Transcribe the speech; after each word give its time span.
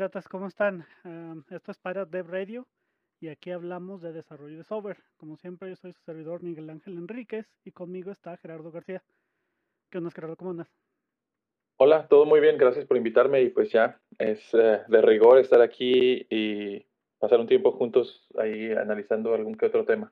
Piratas, 0.00 0.28
¿cómo 0.28 0.46
están? 0.46 0.86
Am, 1.04 1.44
esto 1.50 1.72
es 1.72 1.78
Pirate 1.78 2.10
Dev 2.10 2.26
Radio 2.30 2.66
y 3.20 3.28
aquí 3.28 3.50
hablamos 3.50 4.00
de 4.00 4.14
desarrollo 4.14 4.56
de 4.56 4.64
software. 4.64 4.96
Como 5.18 5.36
siempre, 5.36 5.68
yo 5.68 5.76
soy 5.76 5.92
su 5.92 6.00
servidor 6.00 6.42
Miguel 6.42 6.70
Ángel 6.70 6.96
Enríquez 6.96 7.46
y 7.66 7.72
conmigo 7.72 8.10
está 8.10 8.34
Gerardo 8.38 8.70
García. 8.70 9.04
¿Qué 9.90 9.98
onda, 9.98 10.10
Gerardo? 10.10 10.36
¿Cómo 10.36 10.52
andas? 10.52 10.74
Hola, 11.76 12.08
todo 12.08 12.24
muy 12.24 12.40
bien, 12.40 12.56
gracias 12.56 12.86
por 12.86 12.96
invitarme 12.96 13.42
y 13.42 13.50
pues 13.50 13.72
ya 13.72 14.00
es 14.18 14.54
eh, 14.54 14.80
de 14.88 15.02
rigor 15.02 15.36
estar 15.36 15.60
aquí 15.60 16.26
y 16.30 16.82
pasar 17.18 17.38
un 17.38 17.46
tiempo 17.46 17.72
juntos 17.72 18.26
ahí 18.38 18.72
analizando 18.72 19.34
algún 19.34 19.54
que 19.54 19.66
otro 19.66 19.84
tema. 19.84 20.10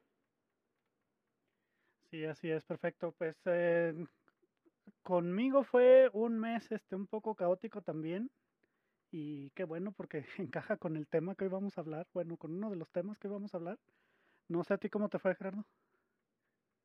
Sí, 2.10 2.26
así 2.26 2.50
es, 2.50 2.62
perfecto. 2.66 3.14
Pues 3.16 3.38
eh, 3.46 3.94
conmigo 5.02 5.64
fue 5.64 6.10
un 6.12 6.38
mes 6.38 6.70
este 6.72 6.94
un 6.94 7.06
poco 7.06 7.34
caótico 7.34 7.80
también 7.80 8.30
y 9.10 9.50
qué 9.50 9.64
bueno 9.64 9.92
porque 9.92 10.24
encaja 10.38 10.76
con 10.76 10.96
el 10.96 11.06
tema 11.06 11.34
que 11.34 11.44
hoy 11.44 11.50
vamos 11.50 11.76
a 11.76 11.80
hablar, 11.80 12.06
bueno, 12.12 12.36
con 12.36 12.52
uno 12.52 12.70
de 12.70 12.76
los 12.76 12.90
temas 12.90 13.18
que 13.18 13.28
hoy 13.28 13.34
vamos 13.34 13.54
a 13.54 13.58
hablar. 13.58 13.78
No 14.48 14.64
sé 14.64 14.74
a 14.74 14.78
ti 14.78 14.88
cómo 14.88 15.08
te 15.08 15.18
fue, 15.18 15.34
Gerardo. 15.34 15.64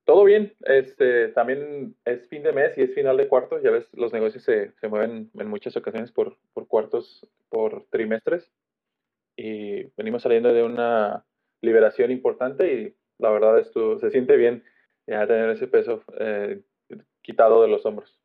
Todo 0.06 0.26
bien, 0.26 0.54
este, 0.62 1.30
también 1.30 1.96
es 2.04 2.28
fin 2.28 2.44
de 2.44 2.52
mes 2.52 2.78
y 2.78 2.82
es 2.82 2.94
final 2.94 3.16
de 3.16 3.30
cuarto, 3.30 3.62
ya 3.62 3.72
ves, 3.72 3.88
los 3.94 4.12
negocios 4.12 4.44
se, 4.44 4.74
se 4.74 4.90
mueven 4.90 5.32
en 5.34 5.48
muchas 5.48 5.78
ocasiones 5.78 6.12
por, 6.12 6.38
por 6.54 6.68
cuartos, 6.68 7.26
por 7.48 7.86
trimestres 7.86 8.52
y 9.38 9.84
venimos 9.96 10.24
saliendo 10.24 10.54
de 10.54 10.64
una 10.64 11.26
liberación 11.62 12.12
importante 12.12 12.74
y 12.74 12.96
la 13.18 13.30
verdad 13.30 13.60
esto 13.60 13.98
se 14.00 14.12
siente 14.12 14.36
bien 14.36 14.64
ya 15.08 15.26
tener 15.26 15.50
ese 15.50 15.68
peso 15.68 16.04
eh, 16.20 16.62
quitado 17.22 17.62
de 17.62 17.70
los 17.70 17.86
hombros. 17.86 18.20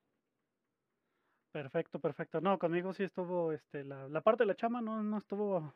Perfecto, 1.52 1.98
perfecto. 1.98 2.40
No, 2.40 2.58
conmigo 2.58 2.92
sí 2.92 3.04
estuvo, 3.04 3.52
este, 3.52 3.84
la, 3.84 4.08
la 4.08 4.20
parte 4.20 4.42
de 4.42 4.48
la 4.48 4.54
chama 4.54 4.80
no, 4.80 5.02
no 5.02 5.18
estuvo 5.18 5.72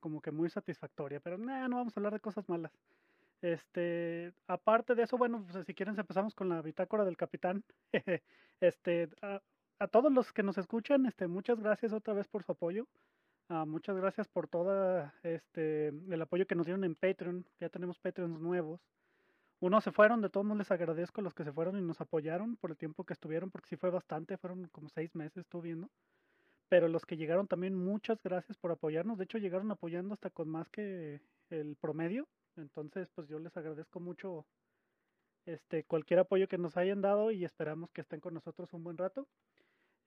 como 0.00 0.20
que 0.20 0.30
muy 0.30 0.50
satisfactoria, 0.50 1.18
pero 1.20 1.38
nah, 1.38 1.66
no 1.66 1.76
vamos 1.76 1.96
a 1.96 2.00
hablar 2.00 2.12
de 2.12 2.20
cosas 2.20 2.46
malas. 2.48 2.72
Este, 3.40 4.32
aparte 4.46 4.94
de 4.94 5.02
eso, 5.02 5.18
bueno, 5.18 5.46
pues 5.50 5.66
si 5.66 5.74
quieren 5.74 5.98
empezamos 5.98 6.34
con 6.34 6.48
la 6.48 6.62
bitácora 6.62 7.04
del 7.04 7.16
capitán. 7.16 7.64
Este, 8.60 9.10
a, 9.20 9.42
todos 9.88 10.10
los 10.12 10.32
que 10.32 10.42
nos 10.42 10.56
escuchan, 10.56 11.04
este, 11.06 11.26
muchas 11.26 11.60
gracias 11.60 11.92
otra 11.92 12.14
vez 12.14 12.28
por 12.28 12.44
su 12.44 12.52
apoyo. 12.52 12.86
Ah, 13.48 13.66
muchas 13.66 13.96
gracias 13.96 14.28
por 14.28 14.48
todo 14.48 15.10
este, 15.22 15.88
el 15.88 16.22
apoyo 16.22 16.46
que 16.46 16.54
nos 16.54 16.64
dieron 16.64 16.84
en 16.84 16.94
Patreon. 16.94 17.44
Ya 17.60 17.68
tenemos 17.68 17.98
Patreons 17.98 18.40
nuevos. 18.40 18.80
Unos 19.64 19.82
se 19.82 19.92
fueron, 19.92 20.20
de 20.20 20.28
todos 20.28 20.44
modos 20.44 20.58
les 20.58 20.70
agradezco 20.70 21.22
a 21.22 21.24
los 21.24 21.32
que 21.32 21.42
se 21.42 21.50
fueron 21.50 21.78
y 21.78 21.80
nos 21.80 21.98
apoyaron 21.98 22.54
por 22.56 22.70
el 22.70 22.76
tiempo 22.76 23.04
que 23.04 23.14
estuvieron, 23.14 23.50
porque 23.50 23.70
sí 23.70 23.76
fue 23.76 23.88
bastante, 23.88 24.36
fueron 24.36 24.68
como 24.68 24.90
seis 24.90 25.14
meses, 25.14 25.38
estuve 25.38 25.68
viendo. 25.68 25.88
Pero 26.68 26.86
los 26.86 27.06
que 27.06 27.16
llegaron 27.16 27.48
también, 27.48 27.74
muchas 27.74 28.22
gracias 28.22 28.58
por 28.58 28.72
apoyarnos. 28.72 29.16
De 29.16 29.24
hecho, 29.24 29.38
llegaron 29.38 29.70
apoyando 29.70 30.12
hasta 30.12 30.28
con 30.28 30.50
más 30.50 30.68
que 30.68 31.22
el 31.48 31.76
promedio. 31.76 32.28
Entonces, 32.56 33.08
pues 33.14 33.26
yo 33.26 33.38
les 33.38 33.56
agradezco 33.56 34.00
mucho 34.00 34.44
este 35.46 35.84
cualquier 35.84 36.20
apoyo 36.20 36.46
que 36.46 36.58
nos 36.58 36.76
hayan 36.76 37.00
dado 37.00 37.30
y 37.30 37.46
esperamos 37.46 37.90
que 37.92 38.02
estén 38.02 38.20
con 38.20 38.34
nosotros 38.34 38.70
un 38.74 38.84
buen 38.84 38.98
rato. 38.98 39.26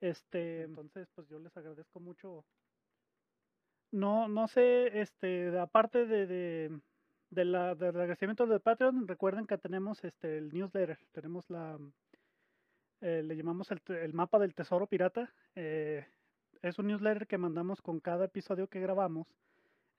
Este, 0.02 0.62
entonces, 0.66 1.08
pues 1.16 1.28
yo 1.30 1.40
les 1.40 1.58
agradezco 1.58 2.00
mucho. 2.00 2.46
No, 3.90 4.28
no 4.28 4.48
sé, 4.50 5.02
este, 5.02 5.58
aparte 5.58 6.06
de, 6.06 6.28
de, 6.28 6.80
de 7.30 7.44
del 7.44 7.56
agradecimiento 7.56 8.46
de 8.46 8.60
Patreon, 8.60 9.08
recuerden 9.08 9.46
que 9.48 9.58
tenemos 9.58 10.04
este 10.04 10.38
el 10.38 10.54
newsletter, 10.54 10.98
tenemos 11.12 11.50
la, 11.50 11.78
eh, 13.02 13.24
le 13.24 13.36
llamamos 13.36 13.70
el, 13.72 13.82
el 13.96 14.14
mapa 14.14 14.40
del 14.40 14.56
tesoro 14.56 14.88
pirata. 14.88 15.32
eh, 15.56 16.06
es 16.62 16.80
un 16.80 16.88
newsletter 16.88 17.28
que 17.28 17.38
mandamos 17.38 17.82
con 17.82 18.00
cada 18.00 18.26
episodio 18.26 18.68
que 18.68 18.80
grabamos. 18.80 19.28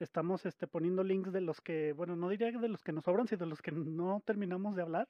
Estamos 0.00 0.47
este, 0.47 0.66
poniendo 0.66 1.05
links 1.05 1.33
de 1.33 1.41
los 1.41 1.61
que, 1.61 1.93
bueno, 1.93 2.16
no 2.16 2.28
diría 2.28 2.50
de 2.50 2.69
los 2.69 2.83
que 2.83 2.93
nos 2.93 3.05
sobran, 3.05 3.28
sino 3.28 3.41
de 3.41 3.47
los 3.47 3.62
que 3.62 3.72
no 3.72 4.22
terminamos 4.25 4.75
de 4.75 4.83
hablar. 4.83 5.09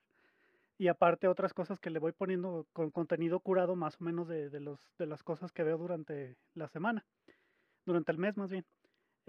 Y 0.79 0.89
aparte 0.89 1.27
otras 1.27 1.53
cosas 1.55 1.81
que 1.81 1.91
le 1.91 1.99
voy 1.99 2.13
poniendo 2.13 2.67
con 2.73 2.91
contenido 2.91 3.41
curado 3.41 3.77
más 3.77 4.01
o 4.01 4.05
menos 4.05 4.29
de, 4.29 4.49
de 4.51 4.61
los, 4.61 4.81
de 4.99 5.07
las 5.07 5.23
cosas 5.23 5.53
que 5.53 5.65
veo 5.65 5.77
durante 5.79 6.37
la 6.55 6.69
semana, 6.69 7.05
durante 7.85 8.13
el 8.13 8.19
mes 8.19 8.37
más 8.37 8.51
bien. 8.51 8.65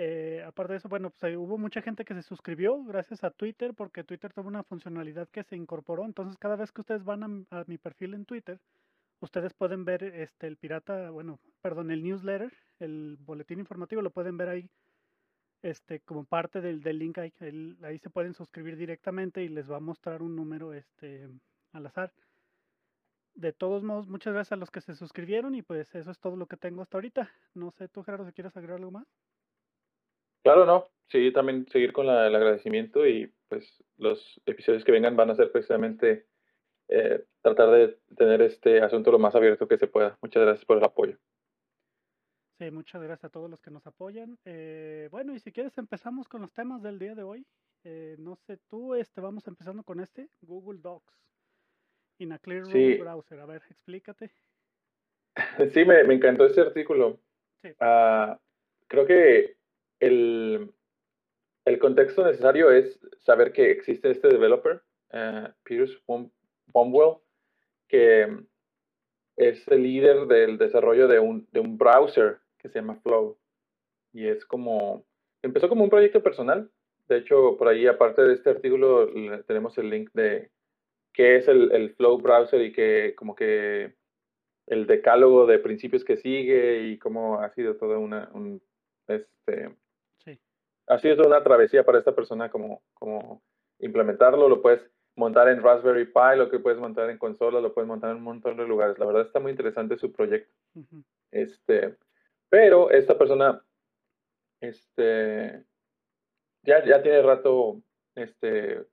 Eh, 0.01 0.41
aparte 0.47 0.71
de 0.71 0.77
eso, 0.77 0.87
bueno, 0.87 1.09
pues 1.09 1.35
hubo 1.35 1.57
mucha 1.57 1.81
gente 1.81 2.05
que 2.05 2.13
se 2.13 2.21
suscribió 2.21 2.81
gracias 2.85 3.25
a 3.25 3.31
Twitter 3.31 3.73
porque 3.73 4.05
Twitter 4.05 4.31
tuvo 4.31 4.47
una 4.47 4.63
funcionalidad 4.63 5.27
que 5.27 5.43
se 5.43 5.57
incorporó. 5.57 6.05
Entonces, 6.05 6.37
cada 6.37 6.55
vez 6.55 6.71
que 6.71 6.79
ustedes 6.79 7.03
van 7.03 7.45
a, 7.51 7.65
mi 7.67 7.77
perfil 7.77 8.13
en 8.13 8.23
Twitter, 8.23 8.61
ustedes 9.19 9.53
pueden 9.53 9.83
ver 9.83 10.05
este 10.05 10.47
el 10.47 10.55
pirata, 10.55 11.09
bueno, 11.09 11.37
perdón, 11.61 11.91
el 11.91 12.01
newsletter, 12.01 12.53
el 12.79 13.17
boletín 13.19 13.59
informativo, 13.59 14.01
lo 14.01 14.11
pueden 14.11 14.37
ver 14.37 14.47
ahí 14.47 14.69
este 15.63 15.99
como 15.99 16.23
parte 16.23 16.61
del, 16.61 16.79
link 16.97 17.17
ahí, 17.17 17.33
ahí 17.83 17.99
se 17.99 18.09
pueden 18.09 18.33
suscribir 18.33 18.77
directamente 18.77 19.43
y 19.43 19.49
les 19.49 19.69
va 19.69 19.77
a 19.77 19.81
mostrar 19.81 20.21
un 20.21 20.33
número 20.33 20.73
este 20.73 21.27
al 21.73 21.85
azar. 21.85 22.13
De 23.33 23.51
todos 23.51 23.83
modos, 23.83 24.07
muchas 24.07 24.33
gracias 24.33 24.53
a 24.53 24.55
los 24.55 24.71
que 24.71 24.79
se 24.79 24.95
suscribieron 24.95 25.55
y 25.55 25.61
pues 25.61 25.93
eso 25.93 26.09
es 26.09 26.19
todo 26.19 26.37
lo 26.37 26.47
que 26.47 26.55
tengo 26.55 26.83
hasta 26.83 26.95
ahorita. 26.95 27.29
No 27.53 27.71
sé, 27.71 27.89
tú 27.89 28.01
Gerardo, 28.01 28.25
si 28.25 28.31
quieres 28.31 28.55
agregar 28.55 28.77
algo 28.77 28.91
más. 28.91 29.07
Claro, 30.43 30.65
no, 30.65 30.87
sí, 31.07 31.31
también 31.31 31.67
seguir 31.67 31.91
con 31.93 32.07
la- 32.07 32.27
el 32.27 32.35
agradecimiento 32.35 33.05
y 33.07 33.33
pues 33.47 33.83
los 33.97 34.41
episodios 34.45 34.83
que 34.83 34.91
vengan 34.91 35.15
van 35.15 35.29
a 35.31 35.35
ser 35.35 35.51
precisamente 35.51 36.25
eh, 36.87 37.23
tratar 37.41 37.69
de 37.71 37.99
tener 38.17 38.41
este 38.41 38.81
asunto 38.81 39.11
lo 39.11 39.19
más 39.19 39.35
abierto 39.35 39.67
que 39.67 39.77
se 39.77 39.87
pueda. 39.87 40.17
Muchas 40.21 40.43
gracias 40.43 40.65
por 40.65 40.77
el 40.77 40.83
apoyo. 40.83 41.17
Sí, 42.57 42.71
muchas 42.71 43.01
gracias 43.01 43.25
a 43.25 43.29
todos 43.29 43.49
los 43.49 43.61
que 43.61 43.71
nos 43.71 43.85
apoyan. 43.87 44.37
Eh, 44.43 45.07
bueno, 45.11 45.33
y 45.33 45.39
si 45.39 45.51
quieres 45.51 45.77
empezamos 45.77 46.27
con 46.27 46.41
los 46.41 46.51
temas 46.51 46.81
del 46.81 46.99
día 46.99 47.15
de 47.15 47.23
hoy. 47.23 47.45
Eh, 47.83 48.15
no 48.19 48.35
sé, 48.35 48.57
tú, 48.69 48.95
este, 48.95 49.21
vamos 49.21 49.47
empezando 49.47 49.83
con 49.83 49.99
este, 50.01 50.29
Google 50.41 50.79
Docs, 50.81 51.13
in 52.19 52.33
a 52.33 52.39
Clear 52.39 52.63
Room 52.63 52.73
Sí, 52.73 52.95
Browser. 52.97 53.39
A 53.39 53.45
ver, 53.45 53.61
explícate. 53.69 54.31
sí, 55.73 55.85
me, 55.85 56.03
me 56.03 56.15
encantó 56.15 56.45
ese 56.45 56.61
artículo. 56.61 57.19
Sí, 57.61 57.69
Ah, 57.79 58.37
creo 58.87 59.05
que 59.05 59.58
el, 59.99 60.71
el 61.65 61.79
contexto 61.79 62.25
necesario 62.25 62.71
es 62.71 62.99
saber 63.19 63.51
que 63.51 63.71
existe 63.71 64.11
este 64.11 64.29
developer, 64.29 64.81
eh, 65.11 65.47
Pierce 65.63 65.97
Bom- 66.07 66.31
Bombwell, 66.67 67.17
que 67.87 68.27
es 69.37 69.67
el 69.67 69.83
líder 69.83 70.27
del 70.27 70.57
desarrollo 70.57 71.07
de 71.07 71.19
un, 71.19 71.47
de 71.51 71.59
un 71.59 71.77
browser 71.77 72.39
que 72.57 72.69
se 72.69 72.79
llama 72.79 72.99
Flow. 73.01 73.37
Y 74.11 74.27
es 74.27 74.45
como, 74.45 75.05
empezó 75.41 75.69
como 75.69 75.83
un 75.83 75.89
proyecto 75.89 76.21
personal. 76.21 76.69
De 77.07 77.17
hecho, 77.17 77.55
por 77.57 77.67
ahí, 77.67 77.87
aparte 77.87 78.21
de 78.21 78.33
este 78.33 78.49
artículo, 78.49 79.09
tenemos 79.47 79.77
el 79.77 79.89
link 79.89 80.11
de 80.13 80.51
qué 81.13 81.37
es 81.37 81.47
el, 81.47 81.71
el 81.71 81.95
Flow 81.95 82.19
browser 82.19 82.61
y 82.61 82.71
que 82.71 83.15
como 83.15 83.35
que 83.35 83.95
el 84.67 84.85
decálogo 84.85 85.47
de 85.47 85.57
principios 85.59 86.03
que 86.03 86.17
sigue 86.17 86.83
y 86.83 86.99
cómo 86.99 87.39
ha 87.39 87.49
sido 87.53 87.75
toda 87.77 87.97
una, 87.97 88.29
un, 88.33 88.61
este, 89.07 89.75
ha 90.89 90.97
sido 90.97 91.25
una 91.25 91.43
travesía 91.43 91.85
para 91.85 91.99
esta 91.99 92.13
persona 92.13 92.49
como, 92.49 92.81
como 92.95 93.43
implementarlo. 93.79 94.49
Lo 94.49 94.61
puedes 94.61 94.81
montar 95.15 95.47
en 95.47 95.61
Raspberry 95.61 96.05
Pi, 96.05 96.35
lo 96.37 96.49
que 96.49 96.59
puedes 96.59 96.79
montar 96.79 97.09
en 97.09 97.19
consola, 97.19 97.61
lo 97.61 97.73
puedes 97.73 97.87
montar 97.87 98.11
en 98.11 98.17
un 98.17 98.23
montón 98.23 98.57
de 98.57 98.67
lugares. 98.67 98.97
La 98.97 99.05
verdad 99.05 99.21
está 99.21 99.39
muy 99.39 99.51
interesante 99.51 99.97
su 99.97 100.11
proyecto. 100.11 100.51
Este, 101.31 101.95
pero 102.49 102.89
esta 102.89 103.17
persona, 103.17 103.63
este, 104.61 105.63
ya, 106.63 106.83
ya 106.83 107.03
tiene 107.03 107.21
rato, 107.21 107.81
este, 108.15 108.83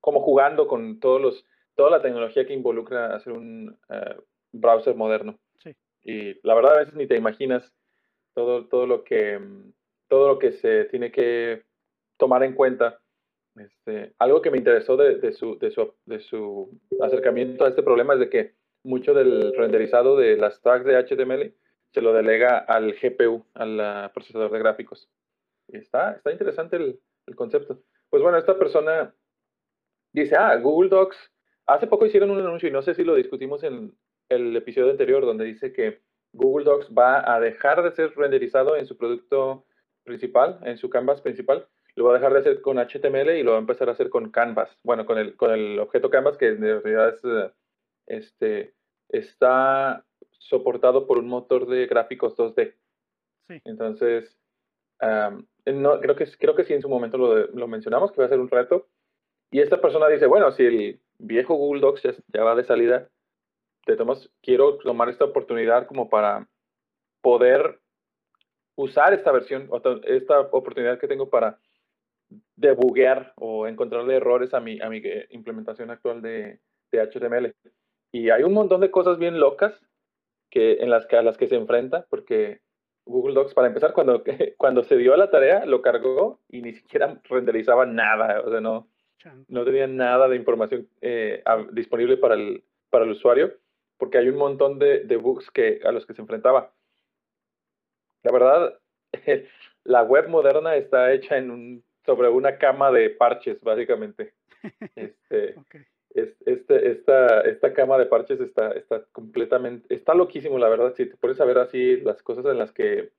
como 0.00 0.20
jugando 0.20 0.68
con 0.68 1.00
todos 1.00 1.20
los, 1.20 1.44
toda 1.74 1.90
la 1.90 2.02
tecnología 2.02 2.46
que 2.46 2.54
involucra 2.54 3.16
hacer 3.16 3.32
un 3.32 3.76
eh, 3.88 4.16
browser 4.52 4.94
moderno. 4.94 5.40
sí, 5.58 5.74
Y 6.04 6.46
la 6.46 6.54
verdad 6.54 6.76
a 6.76 6.78
veces 6.78 6.94
ni 6.94 7.08
te 7.08 7.16
imaginas 7.16 7.74
todo, 8.32 8.68
todo 8.68 8.86
lo 8.86 9.02
que 9.02 9.40
todo 10.08 10.28
lo 10.28 10.38
que 10.38 10.52
se 10.52 10.84
tiene 10.86 11.10
que 11.10 11.64
tomar 12.16 12.42
en 12.42 12.54
cuenta. 12.54 13.00
Este, 13.56 14.14
algo 14.18 14.42
que 14.42 14.50
me 14.50 14.58
interesó 14.58 14.96
de, 14.96 15.32
su, 15.32 15.58
de, 15.58 15.70
su, 15.70 15.94
de 16.04 16.20
su 16.20 16.78
acercamiento 17.00 17.64
a 17.64 17.68
este 17.68 17.82
problema 17.82 18.14
es 18.14 18.20
de 18.20 18.30
que 18.30 18.54
mucho 18.84 19.14
del 19.14 19.54
renderizado 19.56 20.16
de 20.16 20.36
las 20.36 20.60
tags 20.60 20.84
de 20.84 20.96
HTML 20.96 21.54
se 21.92 22.02
lo 22.02 22.12
delega 22.12 22.58
al 22.58 22.92
GPU, 22.92 23.44
al 23.54 24.10
procesador 24.12 24.52
de 24.52 24.58
gráficos. 24.58 25.08
Está, 25.68 26.12
está 26.12 26.30
interesante 26.30 26.76
el, 26.76 27.00
el 27.26 27.34
concepto. 27.34 27.82
Pues 28.10 28.22
bueno, 28.22 28.38
esta 28.38 28.58
persona 28.58 29.14
dice, 30.12 30.36
ah, 30.36 30.56
Google 30.56 30.90
Docs, 30.90 31.16
hace 31.66 31.86
poco 31.86 32.06
hicieron 32.06 32.30
un 32.30 32.40
anuncio 32.40 32.68
y 32.68 32.72
no 32.72 32.82
sé 32.82 32.94
si 32.94 33.04
lo 33.04 33.14
discutimos 33.14 33.62
en 33.64 33.96
el 34.28 34.56
episodio 34.56 34.90
anterior 34.90 35.24
donde 35.24 35.44
dice 35.44 35.72
que 35.72 36.02
Google 36.32 36.64
Docs 36.64 36.90
va 36.96 37.34
a 37.34 37.40
dejar 37.40 37.82
de 37.82 37.92
ser 37.92 38.14
renderizado 38.16 38.76
en 38.76 38.86
su 38.86 38.96
producto 38.96 39.66
principal, 40.06 40.58
en 40.62 40.78
su 40.78 40.88
canvas 40.88 41.20
principal, 41.20 41.68
lo 41.96 42.04
va 42.04 42.12
a 42.12 42.14
dejar 42.14 42.32
de 42.32 42.38
hacer 42.40 42.60
con 42.62 42.78
HTML 42.78 43.36
y 43.36 43.42
lo 43.42 43.52
va 43.52 43.56
a 43.58 43.60
empezar 43.60 43.88
a 43.88 43.92
hacer 43.92 44.08
con 44.08 44.30
Canvas. 44.30 44.70
Bueno, 44.82 45.04
con 45.04 45.18
el, 45.18 45.36
con 45.36 45.50
el 45.50 45.78
objeto 45.78 46.10
Canvas 46.10 46.38
que 46.38 46.48
en 46.48 46.60
realidad 46.60 47.10
es, 47.10 47.24
eh, 47.24 47.50
este, 48.06 48.74
está 49.08 50.04
soportado 50.38 51.06
por 51.06 51.18
un 51.18 51.28
motor 51.28 51.66
de 51.66 51.86
gráficos 51.86 52.36
2D. 52.36 52.74
Sí. 53.48 53.60
Entonces, 53.64 54.38
no, 55.00 56.00
creo, 56.00 56.16
que, 56.16 56.26
creo 56.38 56.54
que 56.54 56.64
sí 56.64 56.74
en 56.74 56.82
su 56.82 56.88
momento 56.88 57.16
lo, 57.16 57.46
lo, 57.46 57.68
mencionamos, 57.68 58.12
que 58.12 58.20
va 58.20 58.26
a 58.26 58.30
ser 58.30 58.40
un 58.40 58.50
reto. 58.50 58.88
Y 59.50 59.60
esta 59.60 59.80
persona 59.80 60.08
dice, 60.08 60.26
bueno, 60.26 60.50
si 60.52 60.64
el 60.64 61.00
viejo 61.18 61.54
Google 61.54 61.80
Docs 61.80 62.02
ya, 62.28 62.44
va 62.44 62.54
de 62.54 62.64
salida, 62.64 63.08
te 63.84 63.96
tomas, 63.96 64.28
quiero 64.42 64.78
tomar 64.78 65.08
esta 65.08 65.24
oportunidad 65.24 65.86
como 65.86 66.08
para 66.08 66.48
poder 67.22 67.80
usar 68.76 69.14
esta 69.14 69.32
versión, 69.32 69.68
esta 70.04 70.40
oportunidad 70.40 70.98
que 70.98 71.08
tengo 71.08 71.28
para 71.28 71.58
debuguear 72.56 73.32
o 73.36 73.66
encontrarle 73.66 74.16
errores 74.16 74.54
a 74.54 74.60
mi, 74.60 74.80
a 74.80 74.88
mi 74.88 74.98
eh, 74.98 75.26
implementación 75.30 75.90
actual 75.90 76.22
de, 76.22 76.60
de 76.90 77.00
HTML. 77.00 77.54
Y 78.12 78.30
hay 78.30 78.42
un 78.42 78.52
montón 78.52 78.80
de 78.80 78.90
cosas 78.90 79.18
bien 79.18 79.40
locas 79.40 79.74
que, 80.50 80.74
en 80.74 80.90
las 80.90 81.06
que, 81.06 81.16
a 81.16 81.22
las 81.22 81.36
que 81.36 81.48
se 81.48 81.56
enfrenta, 81.56 82.06
porque 82.08 82.60
Google 83.04 83.34
Docs, 83.34 83.54
para 83.54 83.68
empezar, 83.68 83.92
cuando, 83.92 84.22
cuando 84.58 84.82
se 84.84 84.96
dio 84.96 85.14
a 85.14 85.18
la 85.18 85.30
tarea, 85.30 85.64
lo 85.66 85.82
cargó 85.82 86.40
y 86.48 86.62
ni 86.62 86.72
siquiera 86.72 87.20
renderizaba 87.24 87.86
nada, 87.86 88.40
o 88.40 88.50
sea, 88.50 88.60
no, 88.60 88.88
no 89.48 89.64
tenía 89.64 89.86
nada 89.86 90.28
de 90.28 90.36
información 90.36 90.88
eh, 91.00 91.42
disponible 91.72 92.16
para 92.16 92.34
el, 92.34 92.64
para 92.90 93.04
el 93.04 93.12
usuario, 93.12 93.54
porque 93.98 94.18
hay 94.18 94.28
un 94.28 94.36
montón 94.36 94.78
de, 94.78 95.00
de 95.00 95.16
bugs 95.16 95.50
que, 95.50 95.80
a 95.84 95.92
los 95.92 96.06
que 96.06 96.14
se 96.14 96.20
enfrentaba. 96.20 96.72
La 98.26 98.32
verdad, 98.32 98.78
la 99.84 100.02
web 100.02 100.28
moderna 100.28 100.74
está 100.74 101.12
hecha 101.12 101.36
en 101.36 101.52
un, 101.52 101.84
sobre 102.04 102.28
una 102.28 102.58
cama 102.58 102.90
de 102.90 103.10
parches, 103.10 103.60
básicamente. 103.60 104.34
Este, 106.16 106.50
este, 106.50 106.90
esta, 106.90 107.42
esta 107.42 107.74
cama 107.74 107.98
de 107.98 108.06
parches 108.06 108.40
está, 108.40 108.72
está 108.72 109.04
completamente, 109.12 109.94
está 109.94 110.14
loquísimo, 110.14 110.58
la 110.58 110.70
verdad, 110.70 110.94
si 110.94 111.04
te 111.04 111.16
pones 111.18 111.38
a 111.42 111.44
ver 111.44 111.58
así 111.58 111.98
las 111.98 112.22
cosas 112.22 112.46
en 112.46 112.56
las 112.56 112.72
que 112.72 113.12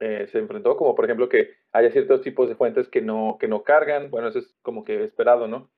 eh, 0.00 0.26
se 0.26 0.40
enfrentó, 0.40 0.76
como 0.76 0.96
por 0.96 1.04
ejemplo 1.04 1.28
que 1.28 1.50
haya 1.70 1.92
ciertos 1.92 2.20
tipos 2.20 2.48
de 2.48 2.56
fuentes 2.56 2.88
que 2.88 3.00
no, 3.00 3.36
que 3.38 3.46
no 3.46 3.62
cargan, 3.62 4.10
bueno, 4.10 4.26
eso 4.26 4.40
es 4.40 4.56
como 4.62 4.84
que 4.84 5.04
esperado, 5.04 5.46
¿no? 5.46 5.70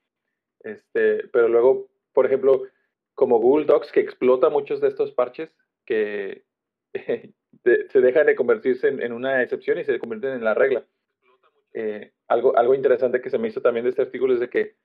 Este, 0.60 1.28
pero 1.28 1.48
luego, 1.48 1.90
por 2.14 2.24
ejemplo, 2.24 2.62
como 3.14 3.38
Google 3.38 3.66
Docs 3.66 3.92
que 3.92 4.00
explota 4.00 4.48
muchos 4.48 4.80
de 4.80 4.88
estos 4.88 5.12
parches 5.12 5.54
que 5.84 6.44
se 7.64 8.00
dejan 8.00 8.26
de 8.26 8.36
convertirse 8.36 8.88
en, 8.88 9.12
una 9.12 9.42
excepción 9.42 9.78
y 9.78 9.84
se 9.84 9.98
convierten 9.98 10.32
en 10.32 10.44
la 10.44 10.54
regla. 10.54 10.84
Eh, 11.72 12.12
algo, 12.28 12.56
algo 12.56 12.74
interesante 12.74 13.20
que 13.20 13.30
se 13.30 13.38
me 13.38 13.48
hizo 13.48 13.60
también 13.60 13.84
de 13.84 13.90
este 13.90 14.02
artículo 14.02 14.34
es 14.34 14.40
de 14.40 14.50
que 14.50 14.76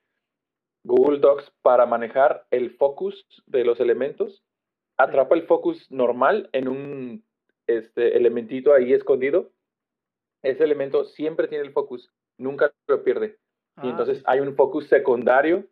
Google 0.82 1.18
Docs 1.18 1.52
para 1.62 1.86
manejar 1.86 2.46
el 2.50 2.70
focus 2.70 3.26
de 3.46 3.64
los 3.64 3.80
elementos, 3.80 4.42
atrapa 4.96 5.34
el 5.34 5.46
focus 5.46 5.90
normal 5.90 6.48
en 6.52 6.68
un 6.68 7.24
este, 7.66 8.16
elementito 8.16 8.72
ahí 8.72 8.92
escondido. 8.92 9.52
Ese 10.42 10.64
elemento 10.64 11.04
siempre 11.04 11.48
tiene 11.48 11.64
el 11.64 11.72
focus, 11.72 12.10
nunca 12.38 12.72
lo 12.86 13.04
pierde. 13.04 13.38
y 13.82 13.86
ah, 13.86 13.90
entonces 13.90 14.22
hay 14.26 14.40
un 14.40 14.56
focus 14.56 14.88
secundario 14.88 15.66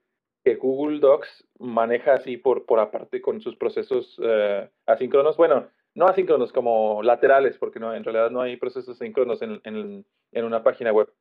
que 0.45 0.57
Google 0.57 1.01
Docs 1.01 1.47
maneja 1.59 2.15
así 2.15 2.37
por, 2.37 2.67
por 2.67 2.79
aparte 2.79 3.21
con 3.21 3.41
sus 3.41 3.57
procesos 3.57 4.19
uh, 4.19 4.69
asíncronos. 4.87 5.37
Bueno, 5.37 5.69
no 5.99 6.07
asíncronos 6.07 6.53
como 6.53 7.03
laterales, 7.03 7.59
porque 7.59 7.81
no, 7.81 7.93
en 7.93 8.05
realidad 8.05 8.31
no 8.31 8.41
hay 8.41 8.57
procesos 8.57 8.97
asíncronos 8.97 9.43
en, 9.43 9.61
en, 9.65 10.07
en 10.33 10.45
una 10.45 10.63
página 10.63 10.93
web. 10.93 11.13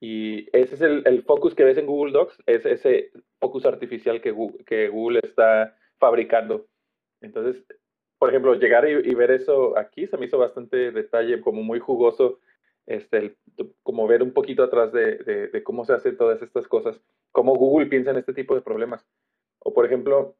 Y 0.00 0.48
ese 0.56 0.74
es 0.74 0.80
el, 0.80 1.02
el, 1.06 1.22
focus 1.22 1.54
que 1.54 1.64
ves 1.64 1.76
en 1.76 1.86
Google 1.86 2.12
Docs, 2.12 2.42
es 2.46 2.64
ese 2.66 3.12
focus 3.38 3.66
artificial 3.66 4.20
que 4.20 4.30
Google, 4.30 4.64
que 4.64 4.88
Google 4.88 5.20
está 5.22 5.76
fabricando. 5.98 6.66
Entonces, 7.20 7.62
por 8.18 8.30
ejemplo, 8.30 8.54
llegar 8.54 8.88
y, 8.88 9.14
ver 9.14 9.30
eso 9.30 9.78
aquí 9.78 10.06
se 10.06 10.16
me 10.16 10.26
hizo 10.26 10.38
bastante 10.38 10.90
detalle, 10.90 11.40
como 11.40 11.62
muy 11.62 11.78
jugoso, 11.78 12.40
este, 12.86 13.36
como 13.82 14.08
ver 14.08 14.22
un 14.22 14.32
poquito 14.32 14.64
atrás 14.64 14.90
de, 14.92 15.18
de, 15.52 15.62
cómo 15.62 15.84
se 15.84 15.92
hacen 15.92 16.16
todas 16.16 16.42
estas 16.42 16.66
cosas, 16.66 17.00
cómo 17.30 17.54
Google 17.54 17.86
piensa 17.86 18.10
en 18.10 18.16
este 18.16 18.32
tipo 18.32 18.54
de 18.54 18.62
problemas. 18.62 19.06
O, 19.60 19.72
por 19.72 19.84
ejemplo, 19.84 20.34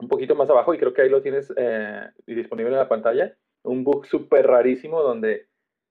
un 0.00 0.08
poquito 0.08 0.34
más 0.34 0.48
abajo, 0.48 0.74
y 0.74 0.78
creo 0.78 0.94
que 0.94 1.02
ahí 1.02 1.08
lo 1.08 1.22
tienes 1.22 1.52
eh, 1.56 2.08
disponible 2.26 2.72
en 2.72 2.78
la 2.78 2.88
pantalla, 2.88 3.36
un 3.62 3.84
book 3.84 4.06
súper 4.06 4.46
rarísimo 4.46 5.02
donde 5.02 5.46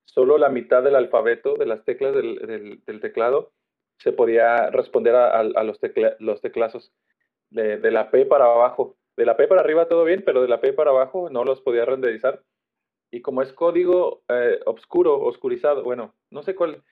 solo 0.05 0.37
la 0.37 0.49
mitad 0.49 0.83
del 0.83 0.95
alfabeto 0.95 1.55
de 1.55 1.67
las 1.67 1.85
teclas 1.85 2.15
del, 2.15 2.81
del, 2.85 2.99
teclado 2.99 3.51
se 3.99 4.11
podía 4.11 4.71
responder 4.71 5.15
a, 5.15 5.39
a 5.39 5.63
los, 5.63 5.79
los 6.19 6.41
teclazos 6.41 6.91
de, 7.51 7.77
de, 7.77 7.91
la 7.91 8.09
P 8.09 8.25
para 8.25 8.45
abajo. 8.45 8.97
De 9.15 9.25
la 9.25 9.37
P 9.37 9.47
para 9.47 9.61
arriba 9.61 9.87
todo 9.87 10.03
bien, 10.05 10.23
pero 10.25 10.41
de 10.41 10.47
la 10.47 10.61
P 10.61 10.73
para 10.73 10.91
abajo 10.91 11.29
no 11.29 11.43
los 11.43 11.61
podía 11.61 11.85
renderizar. 11.85 12.41
Y 13.11 13.21
como 13.21 13.41
es 13.41 13.53
código 13.53 14.23
eh, 14.29 14.59
oscuro, 14.65 15.19
oscurizado, 15.19 15.83
bueno, 15.83 16.15
no 16.31 16.41
sé 16.43 16.55
cuál 16.55 16.83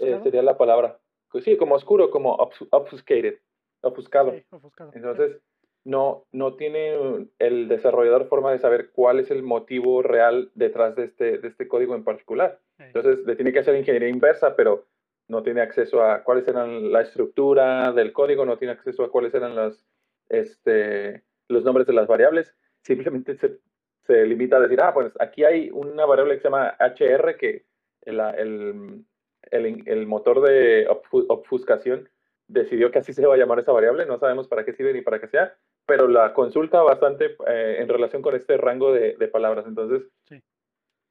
eh, 0.00 0.20
sería 0.22 0.42
la 0.42 0.58
palabra. 0.58 1.00
Pues 1.30 1.44
sí, 1.44 1.56
como 1.56 1.76
oscuro, 1.76 2.10
como 2.10 2.34
obfuscated, 2.34 3.38
ofuscado. 3.82 4.34
ofuscado. 4.50 4.90
Entonces, 4.94 5.40
no, 5.84 6.26
no 6.32 6.54
tiene 6.54 7.28
el 7.38 7.68
desarrollador 7.68 8.28
forma 8.28 8.52
de 8.52 8.58
saber 8.58 8.90
cuál 8.90 9.20
es 9.20 9.30
el 9.30 9.42
motivo 9.42 10.02
real 10.02 10.50
detrás 10.54 10.96
de 10.96 11.04
este, 11.04 11.38
de 11.38 11.48
este 11.48 11.68
código 11.68 11.94
en 11.94 12.04
particular. 12.04 12.60
Entonces, 12.78 13.18
le 13.26 13.36
tiene 13.36 13.52
que 13.52 13.58
hacer 13.60 13.76
ingeniería 13.76 14.08
inversa, 14.08 14.56
pero 14.56 14.86
no 15.28 15.42
tiene 15.42 15.60
acceso 15.60 16.02
a 16.02 16.24
cuáles 16.24 16.48
eran 16.48 16.92
la 16.92 17.02
estructura 17.02 17.92
del 17.92 18.12
código, 18.12 18.44
no 18.44 18.58
tiene 18.58 18.72
acceso 18.72 19.04
a 19.04 19.10
cuáles 19.10 19.34
eran 19.34 19.54
los, 19.54 19.84
este, 20.28 21.22
los 21.48 21.64
nombres 21.64 21.86
de 21.86 21.92
las 21.92 22.06
variables. 22.06 22.54
Simplemente 22.82 23.36
se, 23.36 23.58
se 24.06 24.26
limita 24.26 24.56
a 24.56 24.60
decir, 24.60 24.80
ah, 24.82 24.92
pues 24.92 25.12
aquí 25.20 25.44
hay 25.44 25.70
una 25.70 26.04
variable 26.06 26.34
que 26.34 26.40
se 26.40 26.48
llama 26.48 26.76
HR, 26.78 27.36
que 27.36 27.64
el, 28.02 28.20
el, 28.20 29.04
el, 29.50 29.82
el 29.86 30.06
motor 30.06 30.40
de 30.42 30.86
obfuscación 30.88 32.08
decidió 32.48 32.90
que 32.90 32.98
así 32.98 33.12
se 33.12 33.26
va 33.26 33.34
a 33.34 33.38
llamar 33.38 33.60
esa 33.60 33.72
variable, 33.72 34.06
no 34.06 34.18
sabemos 34.18 34.48
para 34.48 34.64
qué 34.64 34.72
sirve 34.72 34.92
ni 34.92 35.02
para 35.02 35.20
qué 35.20 35.28
sea, 35.28 35.56
pero 35.86 36.08
la 36.08 36.32
consulta 36.32 36.82
bastante 36.82 37.36
eh, 37.46 37.76
en 37.80 37.88
relación 37.88 38.22
con 38.22 38.34
este 38.34 38.56
rango 38.56 38.92
de, 38.92 39.28
palabras. 39.28 39.66
Entonces, 39.66 40.08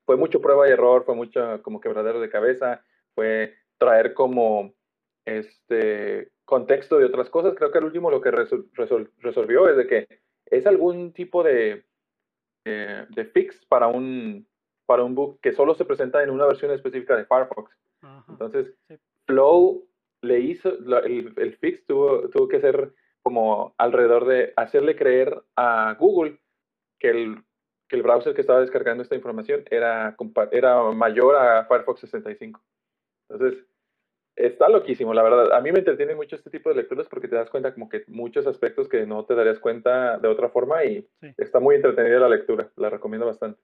fue 0.06 0.18
mucho 0.18 0.42
prueba 0.42 0.68
y 0.68 0.72
error, 0.72 1.04
fue 1.06 1.16
mucho 1.16 1.62
como 1.62 1.80
quebradero 1.80 2.20
de 2.20 2.30
cabeza, 2.30 2.84
fue 3.14 3.56
traer 3.78 4.14
como 4.14 4.74
este 5.26 6.32
contexto 6.46 6.98
de 6.98 7.06
otras 7.06 7.30
cosas. 7.30 7.54
Creo 7.56 7.72
que 7.72 7.78
el 7.78 7.86
último 7.86 8.10
lo 8.10 8.22
que 8.22 8.32
resolvió 8.32 9.70
es 9.70 9.78
de 9.78 9.88
que 9.88 10.08
es 10.46 10.66
algún 10.66 11.14
tipo 11.14 11.44
de, 11.44 11.86
de 12.66 13.26
fix 13.34 13.66
para 13.66 13.88
un, 13.88 14.48
para 14.90 15.04
un 15.04 15.14
bug 15.14 15.40
que 15.40 15.52
solo 15.52 15.76
se 15.76 15.86
presenta 15.86 16.24
en 16.24 16.32
una 16.32 16.48
versión 16.48 16.72
específica 16.72 17.16
de 17.16 17.26
Firefox. 17.26 17.72
Entonces, 18.28 18.74
Flow 19.28 19.88
le 20.22 20.40
hizo, 20.40 20.70
el, 20.70 21.32
el, 21.38 21.58
fix 21.58 21.86
tuvo, 21.86 22.28
tuvo 22.30 22.48
que 22.48 22.60
ser 22.60 22.92
como 23.30 23.76
alrededor 23.78 24.26
de 24.26 24.54
hacerle 24.56 24.96
creer 24.96 25.40
a 25.56 25.96
Google 26.00 26.40
que 26.98 27.12
el, 27.12 27.44
que 27.88 27.96
el 27.96 28.02
browser 28.02 28.34
que 28.34 28.42
estaba 28.42 28.60
descargando 28.60 29.04
esta 29.04 29.14
información 29.14 29.64
era, 29.70 30.18
era 30.52 30.82
mayor 30.94 31.36
a 31.36 31.66
Firefox 31.66 32.00
65. 32.00 32.60
Entonces, 33.30 33.64
está 34.36 34.68
loquísimo, 34.68 35.14
la 35.14 35.22
verdad. 35.22 35.54
A 35.54 35.62
mí 35.62 35.72
me 35.72 35.78
entretiene 35.78 36.16
mucho 36.16 36.38
este 36.38 36.50
tipo 36.50 36.70
de 36.70 36.78
lecturas 36.78 37.08
porque 37.08 37.28
te 37.28 37.36
das 37.36 37.52
cuenta 37.52 37.72
como 37.72 37.88
que 37.88 38.04
muchos 38.08 38.48
aspectos 38.48 38.90
que 38.90 39.06
no 39.06 39.24
te 39.26 39.36
darías 39.36 39.60
cuenta 39.60 40.18
de 40.18 40.28
otra 40.28 40.50
forma 40.50 40.84
y 40.84 41.08
está 41.38 41.60
muy 41.60 41.76
entretenida 41.76 42.18
la 42.18 42.30
lectura. 42.30 42.72
La 42.78 42.90
recomiendo 42.90 43.28
bastante. 43.28 43.62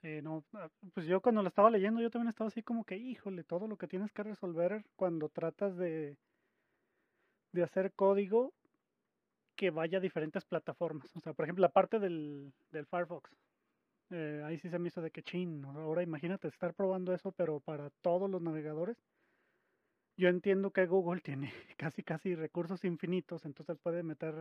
Sí, 0.00 0.22
no, 0.22 0.42
ah, 0.54 0.70
pues 0.94 1.04
yo 1.04 1.20
cuando 1.20 1.42
la 1.42 1.50
estaba 1.50 1.70
leyendo 1.70 2.00
yo 2.00 2.08
también 2.08 2.30
estaba 2.30 2.48
así 2.48 2.62
como 2.62 2.84
que, 2.84 2.96
híjole, 2.96 3.44
todo 3.44 3.68
lo 3.68 3.76
que 3.76 3.88
tienes 3.88 4.10
que 4.10 4.22
resolver 4.22 4.82
cuando 4.96 5.28
tratas 5.28 5.76
de, 5.76 6.16
de 7.52 7.62
hacer 7.62 7.92
código 7.92 8.52
que 9.60 9.68
vaya 9.68 9.98
a 9.98 10.00
diferentes 10.00 10.42
plataformas. 10.46 11.14
O 11.16 11.20
sea, 11.20 11.34
por 11.34 11.44
ejemplo, 11.44 11.60
la 11.60 11.68
parte 11.68 11.98
del, 11.98 12.50
del 12.72 12.86
Firefox. 12.86 13.30
Eh, 14.08 14.42
ahí 14.42 14.56
sí 14.58 14.70
se 14.70 14.78
me 14.78 14.88
hizo 14.88 15.02
de 15.02 15.10
que 15.10 15.22
chin. 15.22 15.62
Ahora 15.66 16.02
imagínate 16.02 16.48
estar 16.48 16.72
probando 16.72 17.12
eso, 17.12 17.30
pero 17.32 17.60
para 17.60 17.90
todos 18.00 18.30
los 18.30 18.40
navegadores. 18.40 18.96
Yo 20.16 20.28
entiendo 20.30 20.70
que 20.70 20.86
Google 20.86 21.20
tiene 21.28 21.52
casi 21.76 22.02
casi 22.02 22.34
recursos 22.34 22.84
infinitos, 22.86 23.44
entonces 23.44 23.76
puede 23.76 24.02
meter 24.02 24.34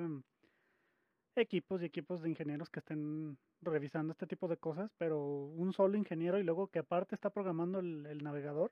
equipos 1.36 1.82
y 1.82 1.86
equipos 1.86 2.22
de 2.22 2.30
ingenieros 2.30 2.70
que 2.70 2.80
estén 2.80 3.38
revisando 3.62 4.14
este 4.14 4.26
tipo 4.26 4.48
de 4.48 4.56
cosas, 4.56 4.90
pero 4.98 5.22
un 5.22 5.74
solo 5.74 5.98
ingeniero 5.98 6.40
y 6.40 6.44
luego 6.44 6.70
que 6.70 6.80
aparte 6.80 7.16
está 7.16 7.30
programando 7.30 7.80
el 7.80 8.24
navegador, 8.24 8.72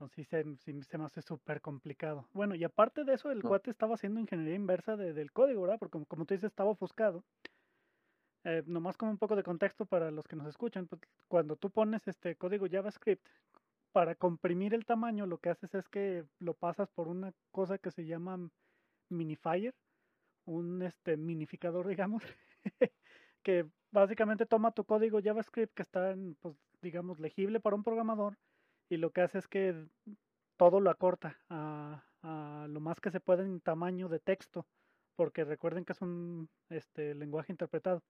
entonces 0.00 0.26
sí 0.64 0.82
se, 0.88 0.98
me 0.98 1.04
hace 1.04 1.20
súper 1.20 1.60
complicado. 1.60 2.26
Bueno, 2.32 2.54
y 2.54 2.64
aparte 2.64 3.04
de 3.04 3.12
eso, 3.12 3.30
el 3.30 3.42
cuate 3.42 3.70
estaba 3.70 3.96
haciendo 3.96 4.18
ingeniería 4.18 4.54
inversa 4.54 4.96
del 4.96 5.30
código, 5.30 5.60
¿verdad? 5.60 5.78
Porque 5.78 6.02
como, 6.08 6.24
tú 6.24 6.32
dices, 6.32 6.44
estaba 6.50 6.70
ofuscado. 6.70 7.22
Eh, 8.44 8.62
nomás 8.64 8.96
como 8.96 9.10
un 9.10 9.18
poco 9.18 9.36
de 9.36 9.42
contexto 9.42 9.84
para 9.84 10.10
los 10.10 10.26
que 10.26 10.36
nos 10.36 10.46
escuchan, 10.46 10.86
pues, 10.86 11.02
cuando 11.28 11.56
tú 11.56 11.68
pones 11.68 12.08
este 12.08 12.34
código 12.36 12.66
JavaScript, 12.70 13.26
para 13.92 14.14
comprimir 14.14 14.72
el 14.72 14.86
tamaño, 14.86 15.26
lo 15.26 15.36
que 15.36 15.50
haces 15.50 15.74
es 15.74 15.86
que 15.88 16.24
lo 16.38 16.54
pasas 16.54 16.88
por 16.90 17.06
una 17.06 17.34
cosa 17.50 17.76
que 17.76 17.90
se 17.90 18.06
llama 18.06 18.38
minifier, 19.10 19.74
un 20.46 20.80
este 20.82 21.18
minificador, 21.18 21.86
digamos, 21.88 22.22
que 23.42 23.66
básicamente 23.90 24.46
toma 24.46 24.72
tu 24.72 24.84
código 24.84 25.20
JavaScript 25.22 25.74
que 25.74 25.82
está 25.82 26.16
pues, 26.40 26.56
digamos, 26.80 27.20
legible 27.20 27.60
para 27.60 27.76
un 27.76 27.84
programador 27.84 28.38
y 28.90 28.96
lo 28.96 29.10
que 29.12 29.22
hace 29.22 29.38
es 29.38 29.48
que 29.48 29.86
todo 30.58 30.80
lo 30.80 30.90
acorta 30.90 31.38
a, 31.48 32.04
lo 32.68 32.80
más 32.80 33.00
que 33.00 33.10
se 33.10 33.20
puede 33.20 33.44
en 33.44 33.60
tamaño 33.60 34.08
de 34.10 34.18
texto, 34.18 34.66
porque 35.16 35.44
recuerden 35.44 35.86
que 35.86 35.92
es 35.92 36.02
un 36.02 36.50
este, 36.68 37.14
lenguaje 37.14 37.52
interpretado. 37.52 38.02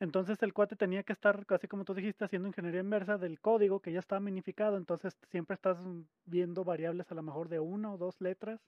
Entonces 0.00 0.40
el 0.42 0.52
cuate 0.52 0.76
tenía 0.76 1.02
que 1.02 1.12
estar, 1.12 1.44
casi 1.46 1.66
como 1.66 1.84
tú 1.84 1.94
dijiste, 1.94 2.24
haciendo 2.24 2.46
ingeniería 2.46 2.80
inversa 2.80 3.18
del 3.18 3.40
código 3.40 3.80
que 3.80 3.92
ya 3.92 3.98
estaba 3.98 4.20
minificado. 4.20 4.76
Entonces 4.76 5.16
siempre 5.30 5.54
estás 5.54 5.78
viendo 6.26 6.62
variables 6.62 7.10
a 7.10 7.16
lo 7.16 7.22
mejor 7.22 7.48
de 7.48 7.58
una 7.58 7.92
o 7.92 7.98
dos 7.98 8.20
letras. 8.20 8.60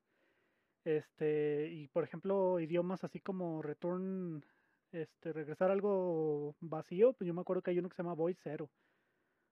Este, 0.84 1.68
y 1.70 1.88
por 1.88 2.02
ejemplo, 2.02 2.58
idiomas 2.58 3.04
así 3.04 3.20
como 3.20 3.62
return, 3.62 4.44
este, 4.90 5.32
regresar 5.32 5.70
algo 5.70 6.56
vacío, 6.60 7.12
pues 7.12 7.28
yo 7.28 7.34
me 7.34 7.42
acuerdo 7.42 7.62
que 7.62 7.70
hay 7.70 7.78
uno 7.78 7.88
que 7.88 7.94
se 7.94 8.02
llama 8.02 8.14
void 8.14 8.36
zero. 8.42 8.68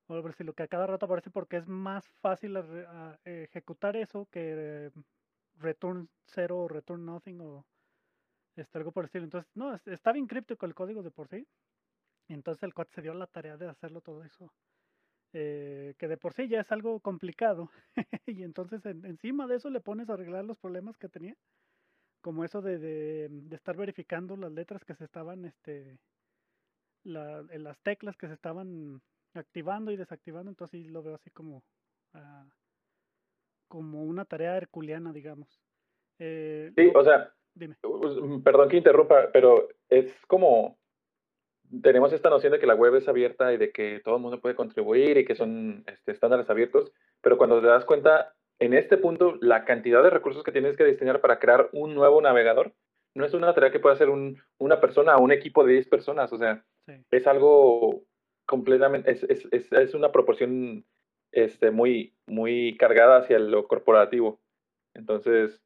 O 0.09 0.27
así, 0.27 0.43
lo 0.43 0.55
que 0.55 0.63
a 0.63 0.69
cada 0.69 0.87
rato 0.87 1.05
aparece 1.07 1.31
porque 1.31 1.59
es 1.59 1.69
más 1.69 2.09
fácil 2.21 2.57
ejecutar 3.25 3.95
eso 3.97 4.27
que 4.31 4.91
return 5.59 6.09
zero 6.27 6.59
o 6.61 6.69
return 6.69 7.05
nothing 7.05 7.41
o 7.41 7.67
este, 8.57 8.79
algo 8.79 8.91
por 8.93 9.05
el 9.05 9.07
estilo. 9.07 9.25
Entonces, 9.25 9.51
no, 9.55 9.75
está 9.75 10.13
bien 10.13 10.27
el 10.31 10.75
código 10.75 11.03
de 11.03 11.11
por 11.11 11.29
sí. 11.29 11.47
Entonces 12.29 12.63
el 12.63 12.75
cuate 12.75 12.93
se 12.95 13.03
dio 13.03 13.15
la 13.15 13.27
tarea 13.27 13.57
de 13.57 13.69
hacerlo 13.69 14.01
todo 14.01 14.25
eso. 14.25 14.53
Eh, 15.35 15.95
que 15.99 16.09
de 16.09 16.17
por 16.17 16.33
sí 16.33 16.49
ya 16.49 16.61
es 16.61 16.73
algo 16.73 17.01
complicado. 17.01 17.71
y 18.27 18.43
entonces 18.43 18.85
encima 18.87 19.47
de 19.47 19.57
eso 19.57 19.71
le 19.71 19.81
pones 19.81 20.09
a 20.09 20.15
arreglar 20.15 20.45
los 20.45 20.59
problemas 20.59 20.97
que 20.97 21.09
tenía. 21.09 21.37
Como 22.21 22.45
eso 22.45 22.61
de, 22.63 22.79
de, 22.79 23.57
estar 23.57 23.77
verificando 23.77 24.37
las 24.37 24.53
letras 24.53 24.85
que 24.85 24.95
se 24.95 25.05
estaban, 25.05 25.45
este, 25.45 25.99
la, 27.05 27.43
las 27.43 27.79
teclas 27.81 28.17
que 28.17 28.27
se 28.27 28.35
estaban 28.35 29.01
activando 29.39 29.91
y 29.91 29.97
desactivando. 29.97 30.51
Entonces 30.51 30.83
sí 30.83 30.89
lo 30.89 31.03
veo 31.03 31.15
así 31.15 31.31
como, 31.31 31.63
ah, 32.15 32.47
como 33.69 34.05
una 34.05 34.25
tarea 34.25 34.57
herculeana, 34.57 35.13
digamos. 35.13 35.61
Eh, 36.19 36.73
sí, 36.77 36.91
o 36.95 37.05
sea, 37.05 37.33
dime. 37.55 37.77
Perdón 38.45 38.69
que 38.69 38.77
interrumpa, 38.77 39.31
pero 39.33 39.69
es 39.89 40.15
como 40.27 40.79
tenemos 41.83 42.13
esta 42.13 42.31
noción 42.31 42.53
de 42.53 42.59
que 42.59 42.67
la 42.67 42.75
web 42.75 42.95
es 42.97 43.09
abierta 43.09 43.53
y 43.53 43.57
de 43.57 43.71
que 43.71 44.01
todo 44.05 44.17
el 44.17 44.23
mundo 44.23 44.41
puede 44.41 44.55
contribuir 44.55 45.19
y 45.19 45.25
que 45.25 45.35
son 45.35 45.85
este, 45.87 46.13
estándares 46.13 46.49
abiertos, 46.49 46.93
pero 47.21 47.37
cuando 47.37 47.61
te 47.61 47.67
das 47.67 47.85
cuenta, 47.85 48.35
en 48.59 48.75
este 48.75 48.97
punto, 48.97 49.37
la 49.41 49.65
cantidad 49.65 50.03
de 50.03 50.11
recursos 50.11 50.43
que 50.43 50.53
tienes 50.53 50.77
que 50.77 50.85
diseñar 50.85 51.21
para 51.21 51.39
crear 51.39 51.69
un 51.73 51.95
nuevo 51.95 52.21
navegador 52.21 52.73
no 53.15 53.25
es 53.25 53.35
una 53.35 53.55
tarea 53.55 53.71
que 53.71 53.81
pueda 53.81 53.95
hacer 53.95 54.09
un, 54.09 54.41
una 54.59 54.81
persona 54.81 55.17
o 55.17 55.23
un 55.23 55.33
equipo 55.33 55.65
de 55.65 55.75
10 55.75 55.89
personas, 55.89 56.33
o 56.33 56.39
sea, 56.39 56.65
es 57.11 57.27
algo 57.27 58.03
completamente, 58.49 59.11
es, 59.11 59.23
es, 59.25 59.73
es, 59.73 59.95
una 59.95 60.11
proporción 60.11 60.85
este, 61.33 61.71
muy, 61.71 62.17
muy 62.27 62.77
cargada 62.79 63.19
hacia 63.19 63.39
lo 63.39 63.69
corporativo. 63.69 64.41
Entonces, 64.95 65.63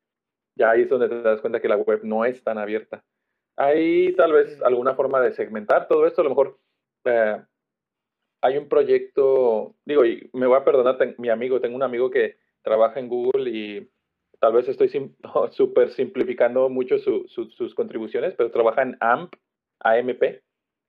ya 0.57 0.73
ahí 0.73 0.83
es 0.83 0.89
donde 0.91 1.09
te 1.09 1.23
das 1.23 1.41
cuenta 1.41 1.61
que 1.61 1.69
la 1.69 1.77
web 1.77 2.01
no 2.03 2.25
es 2.25 2.43
tan 2.43 2.59
abierta. 2.59 3.05
Hay 3.57 4.13
tal 4.17 4.33
vez 4.33 4.61
alguna 4.63 4.95
forma 4.95 5.21
de 5.21 5.33
segmentar 5.33 5.87
todo 5.87 6.09
esto. 6.09 6.23
A 6.23 6.25
lo 6.25 6.31
mejor 6.31 6.59
eh, 7.05 7.41
hay 8.43 8.59
un 8.59 8.69
proyecto, 8.69 9.77
digo, 9.85 10.05
y 10.05 10.29
me 10.33 10.49
voy 10.49 10.57
a 10.57 10.65
perdonar, 10.65 10.99
mi 11.19 11.29
amigo, 11.29 11.61
tengo 11.61 11.77
un 11.77 11.85
amigo 11.85 12.11
que 12.11 12.37
trabaja 12.63 12.99
en 12.99 13.09
Google 13.09 13.49
y 13.49 13.89
tal 14.41 14.55
vez 14.55 14.69
estoy 14.69 14.89
súper 15.53 15.91
simplificando 15.91 16.69
mucho 16.69 16.99
sus 16.99 17.75
contribuciones, 17.77 18.35
pero 18.35 18.51
trabaja 18.51 18.83
en 18.83 18.97
AMP, 18.99 19.35
AMP, 19.79 20.43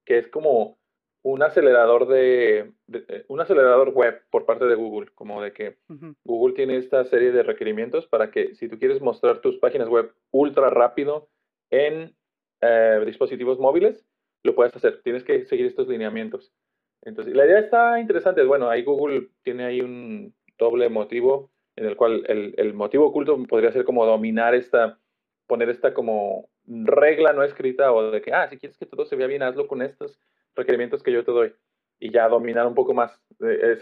que 0.06 0.18
es 0.18 0.28
como 0.30 0.80
un 1.24 1.42
acelerador 1.42 2.08
de, 2.08 2.74
eh, 2.92 3.26
un 3.30 3.40
acelerador 3.40 3.90
web 3.90 4.22
por 4.30 4.46
parte 4.46 4.66
de 4.66 4.76
Google, 4.76 5.10
como 5.16 5.42
de 5.42 5.54
que 5.54 5.78
Google 6.26 6.54
tiene 6.54 6.78
esta 6.78 7.06
serie 7.06 7.32
de 7.32 7.44
requerimientos 7.44 8.06
para 8.08 8.30
que 8.30 8.54
si 8.56 8.68
tú 8.68 8.78
quieres 8.78 9.02
mostrar 9.02 9.40
tus 9.40 9.58
páginas 9.58 9.88
web 9.88 10.14
ultra 10.32 10.70
rápido 10.70 11.30
en 11.72 12.14
eh, 12.62 13.04
dispositivos 13.06 13.58
móviles, 13.58 14.06
lo 14.44 14.54
puedes 14.54 14.76
hacer. 14.76 15.02
Tienes 15.02 15.24
que 15.24 15.46
seguir 15.46 15.66
estos 15.66 15.88
lineamientos. 15.88 16.54
Entonces, 17.02 17.34
la 17.34 17.46
idea 17.46 17.60
está 17.60 18.00
interesante. 18.00 18.44
Bueno, 18.44 18.70
ahí 18.70 18.84
Google 18.84 19.30
tiene 19.44 19.64
ahí 19.64 19.82
un 19.82 20.36
doble 20.58 20.90
motivo 20.90 21.52
en 21.78 21.86
el 21.86 21.96
cual 21.96 22.24
el, 22.28 22.54
el 22.58 22.74
motivo 22.74 23.08
oculto 23.08 23.42
podría 23.48 23.72
ser 23.72 23.86
como 23.86 24.06
dominar 24.06 24.56
esta, 24.56 25.00
poner 25.48 25.70
esta 25.70 25.94
como 25.94 26.50
regla 26.66 27.34
no 27.34 27.44
escrita 27.44 27.94
o 27.94 28.12
de 28.12 28.22
que, 28.22 28.34
ah, 28.34 28.48
si 28.50 28.58
quieres 28.58 28.78
que 28.78 28.86
todo 28.86 29.06
se 29.06 29.16
vea 29.16 29.28
bien, 29.28 29.42
hazlo 29.42 29.68
con 29.68 29.82
estos 29.82 30.20
requerimientos 30.56 31.04
que 31.04 31.12
yo 31.12 31.24
te 31.24 31.32
doy 31.32 31.54
y 32.00 32.12
ya 32.12 32.28
dominar 32.28 32.68
un 32.68 32.76
poco 32.76 32.94
más. 32.94 33.12
Eh, 33.40 33.78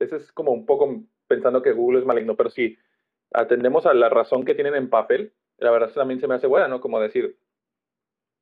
ese, 0.00 0.16
es 0.16 0.32
como 0.32 0.52
un 0.52 0.66
poco 0.66 1.02
pensando 1.26 1.62
que 1.62 1.72
Google 1.72 2.00
es 2.00 2.06
maligno, 2.06 2.36
pero 2.36 2.50
si 2.50 2.78
atendemos 3.32 3.86
a 3.86 3.94
la 3.94 4.08
razón 4.08 4.44
que 4.44 4.54
tienen 4.54 4.74
en 4.74 4.90
papel, 4.90 5.32
la 5.58 5.70
verdad 5.70 5.92
también 5.92 6.20
se 6.20 6.28
me 6.28 6.34
hace 6.34 6.46
buena, 6.46 6.68
¿no? 6.68 6.80
Como 6.80 7.00
decir, 7.00 7.36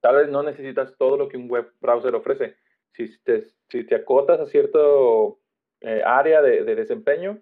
Tal 0.04 0.16
vez 0.16 0.28
no 0.28 0.42
necesitas 0.42 0.94
todo 0.98 1.16
lo 1.16 1.30
que 1.30 1.38
un 1.38 1.48
web 1.48 1.72
browser 1.80 2.14
ofrece. 2.14 2.56
Si 2.92 3.18
te, 3.22 3.46
si 3.70 3.84
te 3.84 3.94
acotas 3.94 4.38
a 4.38 4.44
cierto 4.44 5.38
eh, 5.80 6.02
área 6.04 6.42
de, 6.42 6.62
desempeño, 6.74 7.40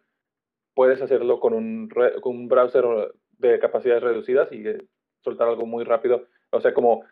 puedes 0.73 1.03
hacerlo 1.03 1.41
con 1.41 1.55
un, 1.55 1.89
con 1.89 2.37
un 2.37 2.47
browser 2.47 2.85
de 3.33 3.59
capacidades 3.59 4.05
reducidas 4.05 4.53
y 4.53 4.65
eh, 4.65 4.79
soltar 5.25 5.49
algo 5.49 5.67
muy 5.67 5.83
rápido. 5.83 6.29
O 6.51 6.61
sea, 6.61 6.73
como 6.73 7.05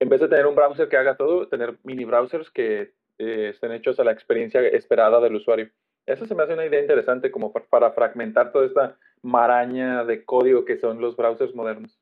en 0.00 0.08
vez 0.08 0.20
de 0.20 0.28
tener 0.28 0.46
un 0.46 0.54
browser 0.54 0.88
que 0.88 0.96
haga 0.96 1.16
todo, 1.16 1.48
tener 1.48 1.78
mini 1.82 2.04
browsers 2.04 2.50
que 2.50 2.94
eh, 3.18 3.48
estén 3.50 3.72
hechos 3.72 3.98
a 4.00 4.04
la 4.04 4.12
experiencia 4.12 4.60
esperada 4.60 5.20
del 5.20 5.36
usuario. 5.36 5.70
Eso 6.06 6.26
se 6.26 6.34
me 6.34 6.42
hace 6.42 6.54
una 6.54 6.66
idea 6.66 6.80
interesante 6.80 7.30
como 7.30 7.52
para 7.52 7.92
fragmentar 7.92 8.52
toda 8.52 8.66
esta 8.66 8.98
maraña 9.22 10.04
de 10.04 10.24
código 10.24 10.64
que 10.64 10.78
son 10.78 11.00
los 11.00 11.16
browsers 11.16 11.54
modernos. 11.54 11.98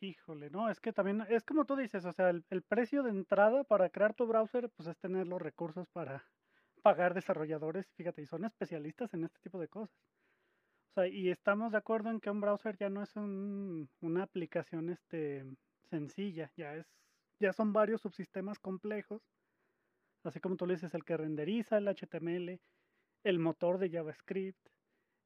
Híjole, 0.00 0.50
no, 0.50 0.68
es 0.70 0.80
que 0.80 0.92
también, 0.92 1.24
es 1.28 1.44
como 1.44 1.64
tú 1.64 1.76
dices, 1.76 2.04
o 2.04 2.12
sea, 2.12 2.30
el, 2.30 2.62
precio 2.62 3.02
de 3.02 3.10
entrada 3.10 3.62
para 3.62 3.90
crear 3.90 4.14
tu 4.14 4.26
browser, 4.26 4.68
pues 4.70 4.88
es 4.88 4.98
tener 4.98 5.28
los 5.28 5.40
recursos 5.40 5.86
para 5.92 6.24
pagar 6.82 7.14
desarrolladores, 7.14 7.86
fíjate, 7.94 8.22
y 8.22 8.26
son 8.26 8.44
especialistas 8.44 9.14
en 9.14 9.24
este 9.24 9.38
tipo 9.40 9.60
de 9.60 9.68
cosas. 9.68 9.96
O 10.90 10.94
sea, 10.94 11.06
y 11.06 11.30
estamos 11.30 11.72
de 11.72 11.78
acuerdo 11.78 12.10
en 12.10 12.20
que 12.20 12.30
un 12.30 12.40
browser 12.40 12.76
ya 12.76 12.88
no 12.88 13.02
es 13.02 13.14
una 13.14 14.22
aplicación 14.22 14.90
este, 14.90 15.44
sencilla, 15.88 16.50
ya 16.56 16.74
es, 16.74 16.86
ya 17.42 17.52
son 17.52 17.72
varios 17.72 18.00
subsistemas 18.00 18.58
complejos, 18.58 19.20
así 20.24 20.40
como 20.40 20.56
tú 20.56 20.66
le 20.66 20.74
dices, 20.74 20.94
el 20.94 21.04
que 21.04 21.16
renderiza 21.16 21.78
el 21.78 21.88
HTML, 21.88 22.60
el 23.24 23.38
motor 23.38 23.78
de 23.78 23.90
JavaScript, 23.90 24.68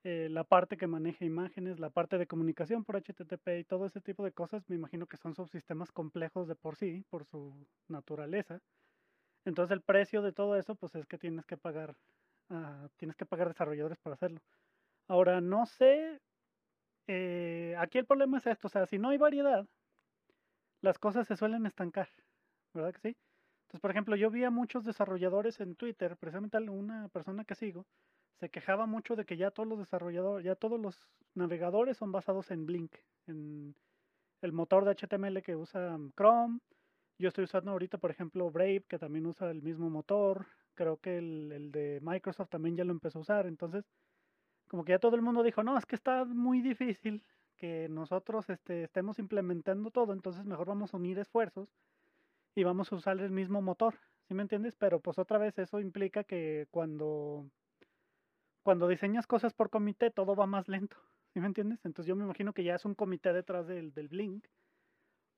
eh, 0.04 0.28
la 0.30 0.44
parte 0.44 0.76
que 0.76 0.86
maneja 0.86 1.24
imágenes, 1.24 1.78
la 1.78 1.90
parte 1.90 2.16
de 2.16 2.26
comunicación 2.26 2.84
por 2.84 2.96
HTTP 2.96 3.58
y 3.58 3.64
todo 3.64 3.86
ese 3.86 4.00
tipo 4.00 4.24
de 4.24 4.32
cosas, 4.32 4.68
me 4.68 4.76
imagino 4.76 5.06
que 5.06 5.16
son 5.16 5.34
subsistemas 5.34 5.92
complejos 5.92 6.48
de 6.48 6.54
por 6.54 6.76
sí, 6.76 7.04
por 7.10 7.24
su 7.26 7.66
naturaleza. 7.88 8.60
Entonces 9.44 9.72
el 9.72 9.82
precio 9.82 10.22
de 10.22 10.32
todo 10.32 10.56
eso, 10.56 10.74
pues 10.74 10.94
es 10.94 11.06
que 11.06 11.18
tienes 11.18 11.44
que 11.44 11.56
pagar, 11.56 11.96
uh, 12.50 12.88
tienes 12.96 13.16
que 13.16 13.26
pagar 13.26 13.48
desarrolladores 13.48 13.98
para 13.98 14.14
hacerlo. 14.14 14.40
Ahora, 15.08 15.40
no 15.40 15.66
sé, 15.66 16.20
eh, 17.08 17.74
aquí 17.78 17.98
el 17.98 18.06
problema 18.06 18.38
es 18.38 18.46
esto, 18.46 18.68
o 18.68 18.70
sea, 18.70 18.86
si 18.86 18.98
no 18.98 19.10
hay 19.10 19.18
variedad, 19.18 19.66
las 20.86 21.00
cosas 21.00 21.26
se 21.26 21.36
suelen 21.36 21.66
estancar, 21.66 22.08
¿verdad 22.72 22.92
que 22.92 23.00
sí? 23.00 23.16
Entonces, 23.62 23.80
por 23.80 23.90
ejemplo, 23.90 24.14
yo 24.14 24.30
vi 24.30 24.44
a 24.44 24.50
muchos 24.50 24.84
desarrolladores 24.84 25.58
en 25.58 25.74
Twitter, 25.74 26.16
precisamente 26.16 26.58
una 26.58 27.08
persona 27.08 27.44
que 27.44 27.56
sigo, 27.56 27.86
se 28.38 28.50
quejaba 28.50 28.86
mucho 28.86 29.16
de 29.16 29.24
que 29.24 29.36
ya 29.36 29.50
todos 29.50 29.68
los 29.68 29.80
desarrolladores, 29.80 30.44
ya 30.44 30.54
todos 30.54 30.78
los 30.78 31.02
navegadores 31.34 31.96
son 31.96 32.12
basados 32.12 32.52
en 32.52 32.66
Blink, 32.66 32.94
en 33.26 33.74
el 34.42 34.52
motor 34.52 34.84
de 34.84 34.92
HTML 34.94 35.42
que 35.42 35.56
usa 35.56 35.98
Chrome. 36.16 36.60
Yo 37.18 37.28
estoy 37.28 37.44
usando 37.44 37.72
ahorita, 37.72 37.98
por 37.98 38.12
ejemplo, 38.12 38.48
Brave, 38.52 38.84
que 38.88 38.98
también 38.98 39.26
usa 39.26 39.50
el 39.50 39.62
mismo 39.62 39.90
motor. 39.90 40.46
Creo 40.74 40.98
que 40.98 41.18
el, 41.18 41.50
el 41.50 41.72
de 41.72 41.98
Microsoft 42.00 42.50
también 42.50 42.76
ya 42.76 42.84
lo 42.84 42.92
empezó 42.92 43.18
a 43.18 43.22
usar. 43.22 43.46
Entonces, 43.48 43.84
como 44.68 44.84
que 44.84 44.92
ya 44.92 45.00
todo 45.00 45.16
el 45.16 45.22
mundo 45.22 45.42
dijo, 45.42 45.64
no, 45.64 45.76
es 45.76 45.86
que 45.86 45.96
está 45.96 46.24
muy 46.24 46.60
difícil 46.60 47.24
que 47.56 47.88
nosotros 47.88 48.48
este, 48.50 48.84
estemos 48.84 49.18
implementando 49.18 49.90
todo, 49.90 50.12
entonces 50.12 50.44
mejor 50.44 50.68
vamos 50.68 50.94
a 50.94 50.96
unir 50.96 51.18
esfuerzos 51.18 51.68
y 52.54 52.64
vamos 52.64 52.92
a 52.92 52.96
usar 52.96 53.18
el 53.20 53.30
mismo 53.30 53.60
motor, 53.62 53.94
¿sí 54.28 54.34
me 54.34 54.42
entiendes? 54.42 54.76
Pero 54.76 55.00
pues 55.00 55.18
otra 55.18 55.38
vez 55.38 55.58
eso 55.58 55.80
implica 55.80 56.24
que 56.24 56.68
cuando 56.70 57.50
cuando 58.62 58.88
diseñas 58.88 59.26
cosas 59.26 59.54
por 59.54 59.70
comité 59.70 60.10
todo 60.10 60.34
va 60.34 60.46
más 60.46 60.68
lento, 60.68 60.96
¿sí 61.32 61.40
me 61.40 61.46
entiendes? 61.46 61.84
Entonces 61.84 62.08
yo 62.08 62.16
me 62.16 62.24
imagino 62.24 62.52
que 62.52 62.64
ya 62.64 62.74
es 62.74 62.84
un 62.84 62.94
comité 62.94 63.32
detrás 63.32 63.66
del, 63.66 63.92
del 63.92 64.08
Blink. 64.08 64.46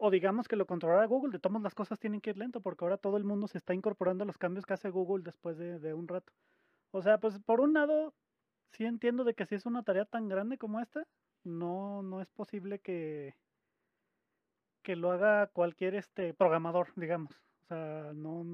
O 0.01 0.11
digamos 0.11 0.47
que 0.47 0.55
lo 0.55 0.67
controlará 0.67 1.05
Google, 1.07 1.33
de 1.33 1.41
todas 1.41 1.61
las 1.61 1.75
cosas 1.75 1.99
tienen 1.99 2.21
que 2.21 2.31
ir 2.31 2.39
lento 2.39 2.61
porque 2.61 2.85
ahora 2.85 2.99
todo 2.99 3.17
el 3.17 3.25
mundo 3.25 3.49
se 3.49 3.59
está 3.59 3.75
incorporando 3.75 4.23
a 4.23 4.27
los 4.27 4.39
cambios 4.39 4.65
que 4.65 4.75
hace 4.75 4.91
Google 4.91 5.25
después 5.25 5.59
de, 5.59 5.81
de 5.81 5.93
un 5.93 6.07
rato. 6.07 6.33
O 6.93 7.03
sea, 7.03 7.19
pues 7.19 7.39
por 7.41 7.61
un 7.61 7.75
lado, 7.75 8.15
sí 8.71 8.85
entiendo 8.85 9.25
de 9.25 9.35
que 9.35 9.45
si 9.45 9.57
es 9.57 9.67
una 9.67 9.83
tarea 9.83 10.05
tan 10.05 10.29
grande 10.29 10.57
como 10.57 10.79
esta, 10.81 11.05
no, 11.49 12.03
no 12.03 12.21
es 12.21 12.29
posible 12.29 12.79
que, 12.79 13.35
que 14.83 14.97
lo 14.97 15.11
haga 15.11 15.49
cualquier 15.49 15.95
este 15.95 16.35
programador, 16.35 16.89
digamos. 16.97 17.33
O 17.63 17.67
sea, 17.69 18.13
no 18.15 18.45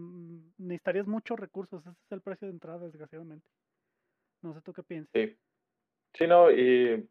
necesitarías 0.59 1.07
muchos 1.07 1.39
recursos. 1.39 1.83
Ese 1.83 1.91
es 1.91 2.13
el 2.13 2.21
precio 2.21 2.49
de 2.49 2.55
entrada, 2.55 2.79
desgraciadamente. 2.79 3.49
No 4.43 4.55
sé 4.55 4.61
tú 4.63 4.73
qué 4.73 4.83
piensas. 4.83 5.13
Sí. 5.15 5.37
Sí, 6.15 6.27
no, 6.29 6.51
y 6.51 7.09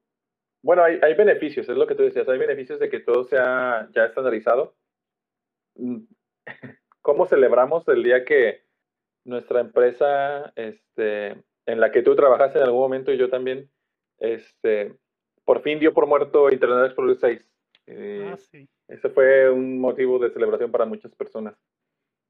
bueno, 0.62 0.84
hay, 0.84 0.98
hay 1.02 1.14
beneficios, 1.14 1.68
es 1.68 1.76
lo 1.76 1.86
que 1.86 1.96
tú 1.96 2.04
decías, 2.04 2.28
hay 2.30 2.40
beneficios 2.40 2.80
de 2.80 2.90
que 2.90 3.02
todo 3.02 3.26
sea 3.26 3.90
ya 3.94 4.06
estandarizado. 4.06 4.76
Mm, 5.76 6.06
¿Cómo 7.02 7.26
celebramos 7.26 7.86
el 7.90 8.02
día 8.02 8.24
que 8.24 8.64
nuestra 9.26 9.60
empresa, 9.60 10.54
este, 10.56 11.44
en 11.66 11.80
la 11.80 11.92
que 11.92 12.02
tú 12.02 12.16
trabajaste 12.16 12.60
en 12.60 12.66
algún 12.66 12.80
momento 12.80 13.12
y 13.12 13.18
yo 13.18 13.30
también, 13.30 13.70
este, 14.20 14.96
por 15.46 15.62
fin 15.62 15.80
dio 15.80 15.94
por 15.94 16.08
muerto 16.08 16.52
Internet 16.52 16.86
Explorer 16.86 17.18
6? 17.18 17.50
ah, 17.90 18.38
sí. 18.38 18.68
Ese 18.88 19.10
fue 19.10 19.50
un 19.50 19.80
motivo 19.80 20.20
de 20.20 20.32
celebración 20.32 20.72
para 20.72 20.86
muchas 20.86 21.14
personas. 21.16 21.56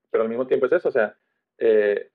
Pero 0.10 0.24
al 0.24 0.30
mismo 0.30 0.48
tiempo 0.48 0.68
es 0.68 0.74
eso, 0.74 0.90
o 0.90 0.92
sea, 0.92 1.16
eh, 1.58 2.10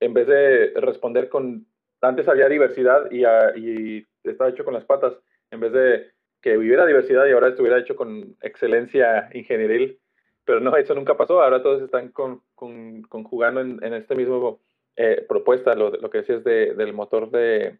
en 0.00 0.14
vez 0.14 0.26
de 0.26 0.72
responder 0.80 1.28
con, 1.28 1.66
antes 2.00 2.28
había 2.28 2.48
diversidad 2.48 3.10
y, 3.10 3.24
y 3.56 4.06
estaba 4.24 4.50
hecho 4.50 4.64
con 4.64 4.74
las 4.74 4.84
patas, 4.84 5.14
en 5.50 5.60
vez 5.60 5.72
de 5.72 6.10
que 6.46 6.56
viviera 6.56 6.86
diversidad 6.86 7.26
y 7.26 7.32
ahora 7.32 7.48
estuviera 7.48 7.78
hecho 7.78 7.96
con 7.96 8.36
excelencia 8.40 9.28
ingenieril. 9.32 9.98
Pero 10.44 10.60
no, 10.60 10.76
eso 10.76 10.94
nunca 10.94 11.16
pasó. 11.16 11.42
Ahora 11.42 11.62
todos 11.62 11.82
están 11.82 12.10
con, 12.10 12.42
con, 12.54 13.02
conjugando 13.02 13.60
en, 13.60 13.82
en, 13.82 13.94
este 13.94 14.14
mismo 14.14 14.60
eh, 14.94 15.24
propuesta, 15.28 15.74
lo, 15.74 15.90
lo, 15.90 16.08
que 16.08 16.18
decías 16.18 16.44
de, 16.44 16.74
del 16.74 16.92
motor 16.92 17.30
de, 17.32 17.78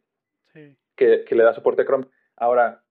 sí. 0.53 0.77
que, 0.97 1.25
que, 1.25 1.35
le 1.37 1.45
da 1.45 1.55
soporte 1.55 1.83
a 1.83 1.85
Chrome. 1.85 2.07
Ahora, 2.37 2.83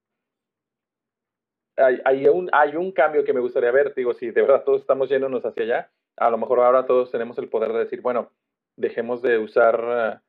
hay, 1.76 2.00
hay, 2.04 2.26
un, 2.28 2.48
hay 2.52 2.76
un 2.76 2.92
cambio 2.92 3.24
que 3.24 3.32
me 3.32 3.40
gustaría 3.40 3.70
ver. 3.70 3.94
Digo, 3.94 4.14
si 4.14 4.30
de 4.30 4.42
verdad 4.42 4.64
todos 4.64 4.80
estamos 4.80 5.08
yéndonos 5.08 5.44
hacia 5.44 5.62
allá, 5.64 5.90
a 6.16 6.30
lo 6.30 6.38
mejor 6.38 6.60
ahora 6.60 6.86
todos 6.86 7.10
tenemos 7.10 7.38
el 7.38 7.48
poder 7.48 7.72
de 7.72 7.80
decir, 7.80 8.00
bueno, 8.00 8.30
dejemos 8.76 9.22
de 9.22 9.38
usar 9.38 9.80
uh, 9.80 10.20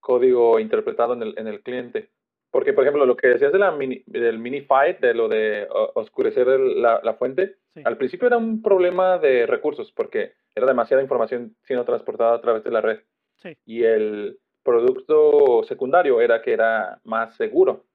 código 0.00 0.58
interpretado 0.60 1.14
en 1.14 1.22
el, 1.22 1.38
en 1.38 1.48
el 1.48 1.62
cliente 1.62 2.10
porque, 2.52 2.74
por 2.74 2.84
ejemplo, 2.84 3.06
lo 3.06 3.16
que 3.16 3.28
decías 3.28 3.50
de 3.50 3.58
la 3.58 3.72
mini, 3.72 4.02
del 4.04 4.38
mini 4.38 4.60
fight, 4.60 5.00
de 5.00 5.14
lo 5.14 5.26
de 5.26 5.66
oscurecer 5.70 6.46
el, 6.48 6.82
la, 6.82 7.00
la, 7.02 7.14
fuente, 7.14 7.56
sí. 7.72 7.80
al 7.82 7.96
principio 7.96 8.26
era 8.26 8.36
un 8.36 8.60
problema 8.60 9.18
de 9.18 9.46
recursos, 9.46 9.90
porque 9.90 10.34
era 10.54 10.66
demasiada 10.66 11.02
información 11.02 11.56
siendo 11.62 11.86
transportada 11.86 12.34
a 12.34 12.40
través 12.42 12.62
de 12.62 12.70
la 12.70 12.82
red. 12.82 13.00
Sí. 13.36 13.56
Y 13.64 13.84
el 13.84 14.38
producto 14.62 15.62
secundario 15.64 16.20
era 16.20 16.42
que 16.42 16.52
era 16.52 17.00
más 17.04 17.34
seguro. 17.36 17.86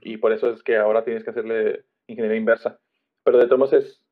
Y 0.00 0.16
por 0.16 0.32
eso 0.32 0.50
es 0.50 0.62
que 0.62 0.76
ahora 0.76 1.04
tienes 1.04 1.24
que 1.24 1.30
hacerle 1.30 1.84
ingeniería 2.06 2.38
inversa. 2.38 2.80
Pero 3.24 3.38
de 3.38 3.46
todos 3.46 3.58
modos 3.58 3.72
es, 3.74 4.02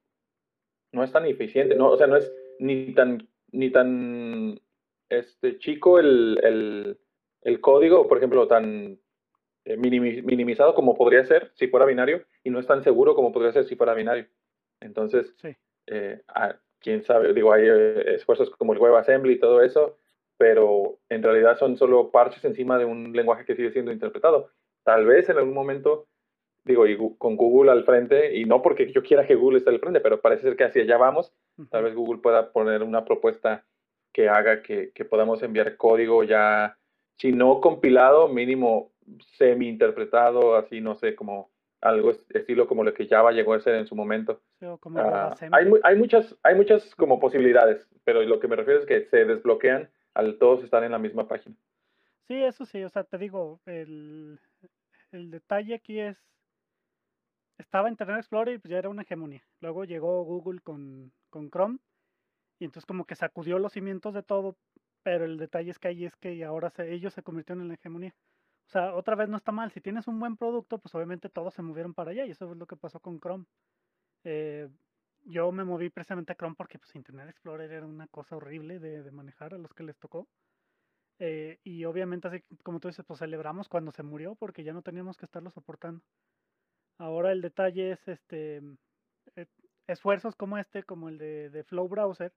no 0.93 1.03
es 1.05 1.13
tan 1.13 1.27
eficiente, 1.27 1.75
no, 1.75 1.91
o 1.91 1.97
sea, 1.97 2.07
no 2.07 2.17
es 2.17 2.33
ni 2.59 2.95
tan, 2.95 3.29
ni 3.53 3.71
tan 3.71 4.61
este, 5.09 5.59
chico 5.59 5.99
el, 5.99 6.39
el, 6.43 6.99
el 7.43 7.61
código, 7.61 8.09
por 8.09 8.19
ejemplo, 8.19 8.47
tan 8.49 8.99
eh, 9.65 9.77
minimizado 9.77 10.75
como 10.75 10.95
podría 10.95 11.25
ser 11.25 11.51
si 11.55 11.69
fuera 11.69 11.87
binario 11.87 12.25
y 12.43 12.51
no 12.51 12.59
es 12.59 12.67
tan 12.67 12.83
seguro 12.83 13.15
como 13.15 13.33
podría 13.33 13.53
ser 13.53 13.65
si 13.65 13.77
fuera 13.77 13.95
binario. 13.95 14.27
Entonces, 14.81 15.35
sí. 15.41 15.57
eh, 15.87 16.21
ah, 16.29 16.57
quién 16.81 17.03
sabe, 17.03 17.33
digo, 17.33 17.53
hay 17.53 17.63
eh, 17.67 18.15
esfuerzos 18.15 18.51
como 18.51 18.73
el 18.75 18.79
WebAssembly 18.79 19.35
y 19.35 19.41
todo 19.41 19.63
eso, 19.63 19.99
pero 20.37 20.99
en 21.09 21.23
realidad 21.23 21.57
son 21.59 21.77
solo 21.77 22.11
parches 22.11 22.45
encima 22.45 22.79
de 22.79 22.85
un 22.85 23.13
lenguaje 23.13 23.45
que 23.45 23.57
sigue 23.57 23.73
siendo 23.73 23.93
interpretado. 23.93 24.51
Tal 24.85 25.07
vez 25.07 25.29
en 25.29 25.39
algún 25.39 25.55
momento, 25.55 26.07
digo, 26.65 26.87
y 26.87 26.97
con 27.19 27.37
Google 27.37 27.73
al 27.73 27.85
frente, 27.85 28.37
y 28.37 28.45
no 28.45 28.63
porque 28.63 28.93
yo 28.93 29.03
quiera 29.03 29.27
que 29.27 29.35
Google 29.35 29.59
esté 29.59 29.71
al 29.71 29.81
frente, 29.81 30.01
pero 30.01 30.21
parece 30.21 30.43
ser 30.43 30.57
que 30.57 30.65
hacia 30.65 30.83
allá 30.83 30.99
vamos, 30.99 31.33
tal 31.71 31.85
vez 31.85 31.95
Google 31.95 32.21
pueda 32.21 32.53
poner 32.53 32.83
una 32.83 33.05
propuesta 33.05 33.65
que 34.13 34.29
haga 34.29 34.63
que, 34.63 34.93
que 34.93 35.05
podamos 35.05 35.43
enviar 35.43 35.77
código 35.77 36.23
ya, 36.23 36.79
si 37.17 37.33
no 37.33 37.61
compilado, 37.61 38.29
mínimo 38.29 38.93
semi-interpretado, 39.37 40.57
así, 40.57 40.81
no 40.81 40.95
sé, 40.95 41.15
como 41.15 41.51
algo 41.85 42.13
estilo 42.31 42.67
como 42.67 42.83
lo 42.83 42.95
que 42.95 43.07
Java 43.07 43.31
llegó 43.33 43.53
a 43.53 43.61
ser 43.61 43.75
en 43.75 43.87
su 43.87 43.95
momento. 43.95 44.41
Como 44.81 45.01
uh, 45.01 45.35
hay, 45.53 45.71
hay, 45.83 45.97
muchas, 45.97 46.35
hay 46.43 46.55
muchas 46.55 46.95
como 46.95 47.21
posibilidades, 47.21 47.87
pero 48.05 48.23
lo 48.23 48.41
que 48.41 48.49
me 48.49 48.57
refiero 48.57 48.81
es 48.81 48.87
que 48.87 49.05
se 49.05 49.25
desbloquean 49.27 49.91
al 50.15 50.39
todos 50.39 50.65
estar 50.65 50.83
en 50.83 50.93
la 50.93 50.99
misma 50.99 51.29
página. 51.29 51.55
Sí, 52.27 52.43
eso 52.43 52.65
sí, 52.65 52.83
o 52.83 52.89
sea, 52.89 53.05
te 53.05 53.19
digo, 53.19 53.61
el, 53.67 54.39
el 55.15 55.31
detalle 55.31 55.75
aquí 55.75 56.01
es, 56.01 56.19
estaba 57.59 57.89
Internet 57.89 58.19
Explorer 58.19 58.55
y 58.55 58.59
pues 58.59 58.71
ya 58.71 58.79
era 58.79 58.89
una 58.89 59.03
hegemonía. 59.03 59.43
Luego 59.61 59.85
llegó 59.85 60.25
Google 60.25 60.61
con, 60.61 61.13
con 61.31 61.51
Chrome 61.51 61.79
y 62.59 62.65
entonces 62.65 62.87
como 62.87 63.05
que 63.05 63.15
sacudió 63.15 63.59
los 63.59 63.73
cimientos 63.73 64.15
de 64.15 64.23
todo, 64.23 64.57
pero 65.03 65.25
el 65.25 65.39
detalle 65.39 65.71
es 65.71 65.79
que 65.79 65.89
ahí 65.89 66.05
es 66.05 66.17
que 66.17 66.45
ahora 66.45 66.71
se, 66.71 66.93
ellos 66.93 67.15
se 67.15 67.23
convirtieron 67.23 67.63
en 67.63 67.69
la 67.69 67.75
hegemonía. 67.75 68.15
O 68.67 68.71
sea, 68.71 68.95
otra 68.95 69.15
vez 69.15 69.29
no 69.29 69.37
está 69.37 69.53
mal. 69.53 69.71
Si 69.71 69.81
tienes 69.81 70.09
un 70.09 70.19
buen 70.19 70.37
producto, 70.37 70.79
pues 70.79 70.95
obviamente 70.95 71.29
todos 71.29 71.55
se 71.55 71.63
movieron 71.63 71.95
para 71.95 72.11
allá 72.11 72.27
y 72.27 72.31
eso 72.31 72.51
es 72.51 72.57
lo 72.57 72.67
que 72.67 72.77
pasó 72.77 73.01
con 73.01 73.21
Chrome. 73.21 73.45
Eh, 74.25 74.69
yo 75.27 75.53
me 75.53 75.65
moví 75.65 75.91
precisamente 75.91 76.33
a 76.33 76.37
Chrome 76.37 76.57
porque 76.57 76.79
pues 76.79 76.95
Internet 76.95 77.29
Explorer 77.29 77.71
era 77.71 77.87
una 77.87 78.09
cosa 78.09 78.37
horrible 78.37 78.79
de, 78.79 79.03
de 79.03 79.11
manejar 79.11 79.55
a 79.55 79.59
los 79.59 79.73
que 79.75 79.85
les 79.85 79.99
tocó. 79.99 80.27
Eh, 81.19 81.59
y 81.63 81.85
obviamente, 81.85 82.29
así 82.29 82.43
como 82.63 82.81
tú 82.81 82.89
dices, 82.89 83.05
pues 83.07 83.21
celebramos 83.21 83.69
cuando 83.69 83.93
se 83.93 84.03
murió 84.03 84.35
porque 84.35 84.65
ya 84.65 84.73
no 84.73 84.83
teníamos 84.83 85.17
que 85.17 85.27
estarlo 85.27 85.51
soportando. 85.51 86.03
Ahora 86.99 87.33
el 87.33 87.41
detalle 87.41 87.93
es 87.93 88.09
este 88.09 88.63
eh, 89.37 89.47
esfuerzos 89.87 90.37
como 90.37 90.59
este, 90.59 90.83
como 90.85 91.09
el 91.09 91.19
de, 91.19 91.65
Flow 91.65 91.89
Browser, 91.89 92.33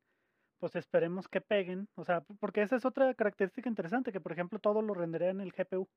pues 0.60 0.76
esperemos 0.76 1.28
que 1.28 1.42
peguen, 1.42 1.88
o 1.96 2.04
sea, 2.04 2.22
porque 2.40 2.62
esa 2.62 2.76
es 2.76 2.86
otra 2.86 3.13
característica 3.16 3.70
interesante, 3.70 4.12
que 4.12 4.22
por 4.22 4.32
ejemplo 4.32 4.60
todo 4.60 4.82
lo 4.82 4.94
rendería 4.94 5.30
en 5.30 5.42
el 5.42 5.54
GPU. 5.54 5.88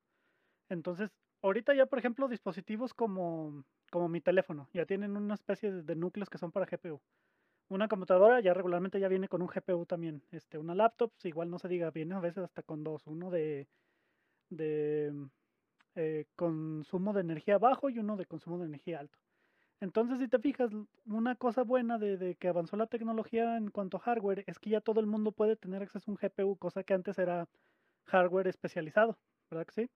Entonces, 0.69 1.11
ahorita 1.43 1.75
ya 1.75 1.87
por 1.87 1.99
ejemplo 1.99 2.29
dispositivos 2.29 2.95
como, 2.95 3.65
como 3.91 4.09
mi 4.09 4.21
teléfono, 4.21 4.69
ya 4.73 4.87
tienen 4.87 5.17
una 5.17 5.35
especie 5.35 5.73
de 5.73 5.97
núcleos 5.97 6.31
que 6.31 6.39
son 6.39 6.53
para 6.53 6.67
GPU. 6.67 7.01
Una 7.71 7.87
computadora 7.89 8.41
ya 8.41 8.53
regularmente 8.53 8.99
ya 9.01 9.09
viene 9.09 9.29
con 9.29 9.43
un 9.43 9.49
GPU 9.49 9.87
también. 9.87 10.23
Este, 10.33 10.59
una 10.59 10.75
laptop, 10.75 11.13
igual 11.23 11.51
no 11.51 11.59
se 11.59 11.69
diga, 11.69 11.91
viene 11.91 12.15
a 12.17 12.21
veces 12.21 12.45
hasta 12.45 12.63
con 12.63 12.83
dos, 12.83 13.07
uno 13.07 13.31
de, 13.31 13.69
de 14.51 15.15
eh, 15.97 16.27
consumo 16.37 17.13
de 17.13 17.23
energía 17.23 17.59
bajo 17.59 17.91
y 17.91 17.99
uno 17.99 18.17
de 18.17 18.27
consumo 18.27 18.59
de 18.59 18.67
energía 18.67 19.01
alto. 19.01 19.19
Entonces, 19.81 20.19
si 20.21 20.29
te 20.29 20.39
fijas, 20.41 20.73
una 21.07 21.37
cosa 21.37 21.63
buena 21.65 21.99
de, 21.99 22.17
de, 22.19 22.37
que 22.37 22.49
avanzó 22.49 22.77
la 22.77 22.89
tecnología 22.89 23.57
en 23.57 23.71
cuanto 23.71 23.99
a 23.99 24.01
hardware 24.01 24.45
es 24.47 24.59
que 24.59 24.71
ya 24.71 24.81
todo 24.81 25.01
el 25.01 25.07
mundo 25.07 25.33
puede 25.33 25.57
tener 25.57 25.83
acceso 25.83 26.11
a 26.11 26.15
un 26.15 26.19
GPU, 26.19 26.57
cosa 26.59 26.85
que 26.85 26.95
antes 26.95 27.19
era 27.19 27.49
hardware 28.07 28.49
especializado, 28.49 29.19
¿verdad 29.51 29.67
que 29.67 29.75
sí? 29.75 29.91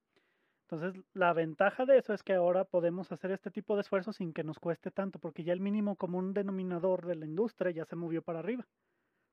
Entonces, 0.68 1.03
la 1.12 1.33
ventaja 1.35 1.85
de 1.85 1.98
eso 1.98 2.14
es 2.14 2.22
que 2.22 2.33
ahora 2.33 2.64
podemos 2.64 3.12
hacer 3.12 3.31
este 3.31 3.50
tipo 3.50 3.74
de 3.74 3.83
esfuerzos 3.83 4.16
sin 4.16 4.33
que 4.33 4.44
nos 4.44 4.59
cueste 4.59 4.90
tanto, 4.90 5.18
porque 5.18 5.44
ya 5.44 5.53
el 5.53 5.61
mínimo 5.61 5.96
común 5.96 6.33
denominador 6.33 7.07
de 7.07 7.16
la 7.16 7.27
industria 7.27 7.70
ya 7.70 7.85
se 7.85 7.96
movió 7.96 8.22
para 8.22 8.38
arriba. 8.38 8.66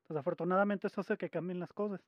Entonces, 0.02 0.20
afortunadamente, 0.20 0.88
eso 0.88 1.00
hace 1.00 1.16
que 1.16 1.30
cambien 1.30 1.58
las 1.58 1.72
cosas. 1.72 2.02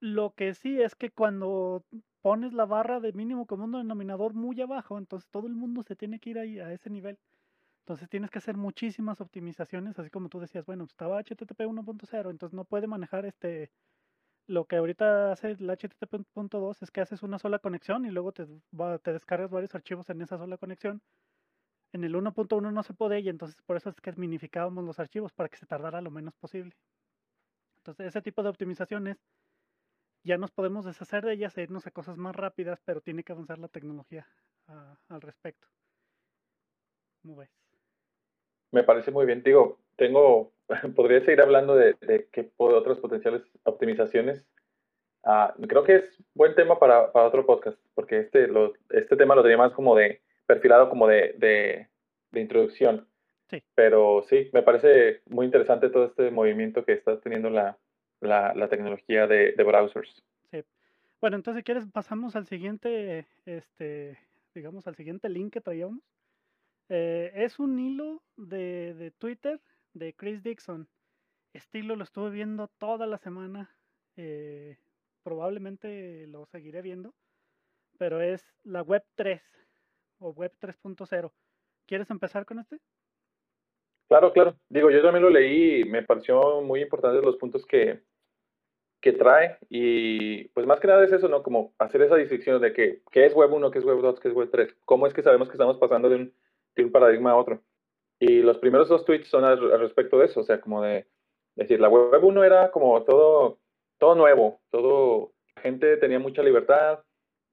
Lo 0.00 0.34
que 0.34 0.54
sí 0.54 0.80
es 0.80 0.94
que 0.94 1.10
cuando 1.10 1.84
pones 2.22 2.52
la 2.54 2.64
barra 2.64 2.98
de 2.98 3.12
mínimo 3.12 3.46
común 3.46 3.72
denominador 3.72 4.32
muy 4.32 4.60
abajo, 4.60 4.96
entonces 4.98 5.28
todo 5.30 5.46
el 5.46 5.54
mundo 5.54 5.82
se 5.82 5.94
tiene 5.94 6.18
que 6.18 6.30
ir 6.30 6.38
ahí 6.38 6.58
a 6.60 6.72
ese 6.72 6.88
nivel. 6.88 7.18
Entonces 7.80 8.08
tienes 8.08 8.30
que 8.30 8.38
hacer 8.38 8.56
muchísimas 8.56 9.20
optimizaciones, 9.20 9.98
así 9.98 10.08
como 10.08 10.28
tú 10.28 10.40
decías, 10.40 10.64
bueno, 10.64 10.84
estaba 10.84 11.18
HTTP 11.18 11.66
1.0, 11.66 12.30
entonces 12.30 12.54
no 12.54 12.64
puede 12.64 12.86
manejar 12.86 13.26
este 13.26 13.70
lo 14.46 14.66
que 14.66 14.76
ahorita 14.76 15.32
hace 15.32 15.52
el 15.52 15.70
HTTP.2 15.70 16.82
es 16.82 16.90
que 16.90 17.00
haces 17.00 17.22
una 17.22 17.38
sola 17.38 17.58
conexión 17.58 18.04
y 18.06 18.10
luego 18.10 18.32
te, 18.32 18.46
descargas 19.12 19.50
varios 19.50 19.74
archivos 19.74 20.08
en 20.10 20.22
esa 20.22 20.38
sola 20.38 20.58
conexión. 20.58 21.02
En 21.92 22.04
el 22.04 22.14
1.1 22.14 22.72
no 22.72 22.82
se 22.82 22.94
puede 22.94 23.20
y 23.20 23.28
entonces 23.28 23.60
por 23.62 23.76
eso 23.76 23.90
es 23.90 24.00
que 24.00 24.12
minificábamos 24.12 24.84
los 24.84 24.98
archivos 24.98 25.32
para 25.32 25.48
que 25.48 25.58
se 25.58 25.66
tardara 25.66 26.00
lo 26.00 26.10
menos 26.10 26.34
posible. 26.34 26.74
Entonces 27.78 28.06
ese 28.06 28.22
tipo 28.22 28.42
de 28.42 28.48
optimizaciones 28.48 29.18
ya 30.24 30.38
nos 30.38 30.50
podemos 30.50 30.84
deshacer 30.84 31.24
de 31.24 31.34
ellas 31.34 31.56
e 31.58 31.62
irnos 31.62 31.86
a 31.86 31.90
cosas 31.90 32.16
más 32.16 32.34
rápidas, 32.34 32.80
pero 32.84 33.00
tiene 33.00 33.24
que 33.24 33.32
avanzar 33.32 33.58
la 33.58 33.68
tecnología 33.68 34.26
uh, 34.68 34.94
al 35.08 35.20
respecto. 35.20 35.68
¿Cómo 37.22 37.36
ves? 37.36 37.61
Me 38.72 38.82
parece 38.82 39.10
muy 39.10 39.26
bien. 39.26 39.42
Digo, 39.42 39.78
tengo, 39.96 40.52
podría 40.96 41.20
seguir 41.20 41.40
hablando 41.40 41.76
de, 41.76 41.94
de 42.00 42.28
qué 42.32 42.50
otras 42.56 42.98
potenciales 42.98 43.42
optimizaciones. 43.64 44.44
Uh, 45.24 45.66
creo 45.68 45.84
que 45.84 45.96
es 45.96 46.18
buen 46.34 46.54
tema 46.56 46.80
para, 46.80 47.12
para 47.12 47.26
otro 47.26 47.46
podcast, 47.46 47.78
porque 47.94 48.18
este, 48.18 48.48
lo, 48.48 48.72
este 48.90 49.16
tema 49.16 49.36
lo 49.36 49.42
tenía 49.42 49.58
más 49.58 49.72
como 49.72 49.94
de 49.94 50.20
perfilado 50.46 50.88
como 50.88 51.06
de, 51.06 51.34
de, 51.38 51.88
de 52.32 52.40
introducción. 52.40 53.06
Sí. 53.48 53.62
Pero 53.74 54.22
sí, 54.28 54.50
me 54.52 54.62
parece 54.62 55.22
muy 55.26 55.46
interesante 55.46 55.90
todo 55.90 56.06
este 56.06 56.30
movimiento 56.30 56.84
que 56.84 56.94
está 56.94 57.20
teniendo 57.20 57.50
la, 57.50 57.78
la, 58.20 58.54
la 58.54 58.68
tecnología 58.68 59.26
de, 59.26 59.52
de, 59.52 59.64
browsers. 59.64 60.24
Sí. 60.50 60.64
Bueno, 61.20 61.36
entonces 61.36 61.60
si 61.60 61.64
quieres 61.64 61.86
pasamos 61.86 62.34
al 62.34 62.46
siguiente, 62.46 63.26
este, 63.44 64.18
digamos, 64.54 64.86
al 64.86 64.96
siguiente 64.96 65.28
link 65.28 65.52
que 65.52 65.60
traíamos. 65.60 66.00
Eh, 66.88 67.32
es 67.34 67.58
un 67.58 67.78
hilo 67.78 68.22
de, 68.36 68.94
de, 68.94 69.10
Twitter 69.12 69.60
de 69.94 70.14
Chris 70.14 70.42
Dixon. 70.42 70.88
estilo 71.52 71.96
lo 71.96 72.04
estuve 72.04 72.30
viendo 72.30 72.68
toda 72.78 73.06
la 73.06 73.18
semana. 73.18 73.74
Eh, 74.16 74.78
probablemente 75.22 76.26
lo 76.26 76.46
seguiré 76.46 76.82
viendo. 76.82 77.14
Pero 77.98 78.20
es 78.20 78.44
la 78.64 78.82
Web 78.82 79.04
3 79.14 79.42
o 80.18 80.30
Web 80.30 80.52
3.0. 80.60 81.32
¿Quieres 81.86 82.10
empezar 82.10 82.44
con 82.44 82.58
este? 82.58 82.78
Claro, 84.08 84.32
claro. 84.32 84.56
Digo, 84.68 84.90
yo 84.90 85.02
también 85.02 85.22
lo 85.22 85.30
leí 85.30 85.80
y 85.80 85.84
me 85.84 86.02
pareció 86.02 86.60
muy 86.62 86.82
importante 86.82 87.24
los 87.24 87.36
puntos 87.36 87.64
que, 87.66 88.02
que 89.00 89.12
trae. 89.12 89.58
Y 89.68 90.48
pues 90.48 90.66
más 90.66 90.80
que 90.80 90.88
nada 90.88 91.04
es 91.04 91.12
eso, 91.12 91.28
¿no? 91.28 91.42
Como 91.42 91.74
hacer 91.78 92.02
esa 92.02 92.16
distinción 92.16 92.60
de 92.60 92.72
que, 92.72 93.02
qué 93.10 93.26
es 93.26 93.34
Web 93.34 93.52
1, 93.52 93.70
qué 93.70 93.78
es 93.78 93.84
Web 93.84 94.00
2, 94.00 94.20
qué 94.20 94.28
es 94.28 94.34
Web 94.34 94.50
3. 94.50 94.76
¿Cómo 94.84 95.06
es 95.06 95.14
que 95.14 95.22
sabemos 95.22 95.48
que 95.48 95.54
estamos 95.54 95.78
pasando 95.78 96.08
de 96.08 96.16
un, 96.16 96.34
de 96.76 96.84
un 96.84 96.92
paradigma 96.92 97.32
a 97.32 97.36
otro? 97.36 97.62
Y 98.18 98.40
los 98.40 98.58
primeros 98.58 98.88
dos 98.88 99.04
tweets 99.04 99.28
son 99.28 99.44
al, 99.44 99.80
respecto 99.80 100.18
de 100.18 100.26
eso, 100.26 100.40
o 100.40 100.44
sea, 100.44 100.60
como 100.60 100.82
de 100.82 101.06
decir, 101.56 101.80
la 101.80 101.88
Web 101.88 102.22
1 102.22 102.44
era 102.44 102.70
como 102.70 103.02
todo, 103.02 103.58
todo 103.98 104.14
nuevo, 104.14 104.60
todo, 104.70 105.32
la 105.56 105.62
gente 105.62 105.96
tenía 105.96 106.18
mucha 106.18 106.42
libertad. 106.42 107.00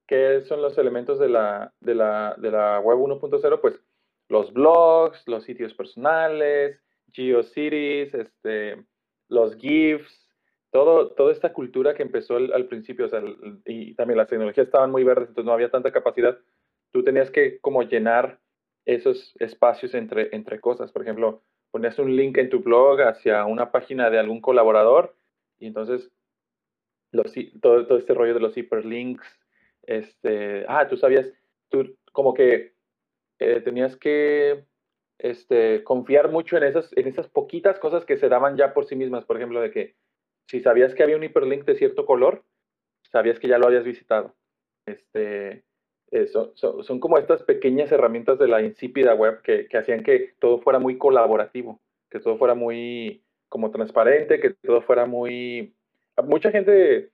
¿Qué 0.07 0.41
son 0.41 0.61
los 0.61 0.77
elementos 0.77 1.19
de 1.19 1.29
la, 1.29 1.73
de 1.79 1.95
la, 1.95 2.35
de 2.37 2.51
la 2.51 2.79
Web 2.79 2.97
1.0? 2.97 3.61
Pues 3.61 3.79
los 4.27 4.53
blogs, 4.53 5.27
los 5.27 5.43
sitios 5.43 5.73
personales, 5.73 6.79
GeoCities, 7.13 8.13
este, 8.13 8.83
los 9.27 9.55
GIFs, 9.57 10.29
todo, 10.71 11.11
toda 11.11 11.31
esta 11.31 11.51
cultura 11.51 11.95
que 11.95 12.03
empezó 12.03 12.37
al, 12.37 12.67
principio, 12.67 13.07
y 13.65 13.95
también 13.95 14.17
las 14.17 14.27
tecnologías 14.27 14.67
estaban 14.67 14.91
muy 14.91 15.03
verdes, 15.03 15.29
entonces 15.29 15.45
no 15.45 15.53
había 15.53 15.71
tanta 15.71 15.91
capacidad. 15.91 16.37
Tú 16.91 17.03
tenías 17.03 17.31
que 17.31 17.59
como 17.59 17.83
llenar 17.83 18.39
esos 18.95 19.35
espacios 19.39 19.93
entre, 19.93 20.35
entre 20.35 20.59
cosas. 20.59 20.91
Por 20.91 21.03
ejemplo, 21.03 21.43
ponías 21.71 21.99
un 21.99 22.15
link 22.15 22.37
en 22.37 22.49
tu 22.49 22.61
blog 22.61 23.01
hacia 23.01 23.45
una 23.45 23.71
página 23.71 24.09
de 24.09 24.19
algún 24.19 24.41
colaborador 24.41 25.15
y 25.59 25.67
entonces 25.67 26.11
todo, 27.61 27.85
todo 27.87 27.97
este 27.97 28.13
rollo 28.13 28.33
de 28.33 28.39
los 28.39 28.57
hiperlinks, 28.57 29.27
este, 29.83 30.65
ah, 30.67 30.87
tú 30.87 30.97
sabías, 30.97 31.31
tú 31.69 31.97
como 32.11 32.33
que 32.33 32.73
eh, 33.39 33.61
tenías 33.61 33.95
que 33.95 34.65
este, 35.19 35.83
confiar 35.83 36.31
mucho 36.31 36.57
en 36.57 36.63
esas, 36.63 36.91
en 36.95 37.07
esas 37.07 37.27
poquitas 37.27 37.79
cosas 37.79 38.05
que 38.05 38.17
se 38.17 38.29
daban 38.29 38.57
ya 38.57 38.73
por 38.73 38.85
sí 38.85 38.95
mismas. 38.95 39.25
Por 39.25 39.37
ejemplo, 39.37 39.61
de 39.61 39.71
que 39.71 39.95
si 40.47 40.61
sabías 40.61 40.95
que 40.95 41.03
había 41.03 41.17
un 41.17 41.23
hiperlink 41.23 41.65
de 41.65 41.75
cierto 41.75 42.05
color, 42.05 42.43
sabías 43.11 43.39
que 43.39 43.47
ya 43.47 43.57
lo 43.57 43.67
habías 43.67 43.83
visitado. 43.83 44.35
Este, 44.85 45.63
eh, 46.11 46.27
son, 46.27 46.99
como 46.99 47.17
estas 47.17 47.43
pequeñas 47.43 47.91
herramientas 47.91 48.39
de 48.39 48.47
la 48.47 48.61
insípida 48.61 49.13
web 49.13 49.41
que, 49.41 49.67
que, 49.67 49.77
hacían 49.77 50.03
que 50.03 50.33
todo 50.39 50.59
fuera 50.59 50.79
muy 50.79 50.97
colaborativo, 50.97 51.79
que 52.09 52.19
todo 52.19 52.37
fuera 52.37 52.55
muy 52.55 53.23
como 53.47 53.71
transparente, 53.71 54.39
que 54.39 54.51
todo 54.51 54.81
fuera 54.81 55.05
muy... 55.05 55.75
Mucha 56.23 56.51
gente 56.51 57.11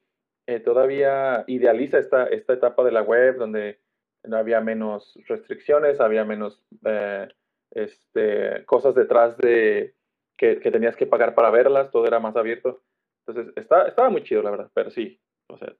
eh, 0.47 0.59
todavía 0.59 1.43
idealiza 1.47 1.99
esta, 1.99 2.25
esta 2.27 2.53
etapa 2.53 2.83
de 2.83 2.91
la 2.91 3.01
web 3.01 3.37
donde 3.37 3.79
no 4.23 4.37
había 4.37 4.61
menos 4.61 5.17
restricciones, 5.27 5.99
había 5.99 6.23
menos 6.23 6.63
eh, 6.85 7.27
este, 7.71 8.65
cosas 8.65 8.95
detrás 8.95 9.37
de 9.37 9.93
que, 10.37 10.55
tenías 10.57 10.95
que 10.95 11.05
pagar 11.05 11.35
para 11.35 11.49
verlas, 11.49 11.91
todo 11.91 12.05
era 12.07 12.19
más 12.19 12.35
abierto. 12.35 12.81
Entonces, 13.25 13.53
está, 13.57 13.87
estaba 13.87 14.09
muy 14.09 14.23
chido, 14.23 14.41
la 14.41 14.51
verdad, 14.51 14.71
pero 14.73 14.89
sí, 14.89 15.19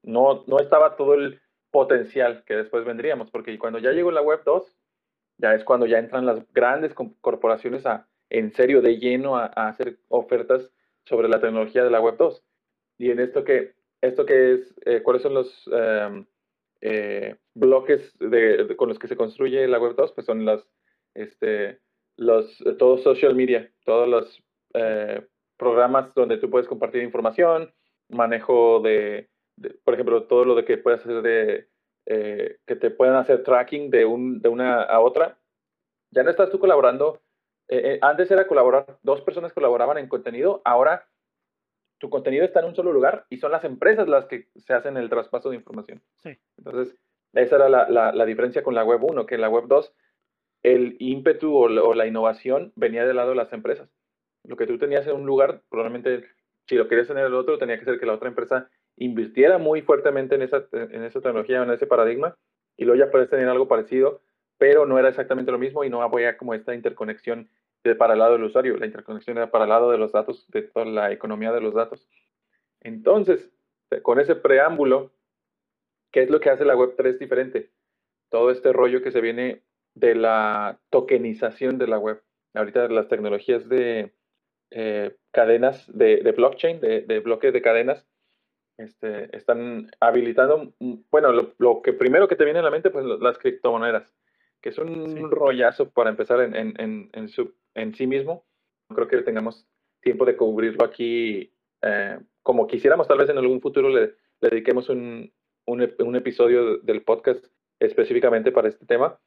no, 0.04 0.44
no 0.48 0.60
estaba 0.60 0.96
todo 0.96 1.14
el 1.14 1.42
potencial 1.76 2.46
que 2.46 2.56
después 2.56 2.86
vendríamos, 2.86 3.30
porque 3.32 3.60
cuando 3.60 3.80
ya 3.80 3.92
llegó 3.92 4.10
la 4.10 4.22
Web 4.22 4.44
2, 4.46 4.64
ya 5.40 5.54
es 5.54 5.66
cuando 5.66 5.86
ya 5.86 6.00
entran 6.00 6.26
las 6.26 6.40
grandes 6.54 6.94
corporaciones 6.94 7.86
a, 7.86 8.08
en 8.30 8.54
serio, 8.54 8.82
de 8.82 8.98
lleno, 8.98 9.36
a, 9.36 9.48
hacer 9.48 9.98
ofertas 10.08 10.72
sobre 11.04 11.28
la 11.28 11.42
tecnología 11.42 11.84
de 11.84 11.90
la 11.92 12.00
Web 12.00 12.16
2. 12.18 12.42
Y 12.98 13.12
en 13.12 13.20
esto 13.20 13.44
que, 13.44 13.74
esto 14.00 14.26
que 14.26 14.54
es, 14.54 14.74
eh, 14.86 15.02
¿cuáles 15.04 15.22
son 15.22 15.34
los... 15.34 15.70
Em, 15.70 16.26
eh, 16.80 17.36
bloques 17.56 18.18
de, 18.20 18.74
con 18.78 18.88
los 18.88 18.98
que 19.00 19.08
se 19.10 19.18
construye 19.18 19.68
la 19.68 19.80
Web 19.80 19.96
2, 19.98 20.14
pues 20.14 20.26
son 20.26 20.46
los, 20.46 20.66
este, 21.14 21.82
los, 22.16 22.64
todo 22.80 23.00
social 23.00 23.36
media, 23.36 23.70
todos 23.84 24.08
los 24.08 24.44
eh, 24.76 25.28
programas 25.58 26.14
donde 26.14 26.38
tú 26.38 26.50
puedes 26.50 26.70
compartir 26.70 27.04
información, 27.04 27.74
manejo 28.08 28.80
de, 28.80 29.30
por 29.84 29.94
ejemplo, 29.94 30.24
todo 30.24 30.46
lo 30.46 30.56
de 30.56 30.66
que 30.66 30.78
puedes 30.78 31.02
hacer 31.02 31.22
de, 31.22 31.70
eh, 32.06 32.58
que 32.66 32.76
te 32.76 32.92
puedan 32.92 33.16
hacer 33.16 33.44
tracking 33.44 33.90
de, 33.90 34.06
un, 34.06 34.42
de 34.42 34.50
una 34.50 34.84
a 34.84 35.00
otra. 35.00 35.38
Ya 36.12 36.24
no 36.24 36.30
estás 36.30 36.50
tú 36.50 36.60
colaborando. 36.60 37.22
antes 38.02 38.30
era 38.32 38.48
colaborar, 38.48 38.98
dos 39.02 39.22
personas 39.22 39.54
colaboraban 39.54 39.98
en 39.98 40.08
contenido, 40.08 40.62
ahora 40.66 41.08
tu 41.98 42.10
contenido 42.10 42.46
está 42.46 42.60
en 42.60 42.68
un 42.68 42.76
solo 42.76 42.92
lugar 42.92 43.26
y 43.30 43.38
son 43.38 43.52
las 43.52 43.64
empresas 43.64 44.08
las 44.08 44.26
que 44.26 44.50
se 44.56 44.74
hacen 44.74 44.98
el 44.98 45.10
traspaso 45.10 45.50
de 45.50 45.56
información. 45.56 46.02
Sí. 46.18 46.38
Entonces, 46.58 46.96
esa 47.34 47.56
era 47.58 47.70
la, 47.70 48.12
la, 48.12 48.26
diferencia 48.26 48.64
con 48.64 48.76
la 48.76 48.84
web 48.84 49.04
1, 49.04 49.26
que 49.26 49.36
en 49.36 49.42
la 49.42 49.50
web 49.50 49.66
2 49.68 49.94
el 50.64 50.96
ímpetu 51.00 51.56
o, 51.56 51.94
la 51.94 52.08
innovación 52.08 52.74
venía 52.76 53.06
del 53.06 53.18
lado 53.18 53.30
de 53.30 53.36
las 53.36 53.54
empresas. 53.54 53.90
Lo 54.44 54.56
que 54.56 54.68
tú 54.68 54.78
tenías 54.78 55.06
en 55.08 55.16
un 55.16 55.26
lugar, 55.26 55.62
probablemente 55.70 56.24
si 56.68 56.76
lo 56.76 56.88
querías 56.88 57.08
tener 57.08 57.26
en 57.26 57.32
el 57.32 57.38
otro, 57.38 57.58
tenía 57.58 57.78
que 57.78 57.86
ser 57.86 58.00
que 58.00 58.06
la 58.06 58.14
otra 58.14 58.30
empresa 58.30 58.70
invirtiera 58.98 59.58
muy 59.58 59.82
fuertemente 59.82 60.36
en 60.36 60.42
esa, 60.42 60.66
en 60.72 61.04
esa 61.04 61.22
tecnología, 61.22 61.64
en 61.64 61.72
ese 61.72 61.88
paradigma, 61.88 62.38
y 62.78 62.86
luego 62.86 63.04
ya 63.04 63.12
puedes 63.12 63.30
tener 63.30 63.48
algo 63.48 63.68
parecido, 63.68 64.22
pero 64.58 64.86
no 64.86 64.98
era 64.98 65.10
exactamente 65.10 65.52
lo 65.52 65.58
mismo 65.58 65.84
y 65.84 65.90
no 65.90 66.02
había 66.02 66.38
como 66.38 66.54
esta 66.54 66.74
interconexión 66.74 67.50
para 67.94 68.14
el 68.14 68.20
lado 68.20 68.34
del 68.34 68.44
usuario, 68.44 68.78
la 68.78 68.88
interconexión 68.88 69.38
era 69.38 69.52
para 69.52 69.66
el 69.66 69.70
lado 69.70 69.92
de 69.92 70.00
los 70.00 70.12
datos, 70.12 70.50
de 70.50 70.64
toda 70.64 70.86
la 70.86 71.12
economía 71.12 71.52
de 71.52 71.62
los 71.62 71.76
datos. 71.76 72.08
Entonces, 72.82 73.52
con 74.02 74.20
ese 74.20 74.36
preámbulo, 74.36 75.12
¿qué 76.12 76.24
es 76.24 76.32
lo 76.32 76.40
que 76.40 76.50
hace 76.50 76.66
la 76.66 76.76
Web3 76.76 77.20
diferente? 77.20 77.72
Todo 78.30 78.50
este 78.50 78.74
rollo 78.74 79.04
que 79.04 79.12
se 79.12 79.22
viene 79.22 79.62
de 79.94 80.16
la 80.16 80.80
tokenización 80.90 81.78
de 81.78 81.88
la 81.88 82.00
web. 82.00 82.24
Ahorita 82.56 82.88
las 82.88 83.08
tecnologías 83.08 83.70
de 83.70 84.14
eh, 84.72 85.16
cadenas 85.32 85.86
de, 85.96 86.34
blockchain, 86.36 86.80
de, 86.82 87.02
de, 87.02 87.20
bloques 87.20 87.54
de 87.54 87.62
cadenas, 87.62 88.06
este, 88.78 89.36
están 89.36 89.90
habilitando, 90.00 90.74
mm, 90.80 90.96
bueno, 91.12 91.32
lo, 91.58 91.82
que 91.82 91.94
primero 91.94 92.28
que 92.28 92.36
te 92.36 92.46
viene 92.46 92.60
a 92.60 92.64
la 92.64 92.72
mente, 92.72 92.90
pues 92.90 93.06
las 93.06 93.38
criptomonedas, 93.38 94.14
que 94.62 94.70
es 94.70 94.78
un 94.78 95.32
rollazo 95.32 95.92
para 95.92 96.10
empezar 96.10 96.42
en, 96.42 96.56
en, 96.56 97.10
en, 97.14 97.30
su, 97.30 97.54
en 97.76 97.94
sí 97.94 98.08
mismo. 98.08 98.46
No 98.90 98.96
creo 98.96 99.08
que 99.08 99.22
tengamos 99.22 99.68
tiempo 100.02 100.26
de 100.26 100.36
cubrirlo 100.36 100.84
aquí 100.86 101.52
eh, 101.82 102.20
como 102.42 102.68
quisiéramos. 102.68 103.08
Tal 103.08 103.18
vez 103.18 103.30
en 103.30 103.38
algún 103.38 103.62
futuro 103.62 103.90
le, 103.90 104.16
dediquemos 104.42 104.90
un, 104.90 105.32
un, 105.66 106.16
episodio 106.16 106.78
del 106.80 107.04
podcast 107.04 107.46
específicamente 107.80 108.52
para 108.52 108.70
este 108.70 108.86
tema. 108.86 109.20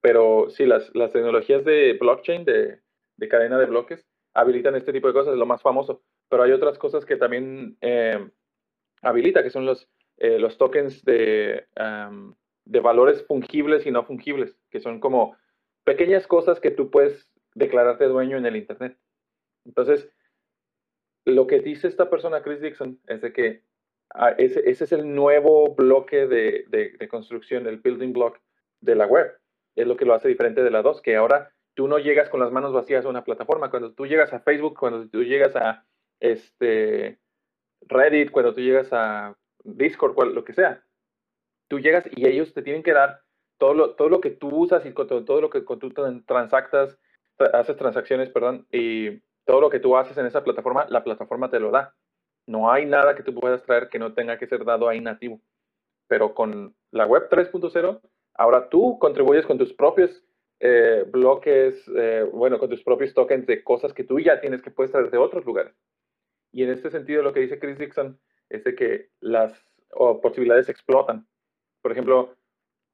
Pero 0.00 0.50
sí, 0.50 0.66
las, 0.66 0.94
las 0.94 1.12
tecnologías 1.12 1.64
de 1.64 1.96
blockchain, 2.00 2.44
de, 2.44 2.80
de, 3.16 3.28
cadena 3.28 3.58
de 3.58 3.66
bloques, 3.66 4.04
habilitan 4.34 4.74
este 4.74 4.92
tipo 4.92 5.06
de 5.06 5.14
cosas, 5.14 5.34
es 5.34 5.38
lo 5.38 5.46
más 5.46 5.62
famoso. 5.62 6.02
Pero 6.28 6.42
hay 6.42 6.52
otras 6.52 6.78
cosas 6.78 7.04
que 7.04 7.16
también 7.16 7.76
eh, 7.80 8.28
habilita, 9.02 9.42
que 9.42 9.50
son 9.50 9.66
los, 9.66 9.88
eh, 10.16 10.38
los 10.38 10.56
tokens 10.56 11.04
de, 11.04 11.66
de 12.64 12.80
valores 12.80 13.24
fungibles 13.26 13.86
y 13.86 13.90
no 13.90 14.04
fungibles, 14.04 14.56
que 14.70 14.80
son 14.80 15.00
como 15.00 15.36
pequeñas 15.84 16.26
cosas 16.26 16.60
que 16.60 16.70
tú 16.70 16.90
puedes 16.90 17.28
declararte 17.54 18.04
dueño 18.06 18.36
en 18.38 18.46
el 18.46 18.56
Internet. 18.56 18.96
Entonces, 19.64 20.08
lo 21.24 21.46
que 21.46 21.60
dice 21.60 21.88
esta 21.88 22.10
persona, 22.10 22.42
Chris 22.42 22.60
Dixon, 22.60 23.00
es 23.06 23.20
de 23.20 23.32
que 23.32 23.62
ah, 24.14 24.30
ese, 24.38 24.68
ese, 24.68 24.84
es 24.84 24.92
el 24.92 25.14
nuevo 25.14 25.74
bloque 25.74 26.26
de, 26.26 26.64
de, 26.68 27.08
construcción, 27.08 27.66
el 27.66 27.78
building 27.78 28.12
block 28.12 28.38
de 28.80 28.96
la 28.96 29.06
web. 29.06 29.32
Es 29.76 29.86
lo 29.86 29.96
que 29.96 30.04
lo 30.04 30.14
hace 30.14 30.28
diferente 30.28 30.62
de 30.62 30.70
la 30.70 30.82
2, 30.82 31.00
que 31.00 31.16
ahora 31.16 31.52
tú 31.74 31.88
no 31.88 31.98
llegas 31.98 32.28
con 32.28 32.40
las 32.40 32.52
manos 32.52 32.72
vacías 32.72 33.04
a 33.04 33.08
una 33.08 33.24
plataforma. 33.24 33.70
Cuando 33.70 33.92
tú 33.92 34.06
llegas 34.06 34.32
a 34.32 34.40
Facebook, 34.40 34.78
cuando 34.78 35.08
tú 35.08 35.22
llegas 35.22 35.56
a 35.56 35.86
este, 36.20 37.18
Reddit, 37.88 38.30
cuando 38.30 38.54
tú 38.54 38.60
llegas 38.60 38.88
a 38.92 39.36
Discord, 39.64 40.16
lo 40.32 40.44
que 40.44 40.54
sea, 40.54 40.82
tú 41.68 41.78
llegas 41.80 42.04
y 42.14 42.26
ellos 42.26 42.52
te 42.52 42.62
tienen 42.62 42.82
que 42.82 42.92
dar 42.92 43.20
todo 43.58 43.74
lo, 43.74 43.94
todo 43.94 44.08
lo 44.08 44.20
que 44.20 44.30
tú 44.30 44.48
usas 44.48 44.84
y 44.84 44.92
todo, 44.92 45.24
todo 45.24 45.40
lo 45.40 45.50
que 45.50 45.60
tú 45.60 45.92
transactas 46.26 46.98
haces 47.52 47.76
transacciones, 47.76 48.30
perdón, 48.30 48.66
y 48.70 49.20
todo 49.44 49.60
lo 49.60 49.70
que 49.70 49.80
tú 49.80 49.96
haces 49.96 50.16
en 50.18 50.26
esa 50.26 50.44
plataforma, 50.44 50.86
la 50.88 51.02
plataforma 51.02 51.50
te 51.50 51.60
lo 51.60 51.70
da. 51.70 51.94
No 52.46 52.70
hay 52.70 52.86
nada 52.86 53.14
que 53.14 53.22
tú 53.22 53.34
puedas 53.34 53.62
traer 53.62 53.88
que 53.88 53.98
no 53.98 54.14
tenga 54.14 54.38
que 54.38 54.46
ser 54.46 54.64
dado 54.64 54.88
ahí 54.88 55.00
nativo. 55.00 55.40
Pero 56.08 56.34
con 56.34 56.74
la 56.90 57.06
web 57.06 57.28
3.0, 57.30 58.00
ahora 58.34 58.68
tú 58.68 58.98
contribuyes 58.98 59.46
con 59.46 59.58
tus 59.58 59.72
propios 59.72 60.24
eh, 60.60 61.04
bloques, 61.08 61.90
eh, 61.96 62.28
bueno, 62.32 62.58
con 62.58 62.68
tus 62.68 62.82
propios 62.82 63.14
tokens 63.14 63.46
de 63.46 63.64
cosas 63.64 63.92
que 63.92 64.04
tú 64.04 64.20
ya 64.20 64.40
tienes 64.40 64.62
que 64.62 64.70
puedes 64.70 64.92
traer 64.92 65.10
de 65.10 65.18
otros 65.18 65.44
lugares. 65.44 65.74
Y 66.52 66.62
en 66.62 66.70
este 66.70 66.90
sentido, 66.90 67.22
lo 67.22 67.32
que 67.32 67.40
dice 67.40 67.58
Chris 67.58 67.78
Dixon 67.78 68.20
es 68.48 68.62
de 68.64 68.74
que 68.74 69.10
las 69.20 69.52
posibilidades 70.22 70.68
explotan. 70.68 71.26
Por 71.80 71.92
ejemplo, 71.92 72.36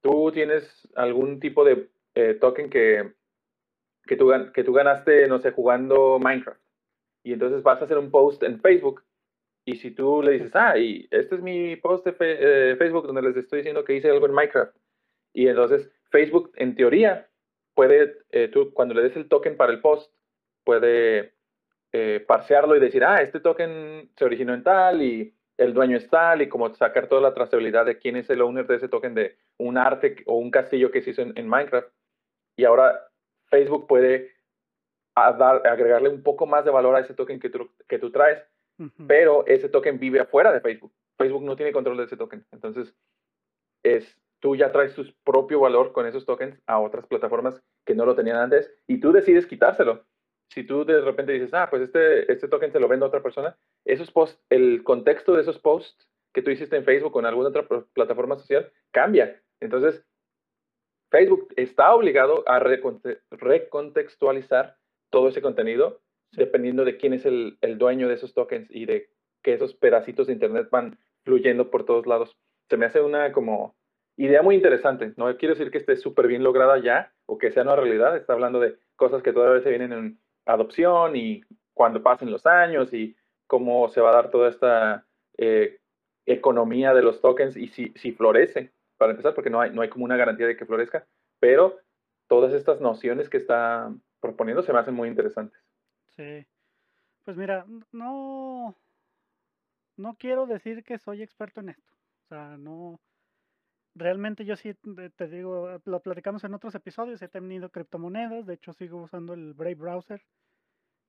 tú 0.01 0.31
tienes 0.33 0.89
algún 0.95 1.41
tipo 1.41 1.65
de 1.65 1.91
eh, 2.15 2.35
token 2.35 2.71
que 2.71 3.13
que 4.09 4.17
tú, 4.17 4.33
que 4.55 4.65
tú 4.65 4.73
ganaste, 4.73 5.29
no 5.29 5.39
sé, 5.39 5.53
jugando 5.53 6.19
Minecraft. 6.19 6.61
y 7.23 7.35
entonces 7.35 7.63
vas 7.63 7.81
a 7.81 7.85
hacer 7.85 7.99
un 7.99 8.11
post 8.11 8.43
en 8.43 8.61
Facebook 8.61 9.05
y 9.67 9.77
si 9.77 9.91
tú 9.91 10.23
le 10.23 10.33
dices, 10.33 10.51
ah, 10.55 10.79
y 10.79 11.07
este 11.11 11.35
es 11.35 11.43
mi 11.43 11.77
post 11.77 12.07
de 12.07 12.15
eh, 12.21 12.77
Facebook 12.77 13.07
donde 13.07 13.21
les 13.21 13.37
estoy 13.37 13.59
diciendo 13.59 13.85
que 13.85 13.95
hice 13.95 14.11
algo 14.11 14.25
en 14.27 14.33
Minecraft. 14.33 14.75
Y 15.35 15.47
entonces 15.47 15.93
Facebook, 16.11 16.53
en 16.57 16.75
teoría, 16.75 17.29
puede, 17.75 18.17
eh, 18.31 18.49
tú 18.49 18.73
cuando 18.73 18.95
le 18.95 19.03
des 19.03 19.17
el 19.17 19.29
token 19.29 19.59
para 19.59 19.73
el 19.73 19.83
post, 19.83 20.11
puede 20.65 21.35
eh, 21.93 22.25
parsearlo 22.27 22.77
y 22.77 22.81
decir, 22.81 23.05
ah, 23.05 23.23
este 23.23 23.41
token 23.41 24.11
se 24.17 24.25
originó 24.25 24.55
en 24.55 24.63
tal 24.63 25.03
y 25.03 25.35
el 25.57 25.75
dueño 25.75 25.97
es 25.97 26.09
tal 26.09 26.43
y 26.43 26.49
como 26.49 26.73
sacar 26.75 27.09
toda 27.09 27.21
la 27.21 27.35
trazabilidad 27.35 27.87
de 27.87 27.99
quién 27.99 28.17
es 28.17 28.31
el 28.31 28.43
owner 28.43 28.67
de 28.67 28.77
ese 28.77 28.89
token 28.89 29.15
de 29.15 29.37
un 29.59 29.77
arte 29.77 30.17
o 30.27 30.37
un 30.37 30.51
castillo 30.51 30.91
que 30.91 31.03
se 31.03 31.11
hizo 31.11 31.23
en, 31.23 31.49
Minecraft. 31.49 31.89
Y 32.57 32.65
ahora 32.65 33.09
Facebook 33.47 33.87
puede 33.87 34.33
dar, 35.15 35.67
agregarle 35.67 36.09
un 36.09 36.23
poco 36.23 36.47
más 36.47 36.65
de 36.65 36.71
valor 36.71 36.95
a 36.95 37.01
ese 37.01 37.15
token 37.15 37.41
que 37.41 37.51
tú, 37.51 37.71
que 37.89 37.99
tú 37.99 38.11
traes 38.11 38.43
pero 39.07 39.45
ese 39.47 39.69
token 39.69 39.99
vive 39.99 40.21
afuera 40.21 40.53
de 40.53 40.61
Facebook. 40.61 40.93
Facebook 41.17 41.43
no 41.43 41.57
tiene 41.57 41.73
control 41.73 41.97
de 41.97 42.05
ese 42.05 42.17
token. 42.17 42.47
Entonces, 42.53 42.95
es, 43.83 44.17
tú 44.39 44.55
ya 44.55 44.71
traes 44.71 44.95
tu 44.95 45.05
propio 45.25 45.61
valor 45.61 45.93
con 45.93 46.07
esos 46.07 46.25
tokens 46.25 46.61
a 46.67 46.79
otras 46.79 47.07
plataformas 47.07 47.61
que 47.85 47.95
no 47.95 48.07
lo 48.07 48.15
tenían 48.15 48.37
antes 48.37 48.73
y 48.87 49.01
tú 49.01 49.13
decides 49.13 49.47
quitárselo. 49.47 50.05
Si 50.51 50.65
tú 50.65 50.85
de 50.85 51.01
repente 51.01 51.33
dices, 51.33 51.53
ah, 51.53 51.69
pues 51.71 51.83
este, 51.83 52.31
este 52.33 52.49
token 52.49 52.73
se 52.73 52.81
lo 52.81 52.89
vende 52.89 53.05
a 53.05 53.09
otra 53.09 53.23
persona, 53.23 53.57
esos 53.85 54.11
posts, 54.11 54.41
el 54.51 54.83
contexto 54.83 55.35
de 55.35 55.43
esos 55.43 55.59
posts 55.59 56.09
que 56.33 56.43
tú 56.43 56.51
hiciste 56.51 56.77
en 56.77 56.85
Facebook 56.85 57.17
o 57.17 57.21
en 57.21 57.27
alguna 57.27 57.49
otra 57.49 57.67
plataforma 57.93 58.37
social 58.37 58.71
cambia. 58.91 59.41
Entonces, 59.61 60.05
Facebook 61.11 61.53
está 61.57 61.95
obligado 61.95 62.45
a 62.47 62.61
recontextualizar 62.61 64.77
todo 65.11 65.29
ese 65.29 65.41
contenido 65.41 66.01
dependiendo 66.33 66.85
de 66.85 66.99
quién 66.99 67.15
es 67.15 67.25
el, 67.25 67.59
dueño 67.79 68.09
de 68.09 68.15
esos 68.15 68.35
tokens 68.35 68.69
y 68.71 68.85
de 68.85 69.09
que 69.43 69.55
esos 69.55 69.75
pedacitos 69.75 70.27
de 70.27 70.35
Internet 70.35 70.69
van 70.71 70.99
fluyendo 71.25 71.71
por 71.71 71.85
todos 71.85 72.07
lados. 72.07 72.37
Se 72.69 72.77
me 72.77 72.87
hace 72.87 73.01
una 73.01 73.33
como 73.33 73.75
idea 74.17 74.43
muy 74.43 74.55
interesante. 74.55 75.15
No 75.17 75.35
quiero 75.39 75.55
decir 75.55 75.71
que 75.71 75.79
esté 75.79 75.97
súper 75.97 76.27
bien 76.27 76.43
lograda 76.43 76.79
ya 76.79 77.13
o 77.27 77.39
que 77.39 77.53
sea 77.53 77.63
una 77.63 77.77
realidad. 77.77 78.17
Está 78.17 78.35
hablando 78.35 78.61
de 78.61 78.77
cosas 78.97 79.23
que 79.23 79.33
todavía 79.33 79.63
se 79.63 79.71
vienen 79.71 79.93
en 79.93 80.21
adopción 80.49 81.15
y 81.15 81.43
cuando 81.75 82.03
pasen 82.03 82.31
los 82.31 82.47
años 82.47 82.93
y 82.93 83.17
cómo 83.47 83.89
se 83.89 84.01
va 84.01 84.11
a 84.11 84.15
dar 84.15 84.31
toda 84.31 84.49
esta 84.49 85.07
eh, 85.37 85.79
economía 86.27 86.95
de 86.95 87.03
los 87.03 87.21
tokens 87.21 87.57
y 87.57 87.69
si, 87.69 87.93
si 87.95 88.13
florece, 88.13 88.73
para 88.97 89.13
empezar, 89.13 89.35
porque 89.35 89.51
no 89.51 89.61
hay, 89.61 89.71
no 89.71 89.83
hay 89.83 89.89
como 89.89 90.05
una 90.05 90.17
garantía 90.17 90.47
de 90.47 90.57
que 90.57 90.67
florezca, 90.67 91.07
pero 91.39 91.79
todas 92.27 92.53
estas 92.53 92.81
nociones 92.81 93.29
que 93.29 93.37
está 93.37 93.93
proponiendo 94.21 94.63
se 94.63 94.73
me 94.73 94.81
hacen 94.81 94.95
muy 94.95 95.09
interesantes. 95.09 95.61
Sí. 96.17 96.47
Pues 97.25 97.37
mira, 97.37 97.67
no, 97.93 98.75
no 99.97 100.17
quiero 100.19 100.47
decir 100.47 100.83
que 100.83 100.99
soy 100.99 101.23
experto 101.23 101.61
en 101.61 101.71
esto. 101.71 101.93
O 102.25 102.29
sea, 102.29 102.57
no. 102.57 102.99
Realmente 103.99 104.45
yo 104.45 104.55
sí 104.55 104.75
te 105.17 105.27
digo, 105.27 105.81
lo 105.85 106.01
platicamos 106.01 106.45
en 106.45 106.55
otros 106.55 106.73
episodios, 106.77 107.21
he 107.21 107.29
tenido 107.29 107.69
criptomonedas, 107.71 108.47
de 108.47 108.55
hecho 108.55 108.73
sigo 108.73 109.03
usando 109.03 109.35
el 109.35 109.55
Brave 109.55 109.75
Browser, 109.75 110.23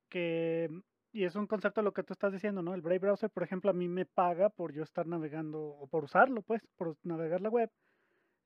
que, 0.10 0.70
y 1.12 1.24
es 1.24 1.36
un 1.36 1.46
concepto 1.46 1.84
lo 1.84 1.94
que 1.94 2.02
tú 2.02 2.14
estás 2.14 2.34
diciendo, 2.34 2.64
¿no? 2.64 2.74
El 2.74 2.82
Brave 2.82 2.98
Browser, 2.98 3.30
por 3.30 3.44
ejemplo, 3.44 3.70
a 3.70 3.76
mí 3.76 3.88
me 3.88 4.08
paga 4.08 4.50
por 4.50 4.74
yo 4.74 4.82
estar 4.82 5.06
navegando, 5.06 5.62
o 5.62 5.88
por 5.88 6.04
usarlo, 6.04 6.42
pues, 6.42 6.64
por 6.78 6.98
navegar 7.04 7.42
la 7.42 7.50
web. 7.50 7.70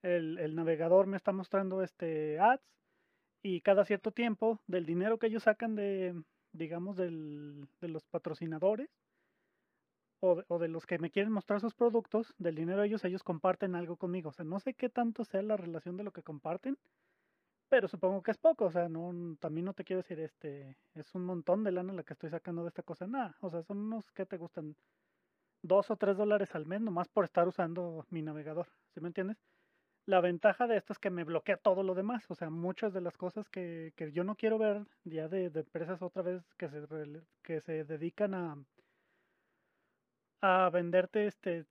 El, 0.01 0.37
el 0.37 0.55
navegador 0.55 1.07
me 1.07 1.15
está 1.15 1.31
mostrando 1.31 1.81
este 1.81 2.37
ads, 2.37 2.61
y 3.43 3.61
cada 3.61 3.85
cierto 3.85 4.11
tiempo, 4.11 4.59
del 4.67 4.85
dinero 4.85 5.19
que 5.19 5.27
ellos 5.27 5.43
sacan 5.43 5.75
de, 5.75 6.21
digamos, 6.51 6.97
del, 6.97 7.65
de 7.79 7.87
los 7.87 8.03
patrocinadores 8.03 8.89
o 10.23 10.35
de, 10.35 10.59
de, 10.59 10.67
los 10.69 10.85
que 10.85 10.99
me 10.99 11.11
quieren 11.11 11.31
mostrar 11.33 11.59
sus 11.59 11.73
productos, 11.73 12.33
del 12.37 12.55
dinero 12.55 12.79
de 12.81 12.87
ellos, 12.87 13.03
ellos 13.03 13.23
comparten 13.23 13.75
algo 13.75 13.97
conmigo. 13.97 14.29
O 14.29 14.33
sea, 14.33 14.45
no 14.45 14.59
sé 14.59 14.73
qué 14.73 14.89
tanto 14.89 15.25
sea 15.25 15.41
la 15.41 15.57
relación 15.57 15.97
de 15.97 16.03
lo 16.05 16.11
que 16.11 16.23
comparten, 16.23 16.77
pero 17.67 17.89
supongo 17.89 18.23
que 18.23 18.31
es 18.31 18.37
poco. 18.37 18.65
O 18.65 18.71
sea, 18.71 18.87
no, 18.87 19.35
también 19.39 19.65
no 19.65 19.73
te 19.73 19.83
quiero 19.83 20.01
decir, 20.01 20.19
este, 20.21 20.77
es 20.95 21.13
un 21.13 21.25
montón 21.25 21.63
de 21.65 21.73
lana 21.73 21.91
la 21.93 22.03
que 22.03 22.13
estoy 22.13 22.29
sacando 22.29 22.61
de 22.63 22.69
esta 22.69 22.83
cosa. 22.83 23.05
Nada, 23.05 23.35
o 23.41 23.49
sea, 23.49 23.63
son 23.63 23.79
unos 23.79 24.11
que 24.13 24.25
te 24.25 24.37
gustan 24.37 24.75
dos 25.61 25.91
o 25.91 25.97
tres 25.97 26.15
dólares 26.15 26.55
al 26.55 26.65
mes, 26.65 26.79
nomás 26.81 27.09
por 27.09 27.25
estar 27.25 27.45
usando 27.47 28.05
mi 28.09 28.21
navegador. 28.21 28.67
¿Sí 28.93 29.01
me 29.01 29.07
entiendes? 29.07 29.37
La 30.05 30.21
ventaja 30.21 30.67
de 30.67 30.77
esto 30.77 30.93
es 30.93 30.99
que 30.99 31.09
me 31.09 31.23
bloquea 31.25 31.57
todo 31.57 31.83
lo 31.83 31.95
demás, 31.95 32.23
o 32.29 32.35
sea, 32.35 32.49
muchas 32.49 32.93
de 32.93 33.01
las 33.01 33.17
cosas 33.17 33.49
que, 33.49 33.93
que 33.95 34.11
yo 34.11 34.23
no 34.23 34.35
quiero 34.35 34.57
ver 34.57 34.85
ya 35.05 35.29
de, 35.29 35.45
empresas 35.45 36.01
otra 36.01 36.21
vez 36.21 36.43
que 36.57 36.69
se, 36.69 36.81
que 37.41 37.61
se 37.61 37.85
dedican 37.85 38.33
a, 38.33 38.57
a 40.43 40.69
venderte, 40.69 41.25
este, 41.25 41.65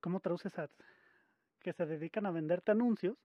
¿cómo 0.00 0.20
traduces 0.20 0.58
ads? 0.58 0.74
Que 1.60 1.74
se 1.74 1.84
dedican 1.84 2.24
a 2.24 2.30
venderte 2.30 2.72
anuncios, 2.72 3.18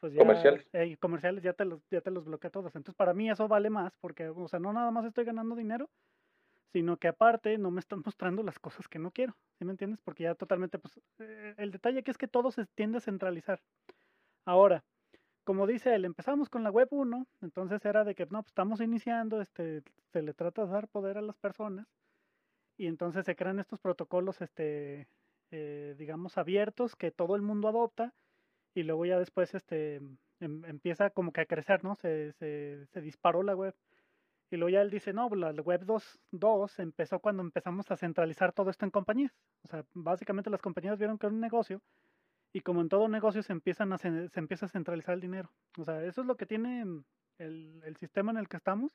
pues 0.00 0.14
ya, 0.14 0.20
comerciales, 0.20 0.66
comerciales 0.98 1.42
ya 1.42 1.52
te 1.52 1.66
los, 1.66 1.82
ya 1.90 2.00
te 2.00 2.10
los 2.10 2.24
bloquea 2.24 2.50
todos. 2.50 2.74
Entonces 2.74 2.96
para 2.96 3.12
mí 3.12 3.30
eso 3.30 3.46
vale 3.46 3.68
más, 3.68 3.94
porque, 4.00 4.28
o 4.28 4.48
sea, 4.48 4.58
no 4.58 4.72
nada 4.72 4.90
más 4.90 5.04
estoy 5.04 5.26
ganando 5.26 5.54
dinero, 5.54 5.90
sino 6.72 6.96
que 6.96 7.08
aparte 7.08 7.58
no 7.58 7.70
me 7.70 7.80
están 7.80 8.02
mostrando 8.06 8.42
las 8.42 8.58
cosas 8.58 8.88
que 8.88 8.98
no 8.98 9.10
quiero, 9.10 9.36
¿sí 9.58 9.66
me 9.66 9.72
entiendes? 9.72 10.00
Porque 10.02 10.24
ya 10.24 10.34
totalmente, 10.34 10.78
pues, 10.78 10.98
eh, 11.18 11.54
el 11.58 11.70
detalle 11.70 11.98
aquí 11.98 12.10
es 12.10 12.18
que 12.18 12.26
todo 12.28 12.50
se 12.50 12.64
tiende 12.74 12.98
a 12.98 13.02
centralizar. 13.02 13.60
Ahora, 14.46 14.82
como 15.44 15.66
dice 15.66 15.94
él, 15.94 16.06
empezamos 16.06 16.48
con 16.48 16.64
la 16.64 16.70
web 16.70 16.88
1, 16.90 17.26
entonces 17.42 17.84
era 17.84 18.02
de 18.04 18.14
que, 18.14 18.24
no, 18.24 18.42
pues 18.42 18.48
estamos 18.48 18.80
iniciando, 18.80 19.42
este, 19.42 19.82
se 20.12 20.22
le 20.22 20.32
trata 20.32 20.64
de 20.64 20.72
dar 20.72 20.88
poder 20.88 21.18
a 21.18 21.22
las 21.22 21.36
personas, 21.36 21.86
y 22.76 22.86
entonces 22.86 23.24
se 23.24 23.36
crean 23.36 23.58
estos 23.58 23.80
protocolos, 23.80 24.40
este, 24.40 25.08
eh, 25.50 25.94
digamos, 25.98 26.38
abiertos 26.38 26.96
que 26.96 27.10
todo 27.10 27.36
el 27.36 27.42
mundo 27.42 27.68
adopta, 27.68 28.14
y 28.74 28.82
luego 28.82 29.06
ya 29.06 29.18
después, 29.18 29.54
este, 29.54 29.96
em, 30.40 30.64
empieza 30.66 31.10
como 31.10 31.32
que 31.32 31.42
a 31.42 31.46
crecer, 31.46 31.82
¿no? 31.84 31.94
Se, 31.96 32.32
se, 32.32 32.86
se 32.86 33.00
disparó 33.00 33.42
la 33.42 33.56
web. 33.56 33.74
Y 34.50 34.56
luego 34.56 34.70
ya 34.70 34.82
él 34.82 34.90
dice, 34.90 35.12
no, 35.12 35.28
la 35.30 35.50
web 35.62 35.84
2.2 35.84 36.78
empezó 36.80 37.18
cuando 37.20 37.42
empezamos 37.42 37.90
a 37.90 37.96
centralizar 37.96 38.52
todo 38.52 38.70
esto 38.70 38.84
en 38.84 38.90
compañías. 38.92 39.32
O 39.64 39.68
sea, 39.68 39.84
básicamente 39.94 40.50
las 40.50 40.62
compañías 40.62 40.98
vieron 40.98 41.18
que 41.18 41.26
era 41.26 41.34
un 41.34 41.40
negocio 41.40 41.82
y 42.56 42.60
como 42.60 42.80
en 42.80 42.88
todo 42.88 43.08
negocio 43.08 43.42
se, 43.42 43.52
empiezan 43.52 43.92
a, 43.92 43.98
se, 43.98 44.08
empieza 44.34 44.66
a 44.66 44.70
centralizar 44.70 45.14
el 45.14 45.20
dinero. 45.20 45.50
O 45.76 45.84
sea, 45.84 46.02
eso 46.04 46.22
es 46.22 46.26
lo 46.26 46.36
que 46.36 46.46
tiene 46.46 46.82
el, 47.38 47.82
el, 47.84 47.96
sistema 47.96 48.30
en 48.30 48.38
el 48.38 48.48
que 48.48 48.56
estamos 48.56 48.92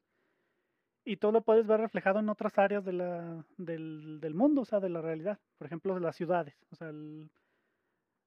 y 1.03 1.17
todo 1.17 1.31
lo 1.31 1.41
puedes 1.41 1.65
ver 1.67 1.79
reflejado 1.79 2.19
en 2.19 2.29
otras 2.29 2.57
áreas 2.57 2.85
del, 2.85 3.43
del 3.57 4.33
mundo, 4.33 4.61
o 4.61 4.65
sea, 4.65 4.79
de 4.79 4.89
la 4.89 5.01
realidad. 5.01 5.39
Por 5.57 5.67
ejemplo, 5.67 5.99
las 5.99 6.15
ciudades. 6.15 6.55
O 6.71 6.75
sea, 6.75 6.91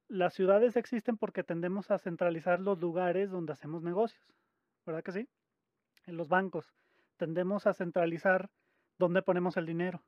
las 0.09 0.35
ciudades 0.35 0.77
existen 0.77 1.17
porque 1.17 1.45
tendemos 1.45 1.91
a 1.91 1.99
centralizar 1.99 2.61
los 2.61 2.79
lugares 2.81 3.31
donde 3.31 3.53
hacemos 3.53 3.83
negocios. 3.83 4.25
¿Verdad 4.85 5.03
que 5.03 5.13
sí? 5.13 5.29
En 6.07 6.17
los 6.17 6.29
bancos 6.29 6.75
tendemos 7.17 7.67
a 7.67 7.75
centralizar 7.75 8.51
dónde 8.99 9.23
ponemos 9.23 9.57
el 9.57 9.67
dinero. 9.67 10.03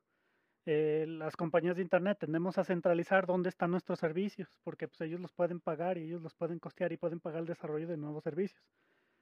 Eh, 0.65 1.05
las 1.07 1.37
compañías 1.37 1.77
de 1.77 1.81
Internet 1.81 2.17
tendemos 2.19 2.57
a 2.57 2.65
centralizar 2.65 3.25
dónde 3.25 3.47
están 3.47 3.71
nuestros 3.71 3.99
servicios, 3.99 4.49
porque 4.63 4.89
pues, 4.89 4.99
ellos 5.01 5.21
los 5.21 5.31
pueden 5.31 5.61
pagar 5.61 5.97
y 5.97 6.03
ellos 6.03 6.21
los 6.21 6.35
pueden 6.35 6.59
costear 6.59 6.91
y 6.91 6.97
pueden 6.97 7.21
pagar 7.21 7.39
el 7.39 7.47
desarrollo 7.47 7.87
de 7.87 7.95
nuevos 7.95 8.23
servicios. 8.23 8.61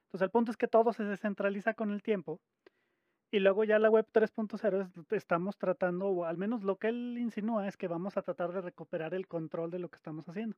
Entonces 0.06 0.24
el 0.24 0.30
punto 0.30 0.50
es 0.50 0.56
que 0.56 0.66
todo 0.66 0.92
se 0.92 1.04
descentraliza 1.04 1.74
con 1.74 1.92
el 1.92 2.02
tiempo 2.02 2.40
y 3.30 3.40
luego 3.40 3.64
ya 3.64 3.78
la 3.78 3.90
web 3.90 4.06
3.0 4.12 5.06
estamos 5.10 5.58
tratando, 5.58 6.08
o 6.08 6.24
al 6.24 6.36
menos 6.36 6.62
lo 6.62 6.76
que 6.76 6.88
él 6.88 7.16
insinúa 7.18 7.68
es 7.68 7.76
que 7.76 7.88
vamos 7.88 8.16
a 8.16 8.22
tratar 8.22 8.52
de 8.52 8.60
recuperar 8.60 9.14
el 9.14 9.26
control 9.26 9.70
de 9.70 9.78
lo 9.78 9.88
que 9.88 9.96
estamos 9.96 10.28
haciendo 10.28 10.56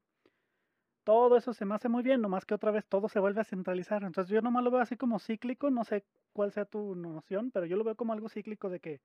todo 1.08 1.38
eso 1.38 1.54
se 1.54 1.64
me 1.64 1.74
hace 1.74 1.88
muy 1.88 2.02
bien, 2.02 2.20
nomás 2.20 2.44
que 2.44 2.52
otra 2.52 2.70
vez 2.70 2.84
todo 2.84 3.08
se 3.08 3.18
vuelve 3.18 3.40
a 3.40 3.44
centralizar. 3.44 4.04
Entonces 4.04 4.30
yo 4.30 4.42
nomás 4.42 4.62
lo 4.62 4.70
veo 4.70 4.82
así 4.82 4.98
como 4.98 5.18
cíclico, 5.18 5.70
no 5.70 5.82
sé 5.82 6.04
cuál 6.34 6.52
sea 6.52 6.66
tu 6.66 6.94
noción, 6.94 7.50
pero 7.50 7.64
yo 7.64 7.78
lo 7.78 7.84
veo 7.84 7.96
como 7.96 8.12
algo 8.12 8.28
cíclico 8.28 8.68
de 8.68 8.78
que 8.78 9.00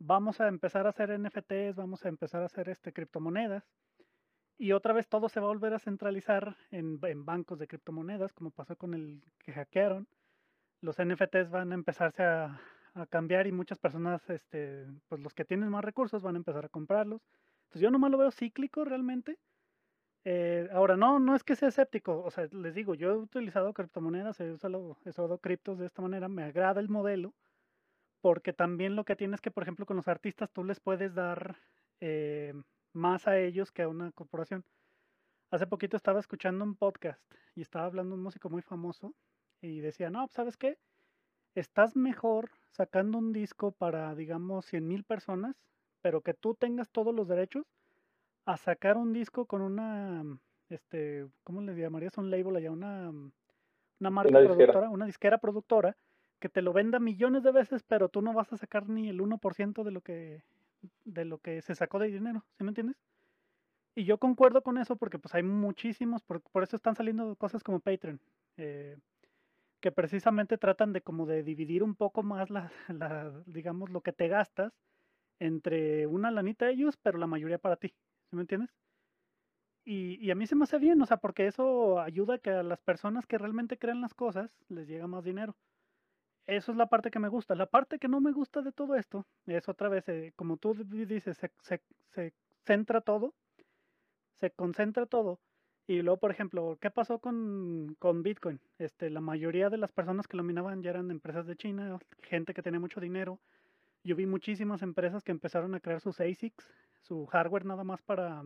vamos 0.00 0.40
a 0.40 0.48
empezar 0.48 0.84
a 0.84 0.90
hacer 0.90 1.16
NFTs, 1.16 1.76
vamos 1.76 2.04
a 2.04 2.08
empezar 2.08 2.42
a 2.42 2.46
hacer 2.46 2.68
este 2.68 2.92
criptomonedas 2.92 3.62
y 4.58 4.72
otra 4.72 4.92
vez 4.94 5.06
todo 5.06 5.28
se 5.28 5.38
va 5.38 5.46
a 5.46 5.50
volver 5.50 5.74
a 5.74 5.78
centralizar 5.78 6.56
en, 6.72 6.98
bancos 7.24 7.56
de 7.56 7.68
criptomonedas, 7.68 8.32
como 8.32 8.50
pasó 8.50 8.74
con 8.74 8.92
el 8.92 9.22
que 9.44 9.52
hackearon. 9.52 10.08
Los 10.82 10.98
NFTs 10.98 11.50
van 11.50 11.72
a 11.72 11.74
empezarse 11.74 12.22
a, 12.22 12.60
cambiar 13.08 13.46
y 13.46 13.52
muchas 13.52 13.78
personas, 13.78 14.28
este, 14.28 14.86
pues 15.08 15.18
los 15.22 15.32
que 15.32 15.46
tienen 15.46 15.70
más 15.70 15.82
recursos 15.82 16.20
van 16.20 16.34
a 16.34 16.38
empezar 16.38 16.66
a 16.66 16.68
comprarlos. 16.68 17.22
Entonces 17.62 17.80
yo 17.80 17.90
nomás 17.90 18.10
lo 18.10 18.18
veo 18.18 18.30
cíclico 18.30 18.84
realmente 18.84 19.38
eh, 20.24 20.68
ahora, 20.72 20.96
no, 20.96 21.18
no 21.18 21.34
es 21.34 21.42
que 21.42 21.56
sea 21.56 21.68
escéptico, 21.68 22.22
o 22.22 22.30
sea, 22.30 22.46
les 22.52 22.74
digo, 22.74 22.94
yo 22.94 23.10
he 23.10 23.16
utilizado 23.16 23.72
criptomonedas, 23.72 24.38
he 24.40 24.52
usado, 24.52 24.96
usado 25.04 25.38
criptos 25.38 25.78
de 25.78 25.86
esta 25.86 26.00
manera, 26.00 26.28
me 26.28 26.44
agrada 26.44 26.80
el 26.80 26.88
modelo, 26.88 27.34
porque 28.20 28.52
también 28.52 28.96
lo 28.96 29.04
que 29.04 29.16
tienes 29.16 29.40
que, 29.40 29.50
por 29.50 29.64
ejemplo, 29.64 29.86
con 29.86 29.96
los 29.96 30.08
artistas 30.08 30.50
tú 30.52 30.64
les 30.64 30.80
puedes 30.80 31.14
dar 31.14 31.56
eh, 32.00 32.54
más 32.92 33.26
a 33.26 33.38
ellos 33.38 33.72
que 33.72 33.82
a 33.82 33.88
una 33.88 34.12
corporación. 34.12 34.64
Hace 35.50 35.66
poquito 35.66 35.96
estaba 35.96 36.20
escuchando 36.20 36.64
un 36.64 36.76
podcast 36.76 37.20
y 37.56 37.62
estaba 37.62 37.86
hablando 37.86 38.14
un 38.14 38.22
músico 38.22 38.48
muy 38.50 38.62
famoso 38.62 39.14
y 39.62 39.80
decía, 39.80 40.10
no, 40.10 40.26
pues, 40.26 40.34
¿sabes 40.34 40.56
qué? 40.56 40.76
estás 41.54 41.96
mejor 41.96 42.50
sacando 42.70 43.18
un 43.18 43.32
disco 43.32 43.72
para, 43.72 44.14
digamos, 44.14 44.66
100 44.66 44.86
mil 44.86 45.04
personas, 45.04 45.56
pero 46.00 46.22
que 46.22 46.34
tú 46.34 46.54
tengas 46.54 46.90
todos 46.90 47.14
los 47.14 47.28
derechos, 47.28 47.66
a 48.44 48.56
sacar 48.56 48.96
un 48.96 49.12
disco 49.12 49.46
con 49.46 49.62
una, 49.62 50.24
este, 50.68 51.26
¿cómo 51.44 51.60
le 51.60 51.76
llamarías? 51.76 52.18
Un 52.18 52.30
label 52.30 52.56
allá, 52.56 52.72
una, 52.72 53.10
una 54.00 54.10
marca 54.10 54.32
productora, 54.32 54.90
una 54.90 55.06
disquera 55.06 55.38
productora, 55.38 55.96
que 56.40 56.48
te 56.48 56.62
lo 56.62 56.72
venda 56.72 56.98
millones 56.98 57.44
de 57.44 57.52
veces, 57.52 57.84
pero 57.84 58.08
tú 58.08 58.20
no 58.20 58.32
vas 58.32 58.52
a 58.52 58.56
sacar 58.56 58.88
ni 58.88 59.08
el 59.08 59.20
1% 59.20 59.84
de 59.84 59.90
lo 59.90 60.00
que 60.00 60.42
de 61.04 61.24
lo 61.24 61.38
que 61.38 61.62
se 61.62 61.76
sacó 61.76 62.00
de 62.00 62.08
dinero, 62.08 62.44
¿sí 62.58 62.64
me 62.64 62.70
entiendes? 62.70 62.96
Y 63.94 64.02
yo 64.02 64.18
concuerdo 64.18 64.62
con 64.62 64.78
eso 64.78 64.96
porque 64.96 65.20
pues 65.20 65.32
hay 65.36 65.44
muchísimos, 65.44 66.22
por, 66.22 66.40
por 66.40 66.64
eso 66.64 66.74
están 66.74 66.96
saliendo 66.96 67.36
cosas 67.36 67.62
como 67.62 67.78
Patreon, 67.78 68.18
eh, 68.56 68.96
que 69.82 69.92
precisamente 69.92 70.56
tratan 70.56 70.94
de 70.94 71.02
como 71.02 71.26
de 71.26 71.42
dividir 71.42 71.82
un 71.82 71.94
poco 71.94 72.22
más 72.22 72.48
la, 72.88 73.42
digamos, 73.46 73.90
lo 73.90 74.00
que 74.00 74.12
te 74.12 74.28
gastas 74.28 74.72
entre 75.40 76.06
una 76.06 76.30
lanita 76.30 76.66
de 76.66 76.72
ellos, 76.72 76.96
pero 77.02 77.18
la 77.18 77.26
mayoría 77.26 77.58
para 77.58 77.76
ti, 77.76 77.88
¿sí 78.30 78.36
me 78.36 78.42
entiendes? 78.42 78.70
Y, 79.84 80.24
y, 80.24 80.30
a 80.30 80.36
mí 80.36 80.46
se 80.46 80.54
me 80.54 80.62
hace 80.64 80.78
bien, 80.78 81.02
o 81.02 81.06
sea, 81.06 81.16
porque 81.16 81.46
eso 81.48 82.00
ayuda 82.00 82.36
a 82.36 82.38
que 82.38 82.50
a 82.50 82.62
las 82.62 82.80
personas 82.80 83.26
que 83.26 83.36
realmente 83.36 83.78
crean 83.78 84.00
las 84.00 84.14
cosas 84.14 84.54
les 84.68 84.86
llega 84.86 85.08
más 85.08 85.24
dinero. 85.24 85.56
Eso 86.46 86.72
es 86.72 86.78
la 86.78 86.86
parte 86.86 87.10
que 87.10 87.18
me 87.18 87.28
gusta. 87.28 87.54
La 87.56 87.66
parte 87.66 87.98
que 87.98 88.08
no 88.08 88.20
me 88.20 88.32
gusta 88.32 88.62
de 88.62 88.72
todo 88.72 88.94
esto 88.94 89.26
es 89.46 89.68
otra 89.68 89.88
vez, 89.88 90.08
eh, 90.08 90.32
como 90.36 90.56
tú 90.56 90.74
dices, 90.74 91.36
se, 91.36 91.50
se, 91.62 91.80
se, 92.10 92.32
centra 92.64 93.00
todo, 93.00 93.34
se 94.38 94.50
concentra 94.52 95.06
todo. 95.06 95.40
Y 95.92 96.00
luego, 96.00 96.16
por 96.16 96.30
ejemplo, 96.30 96.78
¿qué 96.80 96.90
pasó 96.90 97.18
con, 97.18 97.96
con, 97.98 98.22
Bitcoin? 98.22 98.58
Este, 98.78 99.10
la 99.10 99.20
mayoría 99.20 99.68
de 99.68 99.76
las 99.76 99.92
personas 99.92 100.26
que 100.26 100.38
lo 100.38 100.42
minaban 100.42 100.82
ya 100.82 100.88
eran 100.88 101.10
empresas 101.10 101.46
de 101.46 101.54
China, 101.54 101.98
gente 102.22 102.54
que 102.54 102.62
tenía 102.62 102.80
mucho 102.80 102.98
dinero. 102.98 103.38
Yo 104.02 104.16
vi 104.16 104.24
muchísimas 104.24 104.80
empresas 104.80 105.22
que 105.22 105.32
empezaron 105.32 105.74
a 105.74 105.80
crear 105.80 106.00
sus 106.00 106.18
ASICs, 106.18 106.66
su 107.02 107.26
hardware 107.26 107.66
nada 107.66 107.84
más 107.84 108.00
para, 108.00 108.42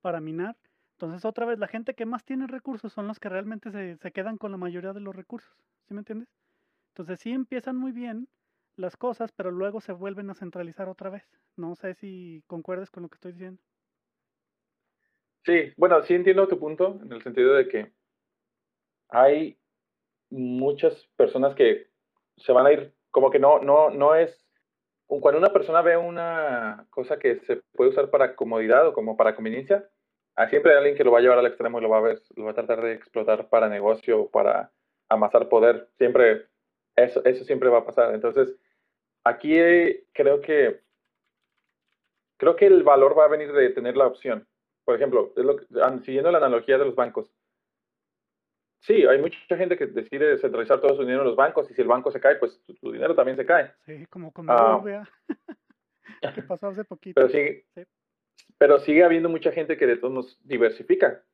para 0.00 0.20
minar. 0.20 0.56
Entonces, 0.94 1.24
otra 1.24 1.46
vez, 1.46 1.60
la 1.60 1.68
gente 1.68 1.94
que 1.94 2.06
más 2.06 2.24
tiene 2.24 2.48
recursos 2.48 2.92
son 2.92 3.06
los 3.06 3.20
que 3.20 3.28
realmente 3.28 3.70
se, 3.70 3.96
se 3.98 4.10
quedan 4.10 4.36
con 4.36 4.50
la 4.50 4.56
mayoría 4.56 4.92
de 4.92 5.00
los 5.00 5.14
recursos. 5.14 5.54
¿Sí 5.86 5.94
me 5.94 6.00
entiendes? 6.00 6.28
Entonces 6.88 7.20
sí 7.20 7.30
empiezan 7.30 7.76
muy 7.76 7.92
bien 7.92 8.26
las 8.74 8.96
cosas, 8.96 9.30
pero 9.30 9.52
luego 9.52 9.80
se 9.80 9.92
vuelven 9.92 10.28
a 10.28 10.34
centralizar 10.34 10.88
otra 10.88 11.08
vez. 11.08 11.22
No 11.56 11.76
sé 11.76 11.94
si 11.94 12.42
concuerdes 12.48 12.90
con 12.90 13.04
lo 13.04 13.08
que 13.08 13.14
estoy 13.14 13.30
diciendo. 13.30 13.62
Sí, 15.44 15.72
bueno, 15.76 16.02
sí 16.02 16.14
entiendo 16.14 16.48
tu 16.48 16.58
punto 16.58 16.98
en 17.02 17.12
el 17.12 17.22
sentido 17.22 17.54
de 17.54 17.68
que 17.68 17.92
hay 19.10 19.58
muchas 20.30 21.06
personas 21.16 21.54
que 21.54 21.88
se 22.36 22.52
van 22.52 22.66
a 22.66 22.72
ir, 22.72 22.94
como 23.10 23.30
que 23.30 23.38
no, 23.38 23.60
no, 23.60 23.90
no 23.90 24.14
es, 24.14 24.44
cuando 25.06 25.38
una 25.38 25.52
persona 25.52 25.82
ve 25.82 25.96
una 25.96 26.86
cosa 26.90 27.18
que 27.18 27.40
se 27.40 27.56
puede 27.74 27.90
usar 27.90 28.10
para 28.10 28.34
comodidad 28.34 28.88
o 28.88 28.92
como 28.94 29.16
para 29.16 29.34
conveniencia, 29.34 29.88
siempre 30.48 30.72
hay 30.72 30.78
alguien 30.78 30.96
que 30.96 31.04
lo 31.04 31.12
va 31.12 31.18
a 31.18 31.22
llevar 31.22 31.38
al 31.38 31.46
extremo 31.46 31.78
y 31.78 31.82
lo 31.82 31.90
va 31.90 31.98
a 31.98 32.02
ver, 32.02 32.20
lo 32.36 32.44
va 32.44 32.50
a 32.52 32.54
tratar 32.54 32.82
de 32.82 32.94
explotar 32.94 33.48
para 33.48 33.68
negocio 33.68 34.22
o 34.22 34.30
para 34.30 34.72
amasar 35.08 35.48
poder. 35.48 35.88
Siempre 35.98 36.46
eso, 36.96 37.24
eso 37.24 37.44
siempre 37.44 37.68
va 37.68 37.78
a 37.78 37.86
pasar. 37.86 38.14
Entonces, 38.14 38.56
aquí 39.24 39.54
creo 40.12 40.40
que 40.40 40.80
creo 42.38 42.56
que 42.56 42.66
el 42.66 42.82
valor 42.82 43.16
va 43.16 43.26
a 43.26 43.28
venir 43.28 43.52
de 43.52 43.70
tener 43.70 43.96
la 43.96 44.06
opción. 44.06 44.46
Por 44.84 44.96
ejemplo, 44.96 45.32
siguiendo 46.04 46.30
la 46.30 46.38
analogía 46.38 46.78
de 46.78 46.84
los 46.84 46.94
bancos. 46.94 47.30
Sí, 48.80 49.06
hay 49.06 49.18
mucha 49.18 49.56
gente 49.56 49.78
que 49.78 49.86
decide 49.86 50.36
centralizar 50.36 50.78
todo 50.78 50.94
su 50.94 51.02
dinero 51.02 51.22
en 51.22 51.28
los 51.28 51.36
bancos 51.36 51.70
y 51.70 51.74
si 51.74 51.80
el 51.80 51.88
banco 51.88 52.10
se 52.10 52.20
cae, 52.20 52.36
pues 52.36 52.60
tu, 52.80 52.92
dinero 52.92 53.14
también 53.14 53.36
se 53.36 53.46
cae. 53.46 53.72
Sí, 53.86 54.04
como 54.06 54.30
con 54.30 54.46
ah. 54.50 54.82
que 56.34 56.42
pasó 56.42 56.68
hace 56.68 56.84
poquito. 56.84 57.14
Pero 57.14 57.28
sigue, 57.30 57.66
pero 58.58 58.78
sigue 58.80 59.02
habiendo 59.02 59.30
mucha 59.30 59.52
gente 59.52 59.78
que 59.78 59.86
de 59.86 59.96
todos 59.96 60.12
nos 60.12 60.46
diversifica. 60.46 61.24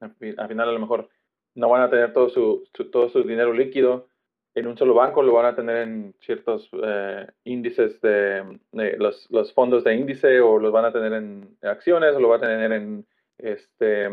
Al, 0.00 0.14
final 0.14 0.68
a 0.68 0.72
lo 0.72 0.78
mejor 0.78 1.08
no 1.54 1.70
van 1.70 1.82
a 1.82 1.90
tener 1.90 2.12
todo 2.12 2.28
su 2.28 2.68
todo 2.92 3.08
su 3.08 3.22
dinero 3.22 3.54
líquido, 3.54 4.08
en 4.54 4.66
un 4.66 4.76
solo 4.76 4.94
banco, 4.94 5.22
lo 5.22 5.32
van 5.32 5.46
a 5.46 5.54
tener 5.54 5.76
en 5.78 6.14
ciertos 6.20 6.68
eh, 6.82 7.26
índices 7.44 8.00
de, 8.00 8.58
los, 8.72 9.30
los, 9.30 9.52
fondos 9.52 9.84
de 9.84 9.94
índice 9.94 10.40
o 10.40 10.58
los 10.58 10.72
van 10.72 10.86
a 10.86 10.92
tener 10.92 11.12
en 11.12 11.56
acciones 11.62 12.14
o 12.14 12.20
lo 12.20 12.28
van 12.28 12.44
a 12.44 12.48
tener 12.48 12.72
en, 12.72 13.06
este, 13.38 14.04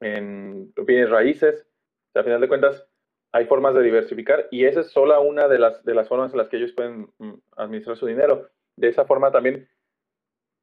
en 0.00 0.72
bienes 0.74 1.10
raíces. 1.10 1.66
O 2.08 2.12
sea, 2.12 2.22
a 2.22 2.24
final 2.24 2.40
de 2.40 2.48
cuentas, 2.48 2.86
hay 3.32 3.46
formas 3.46 3.74
de 3.74 3.82
diversificar 3.82 4.48
y 4.50 4.64
esa 4.64 4.80
es 4.80 4.90
solo 4.90 5.20
una 5.22 5.46
de 5.46 5.58
las, 5.58 5.84
de 5.84 5.94
las 5.94 6.08
formas 6.08 6.32
en 6.32 6.38
las 6.38 6.48
que 6.48 6.56
ellos 6.56 6.72
pueden 6.72 7.08
mm, 7.18 7.34
administrar 7.56 7.96
su 7.96 8.06
dinero. 8.06 8.50
De 8.76 8.88
esa 8.88 9.04
forma 9.04 9.30
también, 9.30 9.68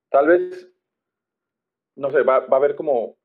tal 0.09 0.27
vez, 0.27 0.69
no 1.95 2.11
sé, 2.11 2.23
va, 2.23 2.39
va 2.41 2.57
a 2.57 2.59
haber 2.59 2.75
como 2.75 3.17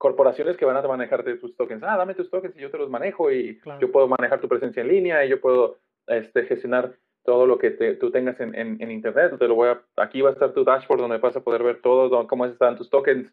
corporaciones 0.00 0.56
que 0.56 0.64
van 0.64 0.78
a 0.78 0.88
manejarte 0.88 1.36
tus 1.36 1.54
tokens. 1.56 1.82
Ah, 1.82 1.98
dame 1.98 2.14
tus 2.14 2.30
tokens 2.30 2.56
y 2.56 2.60
yo 2.60 2.70
te 2.70 2.78
los 2.78 2.88
manejo 2.88 3.30
y 3.30 3.60
yo 3.82 3.92
puedo 3.92 4.08
manejar 4.08 4.40
tu 4.40 4.48
presencia 4.48 4.80
en 4.80 4.88
línea 4.88 5.26
y 5.26 5.28
yo 5.28 5.42
puedo 5.42 5.76
este, 6.06 6.46
gestionar 6.46 6.94
todo 7.22 7.46
lo 7.46 7.58
que 7.58 7.70
tú 8.00 8.10
tengas 8.10 8.40
en, 8.40 8.54
en, 8.54 8.90
Internet. 8.90 9.38
Te 9.38 9.46
lo 9.46 9.54
voy 9.54 9.68
a, 9.68 9.82
aquí 9.96 10.22
va 10.22 10.30
a 10.30 10.32
estar 10.32 10.54
tu 10.54 10.64
dashboard 10.64 11.02
donde 11.02 11.18
vas 11.18 11.36
a 11.36 11.44
poder 11.44 11.62
ver 11.62 11.82
todo, 11.82 12.26
cómo 12.26 12.46
están 12.46 12.78
tus 12.78 12.88
tokens, 12.88 13.30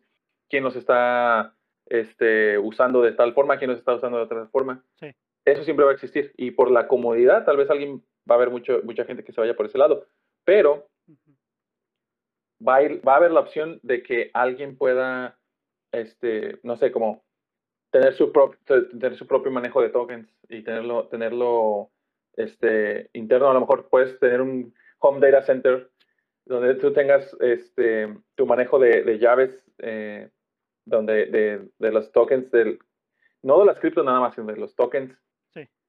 quién 0.50 0.66
los 0.66 0.76
está 0.76 1.56
este, 1.86 2.58
usando 2.58 3.02
de 3.02 3.14
tal 3.14 3.34
forma, 3.34 3.58
quién 3.58 3.70
los 3.70 3.80
está 3.80 3.96
usando 3.96 4.18
de 4.18 4.24
otra 4.26 4.48
forma. 4.48 4.84
Eso 5.46 5.64
siempre 5.64 5.86
va 5.86 5.92
a 5.92 5.94
existir. 5.94 6.34
Y 6.36 6.52
por 6.52 6.70
la 6.70 6.90
comodidad, 6.90 7.46
tal 7.46 7.56
vez 7.56 7.70
alguien 7.70 8.04
va 8.30 8.36
a 8.36 8.40
haber 8.40 8.50
mucho, 8.50 8.82
mucha 8.84 9.06
gente 9.06 9.24
que 9.24 9.32
se 9.32 9.40
vaya 9.40 9.56
por 9.56 9.68
ese 9.68 9.78
lado. 9.78 10.06
Pero 10.44 10.90
va, 12.68 12.76
a 12.76 12.84
ir, 12.84 13.08
va 13.08 13.14
a 13.14 13.18
haber 13.18 13.32
la 13.32 13.40
opción 13.40 13.80
de 13.84 14.04
que 14.04 14.32
alguien 14.34 14.78
pueda 14.78 15.38
este, 15.92 16.60
no 16.64 16.78
sé, 16.78 16.92
como 16.92 17.24
tener 17.92 18.14
su, 18.14 18.32
tener 18.66 19.16
su 19.16 19.28
propio 19.28 19.52
manejo 19.52 19.82
de 19.82 19.90
tokens 19.90 20.30
y 20.50 20.64
tenerlo, 20.64 21.08
tenerlo 21.08 21.92
este, 22.34 23.10
interno. 23.14 23.50
A 23.50 23.54
lo 23.54 23.62
mejor 23.62 23.90
puedes 23.90 24.20
tener 24.20 24.42
un 24.42 24.74
home 25.00 25.20
data 25.20 25.46
center 25.46 25.90
donde 26.46 26.76
tú 26.76 26.94
tengas 26.94 27.36
este, 27.42 28.18
tu 28.36 28.46
manejo 28.46 28.80
de, 28.80 29.20
llaves, 29.20 29.66
eh, 29.80 30.30
donde 30.86 31.26
de, 31.26 31.70
de, 31.78 31.92
los 31.92 32.12
tokens, 32.12 32.50
del, 32.52 32.80
no 33.42 33.60
de 33.60 33.66
las 33.66 33.80
criptos 33.80 34.06
nada 34.06 34.20
más, 34.20 34.36
sino 34.36 34.48
de 34.48 34.58
los 34.58 34.76
tokens 34.76 35.14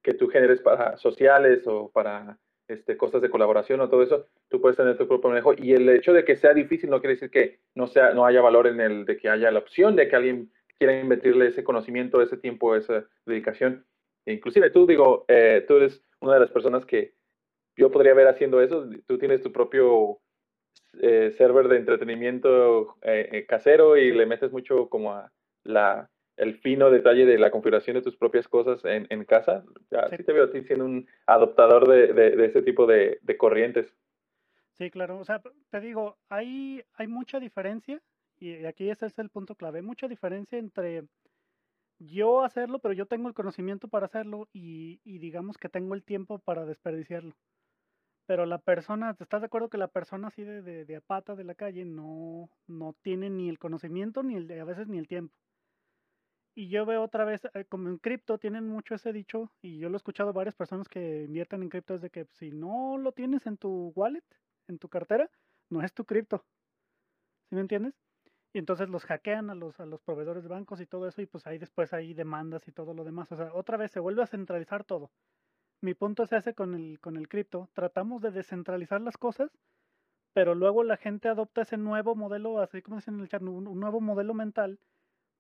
que 0.02 0.14
tú 0.14 0.28
generes 0.28 0.60
para 0.60 0.96
sociales 0.96 1.66
o 1.66 1.90
para 1.90 2.38
este, 2.68 2.96
cosas 2.96 3.22
de 3.22 3.30
colaboración 3.30 3.80
o 3.80 3.88
todo 3.88 4.02
eso, 4.02 4.26
tú 4.48 4.60
puedes 4.60 4.76
tener 4.76 4.96
tu 4.96 5.08
propio 5.08 5.30
manejo. 5.30 5.54
Y 5.56 5.72
el 5.72 5.88
hecho 5.88 6.12
de 6.12 6.24
que 6.24 6.36
sea 6.36 6.52
difícil 6.54 6.90
no 6.90 7.00
quiere 7.00 7.14
decir 7.14 7.30
que 7.30 7.60
no, 7.74 7.86
sea, 7.86 8.12
no 8.12 8.26
haya 8.26 8.40
valor 8.40 8.66
en 8.66 8.80
el 8.80 9.04
de 9.04 9.16
que 9.16 9.28
haya 9.28 9.50
la 9.50 9.58
opción 9.58 9.96
de 9.96 10.08
que 10.08 10.16
alguien 10.16 10.52
quiera 10.78 11.00
invertirle 11.00 11.48
ese 11.48 11.64
conocimiento, 11.64 12.22
ese 12.22 12.36
tiempo, 12.36 12.76
esa 12.76 13.04
dedicación. 13.26 13.86
Inclusive 14.26 14.70
tú, 14.70 14.86
digo, 14.86 15.24
eh, 15.28 15.64
tú 15.66 15.76
eres 15.76 16.02
una 16.20 16.34
de 16.34 16.40
las 16.40 16.50
personas 16.50 16.84
que 16.84 17.14
yo 17.76 17.90
podría 17.90 18.14
ver 18.14 18.28
haciendo 18.28 18.60
eso. 18.60 18.88
Tú 19.06 19.18
tienes 19.18 19.42
tu 19.42 19.50
propio 19.50 20.20
eh, 21.00 21.32
server 21.36 21.68
de 21.68 21.78
entretenimiento 21.78 22.96
eh, 23.02 23.46
casero 23.48 23.96
y 23.96 24.12
le 24.12 24.26
metes 24.26 24.52
mucho 24.52 24.88
como 24.88 25.14
a 25.14 25.32
la 25.64 26.10
el 26.38 26.58
fino 26.58 26.90
detalle 26.90 27.26
de 27.26 27.38
la 27.38 27.50
configuración 27.50 27.94
de 27.94 28.02
tus 28.02 28.16
propias 28.16 28.48
cosas 28.48 28.84
en, 28.84 29.06
en 29.10 29.24
casa. 29.24 29.64
Ya, 29.90 30.08
sí. 30.08 30.22
te 30.22 30.32
veo 30.32 30.44
a 30.44 30.50
ti 30.50 30.62
siendo 30.62 30.84
un 30.84 31.06
adoptador 31.26 31.88
de, 31.88 32.12
de, 32.12 32.46
ese 32.46 32.62
tipo 32.62 32.86
de, 32.86 33.18
de, 33.22 33.36
corrientes. 33.36 33.94
Sí, 34.72 34.90
claro. 34.90 35.18
O 35.18 35.24
sea, 35.24 35.42
te 35.70 35.80
digo, 35.80 36.16
hay, 36.28 36.82
hay 36.94 37.08
mucha 37.08 37.40
diferencia, 37.40 38.00
y 38.38 38.64
aquí 38.64 38.88
ese 38.88 39.06
es 39.06 39.18
el 39.18 39.30
punto 39.30 39.56
clave, 39.56 39.82
mucha 39.82 40.06
diferencia 40.08 40.58
entre 40.58 41.04
yo 41.98 42.44
hacerlo, 42.44 42.78
pero 42.78 42.94
yo 42.94 43.06
tengo 43.06 43.28
el 43.28 43.34
conocimiento 43.34 43.88
para 43.88 44.06
hacerlo 44.06 44.48
y, 44.52 45.00
y 45.04 45.18
digamos 45.18 45.58
que 45.58 45.68
tengo 45.68 45.94
el 45.94 46.04
tiempo 46.04 46.38
para 46.38 46.64
desperdiciarlo. 46.64 47.34
Pero 48.26 48.46
la 48.46 48.58
persona, 48.58 49.16
¿estás 49.18 49.40
de 49.40 49.46
acuerdo 49.46 49.70
que 49.70 49.78
la 49.78 49.88
persona 49.88 50.28
así 50.28 50.44
de, 50.44 50.62
de, 50.62 50.84
de 50.84 50.96
a 50.96 51.00
pata 51.00 51.34
de 51.34 51.44
la 51.44 51.54
calle 51.54 51.84
no, 51.84 52.50
no 52.66 52.94
tiene 53.02 53.30
ni 53.30 53.48
el 53.48 53.58
conocimiento 53.58 54.22
ni 54.22 54.36
el, 54.36 54.60
a 54.60 54.64
veces 54.64 54.86
ni 54.86 54.98
el 54.98 55.08
tiempo? 55.08 55.34
Y 56.58 56.70
yo 56.70 56.84
veo 56.84 57.04
otra 57.04 57.24
vez, 57.24 57.44
eh, 57.54 57.66
como 57.66 57.88
en 57.88 57.98
cripto 57.98 58.36
tienen 58.36 58.66
mucho 58.66 58.96
ese 58.96 59.12
dicho, 59.12 59.52
y 59.62 59.78
yo 59.78 59.88
lo 59.88 59.94
he 59.94 59.98
escuchado 59.98 60.32
varias 60.32 60.56
personas 60.56 60.88
que 60.88 61.22
invierten 61.22 61.62
en 61.62 61.68
cripto, 61.68 61.94
es 61.94 62.02
de 62.02 62.10
que 62.10 62.24
si 62.32 62.50
no 62.50 62.98
lo 62.98 63.12
tienes 63.12 63.46
en 63.46 63.56
tu 63.56 63.92
wallet, 63.94 64.24
en 64.66 64.80
tu 64.80 64.88
cartera, 64.88 65.30
no 65.70 65.84
es 65.84 65.94
tu 65.94 66.04
cripto. 66.04 66.44
¿Sí 67.48 67.54
me 67.54 67.60
entiendes? 67.60 67.94
Y 68.52 68.58
entonces 68.58 68.88
los 68.88 69.04
hackean 69.04 69.50
a 69.50 69.54
los, 69.54 69.78
a 69.78 69.86
los 69.86 70.00
proveedores 70.00 70.42
de 70.42 70.48
bancos 70.48 70.80
y 70.80 70.86
todo 70.86 71.06
eso, 71.06 71.22
y 71.22 71.26
pues 71.26 71.46
ahí 71.46 71.58
después 71.58 71.92
hay 71.92 72.12
demandas 72.12 72.66
y 72.66 72.72
todo 72.72 72.92
lo 72.92 73.04
demás. 73.04 73.30
O 73.30 73.36
sea, 73.36 73.54
otra 73.54 73.76
vez 73.76 73.92
se 73.92 74.00
vuelve 74.00 74.24
a 74.24 74.26
centralizar 74.26 74.82
todo. 74.82 75.12
Mi 75.80 75.94
punto 75.94 76.24
es 76.24 76.32
ese 76.32 76.54
con 76.54 76.74
el, 76.74 76.98
con 76.98 77.16
el 77.16 77.28
cripto. 77.28 77.68
Tratamos 77.72 78.20
de 78.20 78.32
descentralizar 78.32 79.00
las 79.00 79.16
cosas, 79.16 79.52
pero 80.32 80.56
luego 80.56 80.82
la 80.82 80.96
gente 80.96 81.28
adopta 81.28 81.62
ese 81.62 81.76
nuevo 81.76 82.16
modelo, 82.16 82.58
así 82.58 82.82
como 82.82 82.96
dicen 82.96 83.14
en 83.14 83.20
el 83.20 83.28
chat, 83.28 83.42
un 83.42 83.78
nuevo 83.78 84.00
modelo 84.00 84.34
mental 84.34 84.80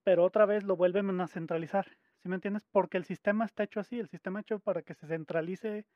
pero 0.04 0.24
otra 0.24 0.46
vez 0.46 0.64
lo 0.64 0.76
vuelven 0.76 1.20
a 1.20 1.28
centralizar, 1.28 1.86
¿sí 2.22 2.28
me 2.28 2.36
entiendes? 2.36 2.64
Porque 2.70 2.96
el 2.96 3.04
sistema 3.04 3.44
está 3.44 3.64
hecho 3.64 3.80
así, 3.80 3.98
el 3.98 4.08
sistema 4.08 4.40
hecho 4.40 4.58
para 4.58 4.82
que 4.82 4.94
se 4.94 5.06
centralice 5.06 5.86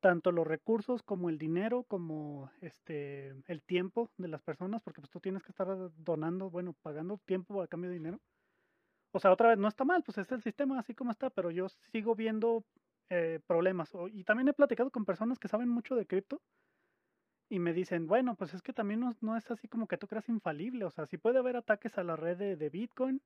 tanto 0.00 0.32
los 0.32 0.46
recursos 0.46 1.02
como 1.02 1.28
el 1.28 1.38
dinero, 1.38 1.84
como 1.84 2.50
este 2.60 3.34
el 3.46 3.62
tiempo 3.62 4.10
de 4.16 4.28
las 4.28 4.42
personas, 4.42 4.82
porque 4.82 5.00
pues 5.00 5.10
tú 5.10 5.20
tienes 5.20 5.42
que 5.42 5.52
estar 5.52 5.68
donando, 5.96 6.50
bueno, 6.50 6.74
pagando 6.82 7.18
tiempo 7.26 7.62
a 7.62 7.68
cambio 7.68 7.90
de 7.90 7.96
dinero. 7.96 8.20
O 9.12 9.20
sea, 9.20 9.32
otra 9.32 9.48
vez, 9.48 9.58
no 9.58 9.68
está 9.68 9.84
mal, 9.84 10.02
pues 10.02 10.18
es 10.18 10.30
el 10.32 10.42
sistema 10.42 10.78
así 10.78 10.94
como 10.94 11.10
está, 11.10 11.30
pero 11.30 11.50
yo 11.50 11.68
sigo 11.68 12.14
viendo 12.14 12.64
eh, 13.10 13.40
problemas. 13.46 13.92
y 14.12 14.24
también 14.24 14.48
he 14.48 14.52
platicado 14.52 14.90
con 14.90 15.04
personas 15.04 15.38
que 15.38 15.48
saben 15.48 15.68
mucho 15.68 15.96
de 15.96 16.06
cripto 16.06 16.40
y 17.50 17.58
me 17.58 17.72
dicen, 17.72 18.06
bueno, 18.06 18.36
pues 18.36 18.54
es 18.54 18.62
que 18.62 18.72
también 18.72 19.00
no, 19.20 19.36
es 19.36 19.50
así 19.50 19.66
como 19.66 19.88
que 19.88 19.98
tú 19.98 20.06
creas 20.06 20.28
infalible. 20.28 20.84
O 20.84 20.90
sea, 20.90 21.04
sí 21.06 21.18
puede 21.18 21.40
haber 21.40 21.56
ataques 21.56 21.98
a 21.98 22.04
la 22.04 22.14
red 22.14 22.56
de, 22.56 22.70
Bitcoin, 22.70 23.20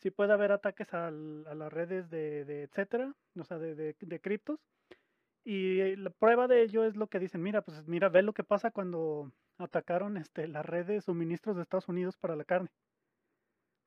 sí 0.00 0.10
puede 0.10 0.34
haber 0.34 0.52
ataques 0.52 0.92
a 0.92 1.10
las 1.10 1.72
redes 1.72 2.10
de, 2.10 2.64
etcétera, 2.64 3.14
o 3.38 3.44
sea, 3.44 3.58
de, 3.58 4.20
criptos. 4.22 4.60
Y 5.44 5.96
la 5.96 6.10
prueba 6.10 6.46
de 6.46 6.62
ello 6.62 6.84
es 6.84 6.94
lo 6.96 7.06
que 7.06 7.18
dicen, 7.18 7.42
mira, 7.42 7.62
pues 7.62 7.86
mira, 7.88 8.10
ve 8.10 8.22
lo 8.22 8.34
que 8.34 8.44
pasa 8.44 8.70
cuando 8.70 9.32
atacaron 9.56 10.18
este, 10.18 10.46
las 10.46 10.64
redes 10.64 10.86
de 10.86 11.00
suministros 11.00 11.56
de 11.56 11.62
Estados 11.62 11.88
Unidos 11.88 12.18
para 12.18 12.36
la 12.36 12.44
carne. 12.44 12.70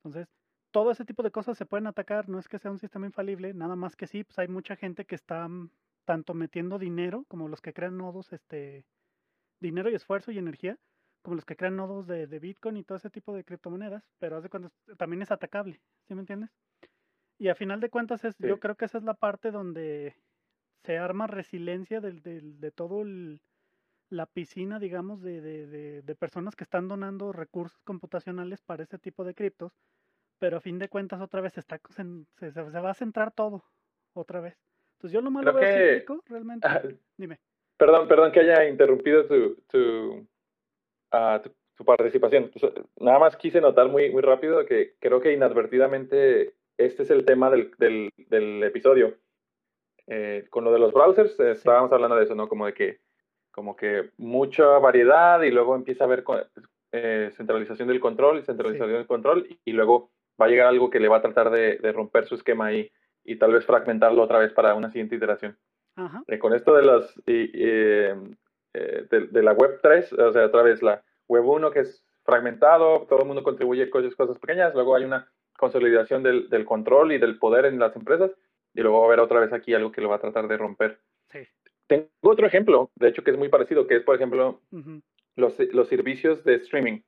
Entonces, 0.03 0.27
todo 0.71 0.89
ese 0.91 1.05
tipo 1.05 1.21
de 1.21 1.31
cosas 1.31 1.55
se 1.57 1.65
pueden 1.67 1.87
atacar, 1.87 2.29
no 2.29 2.39
es 2.39 2.47
que 2.47 2.59
sea 2.59 2.71
un 2.71 2.79
sistema 2.79 3.05
infalible, 3.05 3.53
nada 3.53 3.75
más 3.75 3.95
que 3.95 4.07
sí, 4.07 4.23
pues 4.23 4.39
hay 4.39 4.47
mucha 4.47 4.75
gente 4.75 5.05
que 5.05 5.15
está 5.15 5.47
mm, 5.47 5.69
tanto 6.05 6.33
metiendo 6.33 6.79
dinero 6.79 7.25
como 7.27 7.47
los 7.47 7.61
que 7.61 7.73
crean 7.73 7.97
nodos, 7.97 8.33
este, 8.33 8.85
dinero 9.59 9.89
y 9.89 9.95
esfuerzo 9.95 10.31
y 10.31 10.37
energía, 10.37 10.77
como 11.21 11.35
los 11.35 11.45
que 11.45 11.55
crean 11.55 11.75
nodos 11.75 12.07
de, 12.07 12.25
Bitcoin 12.39 12.77
y 12.77 12.83
todo 12.83 12.97
ese 12.97 13.09
tipo 13.09 13.33
de 13.33 13.43
criptomonedas, 13.43 14.03
pero 14.19 14.37
hace 14.37 14.49
cuando 14.49 14.71
también 14.97 15.21
es 15.21 15.31
atacable, 15.31 15.81
¿sí 16.07 16.15
me 16.15 16.21
entiendes? 16.21 16.49
Y 17.37 17.49
a 17.49 17.55
final 17.55 17.79
de 17.79 17.89
cuentas 17.89 18.23
es, 18.23 18.35
yo 18.39 18.59
creo 18.59 18.75
que 18.75 18.85
esa 18.85 18.97
es 18.97 19.03
la 19.03 19.13
parte 19.13 19.51
donde 19.51 20.15
se 20.83 20.97
arma 20.97 21.27
resiliencia 21.27 22.01
de, 22.01 22.13
de 22.13 22.71
todo 22.71 23.03
la 24.09 24.25
piscina, 24.25 24.79
digamos, 24.79 25.21
de, 25.21 25.41
de, 25.41 26.15
personas 26.15 26.55
que 26.55 26.63
están 26.63 26.87
donando 26.87 27.33
recursos 27.33 27.79
computacionales 27.83 28.61
para 28.61 28.83
ese 28.83 28.97
tipo 28.97 29.23
de 29.23 29.33
criptos, 29.33 29.73
pero 30.39 30.57
a 30.57 30.61
fin 30.61 30.79
de 30.79 30.89
cuentas 30.89 31.21
otra 31.21 31.41
vez 31.41 31.57
está, 31.57 31.79
se, 31.89 32.51
se, 32.51 32.61
va 32.61 32.89
a 32.89 32.93
centrar 32.93 33.31
todo 33.31 33.65
otra 34.13 34.39
vez. 34.39 34.57
Entonces 34.93 35.13
yo 35.13 35.21
lo 35.21 35.29
malo 35.29 35.53
veo 35.53 36.05
que... 36.05 36.05
realmente. 36.25 36.67
Dime. 37.17 37.39
Perdón, 37.77 38.07
perdón 38.07 38.31
que 38.31 38.39
haya 38.39 38.67
interrumpido 38.67 39.25
tu, 39.27 39.55
tu, 39.67 40.27
ah, 41.11 41.41
tu, 41.75 41.85
participación. 41.85 42.51
Nada 42.99 43.19
más 43.19 43.37
quise 43.37 43.61
notar 43.61 43.87
muy, 43.87 44.09
muy 44.09 44.21
rápido 44.21 44.65
que 44.65 44.95
creo 44.99 45.21
que 45.21 45.33
inadvertidamente 45.33 46.55
este 46.77 47.03
es 47.03 47.11
el 47.11 47.23
tema 47.25 47.51
del, 47.51 47.71
del, 47.77 48.11
del 48.17 48.63
episodio. 48.63 49.15
Eh, 50.07 50.47
con 50.49 50.63
lo 50.63 50.71
de 50.71 50.79
los 50.79 50.93
browsers, 50.93 51.39
estábamos 51.39 51.91
hablando 51.91 52.15
de 52.15 52.23
eso, 52.23 52.33
¿no? 52.33 52.47
Como 52.47 52.65
de 52.65 52.73
que, 52.73 53.01
como 53.51 53.75
que 53.75 54.11
mucha 54.17 54.65
variedad 54.79 55.41
y 55.43 55.51
luego 55.51 55.75
empieza 55.75 56.05
a 56.05 56.07
haber 56.07 56.23
eh, 56.93 57.29
centralización 57.33 57.89
del 57.89 57.99
control 57.99 58.43
centralización 58.43 58.93
del 58.93 59.07
control 59.07 59.47
y, 59.65 59.71
luego 59.73 60.11
va 60.41 60.45
a 60.45 60.49
llegar 60.49 60.67
algo 60.67 60.89
que 60.89 60.99
le 60.99 61.09
va 61.09 61.17
a 61.17 61.21
tratar 61.21 61.49
de, 61.51 61.77
de 61.77 61.91
romper 61.91 62.25
su 62.25 62.35
esquema 62.35 62.71
y, 62.71 62.89
y 63.25 63.35
tal 63.35 63.51
vez 63.51 63.65
fragmentarlo 63.65 64.23
otra 64.23 64.39
vez 64.39 64.53
para 64.53 64.73
una 64.75 64.89
siguiente 64.89 65.15
iteración. 65.15 65.57
Eh, 66.27 66.37
con 66.37 66.53
esto 66.53 66.75
de 66.75 66.83
las 66.83 67.21
eh, 67.25 68.15
de, 68.73 69.43
la 69.43 69.53
web 69.53 69.79
3, 69.81 70.13
o 70.13 70.33
sea, 70.33 70.45
otra 70.45 70.61
vez 70.61 70.83
la 70.83 71.03
web 71.27 71.43
1 71.43 71.71
que 71.71 71.79
es 71.79 72.05
fragmentado, 72.23 73.07
todo 73.09 73.21
el 73.21 73.25
mundo 73.25 73.41
contribuye 73.41 73.89
con 73.89 74.07
cosas 74.11 74.37
pequeñas, 74.37 74.73
luego 74.75 74.95
hay 74.95 75.05
una 75.05 75.27
consolidación 75.57 76.21
del, 76.21 76.49
del, 76.49 76.65
control 76.65 77.13
y 77.13 77.17
del 77.17 77.39
poder 77.39 77.65
en 77.65 77.79
las 77.79 77.95
empresas, 77.95 78.31
y 78.73 78.81
luego 78.81 78.99
va 78.99 79.05
a 79.05 79.07
haber 79.07 79.21
otra 79.21 79.39
vez 79.39 79.51
aquí 79.53 79.73
algo 79.73 79.91
que 79.91 80.01
lo 80.01 80.09
va 80.09 80.17
a 80.17 80.21
tratar 80.21 80.47
de 80.47 80.57
romper. 80.57 80.99
Tengo 81.87 82.07
otro 82.21 82.45
ejemplo, 82.45 82.91
de 82.95 83.07
hecho, 83.07 83.23
que 83.23 83.31
es 83.31 83.37
muy 83.37 83.49
parecido, 83.49 83.87
que 83.87 83.95
es, 83.95 84.03
por 84.03 84.15
ejemplo, 84.15 84.61
los, 85.35 85.57
los, 85.59 85.87
servicios 85.87 86.43
de 86.43 86.55
streaming. 86.55 86.99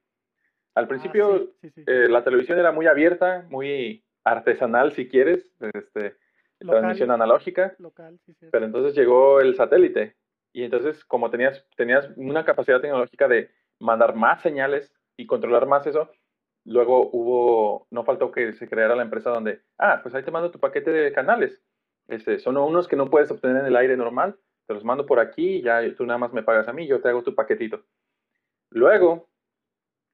Al 0.73 0.85
ah, 0.85 0.87
principio, 0.87 1.51
eh, 1.61 2.07
la 2.09 2.23
televisión 2.23 2.57
era 2.57 2.71
muy 2.71 2.87
abierta, 2.87 3.45
muy 3.49 4.03
artesanal, 4.23 4.93
si 4.93 5.07
quieres, 5.07 5.53
este, 5.73 6.15
transmisión 6.59 7.11
analógica. 7.11 7.75
Pero 8.51 8.65
entonces 8.65 8.95
llegó 8.95 9.39
el 9.39 9.55
satélite 9.55 10.15
y 10.53 10.63
entonces 10.63 11.03
como 11.05 11.29
tenías, 11.29 11.65
tenías 11.75 12.09
una 12.15 12.45
capacidad 12.45 12.81
tecnológica 12.81 13.27
de 13.27 13.51
mandar 13.79 14.15
más 14.15 14.41
señales 14.41 14.93
y 15.17 15.25
controlar 15.25 15.67
más 15.67 15.85
eso, 15.87 16.09
luego 16.65 17.09
hubo, 17.11 17.87
no 17.91 18.03
faltó 18.03 18.31
que 18.31 18.53
se 18.53 18.67
creara 18.67 18.95
la 18.95 19.03
empresa 19.03 19.29
donde, 19.29 19.61
ah, 19.77 19.99
pues 20.01 20.15
ahí 20.15 20.23
te 20.23 20.31
mando 20.31 20.51
tu 20.51 20.59
paquete 20.59 20.91
de 20.91 21.11
canales. 21.11 21.61
Este, 22.07 22.39
son 22.39 22.57
unos 22.57 22.87
que 22.87 22.95
no 22.95 23.09
puedes 23.09 23.29
obtener 23.31 23.57
en 23.57 23.65
el 23.67 23.75
aire 23.75 23.95
normal, 23.95 24.37
te 24.65 24.73
los 24.73 24.83
mando 24.83 25.05
por 25.05 25.19
aquí 25.19 25.57
y 25.57 25.61
ya 25.61 25.81
tú 25.95 26.05
nada 26.05 26.17
más 26.17 26.33
me 26.33 26.43
pagas 26.43 26.67
a 26.67 26.73
mí, 26.73 26.87
yo 26.87 27.01
te 27.01 27.09
hago 27.09 27.23
tu 27.23 27.35
paquetito. 27.35 27.83
Luego 28.71 29.29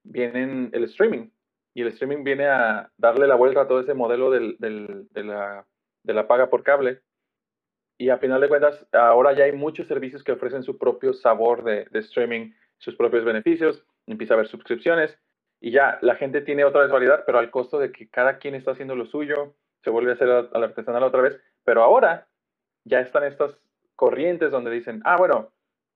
viene 0.03 0.69
el 0.71 0.83
streaming 0.85 1.29
y 1.73 1.81
el 1.81 1.87
streaming 1.89 2.23
viene 2.23 2.47
a 2.47 2.91
darle 2.97 3.27
la 3.27 3.35
vuelta 3.35 3.61
a 3.61 3.67
todo 3.67 3.79
ese 3.79 3.93
modelo 3.93 4.31
del, 4.31 4.55
del, 4.59 5.07
de 5.11 5.23
la 5.23 5.65
de 6.05 6.13
la 6.13 6.27
paga 6.27 6.49
por 6.49 6.63
cable. 6.63 7.01
Y 7.97 8.09
a 8.09 8.17
final 8.17 8.41
de 8.41 8.49
cuentas, 8.49 8.85
ahora 8.91 9.33
ya 9.33 9.45
hay 9.45 9.53
muchos 9.53 9.87
servicios 9.87 10.23
que 10.23 10.33
ofrecen 10.33 10.63
su 10.63 10.77
propio 10.77 11.13
sabor 11.13 11.63
de, 11.63 11.87
streaming, 11.99 12.51
sus 12.77 12.95
propios 12.95 13.23
beneficios, 13.23 13.85
empieza 14.05 14.33
a 14.33 14.37
haber 14.37 14.47
suscripciones 14.47 15.17
y 15.61 15.71
ya 15.71 15.97
la 16.01 16.15
gente 16.15 16.41
tiene 16.41 16.65
otra 16.65 16.81
vez 16.81 16.91
variedad, 16.91 17.23
pero 17.25 17.39
al 17.39 17.49
costo 17.51 17.79
de 17.79 17.91
que 17.91 18.09
cada 18.09 18.37
quien 18.37 18.53
está 18.53 18.71
haciendo 18.71 18.95
lo 18.95 19.05
suyo, 19.05 19.55
se 19.81 19.89
vuelve 19.89 20.11
a 20.11 20.15
hacer 20.15 20.29
al 20.29 20.63
artesanal 20.63 21.03
otra 21.03 21.21
vez. 21.21 21.39
Pero 21.63 21.83
ahora 21.83 22.27
ya 22.83 22.99
están 22.99 23.23
estas 23.23 23.57
corrientes 23.95 24.51
donde 24.51 24.71
dicen, 24.71 25.01
ah, 25.05 25.15
bueno, 25.17 25.51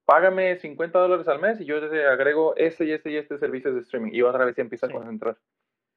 págame 0.06 0.56
50 0.56 0.98
dólares 0.98 1.28
al 1.28 1.40
mes 1.40 1.60
y 1.60 1.66
yo 1.66 1.88
te 1.88 2.06
agrego 2.08 2.56
este 2.56 2.86
y 2.86 2.94
este 2.94 3.12
y 3.12 3.18
este 3.18 3.38
servicio 3.38 3.74
de 3.74 3.82
streaming. 3.82 4.12
Y 4.14 4.22
otra 4.22 4.46
vez 4.46 4.56
ya 4.56 4.64
empieza 4.64 4.88
a 4.88 4.92
concentrar. 4.92 5.38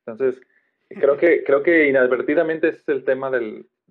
Entonces, 0.04 0.42
creo 0.88 1.16
que, 1.16 1.44
creo 1.44 1.62
que 1.62 1.88
inadvertidamente 1.88 2.68
ese 2.68 2.78
es 2.78 2.88
el 2.88 3.04
tema 3.04 3.30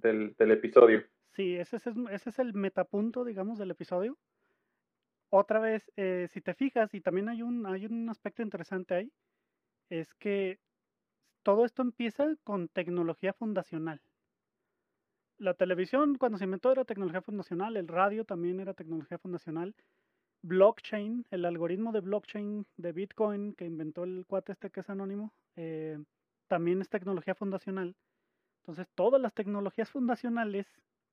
del, 0.02 0.36
episodio. 0.39 1.04
Sí, 1.32 1.56
ese 1.56 1.78
es, 1.78 1.88
ese 1.88 2.30
es 2.30 2.39
el 2.39 2.54
metapunto, 2.54 3.24
digamos, 3.24 3.58
del 3.58 3.72
episodio. 3.72 4.18
Otra 5.30 5.60
vez, 5.60 5.89
eh, 5.95 6.28
si 6.32 6.41
te 6.41 6.54
fijas, 6.54 6.93
y 6.93 7.02
también 7.02 7.30
hay 7.30 7.41
un, 7.41 7.66
hay 7.66 7.86
un 7.86 8.10
aspecto 8.10 8.41
interesante 8.41 8.95
ahí, 8.95 9.12
es 9.89 10.14
que 10.16 10.60
todo 11.43 11.66
esto 11.66 11.82
empieza 11.82 12.36
con 12.43 12.68
tecnología 12.68 13.34
fundacional. 13.34 14.02
La 15.38 15.54
televisión, 15.56 16.18
cuando 16.18 16.38
se 16.38 16.43
inventó, 16.43 16.72
era 16.72 16.86
tecnología 16.86 17.22
fundacional, 17.22 17.76
el 17.78 17.88
radio 17.88 18.26
también 18.26 18.60
era 18.60 18.74
tecnología 18.74 19.18
fundacional. 19.18 19.74
Blockchain, 20.43 21.26
el 21.32 21.45
algoritmo 21.45 21.91
de 21.91 22.02
blockchain 22.02 22.66
de 22.78 22.91
Bitcoin 22.91 23.54
que 23.54 23.66
inventó 23.66 24.04
el 24.04 24.26
cuate 24.28 24.52
este 24.52 24.70
que 24.70 24.82
es 24.82 24.89
anónimo, 24.89 25.34
eh, 25.56 25.97
también 26.47 26.82
es 26.82 26.89
tecnología 26.89 27.36
fundacional. 27.36 27.95
Entonces, 28.62 28.88
todas 28.95 29.20
las 29.22 29.34
tecnologías 29.34 29.89
fundacionales 29.89 30.68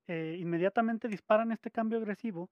eh, 0.06 0.36
inmediatamente 0.38 1.08
disparan 1.08 1.52
este 1.52 1.70
cambio 1.70 1.98
agresivo, 1.98 2.50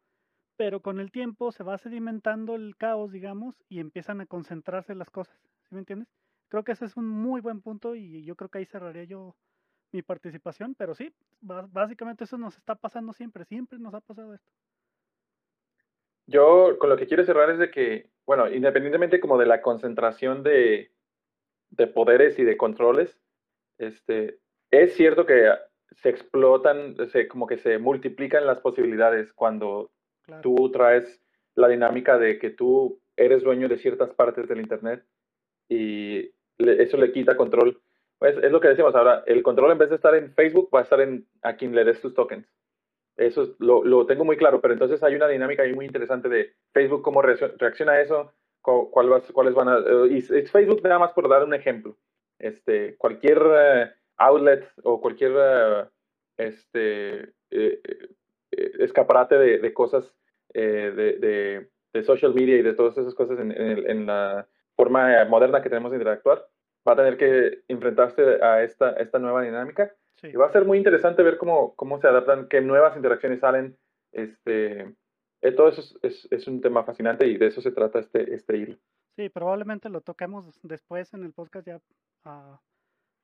pero 0.57 0.80
con 0.80 1.01
el 1.01 1.11
tiempo 1.11 1.53
se 1.53 1.64
va 1.64 1.78
sedimentando 1.78 2.55
el 2.55 2.76
caos, 2.76 3.12
digamos, 3.12 3.55
y 3.68 3.80
empiezan 3.80 4.20
a 4.20 4.26
concentrarse 4.26 4.94
las 4.94 5.11
cosas. 5.11 5.38
¿Sí 5.68 5.74
me 5.74 5.80
entiendes? 5.80 6.09
Creo 6.49 6.64
que 6.64 6.72
ese 6.72 6.86
es 6.86 6.97
un 6.97 7.09
muy 7.09 7.40
buen 7.40 7.61
punto 7.61 7.94
y 7.94 8.24
yo 8.24 8.36
creo 8.36 8.49
que 8.49 8.59
ahí 8.59 8.66
cerraría 8.66 9.05
yo 9.05 9.36
mi 9.92 10.03
participación, 10.03 10.74
pero 10.74 10.94
sí, 10.94 11.12
básicamente 11.40 12.24
eso 12.24 12.38
nos 12.38 12.57
está 12.57 12.74
pasando 12.74 13.12
siempre, 13.12 13.44
siempre 13.44 13.78
nos 13.78 13.94
ha 13.94 14.01
pasado 14.01 14.34
esto. 14.34 14.51
Yo 16.26 16.78
con 16.78 16.90
lo 16.90 16.97
que 16.97 17.07
quiero 17.07 17.24
cerrar 17.24 17.51
es 17.51 17.59
de 17.59 17.70
que, 17.70 18.11
bueno, 18.24 18.49
independientemente 18.49 19.20
como 19.20 19.38
de 19.38 19.47
la 19.47 19.62
concentración 19.62 20.42
de, 20.42 20.92
de 21.70 21.86
poderes 21.86 22.38
y 22.38 22.44
de 22.44 22.57
controles, 22.57 23.20
este, 23.78 24.40
es 24.83 24.95
cierto 24.95 25.27
que 25.27 25.51
se 26.03 26.09
explotan, 26.09 26.97
se, 27.11 27.29
como 27.29 27.47
que 27.47 27.59
se 27.59 27.79
multiplican 27.79 28.47
las 28.47 28.61
posibilidades 28.61 29.33
cuando 29.33 29.91
tú 30.43 30.70
traes 30.70 31.20
la 31.55 31.68
dinámica 31.68 32.18
de 32.18 32.39
que 32.39 32.51
tú 32.51 33.01
eres 33.16 33.43
dueño 33.43 33.68
de 33.68 33.79
ciertas 33.79 34.11
partes 34.11 34.49
del 34.49 34.61
Internet 34.61 35.05
y 35.68 36.31
eso 36.59 36.97
le 36.97 37.12
quita 37.12 37.37
control. 37.37 37.81
Pues 38.18 38.37
es 38.39 38.51
lo 38.51 38.61
que 38.61 38.68
decimos 38.68 38.95
ahora, 38.95 39.24
el 39.27 39.43
control 39.43 39.72
en 39.72 39.79
vez 39.79 39.91
de 39.91 39.97
estar 39.97 40.14
en 40.14 40.33
Facebook 40.33 40.70
va 40.74 40.81
a 40.81 40.83
estar 40.83 41.01
en 41.01 41.27
a 41.43 41.57
quien 41.57 41.74
le 41.74 41.85
des 41.85 42.01
tus 42.01 42.14
tokens. 42.14 42.47
Eso 43.16 43.55
lo, 43.59 43.85
lo 43.85 44.07
tengo 44.07 44.24
muy 44.24 44.37
claro, 44.37 44.61
pero 44.61 44.74
entonces 44.74 45.03
hay 45.03 45.14
una 45.14 45.29
dinámica 45.29 45.62
ahí 45.62 45.74
muy 45.74 45.87
interesante 45.87 46.29
de 46.29 46.55
Facebook, 46.72 47.03
cómo 47.03 47.22
reacciona 47.22 47.93
a 47.93 48.01
eso, 48.01 48.33
cuál 48.61 49.22
cuáles 49.33 49.55
van 49.55 49.68
a... 49.68 49.79
Y 50.11 50.18
es 50.18 50.51
Facebook 50.51 50.83
nada 50.83 50.99
más 50.99 51.12
por 51.12 51.29
dar 51.29 51.45
un 51.45 51.55
ejemplo. 51.55 51.97
Este, 52.39 52.97
cualquier... 52.97 53.43
Eh, 53.59 53.91
outlet 54.18 54.68
o 54.82 55.00
cualquier 55.00 55.32
eh, 55.36 55.84
este, 56.36 57.20
eh, 57.50 57.80
eh, 58.50 58.72
escaparate 58.80 59.36
de, 59.36 59.72
cosas 59.72 60.12
de, 60.52 61.68
social 62.04 62.34
media 62.34 62.56
y 62.56 62.62
de 62.62 62.74
todas 62.74 62.96
esas 62.98 63.14
cosas 63.14 63.38
en, 63.40 64.06
la 64.06 64.46
forma 64.76 65.24
moderna 65.24 65.62
que 65.62 65.70
tenemos 65.70 65.90
de 65.90 65.98
interactuar, 65.98 66.46
va 66.86 66.92
a 66.92 66.96
tener 66.96 67.16
que 67.16 67.62
enfrentarse 67.68 68.42
a 68.42 68.62
esta, 68.62 68.90
esta 68.92 69.18
nueva 69.18 69.42
dinámica. 69.42 69.92
Y 70.22 70.36
va 70.36 70.46
a 70.46 70.52
ser 70.52 70.64
muy 70.64 70.78
interesante 70.78 71.22
ver 71.22 71.36
cómo, 71.36 71.74
cómo 71.74 72.00
se 72.00 72.06
adaptan, 72.06 72.48
qué 72.48 72.60
nuevas 72.60 72.96
interacciones 72.96 73.40
salen 73.40 73.76
este, 74.12 74.94
todo 75.52 75.68
eso 75.68 75.80
es, 75.80 75.98
es, 76.02 76.28
es, 76.30 76.46
un 76.46 76.60
tema 76.60 76.84
fascinante 76.84 77.26
y 77.26 77.36
de 77.36 77.46
eso 77.46 77.60
se 77.60 77.72
trata 77.72 77.98
este, 77.98 78.34
este 78.34 78.56
hilo. 78.56 78.76
Sí, 79.16 79.28
probablemente 79.28 79.88
lo 79.88 80.00
toquemos 80.00 80.58
después 80.62 81.12
en 81.14 81.24
el 81.24 81.32
podcast 81.32 81.66
ya 81.66 81.80
a 82.24 82.60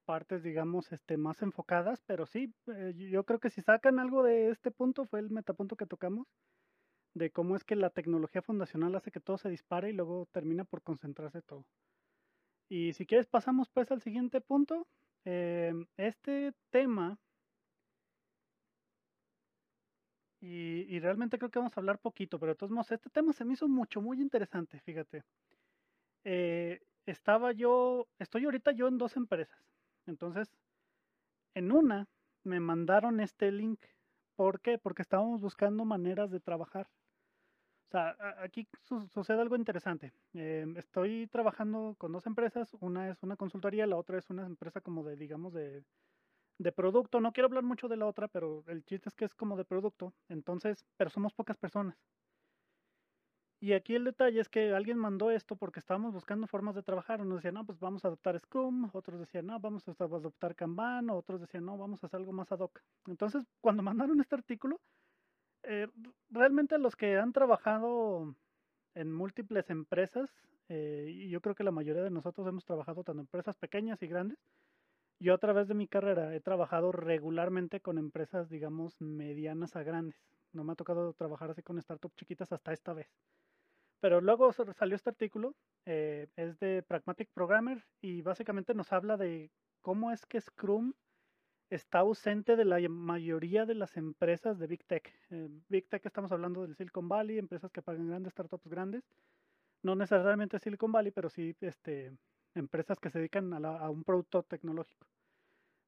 partes, 0.02 0.42
digamos, 0.42 0.92
este, 0.92 1.16
más 1.16 1.42
enfocadas, 1.42 2.02
pero 2.06 2.26
sí, 2.26 2.54
eh, 2.66 2.92
yo 2.96 3.24
creo 3.24 3.40
que 3.40 3.50
si 3.50 3.60
sacan 3.62 3.98
algo 3.98 4.22
de 4.22 4.50
este 4.50 4.70
punto, 4.70 5.06
fue 5.06 5.20
el 5.20 5.30
metapunto 5.30 5.76
que 5.76 5.86
tocamos, 5.86 6.26
de 7.14 7.30
cómo 7.30 7.56
es 7.56 7.64
que 7.64 7.76
la 7.76 7.90
tecnología 7.90 8.42
fundacional 8.42 8.94
hace 8.94 9.10
que 9.10 9.20
todo 9.20 9.38
se 9.38 9.50
dispare 9.50 9.90
y 9.90 9.92
luego 9.92 10.28
termina 10.32 10.64
por 10.64 10.82
concentrarse 10.82 11.42
todo. 11.42 11.64
Y 12.68 12.94
si 12.94 13.06
quieres 13.06 13.26
pasamos 13.26 13.68
pues 13.68 13.90
al 13.90 14.00
siguiente 14.00 14.40
punto. 14.40 14.86
Em, 15.24 15.86
este 15.96 16.52
tema, 16.70 17.18
y, 20.40 20.98
realmente 20.98 21.38
creo 21.38 21.50
que 21.50 21.58
vamos 21.60 21.76
a 21.76 21.80
hablar 21.80 21.98
poquito, 22.00 22.38
pero 22.38 22.52
de 22.52 22.56
todos 22.56 22.72
modos, 22.72 22.90
este 22.90 23.10
tema 23.10 23.32
se 23.32 23.44
me 23.44 23.52
hizo 23.54 23.68
mucho, 23.68 24.00
muy 24.02 24.20
interesante, 24.20 24.80
fíjate. 24.80 25.22
Eh, 26.24 26.80
estaba 27.06 27.52
yo, 27.52 28.08
estoy 28.18 28.44
ahorita 28.44 28.72
yo 28.72 28.88
en 28.88 28.98
dos 28.98 29.16
empresas. 29.16 29.71
Entonces, 30.06 30.56
en 31.54 31.72
una 31.72 32.08
me 32.44 32.60
mandaron 32.60 33.20
este 33.20 33.50
link. 33.52 33.80
¿Por 34.36 34.60
qué? 34.60 34.78
Porque 34.78 35.02
estábamos 35.02 35.40
buscando 35.40 35.84
maneras 35.84 36.30
de 36.30 36.40
trabajar. 36.40 36.88
O 37.88 37.90
sea, 37.92 38.16
aquí 38.38 38.66
sucede 39.12 39.40
algo 39.40 39.54
interesante. 39.56 40.12
Em, 40.32 40.76
estoy 40.78 41.26
trabajando 41.28 41.94
con 41.98 42.12
dos 42.12 42.26
empresas. 42.26 42.74
Una 42.80 43.10
es 43.10 43.22
una 43.22 43.36
consultoría, 43.36 43.86
la 43.86 43.96
otra 43.96 44.18
es 44.18 44.30
una 44.30 44.46
empresa 44.46 44.80
como 44.80 45.04
de, 45.04 45.16
digamos, 45.16 45.52
de 45.52 45.84
producto. 46.72 47.20
No 47.20 47.32
quiero 47.32 47.48
hablar 47.48 47.64
mucho 47.64 47.88
de 47.88 47.96
la 47.96 48.06
otra, 48.06 48.28
pero 48.28 48.64
el 48.68 48.84
chiste 48.84 49.08
es 49.08 49.14
que 49.14 49.26
es 49.26 49.34
como 49.34 49.56
de 49.56 49.64
producto. 49.64 50.14
Entonces, 50.28 50.86
pero 50.96 51.10
somos 51.10 51.34
pocas 51.34 51.58
personas. 51.58 51.96
Y 53.62 53.74
aquí 53.74 53.94
el 53.94 54.02
detalle 54.02 54.40
es 54.40 54.48
que 54.48 54.74
alguien 54.74 54.98
mandó 54.98 55.30
esto 55.30 55.54
porque 55.54 55.78
estábamos 55.78 56.12
buscando 56.12 56.48
formas 56.48 56.74
de 56.74 56.82
trabajar. 56.82 57.20
Unos 57.20 57.36
decían, 57.36 57.54
no, 57.54 57.64
pues 57.64 57.78
vamos 57.78 58.04
a 58.04 58.08
adoptar 58.08 58.36
Scrum, 58.40 58.90
otros 58.92 59.20
decían, 59.20 59.46
no, 59.46 59.60
vamos 59.60 59.86
a 59.86 59.92
adoptar 59.92 60.56
Kanban, 60.56 61.10
otros 61.10 61.40
decían, 61.40 61.64
no, 61.66 61.78
vamos 61.78 62.02
a 62.02 62.08
hacer 62.08 62.18
algo 62.18 62.32
más 62.32 62.50
ad 62.50 62.58
hoc. 62.58 62.80
Entonces, 63.06 63.46
cuando 63.60 63.84
mandaron 63.84 64.20
este 64.20 64.34
artículo, 64.34 64.80
eh, 65.62 65.86
realmente 66.28 66.76
los 66.76 66.96
que 66.96 67.16
han 67.16 67.32
trabajado 67.32 68.34
en 68.96 69.12
múltiples 69.12 69.70
empresas, 69.70 70.28
eh, 70.68 71.06
y 71.08 71.28
yo 71.28 71.40
creo 71.40 71.54
que 71.54 71.62
la 71.62 71.70
mayoría 71.70 72.02
de 72.02 72.10
nosotros 72.10 72.48
hemos 72.48 72.64
trabajado 72.64 73.04
tanto 73.04 73.12
en 73.12 73.26
empresas 73.26 73.56
pequeñas 73.58 74.02
y 74.02 74.08
grandes, 74.08 74.40
yo 75.20 75.34
a 75.34 75.38
través 75.38 75.68
de 75.68 75.74
mi 75.74 75.86
carrera 75.86 76.34
he 76.34 76.40
trabajado 76.40 76.90
regularmente 76.90 77.78
con 77.80 77.98
empresas, 77.98 78.50
digamos, 78.50 79.00
medianas 79.00 79.76
a 79.76 79.84
grandes. 79.84 80.20
No 80.52 80.64
me 80.64 80.72
ha 80.72 80.74
tocado 80.74 81.12
trabajar 81.12 81.52
así 81.52 81.62
con 81.62 81.80
startups 81.80 82.16
chiquitas 82.16 82.50
hasta 82.50 82.72
esta 82.72 82.92
vez. 82.92 83.06
Pero 84.02 84.20
luego 84.20 84.52
salió 84.52 84.96
este 84.96 85.10
artículo, 85.10 85.54
eh, 85.86 86.26
es 86.34 86.58
de 86.58 86.82
Pragmatic 86.82 87.30
Programmer 87.32 87.84
y 88.00 88.20
básicamente 88.20 88.74
nos 88.74 88.92
habla 88.92 89.16
de 89.16 89.52
cómo 89.80 90.10
es 90.10 90.26
que 90.26 90.40
Scrum 90.40 90.92
está 91.70 92.00
ausente 92.00 92.56
de 92.56 92.64
la 92.64 92.80
mayoría 92.88 93.64
de 93.64 93.76
las 93.76 93.96
empresas 93.96 94.58
de 94.58 94.66
Big 94.66 94.84
Tech. 94.86 95.08
Eh, 95.30 95.48
Big 95.68 95.88
Tech 95.88 96.04
estamos 96.04 96.32
hablando 96.32 96.62
del 96.62 96.74
Silicon 96.74 97.08
Valley, 97.08 97.38
empresas 97.38 97.70
que 97.70 97.80
pagan 97.80 98.08
grandes 98.08 98.32
startups 98.32 98.66
grandes. 98.66 99.04
No 99.84 99.94
necesariamente 99.94 100.58
Silicon 100.58 100.90
Valley, 100.90 101.12
pero 101.12 101.30
sí 101.30 101.54
este, 101.60 102.12
empresas 102.56 102.98
que 102.98 103.08
se 103.08 103.20
dedican 103.20 103.54
a, 103.54 103.78
a 103.78 103.88
un 103.88 104.02
producto 104.02 104.42
tecnológico. 104.42 105.06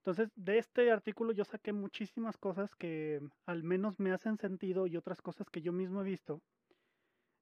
Entonces, 0.04 0.30
de 0.36 0.58
este 0.58 0.92
artículo 0.92 1.32
yo 1.32 1.44
saqué 1.44 1.72
muchísimas 1.72 2.38
cosas 2.38 2.76
que 2.76 3.20
al 3.44 3.64
menos 3.64 3.98
me 3.98 4.12
hacen 4.12 4.38
sentido 4.38 4.86
y 4.86 4.96
otras 4.96 5.20
cosas 5.20 5.50
que 5.50 5.62
yo 5.62 5.72
mismo 5.72 6.02
he 6.02 6.04
visto 6.04 6.40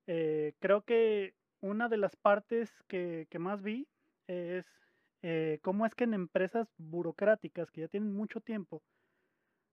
eh, 0.07 0.55
creo 0.59 0.83
que 0.83 1.35
una 1.61 1.89
de 1.89 1.97
las 1.97 2.17
partes 2.17 2.71
que, 2.89 3.27
más 3.39 3.63
vi 3.63 3.89
es 4.27 4.67
eh, 5.23 5.61
cómo 5.63 5.87
es 5.87 5.95
que 5.95 6.05
en 6.05 6.15
empresas 6.15 6.69
burocráticas 6.79 7.71
que 7.71 7.83
ya 7.83 7.89
tienen 7.89 8.13
mucho 8.13 8.41
tiempo, 8.41 8.83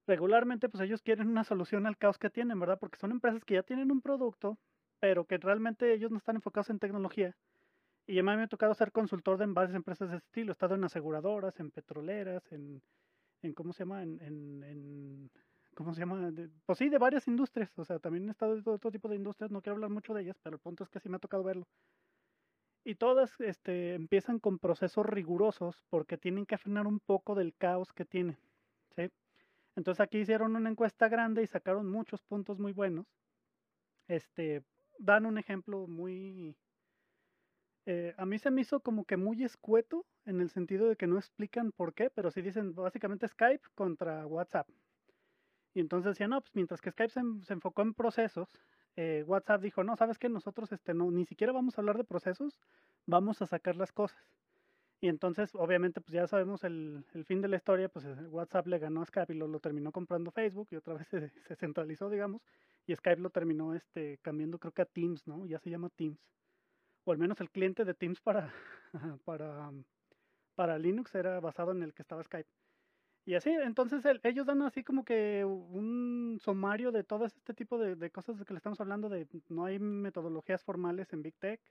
regularmente 0.07 0.69
pues 0.69 0.83
ellos 0.83 1.01
quieren 1.01 1.27
una 1.27 1.43
solución 1.43 1.87
al 1.87 1.97
caos 1.97 2.19
que 2.19 2.29
tienen, 2.29 2.59
¿verdad? 2.59 2.79
Porque 2.79 2.99
son 2.99 3.11
empresas 3.11 3.43
que 3.45 3.55
ya 3.55 3.63
tienen 3.63 3.91
un 3.91 4.01
producto, 4.01 4.59
pero 4.99 5.25
que 5.25 5.37
realmente 5.37 5.93
ellos 5.93 6.11
no 6.11 6.17
están 6.17 6.35
enfocados 6.35 6.69
en 6.69 6.79
tecnología. 6.79 7.35
Y 8.07 8.19
a 8.19 8.23
mí 8.23 8.35
me 8.35 8.43
ha 8.43 8.47
tocado 8.47 8.73
ser 8.73 8.91
consultor 8.91 9.37
de 9.37 9.45
varias 9.47 9.75
empresas 9.75 10.09
de 10.09 10.17
ese 10.17 10.25
estilo. 10.25 10.51
He 10.51 10.53
estado 10.53 10.75
en 10.75 10.83
aseguradoras, 10.83 11.59
en 11.59 11.71
petroleras, 11.71 12.43
en, 12.51 12.81
en 13.43 13.53
¿cómo 13.53 13.71
se 13.73 13.83
llama? 13.83 14.03
en 14.03 15.29
¿cómo 15.79 15.93
se 15.93 16.01
llama? 16.01 16.29
pues 16.65 16.77
sí, 16.77 16.89
de 16.89 16.97
varias 16.97 17.25
industrias, 17.29 17.71
o 17.79 17.85
sea, 17.85 17.99
también 17.99 18.27
he 18.27 18.31
estado 18.31 18.53
de 18.53 18.61
todo, 18.61 18.91
tipo 18.91 19.07
de 19.07 19.15
industrias, 19.15 19.49
no 19.49 19.61
quiero 19.61 19.75
hablar 19.75 19.89
mucho 19.89 20.13
de 20.13 20.23
ellas, 20.23 20.37
pero 20.43 20.57
el 20.57 20.59
punto 20.59 20.83
es 20.83 20.89
que 20.89 20.99
sí 20.99 21.07
me 21.07 21.15
ha 21.15 21.19
tocado 21.19 21.41
verlo. 21.41 21.65
Y 22.83 22.95
todas 22.95 23.31
este, 23.39 23.93
empiezan 23.93 24.39
con 24.39 24.59
procesos 24.59 25.05
rigurosos 25.05 25.81
porque 25.89 26.17
tienen 26.17 26.45
que 26.45 26.57
frenar 26.57 26.85
un 26.85 26.99
poco 26.99 27.33
del 27.33 27.55
caos 27.55 27.93
que 27.93 28.03
tienen, 28.03 28.37
¿sí? 28.97 29.09
Entonces 29.77 30.01
aquí 30.01 30.17
hicieron 30.17 30.57
una 30.57 30.69
encuesta 30.69 31.07
grande 31.07 31.43
y 31.43 31.47
sacaron 31.47 31.89
muchos 31.89 32.21
puntos 32.23 32.59
muy 32.59 32.73
buenos. 32.73 33.05
Este, 34.09 34.65
dan 34.97 35.25
un 35.25 35.37
ejemplo 35.37 35.87
muy... 35.87 36.57
Eh, 37.85 38.13
a 38.17 38.25
mí 38.25 38.37
se 38.37 38.51
me 38.51 38.61
hizo 38.61 38.81
como 38.81 39.05
que 39.05 39.15
muy 39.15 39.45
escueto 39.45 40.05
en 40.25 40.41
el 40.41 40.49
sentido 40.49 40.89
de 40.89 40.97
que 40.97 41.07
no 41.07 41.17
explican 41.17 41.71
por 41.71 41.93
qué, 41.93 42.09
pero 42.09 42.31
sí 42.31 42.41
dicen 42.41 42.75
básicamente 42.75 43.29
Skype 43.29 43.63
contra 43.75 44.27
WhatsApp, 44.27 44.67
y 45.79 45.81
entonces 45.81 46.09
decía, 46.11 46.27
no, 46.27 46.41
pues 46.41 46.53
mientras 46.55 46.81
que 46.81 46.91
Skype 46.91 47.13
se, 47.13 47.53
enfocó 47.53 47.83
en 47.83 47.93
procesos, 47.93 48.49
eh, 48.97 49.23
WhatsApp 49.25 49.61
dijo, 49.61 49.81
no, 49.81 49.95
sabes 49.95 50.19
que 50.19 50.27
nosotros 50.27 50.73
este, 50.73 50.93
no, 50.93 51.09
ni 51.09 51.25
siquiera 51.25 51.53
vamos 51.53 51.77
a 51.77 51.81
hablar 51.81 51.95
de 51.95 52.03
procesos, 52.03 52.59
vamos 53.05 53.41
a 53.41 53.45
sacar 53.45 53.77
las 53.77 53.93
cosas. 53.93 54.21
Y 54.99 55.07
entonces, 55.07 55.55
obviamente, 55.55 56.01
pues 56.01 56.11
ya 56.11 56.27
sabemos 56.27 56.65
el, 56.65 57.05
el 57.13 57.23
fin 57.23 57.41
de 57.41 57.47
la 57.47 57.55
historia, 57.55 57.87
pues 57.87 58.03
eh, 58.03 58.13
WhatsApp 58.27 58.67
le 58.67 58.77
ganó 58.77 59.01
a 59.01 59.05
Skype 59.05 59.33
y 59.33 59.37
lo, 59.37 59.47
lo 59.47 59.61
terminó 59.61 59.93
comprando 59.93 60.31
Facebook 60.31 60.67
y 60.71 60.75
otra 60.75 60.95
vez 60.95 61.07
se, 61.07 61.29
se, 61.29 61.55
centralizó, 61.55 62.09
digamos, 62.09 62.41
y 62.85 62.93
Skype 62.93 63.21
lo 63.21 63.29
terminó 63.29 63.73
este, 63.73 64.17
cambiando 64.21 64.59
creo 64.59 64.73
que 64.73 64.81
a 64.81 64.85
Teams, 64.85 65.25
¿no? 65.27 65.45
Ya 65.45 65.59
se 65.59 65.69
llama 65.69 65.87
Teams. 65.95 66.19
O 67.05 67.13
al 67.13 67.19
menos 67.19 67.39
el 67.39 67.49
cliente 67.49 67.85
de 67.85 67.93
Teams 67.93 68.19
para, 68.19 68.53
para, 69.23 69.71
para 70.55 70.77
Linux 70.77 71.15
era 71.15 71.39
basado 71.39 71.71
en 71.71 71.83
el 71.83 71.93
que 71.93 72.01
estaba 72.01 72.21
Skype. 72.21 72.49
Y 73.25 73.35
así, 73.35 73.51
entonces 73.51 74.03
ellos 74.23 74.45
dan 74.45 74.61
así 74.63 74.83
como 74.83 75.03
que 75.03 75.45
un 75.45 76.39
sumario 76.41 76.91
de 76.91 77.03
todo 77.03 77.25
este 77.25 77.53
tipo 77.53 77.77
de, 77.77 78.09
cosas 78.11 78.39
de 78.39 78.45
que 78.45 78.53
le 78.53 78.57
estamos 78.57 78.81
hablando, 78.81 79.09
de 79.09 79.27
no 79.49 79.65
hay 79.65 79.77
metodologías 79.77 80.63
formales 80.63 81.13
en 81.13 81.21
Big 81.21 81.35
Tech, 81.35 81.61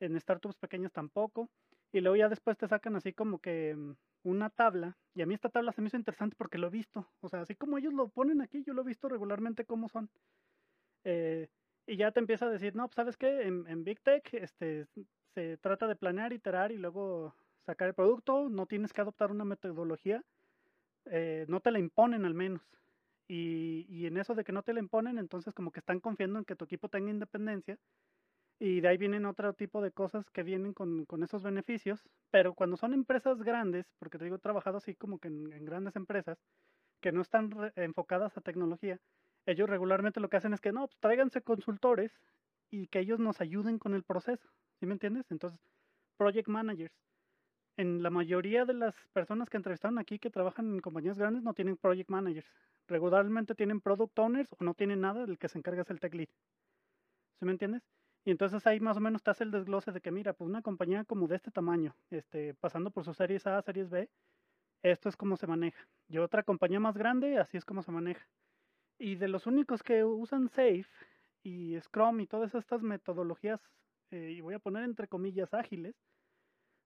en 0.00 0.18
startups 0.20 0.56
pequeñas 0.56 0.92
tampoco, 0.92 1.48
y 1.92 2.00
luego 2.00 2.16
ya 2.16 2.28
después 2.28 2.58
te 2.58 2.66
sacan 2.66 2.96
así 2.96 3.12
como 3.12 3.38
que 3.38 3.76
mm, 3.76 3.92
una 4.24 4.50
tabla, 4.50 4.96
y 5.14 5.22
a 5.22 5.26
mí 5.26 5.34
esta 5.34 5.48
tabla 5.48 5.70
se 5.72 5.80
me 5.80 5.88
hizo 5.88 5.96
interesante 5.96 6.34
porque 6.36 6.58
lo 6.58 6.66
he 6.66 6.70
visto, 6.70 7.08
o 7.20 7.28
sea, 7.28 7.42
así 7.42 7.54
como 7.54 7.78
ellos 7.78 7.92
lo 7.92 8.08
ponen 8.08 8.40
aquí, 8.40 8.64
yo 8.64 8.74
lo 8.74 8.82
he 8.82 8.86
visto 8.86 9.08
regularmente 9.08 9.64
cómo 9.64 9.88
son. 9.88 10.10
Eh, 11.04 11.48
y 11.86 11.96
ya 11.96 12.10
te 12.10 12.20
empieza 12.20 12.46
a 12.46 12.50
decir, 12.50 12.74
no, 12.74 12.88
pues 12.88 12.96
sabes 12.96 13.16
qué, 13.16 13.42
en, 13.42 13.66
en 13.68 13.84
Big 13.84 14.00
Tech 14.00 14.28
este, 14.32 14.86
se 15.34 15.56
trata 15.58 15.86
de 15.86 15.96
planear, 15.96 16.32
iterar 16.32 16.72
y 16.72 16.78
luego 16.78 17.34
sacar 17.66 17.88
el 17.88 17.94
producto, 17.94 18.48
no 18.48 18.66
tienes 18.66 18.92
que 18.92 19.00
adoptar 19.00 19.30
una 19.30 19.44
metodología, 19.44 20.24
eh, 21.06 21.46
no 21.48 21.60
te 21.60 21.70
la 21.70 21.78
imponen 21.78 22.24
al 22.24 22.34
menos. 22.34 22.62
Y, 23.26 23.86
y, 23.88 24.06
en 24.06 24.18
eso 24.18 24.34
de 24.34 24.44
que 24.44 24.52
no 24.52 24.62
te 24.62 24.74
la 24.74 24.80
imponen, 24.80 25.18
entonces 25.18 25.54
como 25.54 25.72
que 25.72 25.80
están 25.80 26.00
confiando 26.00 26.38
en 26.38 26.44
que 26.44 26.56
tu 26.56 26.64
equipo 26.66 26.88
tenga 26.88 27.10
independencia. 27.10 27.78
Y 28.58 28.80
de 28.80 28.88
ahí 28.88 28.98
vienen 28.98 29.26
otro 29.26 29.52
tipo 29.54 29.82
de 29.82 29.90
cosas 29.90 30.30
que 30.30 30.42
vienen 30.42 30.74
con, 30.74 31.06
con 31.06 31.22
esos 31.22 31.42
beneficios. 31.42 32.04
Pero 32.30 32.54
cuando 32.54 32.76
son 32.76 32.94
empresas 32.94 33.42
grandes, 33.42 33.86
porque 33.98 34.18
te 34.18 34.24
digo, 34.24 34.36
he 34.36 34.40
trabajado 34.40 34.78
así 34.78 34.94
como 34.94 35.18
que 35.18 35.28
en, 35.28 35.64
grandes 35.64 35.96
empresas 35.96 36.38
que 37.00 37.12
no 37.12 37.22
están 37.22 37.50
enfocadas 37.76 38.36
a 38.36 38.40
tecnología, 38.40 38.98
ellos 39.46 39.68
regularmente 39.68 40.20
lo 40.20 40.28
que 40.28 40.38
hacen 40.38 40.54
es 40.54 40.60
que 40.60 40.72
no, 40.72 40.86
pues 40.86 40.98
tráiganse 41.00 41.42
consultores 41.42 42.12
y 42.70 42.86
que 42.88 43.00
ellos 43.00 43.18
nos 43.18 43.40
ayuden 43.40 43.78
con 43.78 43.94
el 43.94 44.04
proceso. 44.04 44.48
¿Sí 44.80 44.86
me 44.86 44.94
entiendes? 44.94 45.30
Entonces, 45.30 45.60
project 46.16 46.48
managers 46.48 46.94
en 47.76 48.02
la 48.02 48.10
mayoría 48.10 48.64
de 48.64 48.74
las 48.74 48.94
personas 49.12 49.50
que 49.50 49.56
entrevistaron 49.56 49.98
aquí 49.98 50.18
que 50.18 50.30
trabajan 50.30 50.72
en 50.72 50.80
compañías 50.80 51.18
grandes 51.18 51.42
no 51.42 51.54
tienen 51.54 51.76
project 51.76 52.10
managers. 52.10 52.46
Regularmente 52.86 53.54
tienen 53.54 53.80
product 53.80 54.18
owners 54.18 54.48
o 54.52 54.64
no 54.64 54.74
tienen 54.74 55.00
nada, 55.00 55.24
el 55.24 55.38
que 55.38 55.48
se 55.48 55.58
encarga 55.58 55.82
es 55.82 55.90
el 55.90 56.00
tech 56.00 56.14
lead. 56.14 56.28
¿Sí 57.38 57.44
me 57.44 57.52
entiendes? 57.52 57.82
Y 58.24 58.30
entonces 58.30 58.66
ahí 58.66 58.80
más 58.80 58.96
o 58.96 59.00
menos 59.00 59.22
te 59.22 59.30
hace 59.30 59.44
el 59.44 59.50
desglose 59.50 59.92
de 59.92 60.00
que 60.00 60.10
mira, 60.10 60.32
pues 60.32 60.48
una 60.48 60.62
compañía 60.62 61.04
como 61.04 61.28
de 61.28 61.36
este 61.36 61.50
tamaño, 61.50 61.94
este, 62.10 62.54
pasando 62.54 62.90
por 62.90 63.04
sus 63.04 63.16
series 63.16 63.46
A, 63.46 63.60
series 63.60 63.90
B, 63.90 64.08
esto 64.82 65.08
es 65.08 65.16
como 65.16 65.36
se 65.36 65.46
maneja. 65.46 65.86
Y 66.08 66.18
otra 66.18 66.42
compañía 66.42 66.80
más 66.80 66.96
grande, 66.96 67.38
así 67.38 67.56
es 67.56 67.64
como 67.64 67.82
se 67.82 67.92
maneja. 67.92 68.26
Y 68.98 69.16
de 69.16 69.28
los 69.28 69.46
únicos 69.46 69.82
que 69.82 70.04
usan 70.04 70.48
Safe 70.48 70.86
y 71.42 71.78
Scrum 71.80 72.20
y 72.20 72.26
todas 72.26 72.54
estas 72.54 72.82
metodologías, 72.82 73.60
eh, 74.10 74.32
y 74.36 74.40
voy 74.40 74.54
a 74.54 74.58
poner 74.58 74.84
entre 74.84 75.08
comillas 75.08 75.52
ágiles, 75.52 75.94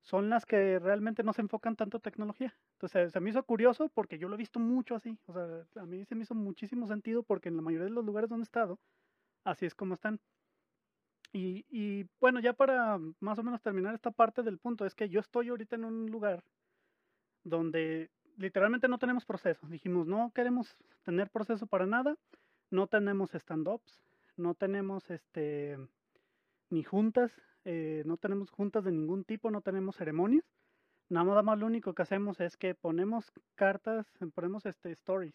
son 0.02 0.30
las 0.30 0.46
que 0.46 0.78
realmente 0.78 1.22
no 1.22 1.32
se 1.32 1.42
enfocan 1.42 1.76
tanto 1.76 1.98
en 1.98 2.02
tecnología. 2.02 2.56
Entonces 2.74 3.12
se 3.12 3.20
me 3.20 3.30
hizo 3.30 3.42
curioso 3.42 3.88
porque 3.90 4.18
yo 4.18 4.28
lo 4.28 4.34
he 4.34 4.38
visto 4.38 4.58
mucho 4.58 4.94
así. 4.94 5.18
O 5.26 5.32
sea, 5.32 5.82
a 5.82 5.86
mí 5.86 6.04
se 6.04 6.14
me 6.14 6.22
hizo 6.22 6.34
muchísimo 6.34 6.86
sentido 6.86 7.22
porque 7.22 7.48
en 7.48 7.56
la 7.56 7.62
mayoría 7.62 7.86
de 7.86 7.92
los 7.92 8.04
lugares 8.04 8.30
donde 8.30 8.42
he 8.42 8.44
estado 8.44 8.78
así 9.44 9.66
es 9.66 9.74
como 9.74 9.94
están. 9.94 10.20
Y, 11.32 11.66
y 11.68 12.06
bueno, 12.20 12.40
ya 12.40 12.54
para 12.54 12.98
más 13.20 13.38
o 13.38 13.42
menos 13.42 13.60
terminar 13.60 13.94
esta 13.94 14.10
parte 14.10 14.42
del 14.42 14.58
punto, 14.58 14.86
es 14.86 14.94
que 14.94 15.08
yo 15.08 15.20
estoy 15.20 15.48
ahorita 15.48 15.76
en 15.76 15.84
un 15.84 16.06
lugar 16.10 16.42
donde 17.44 18.10
literalmente 18.36 18.88
no 18.88 18.98
tenemos 18.98 19.26
proceso. 19.26 19.66
Dijimos, 19.66 20.06
no 20.06 20.32
queremos 20.34 20.76
tener 21.02 21.30
proceso 21.30 21.66
para 21.66 21.86
nada, 21.86 22.16
no 22.70 22.86
tenemos 22.86 23.34
stand-ups, 23.34 24.02
no 24.36 24.54
tenemos 24.54 25.10
este 25.10 25.78
ni 26.70 26.82
juntas, 26.82 27.32
eh, 27.70 28.02
no 28.06 28.16
tenemos 28.16 28.50
juntas 28.50 28.82
de 28.84 28.92
ningún 28.92 29.24
tipo, 29.24 29.50
no 29.50 29.60
tenemos 29.60 29.94
ceremonias. 29.96 30.42
Nada 31.10 31.42
más 31.42 31.58
lo 31.58 31.66
único 31.66 31.92
que 31.94 32.00
hacemos 32.00 32.40
es 32.40 32.56
que 32.56 32.74
ponemos 32.74 33.30
cartas, 33.56 34.06
ponemos 34.34 34.64
este 34.64 34.90
stories 34.92 35.34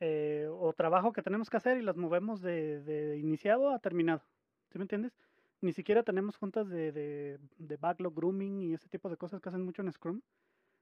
eh, 0.00 0.48
o 0.50 0.74
trabajo 0.74 1.14
que 1.14 1.22
tenemos 1.22 1.48
que 1.48 1.56
hacer 1.56 1.78
y 1.78 1.82
las 1.82 1.96
movemos 1.96 2.42
de, 2.42 2.82
de 2.82 3.16
iniciado 3.16 3.70
a 3.70 3.78
terminado. 3.78 4.22
¿Sí 4.70 4.76
me 4.76 4.84
entiendes? 4.84 5.16
Ni 5.62 5.72
siquiera 5.72 6.02
tenemos 6.02 6.36
juntas 6.36 6.68
de, 6.68 6.92
de, 6.92 7.38
de, 7.56 7.76
backlog 7.78 8.14
grooming 8.14 8.60
y 8.60 8.74
ese 8.74 8.90
tipo 8.90 9.08
de 9.08 9.16
cosas 9.16 9.40
que 9.40 9.48
hacen 9.48 9.64
mucho 9.64 9.80
en 9.80 9.90
Scrum. 9.92 10.20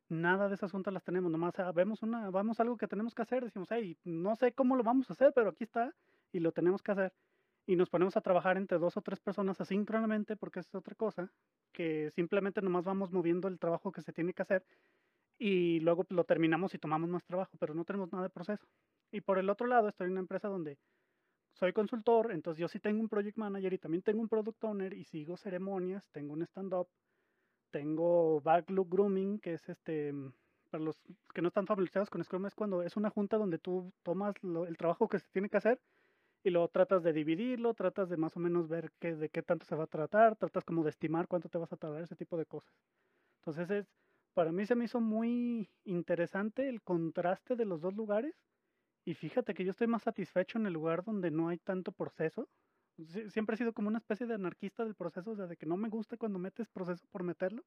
Nada 0.08 0.48
de 0.48 0.56
esas 0.56 0.72
juntas 0.72 0.92
las 0.92 1.04
tenemos, 1.04 1.30
nomás 1.30 1.54
vemos 1.72 2.02
una, 2.02 2.30
vamos 2.30 2.58
algo 2.58 2.76
que 2.76 2.88
tenemos 2.88 3.14
que 3.14 3.22
hacer, 3.22 3.44
decimos, 3.44 3.68
hey, 3.70 3.96
no 4.02 4.34
sé 4.34 4.52
cómo 4.52 4.74
lo 4.74 4.82
vamos 4.82 5.08
a 5.08 5.12
hacer, 5.12 5.32
pero 5.34 5.50
aquí 5.50 5.62
está 5.62 5.94
y 6.32 6.40
lo 6.40 6.50
tenemos 6.50 6.82
que 6.82 6.92
hacer. 6.92 7.12
Y 7.68 7.76
nos 7.76 7.90
ponemos 7.90 8.16
a 8.16 8.22
trabajar 8.22 8.56
entre 8.56 8.78
dos 8.78 8.96
o 8.96 9.02
tres 9.02 9.20
personas 9.20 9.60
asíncronamente, 9.60 10.36
porque 10.36 10.60
es 10.60 10.74
otra 10.74 10.94
cosa, 10.94 11.30
que 11.70 12.10
simplemente 12.12 12.62
nomás 12.62 12.86
vamos 12.86 13.12
moviendo 13.12 13.46
el 13.46 13.58
trabajo 13.58 13.92
que 13.92 14.00
se 14.00 14.10
tiene 14.10 14.32
que 14.32 14.40
hacer 14.40 14.64
y 15.36 15.78
luego 15.80 16.06
lo 16.08 16.24
terminamos 16.24 16.72
y 16.72 16.78
tomamos 16.78 17.10
más 17.10 17.26
trabajo, 17.26 17.50
pero 17.60 17.74
no 17.74 17.84
tenemos 17.84 18.10
nada 18.10 18.24
de 18.24 18.30
proceso. 18.30 18.66
Y 19.12 19.20
por 19.20 19.38
el 19.38 19.50
otro 19.50 19.66
lado, 19.66 19.86
estoy 19.90 20.06
en 20.06 20.12
una 20.12 20.20
empresa 20.20 20.48
donde 20.48 20.78
soy 21.52 21.74
consultor, 21.74 22.32
entonces 22.32 22.58
yo 22.58 22.68
sí 22.68 22.80
tengo 22.80 23.02
un 23.02 23.08
project 23.10 23.36
manager 23.36 23.74
y 23.74 23.78
también 23.78 24.02
tengo 24.02 24.22
un 24.22 24.30
product 24.30 24.64
owner 24.64 24.94
y 24.94 25.04
sigo 25.04 25.36
ceremonias, 25.36 26.08
tengo 26.10 26.32
un 26.32 26.44
stand-up, 26.44 26.88
tengo 27.70 28.40
backlog 28.40 28.88
grooming, 28.88 29.40
que 29.40 29.52
es 29.52 29.68
este, 29.68 30.14
para 30.70 30.82
los 30.82 30.98
que 31.34 31.42
no 31.42 31.48
están 31.48 31.66
familiarizados 31.66 32.08
con 32.08 32.24
Scrum, 32.24 32.46
es 32.46 32.54
cuando 32.54 32.82
es 32.82 32.96
una 32.96 33.10
junta 33.10 33.36
donde 33.36 33.58
tú 33.58 33.92
tomas 34.02 34.34
el 34.42 34.76
trabajo 34.78 35.06
que 35.06 35.18
se 35.18 35.28
tiene 35.32 35.50
que 35.50 35.58
hacer 35.58 35.78
y 36.44 36.50
luego 36.50 36.68
tratas 36.68 37.02
de 37.02 37.12
dividirlo, 37.12 37.74
tratas 37.74 38.08
de 38.08 38.16
más 38.16 38.36
o 38.36 38.40
menos 38.40 38.68
ver 38.68 38.92
qué, 39.00 39.14
de 39.16 39.28
qué 39.30 39.42
tanto 39.42 39.66
se 39.66 39.76
va 39.76 39.84
a 39.84 39.86
tratar, 39.88 40.36
tratas 40.36 40.64
como 40.64 40.84
de 40.84 40.90
estimar 40.90 41.28
cuánto 41.28 41.48
te 41.48 41.58
vas 41.58 41.72
a 41.72 41.76
tardar, 41.76 42.02
ese 42.02 42.16
tipo 42.16 42.36
de 42.36 42.46
cosas. 42.46 42.72
Entonces 43.40 43.70
es, 43.70 43.86
para 44.34 44.52
mí 44.52 44.66
se 44.66 44.74
me 44.76 44.84
hizo 44.86 45.00
muy 45.00 45.70
interesante 45.84 46.68
el 46.68 46.82
contraste 46.82 47.56
de 47.56 47.64
los 47.66 47.80
dos 47.80 47.94
lugares 47.94 48.34
y 49.04 49.14
fíjate 49.14 49.54
que 49.54 49.64
yo 49.64 49.72
estoy 49.72 49.86
más 49.88 50.02
satisfecho 50.04 50.58
en 50.58 50.66
el 50.66 50.74
lugar 50.74 51.04
donde 51.04 51.30
no 51.30 51.48
hay 51.48 51.58
tanto 51.58 51.92
proceso. 51.92 52.48
siempre 53.30 53.54
he 53.54 53.58
sido 53.58 53.72
como 53.72 53.88
una 53.88 53.98
especie 53.98 54.26
de 54.26 54.34
anarquista 54.34 54.84
del 54.84 54.94
proceso, 54.94 55.32
o 55.32 55.36
sea, 55.36 55.46
de 55.46 55.56
que 55.56 55.66
no 55.66 55.76
me 55.76 55.88
gusta 55.88 56.16
cuando 56.16 56.38
metes 56.38 56.68
proceso 56.68 57.06
por 57.10 57.22
meterlo. 57.24 57.64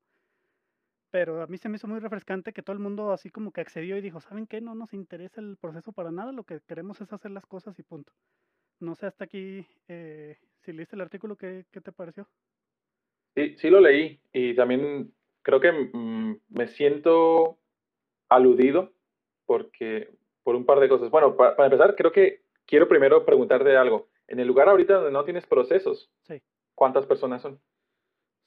Pero 1.10 1.42
a 1.42 1.48
mí 1.48 1.58
se 1.58 1.70
me 1.70 1.78
hizo 1.78 1.88
muy 1.88 2.00
refrescante 2.00 2.52
que 2.54 2.64
todo 2.64 2.74
el 2.74 2.80
mundo 2.82 3.12
así 3.14 3.30
como 3.30 3.52
que 3.52 3.62
accedió 3.62 3.98
y 3.98 4.02
dijo, 4.02 4.20
¿saben 4.22 4.48
qué? 4.48 4.62
No 4.62 4.76
nos 4.76 4.94
interesa 4.94 5.40
el 5.42 5.58
proceso 5.58 5.94
para 5.94 6.12
nada, 6.12 6.32
lo 6.34 6.44
que 6.44 6.60
queremos 6.68 7.00
es 7.02 7.12
hacer 7.14 7.32
las 7.32 7.46
cosas 7.46 7.80
y 7.80 7.84
punto. 7.84 8.14
No 8.82 8.96
sé 8.96 9.06
hasta 9.06 9.26
aquí 9.26 9.66
eh, 9.88 10.38
si 10.62 10.74
leíste 10.74 10.96
el 10.96 11.02
artículo, 11.02 11.36
¿qué, 11.36 11.66
¿qué, 11.72 11.82
te 11.82 11.92
pareció? 11.92 12.28
Sí, 13.36 13.56
sí 13.58 13.70
lo 13.70 13.80
leí 13.80 14.20
y 14.34 14.56
también 14.56 15.14
creo 15.44 15.60
que 15.60 15.72
mm, 15.72 16.36
me 16.50 16.68
siento 16.68 17.60
aludido 18.28 18.92
porque 19.46 20.10
por 20.44 20.56
un 20.56 20.66
par 20.66 20.80
de 20.80 20.90
cosas. 20.90 21.12
Bueno, 21.12 21.36
para, 21.36 21.66
empezar, 21.66 21.96
creo 21.96 22.12
que 22.12 22.42
quiero 22.66 22.88
primero 22.88 23.26
preguntarte 23.26 23.76
algo. 23.78 24.10
En 24.28 24.40
el 24.40 24.48
lugar 24.48 24.70
ahorita 24.70 24.96
donde 24.96 25.12
no 25.12 25.24
tienes 25.24 25.46
procesos, 25.46 26.10
¿cuántas 26.74 27.06
personas 27.06 27.42
son? 27.42 27.60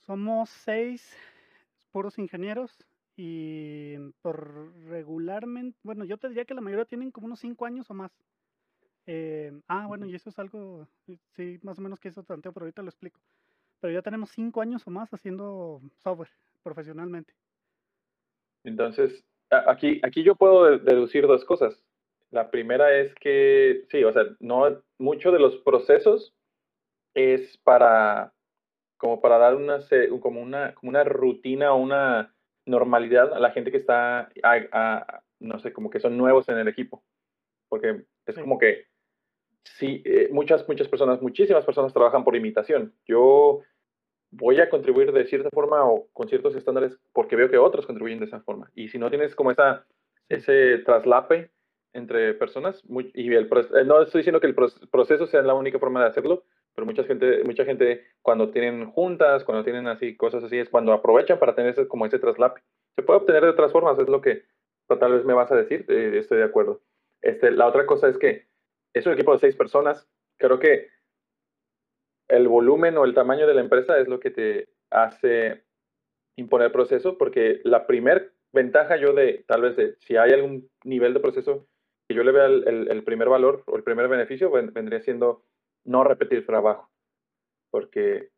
Somos 0.00 0.50
seis 0.50 1.16
puros 1.92 2.18
ingenieros 2.18 2.84
y 3.16 3.96
por 4.22 4.74
regularmente, 4.86 5.78
bueno, 5.82 6.04
yo 6.04 6.16
te 6.16 6.28
diría 6.28 6.44
que 6.44 6.54
la 6.54 6.60
mayoría 6.60 6.86
tienen 6.86 7.10
como 7.10 7.26
unos 7.26 7.40
cinco 7.40 7.66
años 7.66 7.88
o 7.90 7.94
más. 7.94 8.10
Eh, 9.06 9.52
ah, 9.68 9.86
bueno, 9.86 10.06
y 10.06 10.14
eso 10.14 10.30
es 10.30 10.38
algo, 10.38 10.88
sí, 11.36 11.58
más 11.62 11.78
o 11.78 11.82
menos 11.82 12.00
que 12.00 12.08
eso 12.08 12.22
tanteo, 12.22 12.52
pero 12.52 12.64
ahorita 12.64 12.82
lo 12.82 12.88
explico. 12.88 13.20
Pero 13.80 13.92
ya 13.92 14.02
tenemos 14.02 14.30
cinco 14.30 14.60
años 14.60 14.86
o 14.86 14.90
más 14.90 15.12
haciendo 15.12 15.82
software 15.98 16.30
profesionalmente. 16.62 17.34
Entonces, 18.64 19.24
aquí, 19.50 20.00
aquí 20.02 20.22
yo 20.22 20.34
puedo 20.36 20.78
deducir 20.78 21.26
dos 21.26 21.44
cosas. 21.44 21.84
La 22.30 22.50
primera 22.50 22.96
es 22.98 23.14
que, 23.16 23.84
sí, 23.90 24.02
o 24.02 24.12
sea, 24.12 24.24
no, 24.40 24.82
mucho 24.98 25.30
de 25.32 25.38
los 25.38 25.56
procesos 25.58 26.34
es 27.14 27.58
para, 27.58 28.32
como 28.96 29.20
para 29.20 29.38
dar 29.38 29.54
una, 29.54 29.78
como 30.20 30.40
una, 30.40 30.74
como 30.74 30.90
una 30.90 31.04
rutina 31.04 31.72
o 31.72 31.76
una 31.76 32.34
normalidad 32.66 33.34
a 33.34 33.38
la 33.38 33.50
gente 33.50 33.70
que 33.70 33.76
está, 33.76 34.30
no 35.40 35.58
sé, 35.58 35.72
como 35.72 35.90
que 35.90 36.00
son 36.00 36.16
nuevos 36.16 36.48
en 36.48 36.58
el 36.58 36.68
equipo. 36.68 37.04
Porque 37.68 38.06
es 38.26 38.38
como 38.38 38.58
que, 38.58 38.86
sí, 39.64 40.02
eh, 40.04 40.28
muchas, 40.30 40.66
muchas 40.68 40.88
personas, 40.88 41.20
muchísimas 41.22 41.64
personas 41.64 41.92
trabajan 41.92 42.24
por 42.24 42.36
imitación. 42.36 42.94
Yo 43.06 43.60
voy 44.30 44.60
a 44.60 44.68
contribuir 44.68 45.12
de 45.12 45.26
cierta 45.26 45.50
forma 45.50 45.84
o 45.84 46.08
con 46.12 46.28
ciertos 46.28 46.54
estándares 46.54 46.98
porque 47.12 47.36
veo 47.36 47.50
que 47.50 47.58
otros 47.58 47.86
contribuyen 47.86 48.18
de 48.18 48.26
esa 48.26 48.40
forma. 48.40 48.70
Y 48.74 48.88
si 48.88 48.98
no 48.98 49.10
tienes 49.10 49.34
como 49.34 49.50
esa, 49.50 49.86
ese 50.28 50.78
traslape 50.78 51.50
entre 51.92 52.34
personas, 52.34 52.82
y 53.14 53.32
el, 53.32 53.44
eh, 53.44 53.84
no 53.84 54.02
estoy 54.02 54.20
diciendo 54.20 54.40
que 54.40 54.48
el 54.48 54.54
proceso 54.54 55.26
sea 55.26 55.42
la 55.42 55.54
única 55.54 55.78
forma 55.78 56.00
de 56.00 56.08
hacerlo, 56.08 56.44
pero 56.74 56.86
mucha 56.86 57.04
gente, 57.04 57.44
mucha 57.44 57.64
gente 57.64 58.04
cuando 58.20 58.50
tienen 58.50 58.90
juntas, 58.90 59.44
cuando 59.44 59.62
tienen 59.62 59.86
así 59.86 60.16
cosas 60.16 60.42
así, 60.42 60.58
es 60.58 60.68
cuando 60.68 60.92
aprovechan 60.92 61.38
para 61.38 61.54
tener 61.54 61.70
ese, 61.70 61.86
como 61.86 62.04
ese 62.04 62.18
traslape. 62.18 62.62
Se 62.96 63.02
puede 63.02 63.20
obtener 63.20 63.44
de 63.44 63.50
otras 63.50 63.70
formas, 63.70 63.96
es 64.00 64.08
lo 64.08 64.20
que 64.20 64.42
tal 64.88 65.12
vez 65.12 65.24
me 65.24 65.34
vas 65.34 65.52
a 65.52 65.56
decir, 65.56 65.84
eh, 65.88 66.18
estoy 66.18 66.38
de 66.38 66.44
acuerdo. 66.44 66.80
Este, 67.22 67.52
la 67.52 67.68
otra 67.68 67.86
cosa 67.86 68.08
es 68.08 68.18
que 68.18 68.46
es 68.94 69.06
un 69.06 69.12
equipo 69.12 69.32
de 69.32 69.40
seis 69.40 69.56
personas, 69.56 70.08
creo 70.38 70.58
que 70.58 70.88
el 72.28 72.48
volumen 72.48 72.96
o 72.96 73.04
el 73.04 73.14
tamaño 73.14 73.46
de 73.46 73.54
la 73.54 73.60
empresa 73.60 73.98
es 73.98 74.08
lo 74.08 74.20
que 74.20 74.30
te 74.30 74.68
hace 74.90 75.64
imponer 76.36 76.72
proceso, 76.72 77.18
porque 77.18 77.60
la 77.64 77.86
primer 77.86 78.32
ventaja 78.52 78.96
yo 78.96 79.12
de, 79.12 79.44
tal 79.46 79.62
vez, 79.62 79.76
de, 79.76 79.96
si 79.98 80.16
hay 80.16 80.32
algún 80.32 80.70
nivel 80.84 81.12
de 81.12 81.20
proceso 81.20 81.66
que 82.08 82.14
yo 82.14 82.22
le 82.22 82.32
vea 82.32 82.46
el, 82.46 83.02
primer 83.04 83.28
valor 83.28 83.62
o 83.66 83.76
el 83.76 83.82
primer 83.82 84.08
beneficio, 84.08 84.50
vendría 84.50 85.00
siendo 85.00 85.44
no 85.84 86.04
repetir 86.04 86.46
trabajo, 86.46 86.90
porque 87.70 88.30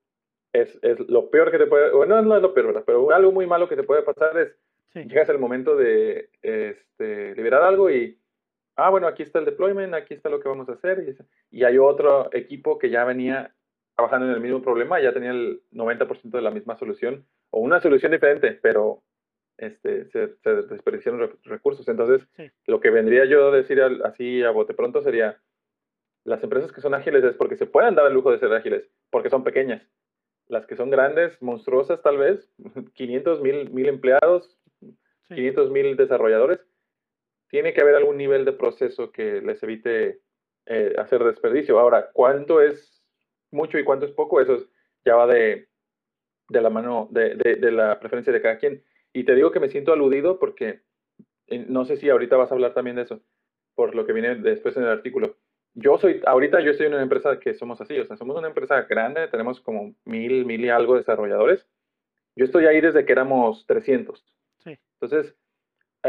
es, 0.53 0.79
es, 0.83 1.01
lo 1.09 1.31
peor 1.31 1.51
que 1.51 1.59
te 1.59 1.67
puede, 1.67 1.91
bueno, 1.93 2.23
no 2.23 2.37
es 2.37 2.43
lo 2.43 2.55
peor, 2.55 2.69
¿verdad? 2.69 2.85
pero 2.87 3.11
algo 3.11 3.33
muy 3.33 3.47
malo 3.47 3.69
que 3.69 3.77
te 3.77 3.83
puede 3.83 4.03
pasar 4.03 4.39
es, 4.39 4.57
llegas 4.95 5.29
al 5.29 5.39
momento 5.39 5.77
de 5.77 6.31
este, 6.43 7.35
liberar 7.35 7.63
algo 7.63 7.91
y, 7.91 8.19
ah, 8.77 8.91
bueno, 8.91 9.07
aquí 9.07 9.23
está 9.23 9.39
el 9.39 9.45
deployment, 9.45 9.95
aquí 9.95 10.15
está 10.15 10.29
lo 10.29 10.41
que 10.41 10.49
vamos 10.49 10.69
a 10.69 10.73
hacer, 10.73 11.17
y, 11.51 11.65
hay 11.65 11.79
otro 11.79 12.29
equipo 12.33 12.79
que 12.79 12.91
ya 12.91 13.05
venía 13.05 13.55
trabajando 13.95 14.27
en 14.27 14.33
el 14.33 14.41
mismo 14.41 14.63
problema, 14.63 15.01
ya 15.01 15.13
tenía 15.13 15.31
el 15.31 15.63
90% 15.73 16.31
de 16.31 16.43
la 16.43 16.51
misma 16.51 16.77
solución 16.77 17.27
o 17.51 17.61
una 17.61 17.81
solución 17.81 18.13
diferente, 18.13 18.53
pero 18.63 19.03
este, 19.57 20.05
se, 20.07 20.37
se 20.37 20.55
desperdiciaron 20.55 21.31
recursos. 21.45 21.89
Entonces, 21.89 22.29
lo 22.67 22.81
que 22.81 22.91
vendría 22.91 23.25
yo 23.25 23.49
a 23.49 23.57
decir 23.57 23.81
así 24.05 24.43
a 24.43 24.51
bote 24.51 24.75
pronto 24.75 25.03
sería, 25.03 25.41
las 26.25 26.43
empresas 26.43 26.73
que 26.73 26.81
son 26.81 26.93
ágiles 26.93 27.25
es 27.25 27.35
porque 27.37 27.57
se 27.57 27.67
pueden 27.67 27.95
dar 27.95 28.07
el 28.07 28.13
lujo 28.13 28.33
de 28.33 28.39
ser 28.39 28.53
ágiles, 28.53 28.91
porque 29.11 29.31
son 29.31 29.45
pequeñas. 29.45 29.83
Las 30.49 30.67
que 30.67 30.77
son 30.77 30.91
grandes, 30.91 31.41
monstruosas 31.41 32.03
tal 32.03 32.19
vez, 32.19 32.53
500 32.95 33.41
mil, 33.41 33.71
mil 33.71 33.87
empleados, 33.87 34.59
500 35.29 35.71
mil 35.71 35.97
desarrolladores, 35.97 36.61
tiene 37.57 37.73
que 37.73 37.81
haber 37.81 37.95
algún 37.95 38.19
nivel 38.19 38.45
de 38.45 38.53
proceso 38.53 39.11
que 39.11 39.41
les 39.41 39.63
evite 39.63 40.21
eh, 40.67 40.95
hacer 40.99 41.25
desperdicio. 41.25 41.81
Ahora, 41.81 42.11
¿cuánto 42.13 42.61
es 42.61 43.03
mucho 43.51 43.79
y 43.79 43.85
cuánto 43.85 44.05
es 44.05 44.13
poco, 44.13 44.43
eso 44.43 44.59
ya 45.07 45.17
va 45.17 45.27
de, 45.27 45.67
de 46.51 46.61
la 46.61 46.69
mano, 46.69 47.09
de, 47.11 47.35
de, 47.35 47.73
la 47.73 47.99
preferencia 47.99 48.31
de 48.31 48.43
cada 48.43 48.59
quien. 48.59 48.85
Y 49.15 49.25
te 49.25 49.35
digo 49.35 49.53
que 49.53 49.61
me 49.61 49.71
siento 49.71 49.95
aludido 49.95 50.39
porque 50.39 50.83
eh, 51.47 51.65
no 51.67 51.87
sé 51.87 51.97
si 51.97 52.11
ahorita 52.11 52.37
vas 52.37 52.51
a 52.51 52.55
hablar 52.55 52.75
también 52.75 52.97
de 52.97 53.05
eso, 53.05 53.23
por 53.75 53.95
lo 53.95 54.05
que 54.05 54.13
viene 54.13 54.35
después 54.35 54.77
en 54.77 54.83
el 54.83 54.91
artículo. 54.91 55.39
Yo 55.73 55.97
soy, 55.97 56.21
ahorita 56.27 56.61
yo 56.61 56.73
estoy 56.73 56.89
en 56.89 56.93
una 56.93 57.05
empresa 57.05 57.41
que 57.41 57.55
somos 57.55 57.81
así, 57.81 57.99
o 57.99 58.05
sea, 58.05 58.19
somos 58.19 58.37
una 58.37 58.49
empresa 58.49 58.83
grande, 58.83 59.29
tenemos 59.29 59.63
como 59.63 59.95
mil, 60.05 60.45
mil 60.45 60.63
y 60.63 60.69
algo 60.69 60.97
desarrolladores. 60.97 61.67
Yo 62.35 62.45
estoy 62.45 62.67
ahí 62.67 62.83
desde 62.83 63.07
que 63.07 63.13
éramos 63.13 63.65
300. 63.67 64.23
Sí. 64.59 64.79
Entonces, 65.01 65.35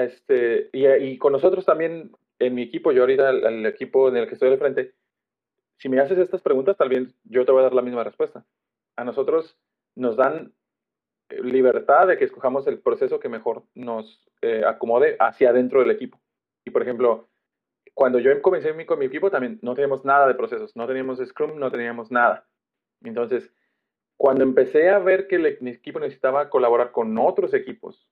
este, 0.04 0.70
y, 0.74 1.18
con 1.18 1.34
nosotros 1.34 1.66
también, 1.66 2.12
en 2.40 2.56
mi 2.56 2.64
equipo, 2.64 2.92
yo 2.92 3.02
ahorita, 3.02 3.30
el, 3.30 3.66
equipo 3.66 4.10
en 4.10 4.18
el 4.18 4.28
que 4.28 4.34
estoy 4.34 4.52
al 4.52 4.58
frente, 4.58 4.94
si 5.78 5.90
me 5.90 6.00
haces 6.00 6.18
estas 6.18 6.42
preguntas, 6.42 6.78
tal 6.78 6.90
vez 6.90 7.16
yo 7.24 7.46
te 7.46 7.52
voy 7.52 7.62
a 7.62 7.64
dar 7.64 7.74
la 7.74 7.82
misma 7.82 8.04
respuesta. 8.04 8.46
A 8.96 9.04
nosotros 9.04 9.58
nos 9.96 10.16
dan 10.16 10.54
eh, 11.30 11.42
libertad 11.44 12.08
de 12.08 12.18
que 12.18 12.26
escojamos 12.26 12.68
el 12.68 12.80
proceso 12.80 13.20
que 13.20 13.30
mejor 13.30 13.64
nos 13.76 14.28
eh, 14.42 14.64
acomode 14.66 15.18
hacia 15.20 15.50
adentro 15.50 15.82
del 15.82 15.92
equipo. 15.92 16.20
Y 16.66 16.72
por 16.72 16.82
ejemplo, 16.82 17.30
cuando 17.94 18.20
yo 18.20 18.42
comencé 18.42 18.86
con 18.86 19.00
mi 19.00 19.06
equipo 19.06 19.32
también 19.32 19.60
no 19.62 19.74
teníamos 19.74 20.06
nada 20.06 20.28
de 20.28 20.36
procesos, 20.36 20.76
no 20.76 20.88
teníamos 20.88 21.20
Scrum, 21.20 21.58
no 21.58 21.72
teníamos 21.72 22.12
nada. 22.12 22.48
Entonces, 23.04 23.52
cuando 24.18 24.44
empecé 24.44 24.90
a 24.90 25.00
ver 25.00 25.28
que 25.28 25.58
mi 25.62 25.72
equipo 25.72 26.00
necesitaba 26.00 26.50
colaborar 26.50 26.92
con 26.92 27.18
otros 27.18 27.54
equipos, 27.54 28.08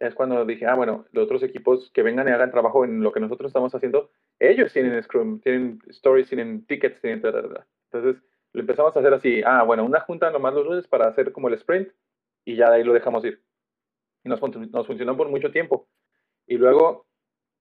es 0.00 0.14
cuando 0.14 0.44
dije, 0.44 0.66
ah, 0.66 0.74
bueno, 0.74 1.06
los 1.12 1.24
otros 1.24 1.42
equipos 1.42 1.90
que 1.92 2.02
vengan 2.02 2.28
y 2.28 2.30
hagan 2.30 2.50
trabajo 2.50 2.84
en 2.84 3.02
lo 3.02 3.12
que 3.12 3.20
nosotros 3.20 3.48
estamos 3.48 3.74
haciendo, 3.74 4.10
ellos 4.38 4.72
tienen 4.72 5.02
Scrum, 5.02 5.40
tienen 5.40 5.80
stories, 5.88 6.28
tienen 6.28 6.64
tickets, 6.66 7.00
tienen... 7.00 7.20
Entonces, 7.90 8.22
lo 8.52 8.60
empezamos 8.60 8.94
a 8.94 9.00
hacer 9.00 9.12
así, 9.12 9.42
ah, 9.44 9.62
bueno, 9.64 9.84
una 9.84 10.00
junta 10.00 10.30
nomás 10.30 10.54
los 10.54 10.66
lunes 10.66 10.86
para 10.86 11.08
hacer 11.08 11.32
como 11.32 11.48
el 11.48 11.54
sprint 11.54 11.90
y 12.44 12.56
ya 12.56 12.70
de 12.70 12.76
ahí 12.76 12.84
lo 12.84 12.92
dejamos 12.92 13.24
ir. 13.24 13.42
Y 14.24 14.28
nos, 14.28 14.40
nos 14.40 14.86
funcionó 14.86 15.16
por 15.16 15.28
mucho 15.28 15.50
tiempo. 15.50 15.88
Y 16.46 16.56
luego, 16.56 17.06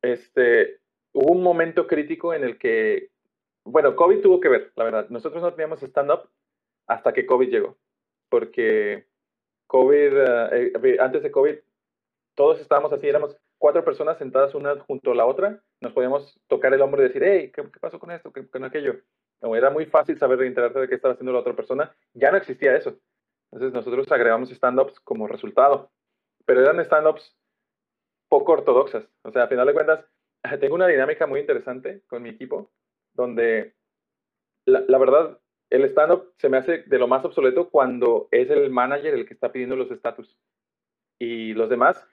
este, 0.01 0.79
hubo 1.13 1.33
un 1.33 1.43
momento 1.43 1.88
crítico 1.88 2.33
en 2.33 2.43
el 2.43 2.57
que, 2.57 3.09
bueno, 3.63 3.95
COVID 3.95 4.21
tuvo 4.21 4.39
que 4.39 4.49
ver, 4.49 4.71
la 4.75 4.83
verdad. 4.83 5.09
Nosotros 5.09 5.41
no 5.41 5.51
teníamos 5.51 5.81
stand-up 5.81 6.29
hasta 6.88 7.13
que 7.13 7.25
COVID 7.25 7.49
llegó, 7.49 7.77
porque 8.29 9.07
COVID, 9.67 10.13
eh, 10.17 10.71
eh, 10.83 10.97
antes 10.99 11.23
de 11.23 11.31
COVID, 11.31 11.55
todos 12.38 12.59
estábamos 12.61 12.93
así, 12.93 13.07
éramos 13.07 13.35
cuatro 13.57 13.83
personas 13.83 14.19
sentadas 14.19 14.53
una 14.53 14.79
junto 14.81 15.11
a 15.11 15.15
la 15.15 15.25
otra, 15.25 15.59
nos 15.81 15.91
podíamos 15.91 16.39
tocar 16.47 16.71
el 16.71 16.81
hombro 16.81 17.01
y 17.01 17.07
decir, 17.07 17.23
hey, 17.23 17.51
¿qué, 17.51 17.63
pasó 17.81 17.99
con 17.99 18.11
esto? 18.11 18.31
¿Qué, 18.31 18.47
con 18.47 18.63
aquello? 18.63 19.01
era 19.41 19.71
muy 19.71 19.88
fácil 19.88 20.17
saber 20.19 20.41
enterarte 20.43 20.79
de 20.79 20.88
qué 20.88 20.95
estaba 20.95 21.15
haciendo 21.15 21.33
la 21.33 21.39
otra 21.39 21.55
persona, 21.55 21.95
ya 22.13 22.31
no 22.31 22.38
existía 22.38 22.75
eso. 22.75 22.95
Entonces 23.51 23.73
nosotros 23.73 24.11
agregamos 24.11 24.51
stand-ups 24.51 24.99
como 24.99 25.27
resultado, 25.27 25.89
pero 26.45 26.61
eran 26.61 26.79
stand-ups 26.79 27.35
poco 28.29 28.51
ortodoxas. 28.51 29.03
O 29.23 29.31
sea, 29.31 29.43
a 29.43 29.47
final 29.47 29.65
de 29.65 29.73
cuentas, 29.73 30.05
tengo 30.59 30.75
una 30.75 30.88
dinámica 30.88 31.25
muy 31.25 31.39
interesante 31.39 32.03
con 32.07 32.21
mi 32.21 32.29
equipo, 32.29 32.69
donde 33.13 33.73
la, 34.65 34.83
la 34.88 34.97
verdad, 34.99 35.39
el 35.71 35.85
stand-up 35.85 36.33
se 36.38 36.49
me 36.49 36.57
hace 36.57 36.83
de 36.83 36.99
lo 36.99 37.07
más 37.07 37.25
obsoleto 37.25 37.69
cuando 37.71 38.27
es 38.29 38.47
el 38.51 38.69
manager 38.69 39.15
el 39.15 39.25
que 39.25 39.33
está 39.33 39.51
pidiendo 39.51 39.75
los 39.75 39.89
estatus. 39.89 40.38
Y 41.20 41.53
los 41.53 41.70
demás 41.70 42.07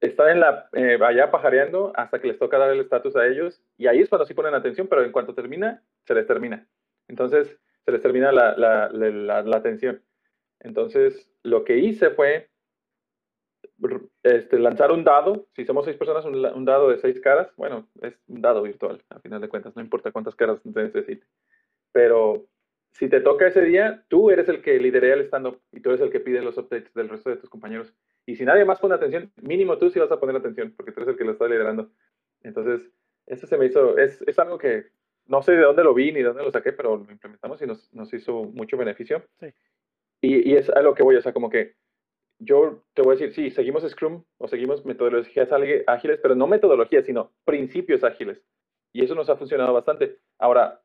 están 0.00 0.30
en 0.30 0.40
la, 0.40 0.68
eh, 0.72 0.98
allá 1.02 1.30
pajareando 1.30 1.92
hasta 1.94 2.20
que 2.20 2.28
les 2.28 2.38
toca 2.38 2.58
dar 2.58 2.70
el 2.70 2.80
estatus 2.80 3.16
a 3.16 3.26
ellos. 3.26 3.62
Y 3.76 3.86
ahí 3.86 4.00
es 4.00 4.08
cuando 4.08 4.26
sí 4.26 4.34
ponen 4.34 4.54
atención, 4.54 4.88
pero 4.88 5.04
en 5.04 5.12
cuanto 5.12 5.34
termina, 5.34 5.82
se 6.06 6.14
les 6.14 6.26
termina. 6.26 6.66
Entonces, 7.08 7.58
se 7.84 7.92
les 7.92 8.00
termina 8.00 8.32
la, 8.32 8.56
la, 8.56 8.88
la, 8.90 9.42
la 9.42 9.56
atención. 9.56 10.02
Entonces, 10.60 11.30
lo 11.42 11.64
que 11.64 11.78
hice 11.78 12.10
fue 12.10 12.50
este, 14.22 14.58
lanzar 14.58 14.92
un 14.92 15.04
dado, 15.04 15.46
si 15.54 15.64
somos 15.64 15.84
seis 15.84 15.96
personas, 15.96 16.24
un, 16.24 16.64
dado 16.64 16.90
de 16.90 16.98
seis 16.98 17.20
caras, 17.20 17.52
bueno, 17.56 17.88
es 18.02 18.14
un 18.28 18.40
dado 18.40 18.62
virtual, 18.62 19.02
a 19.08 19.20
final 19.20 19.40
de 19.40 19.48
cuentas, 19.48 19.74
no 19.74 19.82
importa 19.82 20.12
cuántas 20.12 20.34
caras 20.34 20.64
necesite. 20.64 21.26
Pero 21.92 22.46
si 22.92 23.08
te 23.08 23.20
toca 23.20 23.48
ese 23.48 23.62
día, 23.62 24.04
tú 24.08 24.30
eres 24.30 24.48
el 24.48 24.62
que 24.62 24.78
liderea 24.78 25.14
el 25.14 25.22
stand-up 25.22 25.60
y 25.72 25.80
tú 25.80 25.90
eres 25.90 26.02
el 26.02 26.10
que 26.10 26.20
pide 26.20 26.42
los 26.42 26.58
updates 26.58 26.92
del 26.94 27.08
resto 27.08 27.30
de 27.30 27.36
tus 27.36 27.48
compañeros. 27.48 27.94
Y 28.26 28.36
si 28.36 28.44
nadie 28.44 28.64
más 28.64 28.78
pone 28.78 28.94
atención, 28.94 29.32
mínimo 29.42 29.78
tú 29.78 29.90
sí 29.90 29.98
vas 29.98 30.12
a 30.12 30.20
poner 30.20 30.36
atención, 30.36 30.72
porque 30.76 30.92
tú 30.92 31.00
eres 31.00 31.12
el 31.12 31.18
que 31.18 31.24
lo 31.24 31.32
está 31.32 31.48
liderando. 31.48 31.90
Entonces, 32.42 32.90
eso 33.26 33.46
se 33.46 33.56
me 33.56 33.66
hizo, 33.66 33.98
es, 33.98 34.22
es 34.22 34.38
algo 34.38 34.58
que 34.58 34.86
no 35.26 35.42
sé 35.42 35.52
de 35.52 35.62
dónde 35.62 35.84
lo 35.84 35.94
vi 35.94 36.12
ni 36.12 36.20
de 36.20 36.28
dónde 36.28 36.42
lo 36.42 36.50
saqué, 36.50 36.72
pero 36.72 36.96
lo 36.96 37.10
implementamos 37.10 37.60
y 37.62 37.66
nos, 37.66 37.92
nos 37.94 38.12
hizo 38.12 38.44
mucho 38.44 38.76
beneficio. 38.76 39.24
Sí. 39.38 39.46
Y, 40.22 40.50
y 40.50 40.56
es 40.56 40.68
a 40.70 40.82
lo 40.82 40.94
que 40.94 41.02
voy, 41.02 41.16
o 41.16 41.22
sea, 41.22 41.32
como 41.32 41.48
que 41.48 41.76
yo 42.40 42.82
te 42.94 43.02
voy 43.02 43.12
a 43.12 43.18
decir, 43.18 43.34
sí, 43.34 43.50
seguimos 43.50 43.88
Scrum 43.88 44.24
o 44.38 44.48
seguimos 44.48 44.84
metodologías 44.84 45.50
ágiles, 45.52 46.20
pero 46.22 46.34
no 46.34 46.46
metodologías, 46.46 47.04
sino 47.04 47.32
principios 47.44 48.02
ágiles. 48.02 48.42
Y 48.92 49.04
eso 49.04 49.14
nos 49.14 49.28
ha 49.28 49.36
funcionado 49.36 49.72
bastante. 49.72 50.18
Ahora, 50.38 50.80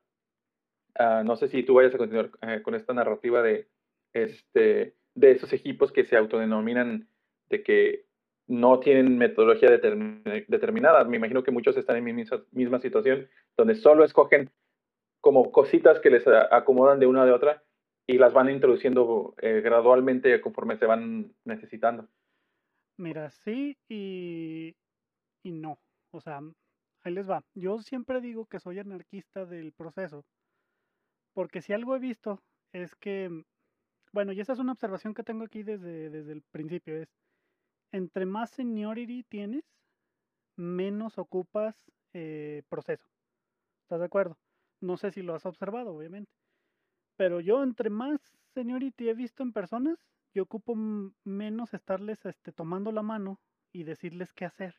ah, 0.96 1.24
no 1.26 1.36
sé 1.38 1.48
si 1.48 1.64
tú 1.64 1.76
vayas 1.76 1.96
a 1.96 1.98
continuar 1.98 2.30
eh, 2.42 2.62
con 2.62 2.76
esta 2.76 2.94
narrativa 2.94 3.42
de, 3.42 3.70
este, 4.14 4.96
de 5.16 5.32
esos 5.32 5.52
equipos 5.54 5.92
que 5.92 6.04
se 6.04 6.18
autodenominan 6.18 7.08
de 7.50 7.64
que 7.64 8.06
no 8.48 8.80
tienen 8.80 9.18
metodología 9.18 9.70
determinada. 9.70 11.04
Me 11.04 11.18
imagino 11.18 11.44
que 11.44 11.52
muchos 11.52 11.76
están 11.78 11.98
en 11.98 12.04
mi 12.04 12.14
misma, 12.14 12.80
situación, 12.80 13.28
donde 13.58 13.76
solo 13.76 14.04
escogen 14.04 14.52
como 15.22 15.52
cositas 15.52 16.00
que 16.00 16.12
les 16.12 16.26
acomodan 16.28 17.00
de 17.00 17.08
una 17.08 17.26
de 17.26 17.32
otra 17.32 17.64
y 18.08 18.20
las 18.20 18.34
van 18.34 18.52
introduciendo 18.52 19.34
eh, 19.42 19.62
gradualmente 19.62 20.40
conforme 20.42 20.78
se 20.78 20.86
van 20.86 21.34
necesitando. 21.44 22.08
Mira, 22.98 23.32
sí 23.32 23.76
y, 23.90 24.76
y 25.44 25.52
no. 25.52 25.80
O 26.12 26.22
sea, 26.22 26.40
ahí 27.02 27.14
les 27.14 27.28
va. 27.28 27.44
Yo 27.56 27.80
siempre 27.80 28.22
digo 28.22 28.46
que 28.46 28.60
soy 28.60 28.78
anarquista 28.78 29.46
del 29.46 29.74
proceso, 29.74 30.24
porque 31.34 31.62
si 31.62 31.74
algo 31.74 31.96
he 31.96 32.00
visto 32.00 32.42
es 32.72 32.96
que, 32.96 33.30
bueno, 34.14 34.32
y 34.32 34.40
esa 34.40 34.54
es 34.54 34.60
una 34.60 34.74
observación 34.74 35.14
que 35.14 35.24
tengo 35.24 35.44
aquí 35.44 35.64
desde, 35.64 36.10
desde 36.10 36.34
el 36.34 36.44
principio, 36.52 36.96
es, 36.96 37.10
entre 37.96 38.26
más 38.26 38.50
seniority 38.50 39.24
tienes, 39.24 39.64
menos 40.58 41.18
ocupas 41.18 41.76
eh, 42.14 42.64
proceso. 42.68 43.10
¿Estás 43.84 44.00
de 44.00 44.06
acuerdo? 44.06 44.38
No 44.82 44.98
sé 44.98 45.12
si 45.12 45.22
lo 45.22 45.34
has 45.34 45.46
observado, 45.46 45.96
obviamente. 45.96 46.32
Pero 47.16 47.40
yo 47.40 47.64
entre 47.64 47.90
más 47.90 48.20
seniority 48.54 49.08
he 49.08 49.14
visto 49.14 49.44
en 49.44 49.54
personas, 49.54 49.98
yo 50.34 50.44
ocupo 50.44 50.76
menos 51.24 51.74
estarles 51.74 52.26
este, 52.26 52.52
tomando 52.52 52.92
la 52.92 53.02
mano 53.02 53.40
y 53.72 53.86
decirles 53.86 54.34
qué 54.34 54.44
hacer. 54.44 54.76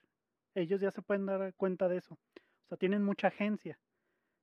Ellos 0.54 0.82
ya 0.82 0.90
se 0.90 1.00
pueden 1.00 1.24
dar 1.24 1.54
cuenta 1.54 1.88
de 1.88 1.96
eso. 1.98 2.14
O 2.14 2.68
sea, 2.68 2.76
tienen 2.76 3.02
mucha 3.02 3.28
agencia. 3.28 3.78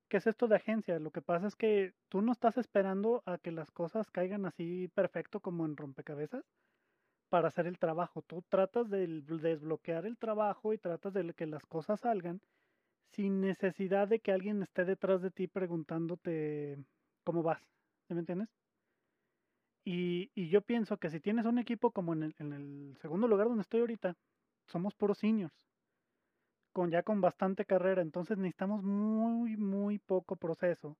¿Qué 0.09 0.17
es 0.17 0.25
esto 0.25 0.47
de 0.47 0.55
agencia? 0.55 0.97
Lo 0.97 1.11
que 1.11 1.21
pasa 1.21 1.45
es 1.45 1.55
que 1.55 1.93
tú 2.09 2.23
no 2.23 2.31
estás 2.31 2.57
esperando 2.57 3.21
a 3.27 3.37
que 3.37 3.51
las 3.51 3.69
cosas 3.69 4.09
caigan 4.09 4.47
así 4.47 4.87
perfecto 4.95 5.41
como 5.41 5.65
en 5.65 5.77
rompecabezas 5.77 6.43
para 7.33 7.47
hacer 7.47 7.65
el 7.65 7.79
trabajo. 7.79 8.21
Tú 8.21 8.43
tratas 8.47 8.91
de 8.91 9.07
desbloquear 9.07 10.05
el 10.05 10.19
trabajo 10.19 10.71
y 10.71 10.77
tratas 10.77 11.13
de 11.13 11.33
que 11.33 11.47
las 11.47 11.65
cosas 11.65 12.01
salgan 12.01 12.39
sin 13.09 13.41
necesidad 13.41 14.07
de 14.07 14.19
que 14.19 14.31
alguien 14.31 14.61
esté 14.61 14.85
detrás 14.85 15.19
de 15.23 15.31
ti 15.31 15.47
preguntándote 15.47 16.77
cómo 17.23 17.41
vas 17.41 17.59
me 18.09 18.19
entiendes? 18.19 18.49
Y, 19.83 20.29
yo 20.47 20.61
pienso 20.61 20.97
que 20.97 21.09
si 21.09 21.19
tienes 21.19 21.47
un 21.47 21.57
equipo 21.57 21.89
como 21.89 22.13
en 22.13 22.21
el, 22.21 22.35
en 22.37 22.53
el, 22.53 22.97
segundo 23.01 23.27
lugar 23.27 23.47
donde 23.47 23.63
estoy 23.63 23.79
ahorita, 23.79 24.15
somos 24.67 24.93
puros 24.93 25.17
seniors, 25.17 25.67
con 26.71 26.91
ya 26.91 27.01
con 27.01 27.19
bastante 27.19 27.65
carrera, 27.65 28.03
entonces 28.03 28.37
necesitamos 28.37 28.83
muy, 28.83 29.57
muy 29.57 29.97
poco 29.97 30.35
proceso, 30.35 30.97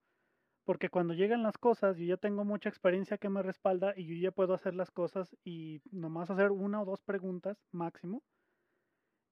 porque 0.66 0.90
cuando 0.90 1.14
llegan 1.14 1.44
las 1.44 1.58
cosas, 1.58 1.98
yo 1.98 2.06
ya 2.06 2.18
tengo 2.18 2.46
mucha 2.46 2.70
experiencia 2.70 3.18
que 3.18 3.30
me 3.30 3.44
respalda 3.44 3.94
y 3.98 4.06
yo 4.06 4.16
ya 4.16 4.32
puedo 4.32 4.54
hacer 4.54 4.74
las 4.74 4.92
cosas 4.92 5.36
y 5.44 5.82
nomás 5.92 6.30
hacer 6.30 6.52
una 6.52 6.82
o 6.82 6.86
dos 6.86 7.02
preguntas 7.02 7.58
máximo 7.72 8.24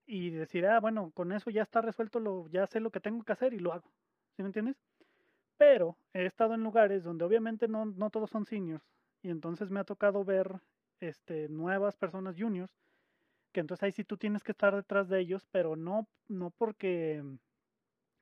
y 0.05 0.29
decir, 0.31 0.65
ah, 0.65 0.79
bueno, 0.79 1.11
con 1.11 1.31
eso 1.31 1.49
ya 1.49 1.61
está 1.61 1.81
resuelto, 1.81 2.19
lo, 2.19 2.49
ya 2.49 2.67
sé 2.67 2.79
lo 2.79 2.91
que 2.91 2.99
tengo 2.99 3.23
que 3.23 3.31
hacer 3.31 3.53
y 3.53 3.59
lo 3.59 3.73
hago, 3.73 3.89
¿sí 4.35 4.43
me 4.43 4.49
entiendes? 4.49 4.75
Pero 5.57 5.95
he 6.13 6.25
estado 6.25 6.55
en 6.55 6.63
lugares 6.63 7.03
donde 7.03 7.23
obviamente 7.23 7.67
no, 7.67 7.85
no 7.85 8.09
todos 8.09 8.29
son 8.31 8.45
seniors. 8.45 8.83
Y 9.21 9.29
entonces 9.29 9.69
me 9.69 9.79
ha 9.79 9.83
tocado 9.83 10.25
ver 10.25 10.59
este, 10.99 11.47
nuevas 11.49 11.95
personas 11.95 12.35
juniors. 12.37 12.71
Que 13.51 13.59
entonces 13.59 13.83
ahí 13.83 13.91
sí 13.91 14.03
tú 14.03 14.17
tienes 14.17 14.43
que 14.43 14.53
estar 14.53 14.75
detrás 14.75 15.07
de 15.07 15.19
ellos, 15.19 15.45
pero 15.51 15.75
no, 15.75 16.07
no 16.27 16.49
porque, 16.49 17.23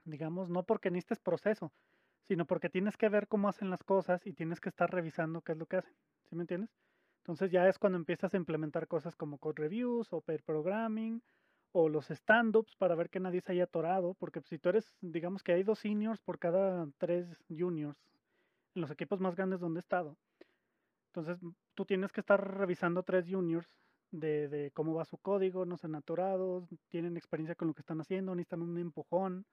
digamos, 0.04 0.50
no 0.50 0.64
porque 0.64 0.92
necesites 0.92 1.20
proceso, 1.20 1.72
sino 2.24 2.46
porque 2.46 2.70
tienes 2.70 2.98
que 2.98 3.10
ver 3.10 3.28
cómo 3.28 3.50
hacen 3.50 3.70
las 3.70 3.84
cosas 3.84 4.26
y 4.26 4.34
tienes 4.34 4.60
que 4.60 4.70
estar 4.70 4.92
revisando 4.92 5.42
qué 5.42 5.54
es 5.54 5.58
lo 5.58 5.66
que 5.66 5.78
hacen. 5.78 5.96
¿Sí 6.30 6.36
me 6.36 6.44
entiendes? 6.44 6.70
Entonces 7.20 7.52
ya 7.52 7.68
es 7.68 7.78
cuando 7.78 7.98
empiezas 7.98 8.34
a 8.34 8.38
implementar 8.38 8.88
cosas 8.88 9.16
como 9.16 9.38
code 9.38 9.62
reviews 9.62 10.12
o 10.14 10.22
pair 10.22 10.44
programming 10.44 11.22
o 11.72 11.90
los 11.90 12.10
stand-ups 12.10 12.76
para 12.76 12.96
ver 12.96 13.10
que 13.10 13.20
nadie 13.20 13.42
se 13.42 13.52
haya 13.52 13.66
atorado, 13.66 14.16
porque 14.16 14.42
si 14.42 14.58
tú 14.58 14.70
eres, 14.70 14.98
digamos 15.02 15.44
que 15.44 15.54
hay 15.54 15.64
dos 15.64 15.80
seniors 15.80 16.22
por 16.22 16.40
cada 16.40 16.88
tres 16.98 17.28
juniors 17.50 17.98
en 18.74 18.82
los 18.82 18.92
equipos 18.92 19.20
más 19.20 19.36
grandes 19.36 19.60
donde 19.60 19.80
he 19.80 19.82
estado. 19.82 20.18
Entonces 21.08 21.38
tú 21.76 21.86
tienes 21.86 22.12
que 22.12 22.22
estar 22.22 22.58
revisando 22.58 23.04
tres 23.04 23.26
juniors 23.30 23.68
de, 24.12 24.48
de 24.48 24.72
cómo 24.72 24.96
va 24.96 25.06
su 25.06 25.18
código, 25.18 25.66
no 25.66 25.78
se 25.78 25.88
han 25.88 25.96
atorado, 25.96 26.68
tienen 26.90 27.18
experiencia 27.18 27.56
con 27.56 27.68
lo 27.68 27.74
que 27.74 27.82
están 27.82 28.02
haciendo, 28.02 28.34
necesitan 28.34 28.62
un 28.62 28.78
empujón, 28.78 29.46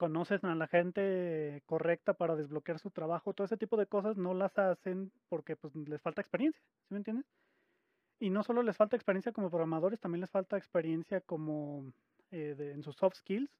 conocen 0.00 0.46
a 0.46 0.54
la 0.54 0.66
gente 0.66 1.62
correcta 1.66 2.14
para 2.14 2.34
desbloquear 2.34 2.78
su 2.78 2.90
trabajo, 2.90 3.34
todo 3.34 3.44
ese 3.44 3.58
tipo 3.58 3.76
de 3.76 3.86
cosas 3.86 4.16
no 4.16 4.32
las 4.32 4.58
hacen 4.58 5.12
porque 5.28 5.56
pues 5.56 5.76
les 5.76 6.00
falta 6.00 6.22
experiencia, 6.22 6.62
¿sí 6.88 6.94
me 6.94 6.96
entiendes? 6.96 7.26
Y 8.18 8.30
no 8.30 8.42
solo 8.42 8.62
les 8.62 8.78
falta 8.78 8.96
experiencia 8.96 9.30
como 9.30 9.50
programadores, 9.50 10.00
también 10.00 10.22
les 10.22 10.30
falta 10.30 10.56
experiencia 10.56 11.20
como 11.20 11.92
eh, 12.30 12.56
en 12.74 12.82
sus 12.82 12.96
soft 12.96 13.16
skills 13.16 13.50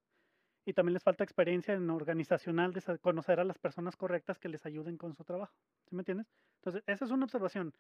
y 0.65 0.73
también 0.73 0.95
les 0.95 1.03
falta 1.03 1.25
experiencia 1.25 1.75
en 1.75 1.91
organizacional 1.91 2.73
de 2.73 2.99
conocer 3.01 3.39
a 3.39 3.45
las 3.45 3.59
personas 3.59 3.95
correctas 3.97 4.39
que 4.39 4.49
les 4.49 4.65
ayuden 4.65 4.97
con 4.97 5.15
su 5.15 5.25
trabajo. 5.25 5.53
¿Sí 5.91 5.95
me 5.95 6.01
entiendes? 6.01 6.27
Entonces, 6.61 6.83
esa 6.87 7.05
es 7.05 7.11
una 7.11 7.27
observación. 7.27 7.75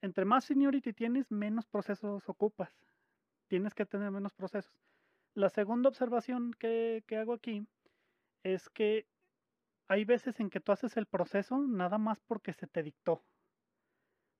Entre 0.00 0.24
más 0.24 0.44
seniority 0.44 0.94
tienes, 0.94 1.30
menos 1.30 1.66
procesos 1.66 2.26
ocupas. 2.30 2.72
Tienes 3.48 3.74
que 3.74 3.84
tener 3.84 4.10
menos 4.10 4.32
procesos. 4.32 4.72
La 5.34 5.50
segunda 5.50 5.90
observación 5.90 6.54
que, 6.58 7.04
que 7.06 7.18
hago 7.18 7.34
aquí 7.34 7.66
es 8.42 8.68
que 8.70 9.06
hay 9.88 10.04
veces 10.04 10.38
en 10.40 10.50
que 10.50 10.60
tú 10.60 10.72
haces 10.72 10.96
el 10.96 11.06
proceso 11.06 11.58
nada 11.58 11.98
más 11.98 12.20
porque 12.20 12.52
se 12.52 12.66
te 12.66 12.82
dictó. 12.82 13.24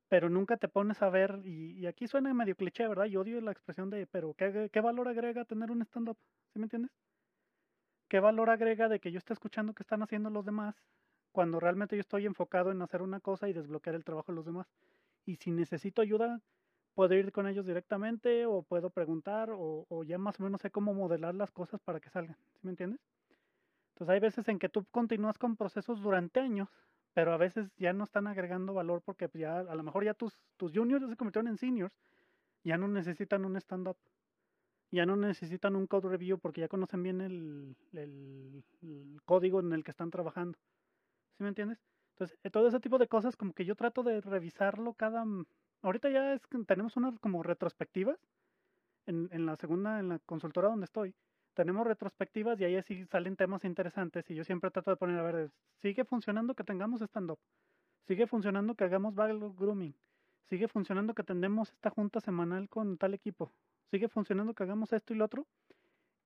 Pero 0.09 0.29
nunca 0.29 0.57
te 0.57 0.69
pones 0.69 1.03
a 1.03 1.11
ver, 1.11 1.41
y, 1.45 1.87
aquí 1.87 2.07
suena 2.07 2.35
medio 2.35 2.57
cliché, 2.57 2.87
¿verdad? 2.87 3.07
Yo 3.07 3.21
odio 3.21 3.41
la 3.41 3.53
expresión 3.53 3.91
de, 3.91 4.07
pero 4.07 4.35
¿qué, 4.35 4.69
qué 4.73 4.81
valor 4.81 5.09
agrega 5.09 5.45
tener 5.45 5.71
un 5.71 5.83
stand-up? 5.83 6.19
¿Sí 6.53 6.59
me 6.59 6.67
entiendes? 6.67 6.93
¿Qué 8.09 8.21
valor 8.21 8.51
agrega 8.51 8.89
de 8.89 9.01
que 9.01 9.13
yo 9.13 9.19
esté 9.19 9.33
escuchando 9.33 9.73
qué 9.75 9.83
están 9.83 10.03
haciendo 10.03 10.31
los 10.31 10.45
demás 10.45 10.75
cuando 11.33 11.61
realmente 11.61 11.97
yo 11.97 12.01
estoy 12.01 12.27
enfocado 12.27 12.73
en 12.73 12.83
hacer 12.83 13.03
una 13.03 13.21
cosa 13.21 13.49
y 13.49 13.53
desbloquear 13.53 13.95
el 13.95 14.05
trabajo 14.05 14.33
de 14.33 14.37
los 14.37 14.47
demás? 14.47 14.67
Y 15.27 15.37
si 15.37 15.51
necesito 15.51 16.03
ayuda, 16.03 16.41
puedo 16.95 17.15
ir 17.15 17.33
con 17.33 17.49
ellos 17.49 17.67
directamente 17.67 18.47
o 18.47 18.63
puedo 18.63 18.91
preguntar 18.91 19.51
o, 19.51 19.87
o 19.89 20.05
ya 20.05 20.19
más 20.19 20.41
o 20.41 20.45
menos 20.45 20.61
sé 20.61 20.71
cómo 20.71 20.95
modelar 20.95 21.35
las 21.35 21.53
cosas 21.53 21.81
para 21.81 22.01
que 22.01 22.11
salgan. 22.11 22.37
¿Sí 22.55 22.61
me 22.63 22.71
entiendes? 22.71 23.01
Entonces 24.01 24.15
hay 24.15 24.21
veces 24.21 24.49
en 24.49 24.59
que 24.59 24.71
tú 24.71 24.87
continúas 24.91 25.37
con 25.37 25.57
procesos 25.57 26.01
durante 26.01 26.41
años, 26.41 26.71
pero 27.13 27.35
a 27.35 27.37
veces 27.37 27.71
ya 27.77 27.93
no 27.93 28.05
están 28.05 28.29
agregando 28.29 28.73
valor 28.73 29.03
porque 29.05 29.29
pues, 29.29 29.43
ya 29.43 29.59
a 29.59 29.75
lo 29.75 29.83
mejor 29.83 30.05
ya 30.07 30.15
tus, 30.15 30.35
juniors 30.59 31.07
se 31.07 31.17
convirtieron 31.19 31.49
en 31.49 31.59
seniors, 31.59 31.95
ya 32.65 32.79
no 32.79 32.89
necesitan 32.89 33.45
un 33.45 33.57
stand-up, 33.57 33.99
ya 34.91 35.05
no 35.05 35.17
necesitan 35.17 35.77
un 35.77 35.87
code 35.87 36.09
review 36.09 36.39
porque 36.39 36.63
ya 36.63 36.69
conocen 36.69 37.03
bien 37.03 37.21
el, 37.21 38.65
código 39.27 39.61
en 39.61 39.75
el 39.75 39.85
que 39.85 39.91
están 39.91 40.11
trabajando. 40.11 40.59
¿Sí 41.37 41.43
me 41.43 41.51
entiendes? 41.51 41.79
Entonces, 42.13 42.39
eh, 42.43 42.49
todo 42.49 42.69
ese 42.69 42.81
tipo 42.81 42.97
de 42.97 43.07
cosas 43.07 43.37
como 43.37 43.53
que 43.53 43.67
yo 43.67 43.75
trato 43.75 44.03
de 44.03 44.23
revisarlo 44.23 44.95
cada... 44.95 45.27
Ahorita 45.83 46.09
ya 46.09 46.33
es 46.33 46.41
tenemos 46.67 46.97
unas 46.97 47.19
como 47.19 47.43
retrospectivas 47.43 48.19
en 49.05 49.45
la 49.45 49.57
segunda, 49.57 49.99
en 49.99 50.09
la 50.09 50.19
consultora 50.21 50.69
donde 50.69 50.85
estoy 50.85 51.15
tenemos 51.55 51.87
retrospectivas 51.87 52.61
y 52.61 52.65
ahí 52.65 52.77
así 52.77 53.05
salen 53.07 53.37
temas 53.37 53.65
interesantes 53.65 54.29
y 54.31 54.35
yo 54.35 54.45
siempre 54.45 54.71
trato 54.71 54.91
de 54.91 54.97
poner, 54.97 55.19
a 55.19 55.23
ver, 55.23 55.51
sigue 55.83 56.05
funcionando 56.05 56.55
que 56.55 56.65
tengamos 56.65 57.01
stand-up, 57.03 57.39
sigue 58.07 58.27
funcionando 58.27 58.75
que 58.75 58.85
hagamos 58.85 59.15
value 59.15 59.55
grooming, 59.57 59.95
sigue 60.49 60.69
funcionando 60.69 61.15
que 61.15 61.23
tendemos 61.23 61.71
esta 61.71 61.91
junta 61.91 62.21
semanal 62.21 62.69
con 62.69 62.99
tal 62.99 63.15
equipo, 63.15 63.53
sigue 63.91 64.09
funcionando 64.09 64.55
que 64.55 64.63
hagamos 64.63 64.93
esto 64.93 65.13
y 65.13 65.17
lo 65.17 65.25
otro. 65.25 65.47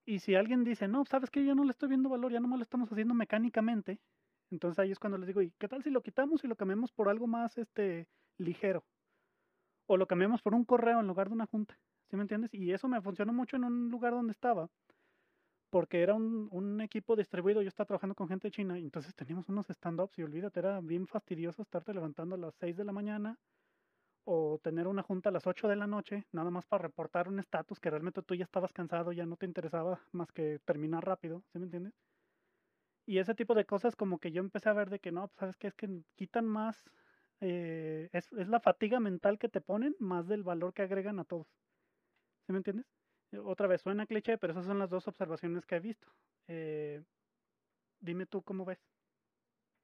Y 0.07 0.19
si 0.19 0.35
alguien 0.35 0.65
dice, 0.65 0.87
no, 0.87 1.05
sabes 1.07 1.31
que 1.31 1.45
yo 1.45 1.55
no 1.55 1.65
le 1.65 1.71
estoy 1.71 1.89
viendo 1.89 2.11
valor, 2.11 2.31
ya 2.31 2.41
no 2.41 2.55
lo 2.55 2.63
estamos 2.63 2.93
haciendo 2.93 3.15
mecánicamente, 3.15 3.99
entonces 4.51 4.79
ahí 4.79 4.93
es 4.93 4.99
cuando 4.99 5.19
les 5.19 5.27
digo, 5.27 5.41
¿y 5.43 5.51
qué 5.59 5.69
tal 5.69 5.83
si 5.83 5.91
lo 5.91 6.03
quitamos 6.03 6.45
y 6.45 6.49
lo 6.49 6.57
cambiamos 6.57 6.93
por 6.93 7.09
algo 7.09 7.27
más 7.27 7.57
este 7.59 8.07
ligero? 8.39 8.85
O 9.87 9.97
lo 9.97 10.07
cambiamos 10.07 10.43
por 10.43 10.55
un 10.55 10.65
correo 10.65 11.01
en 11.01 11.07
lugar 11.07 11.29
de 11.29 11.35
una 11.35 11.47
junta, 11.47 11.79
¿sí 12.11 12.17
me 12.17 12.23
entiendes? 12.23 12.53
Y 12.53 12.73
eso 12.73 12.87
me 12.89 13.01
funcionó 13.01 13.33
mucho 13.33 13.57
en 13.57 13.65
un 13.65 13.91
lugar 13.91 14.13
donde 14.13 14.33
estaba, 14.33 14.69
porque 15.75 16.03
era 16.03 16.15
un, 16.15 16.81
equipo 16.83 17.17
distribuido, 17.17 17.61
yo 17.61 17.67
estaba 17.67 17.89
trabajando 17.89 18.15
con 18.15 18.29
gente 18.29 18.49
china, 18.49 18.79
y 18.79 18.85
entonces 18.85 19.13
teníamos 19.13 19.49
unos 19.49 19.69
stand-ups 19.69 20.17
y 20.21 20.23
olvídate, 20.23 20.61
era 20.61 20.81
bien 20.81 21.09
fastidioso 21.09 21.63
estarte 21.63 21.93
levantando 21.93 22.37
a 22.37 22.39
las 22.39 22.55
6 22.55 22.77
de 22.77 22.85
la 22.85 22.93
mañana 22.93 23.41
o 24.23 24.61
tener 24.63 24.87
una 24.87 25.03
junta 25.03 25.31
a 25.31 25.33
las 25.33 25.49
8 25.49 25.67
de 25.67 25.75
la 25.75 25.89
noche, 25.89 26.27
nada 26.31 26.53
más 26.53 26.65
para 26.65 26.83
reportar 26.83 27.27
un 27.27 27.41
estatus 27.41 27.81
que 27.81 27.91
realmente 27.91 28.23
tú 28.23 28.37
ya 28.37 28.45
estabas 28.45 28.73
cansado, 28.73 29.11
ya 29.11 29.27
no 29.27 29.37
te 29.37 29.47
interesaba 29.47 30.01
más 30.13 30.31
que 30.31 30.61
terminar 30.65 31.05
rápido, 31.05 31.43
¿sí 31.53 31.59
me 31.59 31.65
entiendes? 31.65 31.93
Y 33.05 33.19
ese 33.19 33.35
tipo 33.35 33.57
de 33.57 33.65
cosas 33.65 33.97
como 33.97 34.21
que 34.21 34.31
yo 34.31 34.43
empecé 34.43 34.69
a 34.69 34.75
ver 34.75 34.91
de 34.91 35.01
que 35.01 35.11
no, 35.11 35.27
pues, 35.27 35.41
sabes 35.41 35.57
que 35.57 35.67
es 35.67 35.75
que 35.75 35.89
quitan 36.15 36.47
más, 36.47 36.85
eh, 37.41 38.11
es 38.13 38.31
la 38.31 38.61
fatiga 38.61 39.01
mental 39.01 39.41
que 39.41 39.49
te 39.49 39.61
ponen 39.61 39.97
más 39.99 40.29
del 40.29 40.45
valor 40.45 40.73
que 40.73 40.83
agregan 40.83 41.19
a 41.19 41.25
todos, 41.25 41.49
¿sí 42.47 42.53
me 42.53 42.59
entiendes? 42.59 42.87
Otra 43.45 43.67
vez, 43.67 43.81
suena 43.81 44.07
cliché, 44.07 44.39
pero 44.39 44.53
esas 44.53 44.67
son 44.67 44.79
las 44.79 44.91
dos 44.91 45.07
observaciones 45.09 45.67
que 45.67 45.77
he 45.77 45.81
visto. 45.81 46.07
Eh, 46.49 47.03
dime 48.01 48.27
tú 48.27 48.43
cómo 48.43 48.65
ves. 48.65 48.79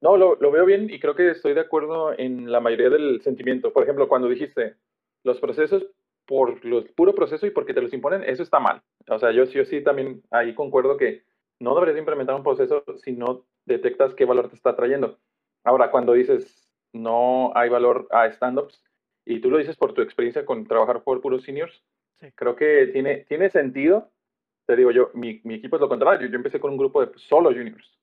No, 0.01 0.17
lo, 0.17 0.37
lo, 0.37 0.51
veo 0.51 0.65
bien 0.65 0.89
y 0.89 0.99
creo 0.99 1.15
que 1.15 1.31
estoy 1.31 1.53
de 1.53 1.61
acuerdo 1.61 2.19
en 2.19 2.51
la 2.51 2.61
mayoría 2.61 2.89
del 2.89 3.21
sentimiento. 3.23 3.73
Por 3.73 3.83
ejemplo, 3.83 4.09
cuando 4.09 4.29
dijiste 4.29 4.77
los 5.25 5.39
procesos 5.41 5.87
por 6.27 6.65
los 6.65 6.89
puro 6.93 7.15
proceso 7.15 7.47
y 7.47 7.51
porque 7.51 7.75
te 7.75 7.83
los 7.83 7.93
imponen, 7.93 8.25
eso 8.25 8.43
está 8.43 8.61
mal. 8.61 8.83
O 9.09 9.19
sea, 9.19 9.33
yo, 9.33 9.45
yo 9.45 9.65
sí 9.65 9.83
también 9.83 10.23
ahí 10.31 10.55
concuerdo 10.55 10.97
que 10.97 11.25
no 11.59 11.75
deberías 11.75 11.99
implementar 11.99 12.35
un 12.35 12.43
proceso 12.43 12.85
si 13.05 13.13
no 13.13 13.45
detectas 13.67 14.15
qué 14.15 14.25
valor 14.25 14.49
te 14.49 14.57
está 14.57 14.75
trayendo. 14.75 15.19
Ahora, 15.65 15.91
cuando 15.91 16.15
dices 16.15 16.71
no 16.93 17.53
hay 17.55 17.69
valor 17.69 18.09
a 18.11 18.27
stand-ups 18.27 18.83
y 19.25 19.41
tú 19.41 19.51
lo 19.51 19.59
dices 19.59 19.77
por 19.77 19.93
tu 19.93 20.03
experiencia 20.03 20.45
con 20.45 20.67
trabajar 20.67 21.03
por 21.03 21.21
puros 21.21 21.45
seniors, 21.45 21.85
Creo 22.35 22.57
que 22.57 22.89
tiene, 22.89 23.25
tiene 23.29 23.51
sentido. 23.51 24.11
Te 24.67 24.77
digo 24.77 24.91
yo, 24.91 25.11
mi, 25.15 25.41
mi, 25.45 25.55
equipo 25.55 25.77
es 25.77 25.81
lo 25.81 25.89
contrario. 25.89 26.29
Yo 26.29 26.37
empecé 26.37 26.61
con 26.61 26.71
un 26.73 26.79
grupo 26.79 27.05
de 27.05 27.13
solo 27.17 27.51
juniors. 27.51 27.99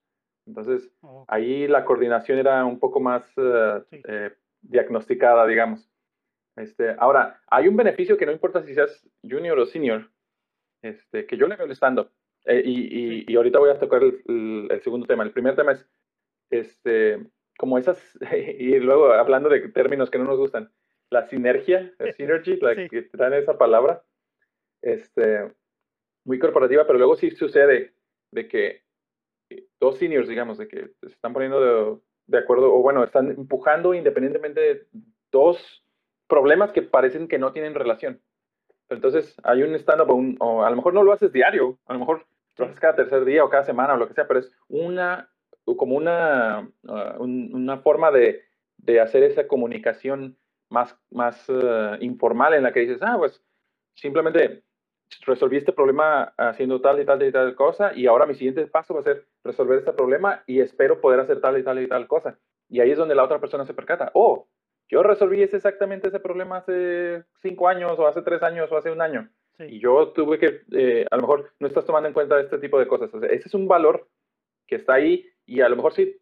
Entonces, 0.45 0.89
ahí 1.27 1.67
la 1.67 1.85
coordinación 1.85 2.39
era 2.39 2.65
un 2.65 2.79
poco 2.79 2.99
más 2.99 3.23
eh, 3.37 3.83
eh, 3.91 4.31
diagnosticada, 4.61 5.45
digamos. 5.45 5.89
Este, 6.55 6.95
ahora, 6.97 7.41
hay 7.47 7.67
un 7.67 7.75
beneficio 7.75 8.17
que 8.17 8.25
no 8.25 8.31
importa 8.31 8.63
si 8.63 8.73
seas 8.73 9.07
junior 9.21 9.59
o 9.59 9.65
senior, 9.65 10.09
este, 10.81 11.25
que 11.25 11.37
yo 11.37 11.47
le 11.47 11.55
veo 11.55 11.65
el 11.65 11.73
stand 11.73 11.99
eh, 12.45 12.61
y, 12.65 12.71
y, 12.71 13.25
y, 13.27 13.35
ahorita 13.35 13.59
voy 13.59 13.69
a 13.69 13.79
tocar 13.79 14.01
el, 14.03 14.67
el, 14.71 14.81
segundo 14.81 15.05
tema. 15.05 15.23
El 15.23 15.33
primer 15.33 15.55
tema 15.55 15.73
es, 15.73 15.85
este, 16.49 17.27
como 17.57 17.77
esas, 17.77 18.01
y 18.57 18.79
luego 18.79 19.11
hablando 19.11 19.49
de 19.49 19.67
términos 19.69 20.09
que 20.09 20.17
no 20.17 20.23
nos 20.23 20.37
gustan, 20.37 20.71
la 21.09 21.27
sinergia, 21.27 21.93
la 21.99 22.13
synergy, 22.13 22.57
la 22.57 22.75
que 22.75 23.03
traen 23.03 23.33
esa 23.33 23.57
palabra, 23.57 24.03
este, 24.81 25.51
muy 26.23 26.39
corporativa, 26.39 26.85
pero 26.85 26.99
luego 26.99 27.15
sí 27.15 27.31
sucede 27.31 27.93
de 28.31 28.47
que 28.47 28.83
dos 29.79 29.97
seniors, 29.97 30.27
digamos, 30.27 30.57
de 30.57 30.67
que 30.67 30.89
se 30.99 31.07
están 31.07 31.33
poniendo 31.33 32.01
de, 32.25 32.37
acuerdo, 32.37 32.73
o 32.73 32.81
bueno, 32.81 33.03
están 33.03 33.29
empujando 33.31 33.93
independientemente 33.93 34.59
de 34.59 34.87
dos 35.31 35.85
problemas 36.27 36.71
que 36.71 36.81
parecen 36.81 37.27
que 37.27 37.39
no 37.39 37.53
tienen 37.53 37.73
relación. 37.73 38.21
Entonces, 38.89 39.35
hay 39.43 39.63
un 39.63 39.75
stand-up, 39.75 40.37
o, 40.39 40.63
a 40.63 40.69
lo 40.69 40.75
mejor 40.75 40.93
no 40.93 41.03
lo 41.03 41.13
haces 41.13 41.31
diario, 41.31 41.79
a 41.85 41.93
lo 41.93 41.99
mejor 41.99 42.25
lo 42.57 42.65
haces 42.65 42.79
cada 42.79 42.95
tercer 42.95 43.23
día 43.25 43.43
o 43.43 43.49
cada 43.49 43.63
semana 43.63 43.93
o 43.93 43.97
lo 43.97 44.07
que 44.07 44.13
sea, 44.13 44.27
pero 44.27 44.39
es 44.39 44.51
una, 44.67 45.29
como 45.65 45.95
una, 45.95 46.69
uh, 46.83 47.23
una 47.23 47.77
forma 47.77 48.11
de, 48.11 48.43
de 48.77 48.99
hacer 48.99 49.23
esa 49.23 49.47
comunicación 49.47 50.37
más, 50.69 50.97
más 51.11 51.47
uh, 51.49 51.95
informal 52.01 52.53
en 52.53 52.63
la 52.63 52.73
que 52.73 52.81
dices, 52.81 52.99
ah, 53.01 53.15
pues 53.17 53.41
simplemente 53.95 54.63
resolví 55.25 55.57
este 55.57 55.73
problema 55.73 56.33
haciendo 56.37 56.81
tal 56.81 57.01
y 57.01 57.05
tal 57.05 57.23
y 57.23 57.31
tal 57.31 57.55
cosa 57.55 57.93
y 57.95 58.07
ahora 58.07 58.25
mi 58.25 58.35
siguiente 58.35 58.67
paso 58.67 58.93
va 58.93 58.99
a 58.99 59.03
ser 59.03 59.25
resolver 59.43 59.79
este 59.79 59.93
problema 59.93 60.43
y 60.45 60.59
espero 60.59 60.99
poder 60.99 61.21
hacer 61.21 61.39
tal 61.41 61.57
y 61.57 61.63
tal 61.63 61.81
y 61.81 61.87
tal 61.87 62.07
cosa. 62.07 62.37
Y 62.69 62.81
ahí 62.81 62.91
es 62.91 62.97
donde 62.97 63.15
la 63.15 63.23
otra 63.23 63.39
persona 63.39 63.65
se 63.65 63.73
percata, 63.73 64.11
oh, 64.13 64.47
yo 64.89 65.03
resolví 65.03 65.41
ese, 65.41 65.57
exactamente 65.57 66.07
ese 66.07 66.19
problema 66.19 66.57
hace 66.57 67.23
cinco 67.41 67.67
años 67.67 67.97
o 67.97 68.07
hace 68.07 68.21
tres 68.21 68.41
años 68.43 68.71
o 68.71 68.77
hace 68.77 68.91
un 68.91 69.01
año. 69.01 69.29
Y 69.59 69.79
yo 69.79 70.09
tuve 70.09 70.37
que, 70.37 70.61
eh, 70.71 71.05
a 71.09 71.15
lo 71.15 71.23
mejor 71.23 71.51
no 71.59 71.67
estás 71.67 71.85
tomando 71.85 72.07
en 72.07 72.13
cuenta 72.13 72.39
este 72.39 72.59
tipo 72.59 72.77
de 72.79 72.87
cosas. 72.87 73.09
ese 73.23 73.47
es 73.47 73.53
un 73.53 73.67
valor 73.67 74.07
que 74.67 74.75
está 74.75 74.95
ahí 74.95 75.25
y 75.45 75.61
a 75.61 75.69
lo 75.69 75.75
mejor 75.75 75.93
sí 75.93 76.19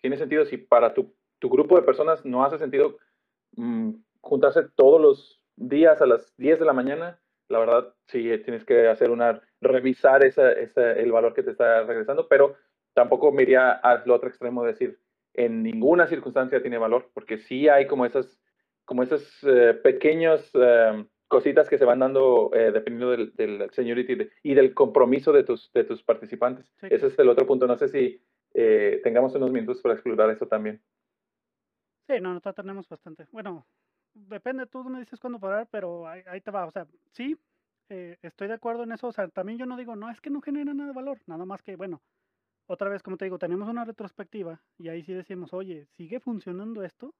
tiene 0.00 0.16
sentido 0.16 0.46
si 0.46 0.56
para 0.56 0.94
tu, 0.94 1.14
tu 1.38 1.50
grupo 1.50 1.76
de 1.76 1.82
personas 1.82 2.24
no 2.24 2.44
hace 2.44 2.58
sentido 2.58 2.98
Mm, 3.56 3.94
juntarse 4.20 4.62
todos 4.74 5.00
los 5.00 5.42
días 5.56 6.00
a 6.00 6.06
las 6.06 6.34
10 6.36 6.58
de 6.58 6.64
la 6.64 6.72
mañana, 6.72 7.20
la 7.48 7.58
verdad 7.58 7.94
sí 8.06 8.22
tienes 8.44 8.64
que 8.64 8.88
hacer 8.88 9.10
una, 9.10 9.40
revisar 9.60 10.24
esa, 10.24 10.52
esa, 10.52 10.92
el 10.92 11.12
valor 11.12 11.34
que 11.34 11.42
te 11.42 11.50
está 11.50 11.82
regresando, 11.84 12.28
pero 12.28 12.56
tampoco 12.94 13.32
me 13.32 13.42
iría 13.42 13.70
al 13.72 14.08
otro 14.10 14.28
extremo 14.28 14.62
de 14.62 14.72
decir, 14.72 15.00
en 15.34 15.62
ninguna 15.62 16.06
circunstancia 16.06 16.60
tiene 16.60 16.78
valor, 16.78 17.10
porque 17.14 17.38
sí 17.38 17.68
hay 17.68 17.86
como 17.86 18.04
esas, 18.04 18.40
como 18.84 19.02
esas 19.02 19.22
eh, 19.44 19.74
pequeñas 19.82 20.50
eh, 20.54 21.04
cositas 21.28 21.68
que 21.68 21.78
se 21.78 21.84
van 21.84 22.00
dando 22.00 22.50
eh, 22.54 22.72
dependiendo 22.72 23.10
del, 23.12 23.34
del 23.36 23.70
seniority 23.70 24.28
y 24.42 24.54
del 24.54 24.74
compromiso 24.74 25.32
de 25.32 25.44
tus, 25.44 25.70
de 25.72 25.84
tus 25.84 26.02
participantes. 26.02 26.72
Ese 26.82 27.06
es 27.06 27.18
el 27.18 27.28
otro 27.28 27.46
punto. 27.46 27.66
No 27.66 27.76
sé 27.76 27.88
si 27.88 28.20
tengamos 29.04 29.36
unos 29.36 29.52
minutos 29.52 29.80
para 29.80 29.94
explorar 29.94 30.30
eso 30.30 30.48
también. 30.48 30.82
Sí, 32.08 32.20
no, 32.20 32.30
nosotros 32.32 32.54
tenemos 32.56 32.88
bastante. 32.88 33.28
Bueno, 33.32 33.66
depende, 34.14 34.66
tú 34.66 34.82
me 34.84 35.00
dices 35.00 35.20
cuándo 35.20 35.38
parar, 35.38 35.68
pero 35.70 36.08
ahí, 36.08 36.22
ahí 36.26 36.40
te 36.40 36.50
va. 36.50 36.66
O 36.66 36.70
sea, 36.70 36.86
sí, 37.12 37.36
eh, 37.90 38.16
estoy 38.22 38.48
de 38.48 38.54
acuerdo 38.54 38.84
en 38.84 38.92
eso. 38.92 39.08
O 39.08 39.12
sea, 39.12 39.28
también 39.28 39.58
yo 39.58 39.66
no 39.66 39.76
digo, 39.76 39.94
no, 39.94 40.10
es 40.10 40.20
que 40.20 40.30
no 40.30 40.40
genera 40.40 40.72
nada 40.74 40.88
de 40.88 40.94
valor. 40.94 41.20
Nada 41.26 41.44
más 41.44 41.62
que, 41.62 41.76
bueno, 41.76 42.02
otra 42.68 42.90
vez, 42.90 43.02
como 43.02 43.16
te 43.18 43.26
digo, 43.26 43.38
tenemos 43.38 43.68
una 43.68 43.84
retrospectiva 43.84 44.62
y 44.78 44.88
ahí 44.88 45.02
sí 45.04 45.14
decimos, 45.14 45.54
oye, 45.54 45.86
¿sigue 45.96 46.20
funcionando 46.20 46.82
esto? 46.84 47.14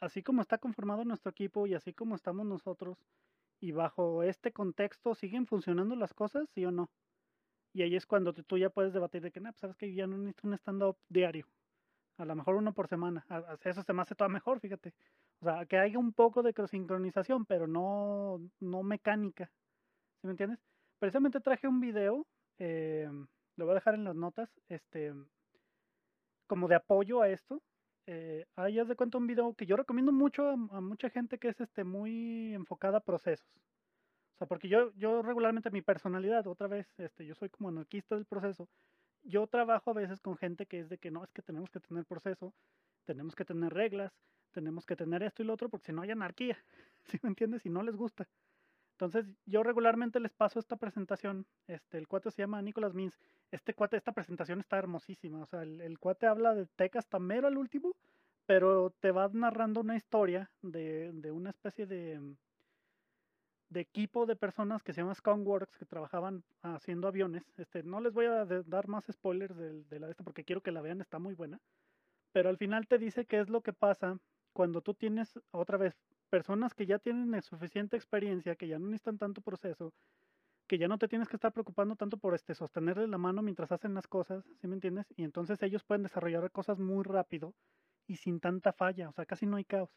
Así 0.00 0.22
como 0.22 0.42
está 0.42 0.58
conformado 0.58 1.04
nuestro 1.04 1.30
equipo 1.30 1.66
y 1.66 1.74
así 1.74 1.94
como 1.94 2.16
estamos 2.16 2.46
nosotros, 2.46 2.98
y 3.60 3.72
bajo 3.72 4.22
este 4.24 4.52
contexto, 4.52 5.14
¿siguen 5.14 5.46
funcionando 5.46 5.96
las 5.96 6.14
cosas, 6.14 6.48
sí 6.54 6.64
o 6.66 6.72
no? 6.72 6.90
Y 7.74 7.82
ahí 7.82 7.96
es 7.96 8.06
cuando 8.06 8.34
tú 8.34 8.58
ya 8.58 8.70
puedes 8.70 8.92
debatir 8.94 9.22
de 9.22 9.32
que, 9.32 9.40
no, 9.40 9.50
pues 9.52 9.60
sabes 9.60 9.76
que 9.76 9.94
ya 9.94 10.06
no 10.06 10.18
necesito 10.18 10.48
un 10.48 10.54
stand-up 10.54 10.98
diario 11.08 11.46
a 12.18 12.24
lo 12.24 12.34
mejor 12.34 12.56
uno 12.56 12.72
por 12.72 12.88
semana. 12.88 13.24
Eso 13.64 13.82
se 13.82 13.92
me 13.92 14.02
hace 14.02 14.14
todo 14.14 14.28
mejor, 14.28 14.60
fíjate. 14.60 14.92
O 15.40 15.44
sea, 15.44 15.64
que 15.66 15.78
haya 15.78 15.98
un 15.98 16.12
poco 16.12 16.42
de 16.42 16.52
sincronización, 16.66 17.46
pero 17.46 17.66
no, 17.66 18.40
no 18.60 18.82
mecánica. 18.82 19.46
¿Sí 20.20 20.26
me 20.26 20.32
entiendes? 20.32 20.58
Precisamente 20.98 21.40
traje 21.40 21.68
un 21.68 21.80
video. 21.80 22.26
Eh, 22.58 23.08
le 23.56 23.64
voy 23.64 23.70
a 23.70 23.74
dejar 23.76 23.94
en 23.94 24.04
las 24.04 24.16
notas, 24.16 24.50
este, 24.68 25.14
como 26.48 26.66
de 26.66 26.74
apoyo 26.74 27.22
a 27.22 27.28
esto. 27.28 27.62
Eh, 28.06 28.46
ahí 28.56 28.78
haz 28.78 28.88
de 28.88 28.96
cuenta 28.96 29.18
un 29.18 29.26
video 29.26 29.54
que 29.54 29.66
yo 29.66 29.76
recomiendo 29.76 30.12
mucho 30.12 30.48
a, 30.48 30.52
a, 30.52 30.80
mucha 30.80 31.10
gente 31.10 31.38
que 31.38 31.48
es 31.48 31.60
este 31.60 31.84
muy 31.84 32.52
enfocada 32.54 32.98
a 32.98 33.02
procesos. 33.02 33.46
O 34.34 34.38
sea, 34.38 34.46
porque 34.48 34.68
yo, 34.68 34.92
yo 34.96 35.22
regularmente 35.22 35.70
mi 35.70 35.82
personalidad, 35.82 36.46
otra 36.46 36.66
vez, 36.66 36.88
este, 36.98 37.26
yo 37.26 37.34
soy 37.34 37.48
como 37.50 37.68
anarquista 37.68 38.14
del 38.16 38.24
proceso. 38.24 38.68
Yo 39.28 39.46
trabajo 39.46 39.90
a 39.90 39.94
veces 39.94 40.20
con 40.20 40.38
gente 40.38 40.64
que 40.64 40.80
es 40.80 40.88
de 40.88 40.96
que 40.96 41.10
no, 41.10 41.22
es 41.22 41.30
que 41.32 41.42
tenemos 41.42 41.68
que 41.68 41.80
tener 41.80 42.06
proceso, 42.06 42.54
tenemos 43.04 43.36
que 43.36 43.44
tener 43.44 43.74
reglas, 43.74 44.10
tenemos 44.52 44.86
que 44.86 44.96
tener 44.96 45.22
esto 45.22 45.42
y 45.42 45.46
lo 45.46 45.52
otro, 45.52 45.68
porque 45.68 45.86
si 45.86 45.92
no 45.92 46.00
hay 46.00 46.10
anarquía, 46.10 46.56
¿sí 47.04 47.18
me 47.22 47.28
entiendes? 47.28 47.60
Si 47.60 47.68
no 47.68 47.82
les 47.82 47.94
gusta. 47.94 48.26
Entonces, 48.92 49.26
yo 49.44 49.62
regularmente 49.62 50.18
les 50.18 50.32
paso 50.32 50.58
esta 50.58 50.76
presentación. 50.76 51.46
Este, 51.66 51.98
el 51.98 52.08
cuate 52.08 52.30
se 52.30 52.40
llama 52.40 52.62
Nicolas 52.62 52.94
Mins. 52.94 53.18
Este 53.50 53.74
cuate, 53.74 53.98
esta 53.98 54.12
presentación 54.12 54.60
está 54.60 54.78
hermosísima. 54.78 55.42
O 55.42 55.46
sea, 55.46 55.62
el, 55.62 55.98
cuate 55.98 56.26
habla 56.26 56.54
de 56.54 56.64
Tech 56.66 56.96
hasta 56.96 57.18
al 57.18 57.58
último, 57.58 57.94
pero 58.46 58.94
te 58.98 59.12
va 59.12 59.28
narrando 59.30 59.82
una 59.82 59.94
historia 59.94 60.50
de, 60.62 61.12
de 61.12 61.30
una 61.30 61.50
especie 61.50 61.86
de, 61.86 62.18
de 63.70 63.80
equipo 63.80 64.26
de 64.26 64.36
personas 64.36 64.82
que 64.82 64.92
se 64.92 65.00
llama 65.02 65.14
Skunkworks 65.14 65.76
que 65.76 65.86
trabajaban 65.86 66.44
haciendo 66.62 67.08
aviones. 67.08 67.44
Este, 67.56 67.82
no 67.82 68.00
les 68.00 68.12
voy 68.12 68.26
a 68.26 68.44
dar 68.44 68.88
más 68.88 69.04
spoilers 69.10 69.56
de, 69.56 69.84
de 69.84 70.00
la 70.00 70.06
de 70.06 70.12
esta 70.12 70.24
porque 70.24 70.44
quiero 70.44 70.62
que 70.62 70.72
la 70.72 70.82
vean, 70.82 71.00
está 71.00 71.18
muy 71.18 71.34
buena. 71.34 71.60
Pero 72.32 72.48
al 72.48 72.58
final 72.58 72.86
te 72.86 72.98
dice 72.98 73.26
qué 73.26 73.40
es 73.40 73.48
lo 73.48 73.62
que 73.62 73.72
pasa 73.72 74.18
cuando 74.52 74.80
tú 74.80 74.94
tienes 74.94 75.38
otra 75.50 75.78
vez 75.78 75.94
personas 76.30 76.74
que 76.74 76.86
ya 76.86 76.98
tienen 76.98 77.40
suficiente 77.42 77.96
experiencia, 77.96 78.56
que 78.56 78.68
ya 78.68 78.78
no 78.78 78.86
necesitan 78.86 79.18
tanto 79.18 79.40
proceso, 79.40 79.92
que 80.66 80.78
ya 80.78 80.88
no 80.88 80.98
te 80.98 81.08
tienes 81.08 81.28
que 81.28 81.36
estar 81.36 81.52
preocupando 81.52 81.96
tanto 81.96 82.18
por 82.18 82.34
este 82.34 82.54
sostenerle 82.54 83.08
la 83.08 83.18
mano 83.18 83.42
mientras 83.42 83.72
hacen 83.72 83.94
las 83.94 84.06
cosas, 84.06 84.44
¿sí 84.60 84.68
me 84.68 84.74
entiendes? 84.74 85.06
Y 85.16 85.24
entonces 85.24 85.62
ellos 85.62 85.84
pueden 85.84 86.02
desarrollar 86.02 86.50
cosas 86.50 86.78
muy 86.78 87.04
rápido 87.04 87.54
y 88.06 88.16
sin 88.16 88.40
tanta 88.40 88.72
falla, 88.72 89.08
o 89.08 89.12
sea, 89.12 89.26
casi 89.26 89.46
no 89.46 89.56
hay 89.56 89.64
caos. 89.64 89.90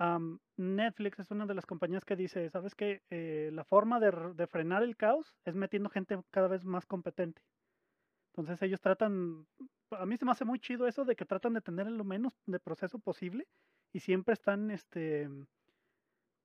Um, 0.00 0.38
Netflix 0.56 1.18
es 1.18 1.30
una 1.30 1.44
de 1.44 1.52
las 1.52 1.66
compañías 1.66 2.06
que 2.06 2.16
dice, 2.16 2.48
¿sabes 2.48 2.74
qué? 2.74 3.02
Eh, 3.10 3.50
la 3.52 3.64
forma 3.64 4.00
de, 4.00 4.46
frenar 4.46 4.82
el 4.82 4.96
caos 4.96 5.36
es 5.44 5.54
metiendo 5.54 5.90
gente 5.90 6.18
cada 6.30 6.48
vez 6.48 6.64
más 6.64 6.86
competente. 6.86 7.42
Entonces 8.32 8.62
ellos 8.62 8.80
tratan, 8.80 9.46
a 9.90 10.06
mí 10.06 10.16
se 10.16 10.24
me 10.24 10.30
hace 10.30 10.46
muy 10.46 10.58
chido 10.58 10.86
eso 10.86 11.04
de 11.04 11.16
que 11.16 11.26
tratan 11.26 11.52
de 11.52 11.60
tener 11.60 11.86
lo 11.86 12.04
menos 12.04 12.32
de 12.46 12.58
proceso 12.58 12.98
posible 12.98 13.46
y 13.92 14.00
siempre 14.00 14.32
están 14.32 14.70
este 14.70 15.28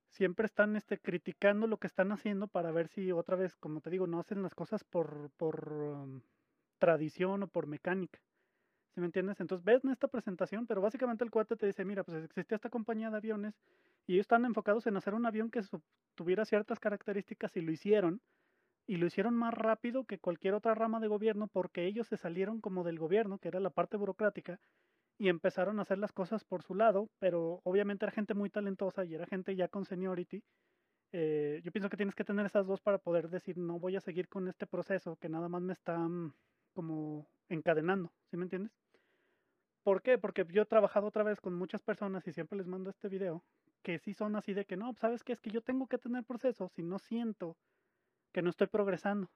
siempre 0.09 0.47
están 0.47 0.75
este 0.75 0.99
criticando 0.99 1.65
lo 1.65 1.77
que 1.77 1.87
están 1.87 2.11
haciendo 2.11 2.47
para 2.47 2.71
ver 2.71 2.89
si 2.89 3.13
otra 3.13 3.37
vez, 3.37 3.55
como 3.55 3.79
te 3.79 3.89
digo, 3.89 4.05
no 4.05 4.19
hacen 4.19 4.43
las 4.43 4.53
cosas 4.53 4.83
por 4.83 5.31
por 5.37 5.71
um, 5.71 6.21
tradición 6.77 7.43
o 7.43 7.47
por 7.47 7.67
mecánica. 7.67 8.19
¿Sí 8.95 9.01
me 9.01 9.07
entiendes? 9.07 9.41
Entonces 9.41 9.65
ves 9.65 9.83
en 9.83 9.91
esta 9.91 10.07
presentación, 10.07 10.65
pero 10.67 10.79
básicamente 10.79 11.25
el 11.25 11.29
cuate 11.29 11.57
te 11.57 11.65
dice, 11.65 11.83
mira, 11.83 12.05
pues 12.05 12.23
existe 12.23 12.55
esta 12.55 12.69
compañía 12.69 13.09
de 13.09 13.17
aviones 13.17 13.53
y 14.07 14.13
ellos 14.13 14.23
están 14.23 14.45
enfocados 14.45 14.87
en 14.87 14.95
hacer 14.95 15.13
un 15.13 15.25
avión 15.25 15.51
que 15.51 15.61
tuviera 16.15 16.45
ciertas 16.45 16.79
características 16.79 17.57
y 17.57 17.61
lo 17.61 17.73
hicieron. 17.73 18.21
Y 18.87 18.95
lo 18.97 19.07
hicieron 19.07 19.35
más 19.35 19.53
rápido 19.53 20.05
que 20.05 20.19
cualquier 20.19 20.53
otra 20.53 20.75
rama 20.75 21.01
de 21.01 21.07
gobierno 21.09 21.47
porque 21.47 21.85
ellos 21.85 22.07
se 22.07 22.15
salieron 22.15 22.61
como 22.61 22.85
del 22.85 22.97
gobierno, 22.97 23.37
que 23.37 23.49
era 23.49 23.59
la 23.59 23.69
parte 23.71 23.97
burocrática, 23.97 24.61
y 25.17 25.27
empezaron 25.27 25.79
a 25.79 25.81
hacer 25.81 25.97
las 25.97 26.13
cosas 26.13 26.45
por 26.45 26.63
su 26.63 26.73
lado, 26.73 27.09
pero 27.19 27.59
obviamente 27.65 28.05
era 28.05 28.13
gente 28.13 28.33
muy 28.33 28.49
talentosa 28.49 29.03
y 29.03 29.15
era 29.15 29.25
gente 29.25 29.57
ya 29.57 29.67
con 29.67 29.83
seniority. 29.83 30.41
Eh, 31.11 31.61
yo 31.63 31.71
pienso 31.73 31.89
que 31.89 31.97
tienes 31.97 32.15
que 32.15 32.23
tener 32.23 32.45
esas 32.45 32.65
dos 32.67 32.79
para 32.79 32.99
poder 32.99 33.29
decir, 33.29 33.57
no 33.57 33.79
voy 33.79 33.97
a 33.97 34.01
seguir 34.01 34.29
con 34.29 34.47
este 34.47 34.67
proceso 34.67 35.17
que 35.17 35.29
nada 35.29 35.49
más 35.49 35.61
me 35.61 35.73
está 35.73 35.97
mm, 35.97 36.33
como 36.73 37.27
encadenando, 37.49 38.13
¿sí 38.31 38.37
me 38.37 38.43
entiendes? 38.43 38.84
¿Por 39.85 40.01
qué? 40.01 40.17
Porque 40.17 40.47
yo 40.49 40.63
he 40.63 40.65
trabajado 40.65 41.05
otra 41.05 41.21
vez 41.21 41.39
con 41.39 41.53
muchas 41.53 41.83
personas 41.83 42.27
y 42.27 42.33
siempre 42.33 42.57
les 42.57 42.65
mando 42.65 42.89
este 42.89 43.07
video, 43.07 43.43
que 43.83 43.99
sí 43.99 44.15
son 44.15 44.35
así 44.35 44.51
de 44.55 44.65
que 44.65 44.75
no, 44.75 44.91
¿sabes 44.95 45.23
qué? 45.23 45.31
Es 45.31 45.39
que 45.39 45.51
yo 45.51 45.61
tengo 45.61 45.85
que 45.85 45.99
tener 45.99 46.23
proceso 46.23 46.69
si 46.69 46.81
no 46.81 46.97
siento 46.97 47.55
que 48.31 48.41
no 48.41 48.49
estoy 48.49 48.65
progresando. 48.65 49.29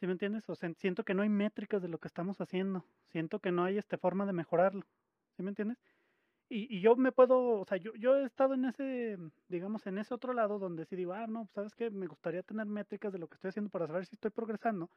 ¿Sí 0.00 0.06
me 0.08 0.12
entiendes? 0.14 0.50
O 0.50 0.56
sea, 0.56 0.74
siento 0.74 1.04
que 1.04 1.14
no 1.14 1.22
hay 1.22 1.28
métricas 1.28 1.80
de 1.80 1.86
lo 1.86 1.98
que 1.98 2.08
estamos 2.08 2.40
haciendo. 2.40 2.84
Siento 3.04 3.38
que 3.38 3.52
no 3.52 3.62
hay 3.62 3.78
esta 3.78 3.98
forma 3.98 4.26
de 4.26 4.32
mejorarlo. 4.32 4.84
¿Sí 5.36 5.44
me 5.44 5.50
entiendes? 5.50 5.78
Y, 6.48 6.80
yo 6.80 6.96
me 6.96 7.12
puedo, 7.12 7.60
o 7.60 7.64
sea, 7.64 7.78
yo, 7.78 7.94
yo 7.94 8.16
he 8.16 8.24
estado 8.24 8.54
en 8.54 8.64
ese, 8.64 9.16
digamos, 9.46 9.86
en 9.86 9.98
ese 9.98 10.12
otro 10.12 10.32
lado 10.32 10.58
donde 10.58 10.86
sí 10.86 10.96
digo, 10.96 11.12
ah, 11.12 11.28
no, 11.28 11.46
¿sabes 11.54 11.76
qué? 11.76 11.88
Me 11.90 12.08
gustaría 12.08 12.42
tener 12.42 12.66
métricas 12.66 13.12
de 13.12 13.20
lo 13.20 13.28
que 13.28 13.36
estoy 13.36 13.50
haciendo 13.50 13.70
para 13.70 13.86
saber 13.86 14.06
si 14.06 14.16
estoy 14.16 14.32
progresando. 14.32 14.90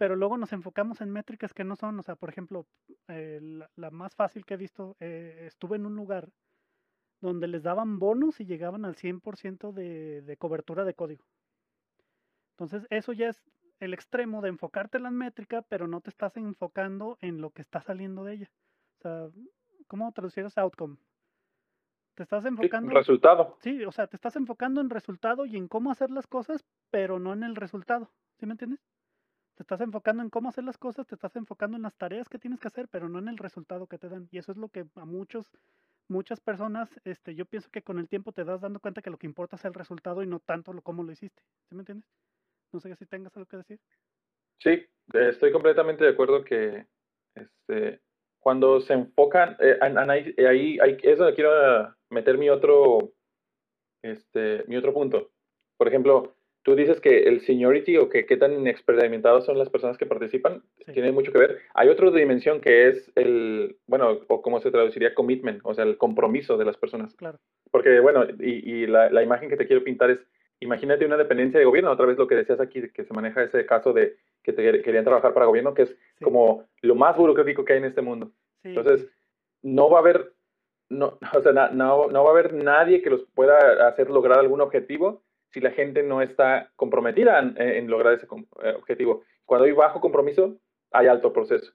Pero 0.00 0.16
luego 0.16 0.38
nos 0.38 0.54
enfocamos 0.54 1.02
en 1.02 1.10
métricas 1.10 1.52
que 1.52 1.62
no 1.62 1.76
son, 1.76 1.98
o 1.98 2.02
sea, 2.02 2.16
por 2.16 2.30
ejemplo, 2.30 2.64
eh, 3.08 3.38
la, 3.42 3.70
la, 3.76 3.90
más 3.90 4.14
fácil 4.14 4.46
que 4.46 4.54
he 4.54 4.56
visto, 4.56 4.96
eh, 4.98 5.44
estuve 5.46 5.76
en 5.76 5.84
un 5.84 5.94
lugar 5.94 6.30
donde 7.20 7.46
les 7.48 7.62
daban 7.62 7.98
bonos 7.98 8.40
y 8.40 8.46
llegaban 8.46 8.86
al 8.86 8.96
100% 8.96 9.72
de, 9.72 10.22
de 10.22 10.36
cobertura 10.38 10.84
de 10.84 10.94
código. 10.94 11.26
Entonces, 12.52 12.86
eso 12.88 13.12
ya 13.12 13.28
es 13.28 13.42
el 13.78 13.92
extremo 13.92 14.40
de 14.40 14.48
enfocarte 14.48 14.96
en 14.96 15.02
la 15.02 15.10
métrica, 15.10 15.60
pero 15.68 15.86
no 15.86 16.00
te 16.00 16.08
estás 16.08 16.34
enfocando 16.38 17.18
en 17.20 17.42
lo 17.42 17.50
que 17.50 17.60
está 17.60 17.82
saliendo 17.82 18.24
de 18.24 18.36
ella. 18.36 18.50
O 19.00 19.02
sea, 19.02 19.28
¿cómo 19.86 20.10
traducir 20.12 20.46
ese 20.46 20.60
outcome? 20.60 20.96
Te 22.14 22.22
estás 22.22 22.46
enfocando. 22.46 22.88
Sí, 22.88 22.96
resultado. 22.96 23.58
Sí, 23.60 23.84
o 23.84 23.92
sea, 23.92 24.06
te 24.06 24.16
estás 24.16 24.34
enfocando 24.36 24.80
en 24.80 24.88
resultado 24.88 25.44
y 25.44 25.58
en 25.58 25.68
cómo 25.68 25.90
hacer 25.90 26.10
las 26.10 26.26
cosas, 26.26 26.64
pero 26.90 27.18
no 27.18 27.34
en 27.34 27.42
el 27.42 27.54
resultado. 27.54 28.10
¿Sí 28.38 28.46
me 28.46 28.52
entiendes? 28.52 28.80
Te 29.60 29.64
estás 29.64 29.82
enfocando 29.82 30.22
en 30.22 30.30
cómo 30.30 30.48
hacer 30.48 30.64
las 30.64 30.78
cosas, 30.78 31.06
te 31.06 31.14
estás 31.14 31.36
enfocando 31.36 31.76
en 31.76 31.82
las 31.82 31.94
tareas 31.94 32.30
que 32.30 32.38
tienes 32.38 32.60
que 32.60 32.68
hacer, 32.68 32.88
pero 32.88 33.10
no 33.10 33.18
en 33.18 33.28
el 33.28 33.36
resultado 33.36 33.86
que 33.86 33.98
te 33.98 34.08
dan. 34.08 34.26
Y 34.30 34.38
eso 34.38 34.52
es 34.52 34.56
lo 34.56 34.70
que 34.70 34.86
a 34.94 35.04
muchos, 35.04 35.52
muchas 36.08 36.40
personas, 36.40 36.88
este, 37.04 37.34
yo 37.34 37.44
pienso 37.44 37.68
que 37.70 37.82
con 37.82 37.98
el 37.98 38.08
tiempo 38.08 38.32
te 38.32 38.42
das 38.42 38.62
dando 38.62 38.80
cuenta 38.80 39.02
que 39.02 39.10
lo 39.10 39.18
que 39.18 39.26
importa 39.26 39.56
es 39.56 39.64
el 39.66 39.74
resultado 39.74 40.22
y 40.22 40.26
no 40.26 40.40
tanto 40.40 40.72
lo 40.72 40.80
cómo 40.80 41.02
lo 41.02 41.12
hiciste. 41.12 41.42
¿Sí 41.68 41.74
me 41.74 41.82
entiendes? 41.82 42.08
No 42.72 42.80
sé 42.80 42.96
si 42.96 43.04
tengas 43.04 43.36
algo 43.36 43.46
que 43.46 43.58
decir. 43.58 43.78
Sí, 44.60 44.86
estoy 45.12 45.52
completamente 45.52 46.04
de 46.04 46.10
acuerdo 46.12 46.42
que 46.42 46.86
este, 47.34 48.00
cuando 48.38 48.80
se 48.80 48.94
enfocan, 48.94 49.58
eh, 49.60 49.78
ahí, 49.82 50.34
ahí, 50.38 50.78
ahí, 50.80 50.96
es 51.02 51.18
donde 51.18 51.34
quiero 51.34 51.94
meter 52.08 52.38
mi 52.38 52.48
otro, 52.48 53.12
este, 54.00 54.64
mi 54.68 54.78
otro 54.78 54.94
punto. 54.94 55.30
Por 55.76 55.86
ejemplo, 55.86 56.34
tú 56.62 56.74
dices 56.74 57.00
que 57.00 57.24
el 57.24 57.40
seniority 57.40 57.96
o 57.96 58.08
que 58.08 58.26
qué 58.26 58.36
tan 58.36 58.66
experimentados 58.66 59.46
son 59.46 59.58
las 59.58 59.70
personas 59.70 59.96
que 59.96 60.06
participan, 60.06 60.62
sí. 60.84 60.92
tiene 60.92 61.12
mucho 61.12 61.32
que 61.32 61.38
ver. 61.38 61.58
Hay 61.74 61.88
otra 61.88 62.10
dimensión 62.10 62.60
que 62.60 62.88
es 62.88 63.10
el, 63.14 63.76
bueno, 63.86 64.20
o 64.28 64.42
cómo 64.42 64.60
se 64.60 64.70
traduciría 64.70 65.14
commitment, 65.14 65.60
o 65.64 65.74
sea, 65.74 65.84
el 65.84 65.96
compromiso 65.96 66.56
de 66.56 66.64
las 66.66 66.76
personas. 66.76 67.14
Claro. 67.14 67.38
Porque, 67.70 68.00
bueno, 68.00 68.24
y, 68.38 68.82
y 68.82 68.86
la, 68.86 69.10
la, 69.10 69.22
imagen 69.22 69.48
que 69.48 69.56
te 69.56 69.66
quiero 69.66 69.84
pintar 69.84 70.10
es, 70.10 70.18
imagínate 70.60 71.06
una 71.06 71.16
dependencia 71.16 71.58
de 71.58 71.66
gobierno, 71.66 71.90
otra 71.90 72.06
vez 72.06 72.18
lo 72.18 72.26
que 72.26 72.34
decías 72.34 72.60
aquí, 72.60 72.82
que 72.90 73.04
se 73.04 73.14
maneja 73.14 73.42
ese 73.42 73.64
caso 73.64 73.92
de 73.92 74.16
que 74.42 74.52
te 74.52 74.82
querían 74.82 75.04
trabajar 75.04 75.32
para 75.32 75.46
gobierno, 75.46 75.72
que 75.72 75.82
es 75.82 75.90
sí. 76.18 76.24
como 76.24 76.68
lo 76.82 76.94
más 76.94 77.16
burocrático 77.16 77.64
que 77.64 77.72
hay 77.72 77.78
en 77.78 77.86
este 77.86 78.02
mundo. 78.02 78.32
Sí. 78.62 78.70
Entonces, 78.70 79.08
no 79.62 79.88
va 79.88 79.98
a 79.98 80.00
haber, 80.02 80.34
no, 80.90 81.18
o 81.34 81.40
sea, 81.40 81.52
no, 81.52 82.08
no 82.08 82.24
va 82.24 82.30
a 82.30 82.32
haber 82.32 82.52
nadie 82.52 83.00
que 83.00 83.10
los 83.10 83.24
pueda 83.34 83.88
hacer 83.88 84.10
lograr 84.10 84.38
algún 84.38 84.60
objetivo 84.60 85.22
si 85.50 85.60
la 85.60 85.70
gente 85.70 86.02
no 86.02 86.22
está 86.22 86.70
comprometida 86.76 87.38
en, 87.38 87.60
en 87.60 87.90
lograr 87.90 88.14
ese 88.14 88.26
eh, 88.62 88.74
objetivo. 88.76 89.22
Cuando 89.44 89.66
hay 89.66 89.72
bajo 89.72 90.00
compromiso, 90.00 90.58
hay 90.92 91.06
alto 91.06 91.32
proceso. 91.32 91.72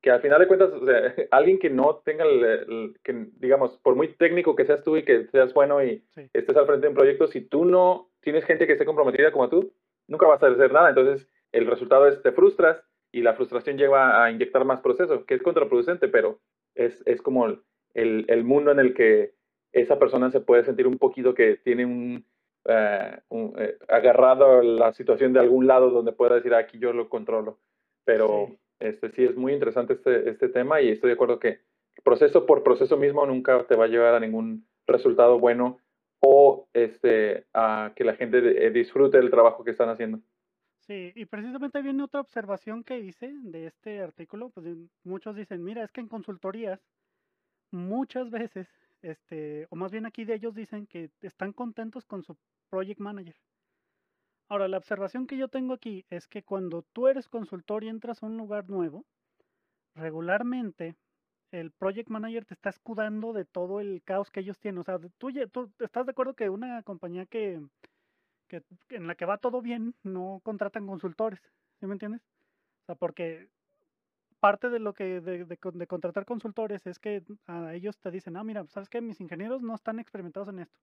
Que 0.00 0.10
al 0.10 0.20
final 0.20 0.40
de 0.40 0.46
cuentas, 0.46 0.70
o 0.72 0.84
sea, 0.84 1.14
alguien 1.30 1.58
que 1.58 1.70
no 1.70 1.96
tenga, 2.04 2.24
el, 2.24 2.44
el, 2.44 2.94
que 3.02 3.26
digamos, 3.36 3.78
por 3.78 3.96
muy 3.96 4.08
técnico 4.14 4.56
que 4.56 4.64
seas 4.64 4.82
tú 4.82 4.96
y 4.96 5.04
que 5.04 5.26
seas 5.28 5.52
bueno 5.52 5.82
y 5.82 6.04
sí. 6.14 6.28
estés 6.32 6.56
al 6.56 6.66
frente 6.66 6.86
de 6.86 6.90
un 6.90 6.96
proyecto, 6.96 7.26
si 7.26 7.40
tú 7.42 7.64
no 7.64 8.10
tienes 8.20 8.44
gente 8.44 8.66
que 8.66 8.72
esté 8.72 8.84
comprometida 8.84 9.32
como 9.32 9.48
tú, 9.48 9.72
nunca 10.06 10.26
vas 10.26 10.42
a 10.42 10.48
hacer 10.48 10.72
nada. 10.72 10.90
Entonces, 10.90 11.28
el 11.52 11.66
resultado 11.66 12.06
es 12.06 12.22
te 12.22 12.32
frustras 12.32 12.82
y 13.12 13.22
la 13.22 13.34
frustración 13.34 13.78
lleva 13.78 14.22
a 14.22 14.30
inyectar 14.30 14.64
más 14.64 14.80
proceso, 14.80 15.24
que 15.24 15.34
es 15.34 15.42
contraproducente, 15.42 16.08
pero 16.08 16.40
es, 16.74 17.02
es 17.06 17.22
como 17.22 17.46
el, 17.46 18.24
el, 18.28 18.44
mundo 18.44 18.70
en 18.70 18.78
el 18.78 18.94
que 18.94 19.32
esa 19.72 19.98
persona 19.98 20.30
se 20.30 20.40
puede 20.40 20.64
sentir 20.64 20.86
un 20.86 20.98
poquito 20.98 21.34
que 21.34 21.56
tiene 21.56 21.86
un, 21.86 22.24
un 23.28 23.46
uh, 23.46 23.84
agarrado 23.88 24.58
a 24.58 24.62
la 24.62 24.92
situación 24.92 25.32
de 25.32 25.40
algún 25.40 25.66
lado 25.66 25.90
donde 25.90 26.12
pueda 26.12 26.36
decir 26.36 26.54
ah, 26.54 26.58
aquí 26.58 26.78
yo 26.78 26.92
lo 26.92 27.08
controlo. 27.08 27.58
Pero 28.04 28.46
sí. 28.48 28.58
Este, 28.80 29.10
sí 29.10 29.24
es 29.24 29.36
muy 29.36 29.52
interesante 29.52 29.94
este, 29.94 30.30
este 30.30 30.48
tema 30.48 30.80
y 30.80 30.90
estoy 30.90 31.08
de 31.08 31.14
acuerdo 31.14 31.40
que 31.40 31.60
proceso 32.04 32.46
por 32.46 32.62
proceso 32.62 32.96
mismo 32.96 33.26
nunca 33.26 33.66
te 33.66 33.74
va 33.74 33.84
a 33.84 33.88
llevar 33.88 34.14
a 34.14 34.20
ningún 34.20 34.66
resultado 34.86 35.38
bueno 35.38 35.78
o 36.20 36.68
este, 36.72 37.46
a 37.54 37.92
que 37.96 38.04
la 38.04 38.14
gente 38.14 38.38
eh, 38.38 38.70
disfrute 38.70 39.18
del 39.18 39.30
trabajo 39.30 39.64
que 39.64 39.72
están 39.72 39.88
haciendo. 39.88 40.20
Sí, 40.78 41.12
y 41.14 41.26
precisamente 41.26 41.82
viene 41.82 42.02
otra 42.02 42.20
observación 42.20 42.82
que 42.82 42.98
hice 42.98 43.32
de 43.42 43.66
este 43.66 44.00
artículo, 44.00 44.50
pues 44.50 44.66
muchos 45.04 45.36
dicen, 45.36 45.62
mira, 45.62 45.84
es 45.84 45.92
que 45.92 46.00
en 46.00 46.08
consultorías 46.08 46.80
muchas 47.70 48.30
veces, 48.30 48.68
este, 49.02 49.66
o 49.70 49.76
más 49.76 49.92
bien 49.92 50.06
aquí 50.06 50.24
de 50.24 50.34
ellos 50.34 50.54
dicen 50.54 50.86
que 50.86 51.10
están 51.20 51.52
contentos 51.52 52.04
con 52.04 52.22
su 52.22 52.36
project 52.68 53.00
manager. 53.00 53.36
Ahora, 54.48 54.68
la 54.68 54.78
observación 54.78 55.26
que 55.26 55.36
yo 55.36 55.48
tengo 55.48 55.74
aquí 55.74 56.06
es 56.08 56.26
que 56.26 56.42
cuando 56.42 56.82
tú 56.92 57.06
eres 57.08 57.28
consultor 57.28 57.84
y 57.84 57.88
entras 57.88 58.22
a 58.22 58.26
un 58.26 58.36
lugar 58.36 58.68
nuevo, 58.70 59.04
regularmente 59.94 60.96
el 61.50 61.70
project 61.70 62.08
manager 62.08 62.44
te 62.44 62.54
está 62.54 62.70
escudando 62.70 63.32
de 63.32 63.44
todo 63.44 63.80
el 63.80 64.02
caos 64.04 64.30
que 64.30 64.40
ellos 64.40 64.58
tienen. 64.58 64.80
O 64.80 64.84
sea, 64.84 64.98
tú, 65.18 65.32
tú 65.50 65.72
estás 65.78 66.06
de 66.06 66.12
acuerdo 66.12 66.34
que 66.34 66.48
una 66.48 66.82
compañía 66.82 67.26
que, 67.26 67.60
en 68.90 69.06
la 69.06 69.14
que 69.14 69.26
va 69.26 69.38
todo 69.38 69.60
bien 69.60 69.94
no 70.02 70.40
contratan 70.42 70.86
consultores, 70.86 71.40
¿sí 71.80 71.86
me 71.86 71.94
entiendes? 71.94 72.22
O 72.82 72.86
sea, 72.86 72.94
porque 72.94 73.48
parte 74.40 74.70
de 74.70 74.78
lo 74.78 74.94
que 74.94 75.20
de, 75.20 75.44
de, 75.44 75.56
de, 75.56 75.86
contratar 75.86 76.24
consultores 76.24 76.86
es 76.86 76.98
que 76.98 77.22
a 77.46 77.74
ellos 77.74 77.98
te 77.98 78.10
dicen, 78.10 78.36
ah, 78.36 78.44
mira, 78.44 78.66
sabes 78.68 78.88
que 78.88 79.00
mis 79.00 79.20
ingenieros 79.20 79.62
no 79.62 79.74
están 79.74 79.98
experimentados 79.98 80.48
en 80.48 80.60
esto. 80.60 80.78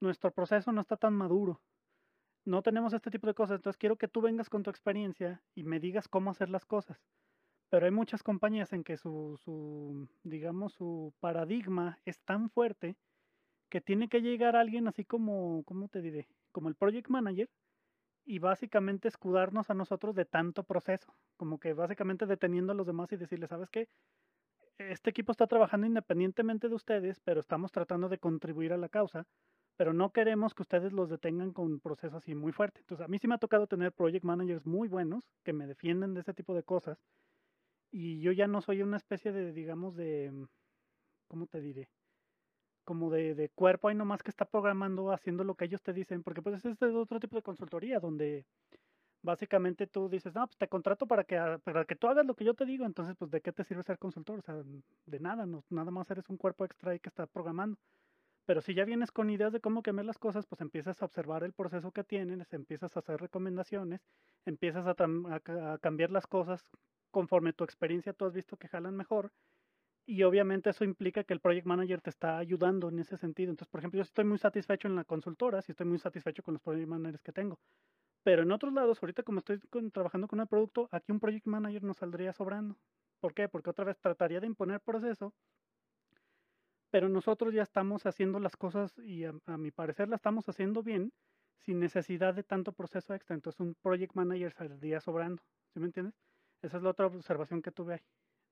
Nuestro 0.00 0.30
proceso 0.30 0.72
no 0.72 0.80
está 0.80 0.96
tan 0.96 1.14
maduro. 1.14 1.60
No 2.44 2.62
tenemos 2.62 2.92
este 2.92 3.10
tipo 3.10 3.26
de 3.26 3.34
cosas. 3.34 3.56
Entonces 3.56 3.78
quiero 3.78 3.96
que 3.96 4.08
tú 4.08 4.20
vengas 4.20 4.48
con 4.48 4.62
tu 4.62 4.70
experiencia 4.70 5.42
y 5.54 5.64
me 5.64 5.80
digas 5.80 6.08
cómo 6.08 6.30
hacer 6.30 6.48
las 6.48 6.64
cosas. 6.64 6.98
Pero 7.70 7.86
hay 7.86 7.92
muchas 7.92 8.22
compañías 8.22 8.72
en 8.72 8.84
que 8.84 8.96
su, 8.96 9.36
su 9.42 10.08
digamos, 10.22 10.74
su 10.74 11.12
paradigma 11.20 11.98
es 12.04 12.20
tan 12.20 12.50
fuerte 12.50 12.96
que 13.68 13.80
tiene 13.80 14.08
que 14.08 14.20
llegar 14.20 14.54
alguien 14.54 14.86
así 14.86 15.04
como, 15.04 15.64
¿cómo 15.64 15.88
te 15.88 16.00
diré? 16.00 16.28
Como 16.52 16.68
el 16.68 16.76
project 16.76 17.08
manager 17.08 17.50
y 18.26 18.40
básicamente 18.40 19.08
escudarnos 19.08 19.70
a 19.70 19.74
nosotros 19.74 20.14
de 20.14 20.26
tanto 20.26 20.64
proceso, 20.64 21.14
como 21.36 21.58
que 21.60 21.72
básicamente 21.74 22.26
deteniendo 22.26 22.72
a 22.72 22.76
los 22.76 22.86
demás 22.86 23.12
y 23.12 23.16
decirles, 23.16 23.50
¿sabes 23.50 23.70
qué? 23.70 23.88
Este 24.78 25.10
equipo 25.10 25.32
está 25.32 25.46
trabajando 25.46 25.86
independientemente 25.86 26.68
de 26.68 26.74
ustedes, 26.74 27.20
pero 27.20 27.40
estamos 27.40 27.72
tratando 27.72 28.08
de 28.08 28.18
contribuir 28.18 28.72
a 28.72 28.76
la 28.76 28.88
causa, 28.88 29.24
pero 29.76 29.92
no 29.94 30.12
queremos 30.12 30.54
que 30.54 30.62
ustedes 30.62 30.92
los 30.92 31.08
detengan 31.08 31.52
con 31.52 31.66
un 31.66 31.80
proceso 31.80 32.16
así 32.18 32.34
muy 32.34 32.52
fuerte. 32.52 32.80
Entonces, 32.80 33.04
a 33.04 33.08
mí 33.08 33.18
sí 33.18 33.28
me 33.28 33.36
ha 33.36 33.38
tocado 33.38 33.66
tener 33.68 33.92
project 33.92 34.24
managers 34.24 34.66
muy 34.66 34.88
buenos 34.88 35.24
que 35.44 35.52
me 35.52 35.66
defienden 35.66 36.14
de 36.14 36.20
ese 36.20 36.34
tipo 36.34 36.54
de 36.54 36.64
cosas 36.64 36.98
y 37.90 38.20
yo 38.20 38.32
ya 38.32 38.46
no 38.48 38.60
soy 38.60 38.82
una 38.82 38.96
especie 38.98 39.32
de, 39.32 39.52
digamos, 39.52 39.96
de, 39.96 40.46
¿cómo 41.28 41.46
te 41.46 41.60
diré? 41.60 41.88
Como 42.86 43.10
de, 43.10 43.34
de, 43.34 43.50
cuerpo 43.50 43.88
ahí 43.88 43.94
nomás 43.94 44.22
que 44.22 44.30
está 44.30 44.46
programando, 44.46 45.10
haciendo 45.12 45.44
lo 45.44 45.56
que 45.56 45.66
ellos 45.66 45.82
te 45.82 45.92
dicen, 45.92 46.22
porque 46.22 46.40
pues 46.40 46.64
es 46.64 46.82
otro 46.82 47.20
tipo 47.20 47.36
de 47.36 47.42
consultoría 47.42 48.00
donde 48.00 48.46
básicamente 49.22 49.88
tú 49.88 50.08
dices, 50.08 50.34
no, 50.34 50.46
pues 50.46 50.56
te 50.56 50.68
contrato 50.68 51.06
para 51.06 51.24
que, 51.24 51.36
para 51.64 51.84
que 51.84 51.96
tú 51.96 52.06
hagas 52.06 52.24
lo 52.24 52.34
que 52.34 52.44
yo 52.44 52.54
te 52.54 52.64
digo, 52.64 52.86
entonces 52.86 53.16
pues 53.18 53.30
de 53.30 53.40
qué 53.40 53.52
te 53.52 53.64
sirve 53.64 53.82
ser 53.82 53.98
consultor, 53.98 54.38
o 54.38 54.42
sea, 54.42 54.62
de 55.06 55.20
nada, 55.20 55.44
no, 55.46 55.64
nada 55.68 55.90
más 55.90 56.10
eres 56.10 56.28
un 56.30 56.36
cuerpo 56.36 56.64
extra 56.64 56.92
ahí 56.92 57.00
que 57.00 57.08
está 57.08 57.26
programando. 57.26 57.76
Pero 58.46 58.60
si 58.60 58.74
ya 58.74 58.84
vienes 58.84 59.10
con 59.10 59.28
ideas 59.28 59.52
de 59.52 59.60
cómo 59.60 59.82
cambiar 59.82 60.06
las 60.06 60.18
cosas, 60.18 60.46
pues 60.46 60.60
empiezas 60.60 61.02
a 61.02 61.04
observar 61.06 61.42
el 61.42 61.52
proceso 61.52 61.90
que 61.90 62.04
tienen, 62.04 62.46
empiezas 62.52 62.96
a 62.96 63.00
hacer 63.00 63.20
recomendaciones, 63.20 64.00
empiezas 64.44 64.86
a, 64.86 64.94
a 64.94 65.78
cambiar 65.78 66.12
las 66.12 66.28
cosas 66.28 66.70
conforme 67.10 67.54
tu 67.54 67.64
experiencia 67.64 68.12
tú 68.12 68.26
has 68.26 68.34
visto 68.34 68.58
que 68.58 68.68
jalan 68.68 68.94
mejor 68.94 69.32
y 70.06 70.22
obviamente 70.22 70.70
eso 70.70 70.84
implica 70.84 71.24
que 71.24 71.34
el 71.34 71.40
project 71.40 71.66
manager 71.66 72.00
te 72.00 72.10
está 72.10 72.38
ayudando 72.38 72.88
en 72.88 73.00
ese 73.00 73.16
sentido. 73.16 73.50
Entonces, 73.50 73.70
por 73.70 73.80
ejemplo, 73.80 73.98
yo 73.98 74.02
estoy 74.02 74.24
muy 74.24 74.38
satisfecho 74.38 74.86
en 74.86 74.94
la 74.94 75.04
consultora, 75.04 75.60
sí 75.62 75.72
estoy 75.72 75.86
muy 75.86 75.98
satisfecho 75.98 76.44
con 76.44 76.54
los 76.54 76.62
project 76.62 76.88
managers 76.88 77.22
que 77.22 77.32
tengo. 77.32 77.58
Pero 78.22 78.42
en 78.42 78.52
otros 78.52 78.72
lados, 78.72 78.98
ahorita 79.02 79.24
como 79.24 79.40
estoy 79.40 79.60
trabajando 79.92 80.28
con 80.28 80.40
el 80.40 80.46
producto, 80.46 80.88
aquí 80.92 81.10
un 81.10 81.20
project 81.20 81.46
manager 81.46 81.82
nos 81.82 81.96
saldría 81.96 82.32
sobrando. 82.32 82.78
¿Por 83.20 83.34
qué? 83.34 83.48
Porque 83.48 83.70
otra 83.70 83.84
vez 83.84 83.98
trataría 83.98 84.40
de 84.40 84.46
imponer 84.46 84.80
proceso, 84.80 85.34
pero 86.90 87.08
nosotros 87.08 87.52
ya 87.52 87.62
estamos 87.62 88.06
haciendo 88.06 88.38
las 88.38 88.56
cosas 88.56 88.96
y 88.98 89.24
a, 89.24 89.32
mi 89.58 89.70
parecer 89.72 90.08
la 90.08 90.16
estamos 90.16 90.48
haciendo 90.48 90.82
bien 90.82 91.12
sin 91.58 91.80
necesidad 91.80 92.34
de 92.34 92.44
tanto 92.44 92.72
proceso 92.72 93.12
extra. 93.12 93.34
Entonces 93.34 93.60
un 93.60 93.74
project 93.74 94.14
manager 94.14 94.52
saldría 94.52 95.00
sobrando. 95.00 95.42
¿Sí 95.72 95.80
me 95.80 95.86
entiendes? 95.86 96.14
Esa 96.62 96.76
es 96.76 96.82
la 96.84 96.90
otra 96.90 97.06
observación 97.06 97.60
que 97.60 97.72
tuve 97.72 97.94
ahí. 97.94 98.00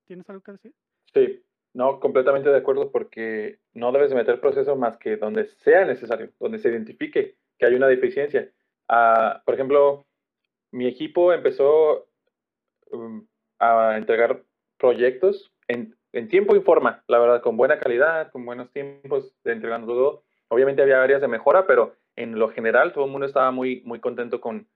¿Tienes 0.05 0.29
algo 0.29 0.43
que 0.43 0.53
decir? 0.53 0.75
Sí, 1.13 1.44
no, 1.75 1.99
completamente 1.99 2.51
de 2.51 2.57
acuerdo 2.57 2.91
porque 2.93 3.59
no 3.73 3.91
debes 3.91 4.15
meter 4.15 4.41
proceso 4.41 4.77
más 4.77 4.97
que 4.97 5.17
donde 5.17 5.45
sea 5.45 5.85
necesario, 5.85 6.31
donde 6.39 6.59
se 6.59 6.69
identifique 6.69 7.35
que 7.59 7.67
hay 7.67 7.75
una 7.75 7.89
deficiencia. 7.89 8.49
Ah, 8.89 9.43
por 9.45 9.55
ejemplo, 9.55 10.07
mi 10.71 10.87
equipo 10.87 11.33
empezó 11.33 12.07
um, 12.93 13.27
a 13.59 13.97
entregar 13.97 14.43
proyectos 14.79 15.53
en, 15.67 15.95
tiempo 16.29 16.55
y 16.55 16.61
forma, 16.61 17.03
la 17.09 17.19
verdad, 17.19 17.43
con 17.43 17.57
buena 17.57 17.81
calidad, 17.81 18.31
con 18.31 18.47
buenos 18.47 18.71
tiempos 18.71 19.35
de 19.43 19.53
entregando 19.53 19.89
todo. 19.89 20.23
Obviamente 20.47 20.81
había 20.81 21.03
áreas 21.03 21.21
de 21.21 21.27
mejora, 21.27 21.67
pero 21.67 21.97
en 22.15 22.39
lo 22.39 22.51
general 22.51 22.93
todo 22.93 23.07
el 23.07 23.11
mundo 23.11 23.27
estaba 23.27 23.51
muy, 23.51 23.83
muy 23.85 23.99
contento 23.99 24.41
con, 24.41 24.69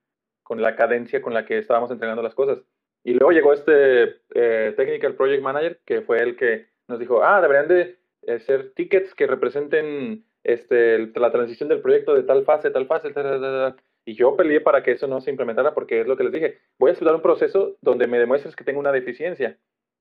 con 0.43 0.61
la 0.61 0.75
cadencia 0.75 1.23
con 1.23 1.33
la 1.33 1.47
que 1.47 1.59
estábamos 1.59 1.93
entregando 1.93 2.23
las 2.23 2.35
cosas. 2.35 2.61
Y 3.05 3.13
luego 3.13 3.31
llegó 3.31 3.53
este 3.53 4.17
eh, 4.35 4.75
Technical 4.77 5.15
Project 5.15 5.43
Manager, 5.43 5.81
que 5.87 6.03
fue 6.03 6.19
el 6.19 6.37
que 6.37 6.67
nos 6.89 6.99
dijo, 6.99 7.23
ah, 7.23 7.41
deberían 7.41 7.69
de 7.69 7.99
eh, 8.23 8.41
ser 8.41 8.73
tickets 8.75 9.15
que 9.15 9.27
representen 9.27 10.25
este, 10.43 10.99
la 11.15 11.31
transición 11.31 11.69
del 11.69 11.81
proyecto 11.81 12.15
de 12.15 12.23
tal 12.23 12.45
fase, 12.45 12.71
tal 12.71 12.87
fase, 12.87 13.13
tal, 13.13 13.77
Y 14.05 14.15
yo 14.15 14.37
peleé 14.37 14.61
para 14.61 14.83
que 14.83 14.93
eso 14.93 15.07
no 15.07 15.21
se 15.21 15.31
implementara 15.31 15.75
porque 15.75 16.01
es 16.01 16.07
lo 16.07 16.17
que 16.17 16.25
les 16.25 16.33
dije. 16.33 16.59
Voy 16.79 16.91
a 16.91 16.93
estudiar 16.95 17.15
un 17.15 17.23
proceso 17.23 17.77
donde 17.83 18.07
me 18.07 18.19
demuestres 18.19 18.57
que 18.57 18.65
tengo 18.65 18.81
una 18.81 18.93
deficiencia. 18.93 19.59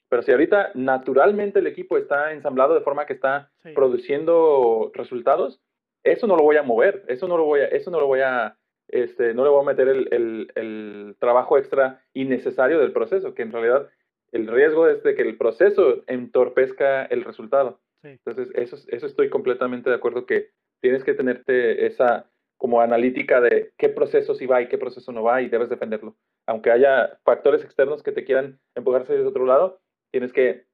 Pero 0.10 0.22
si 0.22 0.32
ahorita 0.32 0.72
naturalmente 0.74 1.60
el 1.60 1.68
equipo 1.68 1.98
está 1.98 2.32
ensamblado 2.32 2.74
de 2.74 2.82
forma 2.82 3.06
que 3.06 3.14
está 3.14 3.52
produciendo 3.76 4.92
resultados, 4.94 5.62
eso 6.04 6.28
no 6.28 6.38
lo 6.38 6.44
voy 6.44 6.56
a 6.56 6.64
mover, 6.64 7.04
eso 7.08 7.28
no 7.28 7.38
lo 7.38 7.44
voy 7.44 7.62
a, 7.62 7.66
eso 7.66 7.92
no 7.92 8.00
lo 8.00 8.08
voy 8.08 8.22
a, 8.22 8.58
este, 8.88 9.34
no 9.34 9.44
le 9.44 9.50
voy 9.50 9.62
a 9.62 9.66
meter 9.66 9.90
el, 9.90 11.16
trabajo 11.20 11.58
extra 11.58 12.02
innecesario 12.14 12.80
del 12.80 12.94
proceso, 12.94 13.34
que 13.34 13.42
en 13.42 13.52
realidad 13.52 13.90
el 14.38 14.48
riesgo 14.48 14.88
es 14.88 15.04
de 15.04 15.16
que 15.16 15.24
el 15.24 15.38
proceso 15.38 16.04
entorpezca 16.08 17.06
el 17.06 17.24
resultado. 17.24 17.80
Entonces, 18.04 18.50
eso, 18.54 18.78
eso 18.88 19.06
estoy 19.06 19.30
completamente 19.30 19.90
de 19.90 19.96
acuerdo 19.96 20.26
que 20.26 20.52
tienes 20.80 21.04
que 21.04 21.14
tenerte 21.14 21.86
esa 21.86 22.30
como 22.58 22.82
analítica 22.82 23.42
de 23.42 23.74
qué 23.78 23.90
proceso 23.90 24.34
sí 24.34 24.46
va 24.46 24.62
y 24.62 24.68
qué 24.68 24.78
proceso 24.78 25.12
no 25.12 25.24
va 25.24 25.42
y 25.42 25.50
debes 25.50 25.70
defenderlo. 25.70 26.16
Aunque 26.48 26.72
haya 26.72 27.20
factores 27.24 27.64
externos 27.64 28.02
que 28.02 28.12
te 28.12 28.24
quieran 28.24 28.60
empujarse 28.76 29.14
de 29.14 29.26
otro 29.26 29.46
lado, 29.46 29.82
tienes 30.12 30.32
que 30.32 30.66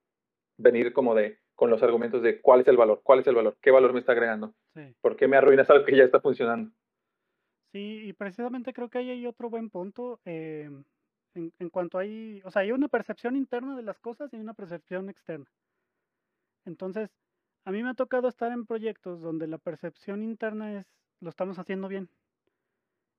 venir 0.57 0.94
como 0.94 1.15
de 1.15 1.40
con 1.56 1.69
los 1.69 1.84
argumentos 1.84 2.22
de 2.22 2.41
cuál 2.41 2.61
es 2.61 2.68
el 2.68 2.77
valor, 2.77 3.02
cuál 3.03 3.19
es 3.19 3.27
el 3.27 3.35
valor, 3.35 3.57
qué 3.61 3.72
valor 3.72 3.94
me 3.94 3.99
está 3.99 4.11
agregando, 4.11 4.53
por 5.02 5.15
qué 5.15 5.27
me 5.27 5.38
arruinas 5.38 5.69
algo 5.69 5.85
que 5.85 5.95
ya 5.95 6.03
está 6.03 6.19
funcionando. 6.19 6.72
Sí, 7.72 8.07
y 8.07 8.14
precisamente 8.14 8.73
creo 8.73 8.90
que 8.90 8.99
ahí 8.99 9.10
hay 9.10 9.26
otro 9.26 9.49
buen 9.49 9.69
punto 9.69 10.19
eh, 10.26 10.69
en, 11.36 11.70
cuanto 11.70 11.98
hay, 11.98 12.42
o 12.46 12.52
sea, 12.52 12.62
hay 12.62 12.72
una 12.72 12.88
percepción 12.88 13.36
interna 13.36 13.76
de 13.76 13.84
las 13.84 14.00
cosas 14.00 14.34
y 14.34 14.38
una 14.38 14.54
percepción 14.54 15.10
externa. 15.10 15.46
Entonces, 16.66 17.10
a 17.66 17.72
mí 17.72 17.84
me 17.84 17.90
ha 17.90 17.94
tocado 17.94 18.28
estar 18.28 18.52
en 18.52 18.66
proyectos 18.66 19.22
donde 19.22 19.48
la 19.48 19.58
percepción 19.58 20.24
interna 20.24 20.80
es, 20.80 20.86
lo 21.20 21.30
estamos 21.30 21.60
haciendo 21.60 21.88
bien. 21.88 22.10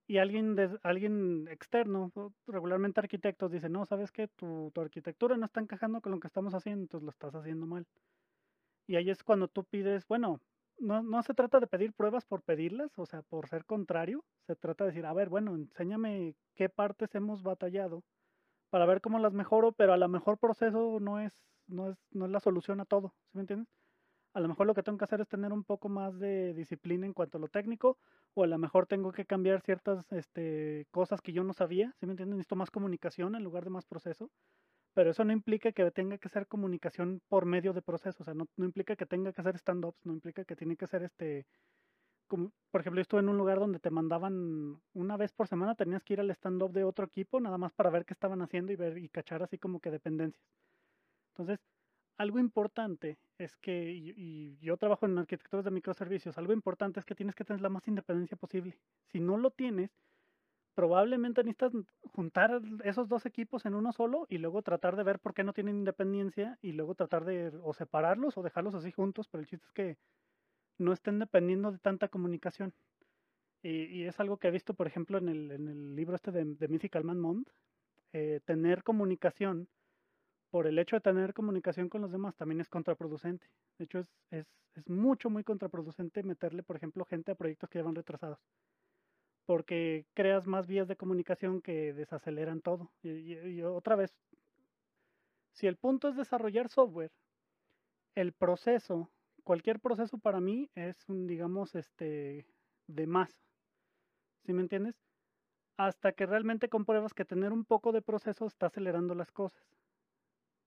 Y 0.06 0.18
alguien, 0.18 0.54
de, 0.54 0.78
alguien 0.82 1.48
externo, 1.48 2.12
regularmente 2.46 3.00
arquitectos, 3.00 3.50
dice, 3.50 3.68
no, 3.70 3.86
sabes 3.86 4.12
que 4.12 4.28
tu, 4.28 4.70
tu 4.74 4.80
arquitectura 4.82 5.36
no 5.36 5.46
está 5.46 5.60
encajando 5.60 6.00
con 6.02 6.12
lo 6.12 6.20
que 6.20 6.26
estamos 6.26 6.52
haciendo, 6.54 6.82
entonces 6.82 7.04
lo 7.04 7.10
estás 7.10 7.34
haciendo 7.34 7.66
mal. 7.66 7.86
Y 8.86 8.96
ahí 8.96 9.08
es 9.08 9.24
cuando 9.24 9.48
tú 9.48 9.64
pides, 9.64 10.06
bueno, 10.06 10.40
no, 10.78 11.02
no 11.02 11.22
se 11.22 11.34
trata 11.34 11.60
de 11.60 11.66
pedir 11.66 11.92
pruebas 11.92 12.24
por 12.24 12.42
pedirlas, 12.42 12.90
o 12.98 13.06
sea, 13.06 13.22
por 13.22 13.48
ser 13.48 13.64
contrario, 13.64 14.24
se 14.46 14.56
trata 14.56 14.84
de 14.84 14.90
decir, 14.90 15.06
a 15.06 15.12
ver, 15.12 15.28
bueno, 15.28 15.54
enséñame 15.54 16.34
qué 16.54 16.68
partes 16.68 17.14
hemos 17.14 17.42
batallado 17.42 18.02
para 18.70 18.86
ver 18.86 19.00
cómo 19.00 19.18
las 19.18 19.32
mejoro, 19.32 19.72
pero 19.72 19.92
a 19.92 19.96
lo 19.96 20.08
mejor 20.08 20.38
proceso 20.38 20.98
no 21.00 21.20
es, 21.20 21.32
no 21.66 21.90
es, 21.90 21.98
no 22.12 22.26
es 22.26 22.30
la 22.32 22.40
solución 22.40 22.80
a 22.80 22.84
todo, 22.86 23.14
¿sí 23.26 23.38
me 23.38 23.42
entiendes? 23.42 23.68
A 24.34 24.40
lo 24.40 24.48
mejor 24.48 24.66
lo 24.66 24.74
que 24.74 24.82
tengo 24.82 24.98
que 24.98 25.04
hacer 25.04 25.20
es 25.20 25.28
tener 25.28 25.52
un 25.52 25.62
poco 25.62 25.88
más 25.88 26.18
de 26.18 26.54
disciplina 26.54 27.06
en 27.06 27.12
cuanto 27.12 27.38
a 27.38 27.40
lo 27.40 27.48
técnico, 27.48 27.98
o 28.34 28.42
a 28.42 28.48
lo 28.48 28.58
mejor 28.58 28.86
tengo 28.86 29.12
que 29.12 29.26
cambiar 29.26 29.60
ciertas 29.60 30.10
este, 30.12 30.86
cosas 30.90 31.20
que 31.22 31.32
yo 31.32 31.44
no 31.44 31.52
sabía, 31.52 31.94
¿sí 32.00 32.06
me 32.06 32.12
entiendes? 32.12 32.36
Necesito 32.36 32.56
más 32.56 32.70
comunicación 32.70 33.36
en 33.36 33.44
lugar 33.44 33.64
de 33.64 33.70
más 33.70 33.86
proceso 33.86 34.30
pero 34.94 35.10
eso 35.10 35.24
no 35.24 35.32
implica 35.32 35.72
que 35.72 35.90
tenga 35.90 36.18
que 36.18 36.28
ser 36.28 36.46
comunicación 36.46 37.20
por 37.28 37.46
medio 37.46 37.72
de 37.72 37.82
procesos, 37.82 38.20
o 38.22 38.24
sea, 38.24 38.34
no, 38.34 38.46
no 38.56 38.64
implica 38.64 38.96
que 38.96 39.06
tenga 39.06 39.32
que 39.32 39.40
hacer 39.40 39.56
stand-ups, 39.56 40.06
no 40.06 40.12
implica 40.14 40.44
que 40.44 40.56
tiene 40.56 40.76
que 40.76 40.86
ser 40.86 41.02
este, 41.02 41.46
como, 42.26 42.52
por 42.70 42.80
ejemplo, 42.80 42.98
yo 42.98 43.02
estuve 43.02 43.20
en 43.20 43.28
un 43.28 43.36
lugar 43.36 43.58
donde 43.58 43.80
te 43.80 43.90
mandaban 43.90 44.80
una 44.94 45.16
vez 45.16 45.32
por 45.32 45.48
semana, 45.48 45.74
tenías 45.74 46.02
que 46.02 46.14
ir 46.14 46.20
al 46.20 46.30
stand-up 46.30 46.72
de 46.72 46.84
otro 46.84 47.06
equipo, 47.06 47.40
nada 47.40 47.58
más 47.58 47.72
para 47.72 47.90
ver 47.90 48.04
qué 48.04 48.14
estaban 48.14 48.42
haciendo 48.42 48.72
y 48.72 48.76
ver 48.76 48.98
y 48.98 49.08
cachar 49.08 49.42
así 49.42 49.58
como 49.58 49.80
que 49.80 49.90
dependencias. 49.90 50.44
Entonces, 51.32 51.60
algo 52.16 52.38
importante 52.38 53.18
es 53.38 53.56
que, 53.56 53.92
y, 53.92 54.14
y 54.16 54.58
yo 54.60 54.76
trabajo 54.76 55.06
en 55.06 55.18
arquitecturas 55.18 55.64
de 55.64 55.70
microservicios, 55.72 56.38
algo 56.38 56.52
importante 56.52 57.00
es 57.00 57.06
que 57.06 57.14
tienes 57.14 57.34
que 57.34 57.44
tener 57.44 57.60
la 57.60 57.68
más 57.68 57.86
independencia 57.88 58.36
posible. 58.36 58.78
Si 59.08 59.20
no 59.20 59.36
lo 59.36 59.50
tienes, 59.50 59.90
probablemente 60.74 61.42
necesitas 61.42 61.72
juntar 62.12 62.60
esos 62.84 63.08
dos 63.08 63.26
equipos 63.26 63.64
en 63.66 63.74
uno 63.74 63.92
solo 63.92 64.26
y 64.28 64.38
luego 64.38 64.62
tratar 64.62 64.96
de 64.96 65.04
ver 65.04 65.18
por 65.20 65.34
qué 65.34 65.44
no 65.44 65.52
tienen 65.52 65.76
independencia 65.76 66.58
y 66.62 66.72
luego 66.72 66.94
tratar 66.94 67.24
de 67.24 67.52
o 67.62 67.72
separarlos 67.72 68.36
o 68.36 68.42
dejarlos 68.42 68.74
así 68.74 68.90
juntos, 68.92 69.28
pero 69.28 69.42
el 69.42 69.48
chiste 69.48 69.66
es 69.66 69.72
que 69.72 69.96
no 70.78 70.92
estén 70.92 71.18
dependiendo 71.18 71.70
de 71.72 71.78
tanta 71.78 72.08
comunicación. 72.08 72.74
Y, 73.62 74.04
es 74.04 74.20
algo 74.20 74.36
que 74.36 74.48
he 74.48 74.50
visto, 74.50 74.74
por 74.74 74.86
ejemplo, 74.86 75.16
en 75.16 75.28
el, 75.30 75.96
libro 75.96 76.14
este 76.16 76.30
de, 76.30 76.44
de 76.44 76.68
Mythical 76.68 77.02
Man 77.02 77.18
Mond, 77.18 77.48
eh, 78.12 78.40
tener 78.44 78.82
comunicación, 78.82 79.68
por 80.50 80.66
el 80.66 80.78
hecho 80.78 80.96
de 80.96 81.00
tener 81.00 81.34
comunicación 81.34 81.88
con 81.88 82.02
los 82.02 82.12
demás, 82.12 82.36
también 82.36 82.60
es 82.60 82.68
contraproducente. 82.68 83.46
De 83.78 83.86
hecho, 83.86 83.98
es, 83.98 84.46
es, 84.74 84.88
mucho, 84.88 85.30
muy 85.30 85.42
contraproducente 85.42 86.22
meterle, 86.22 86.62
por 86.62 86.76
ejemplo, 86.76 87.04
gente 87.06 87.32
a 87.32 87.34
proyectos 87.34 87.70
que 87.70 87.78
llevan 87.78 87.94
retrasados. 87.94 88.38
Porque 89.46 90.06
creas 90.14 90.46
más 90.46 90.66
vías 90.66 90.88
de 90.88 90.96
comunicación 90.96 91.60
que 91.60 91.92
desaceleran 91.92 92.60
todo. 92.60 92.90
y 93.02 93.62
otra 93.62 93.96
vez, 93.96 94.16
si 95.52 95.66
el 95.66 95.76
punto 95.76 96.08
es 96.08 96.16
desarrollar 96.16 96.68
software, 96.68 97.12
el 98.14 98.32
proceso, 98.32 99.10
cualquier 99.44 99.80
proceso 99.80 100.18
para 100.18 100.40
mí 100.40 100.70
es 100.74 101.08
un, 101.08 101.26
digamos, 101.26 101.74
este, 101.74 102.46
de 102.86 103.06
más. 103.06 103.30
¿Sí 104.44 104.52
me 104.52 104.62
entiendes? 104.62 104.96
Hasta 105.76 106.12
que 106.12 106.26
realmente 106.26 106.68
compruebas 106.68 107.14
que 107.14 107.24
tener 107.24 107.52
un 107.52 107.64
poco 107.64 107.92
de 107.92 108.02
proceso 108.02 108.46
está 108.46 108.66
acelerando 108.66 109.14
las 109.14 109.32
cosas. 109.32 109.62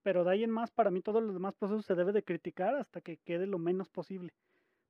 Pero 0.02 0.24
de 0.24 0.32
ahí 0.32 0.44
en 0.44 0.50
más, 0.50 0.70
para 0.70 0.90
mí 0.90 1.02
todos 1.02 1.22
los 1.22 1.34
demás 1.34 1.54
procesos 1.54 1.84
se 1.84 1.94
debe 1.94 2.12
de 2.12 2.22
criticar 2.22 2.74
hasta 2.76 3.00
que 3.00 3.18
quede 3.18 3.46
lo 3.46 3.58
menos 3.58 3.88
posible. 3.88 4.32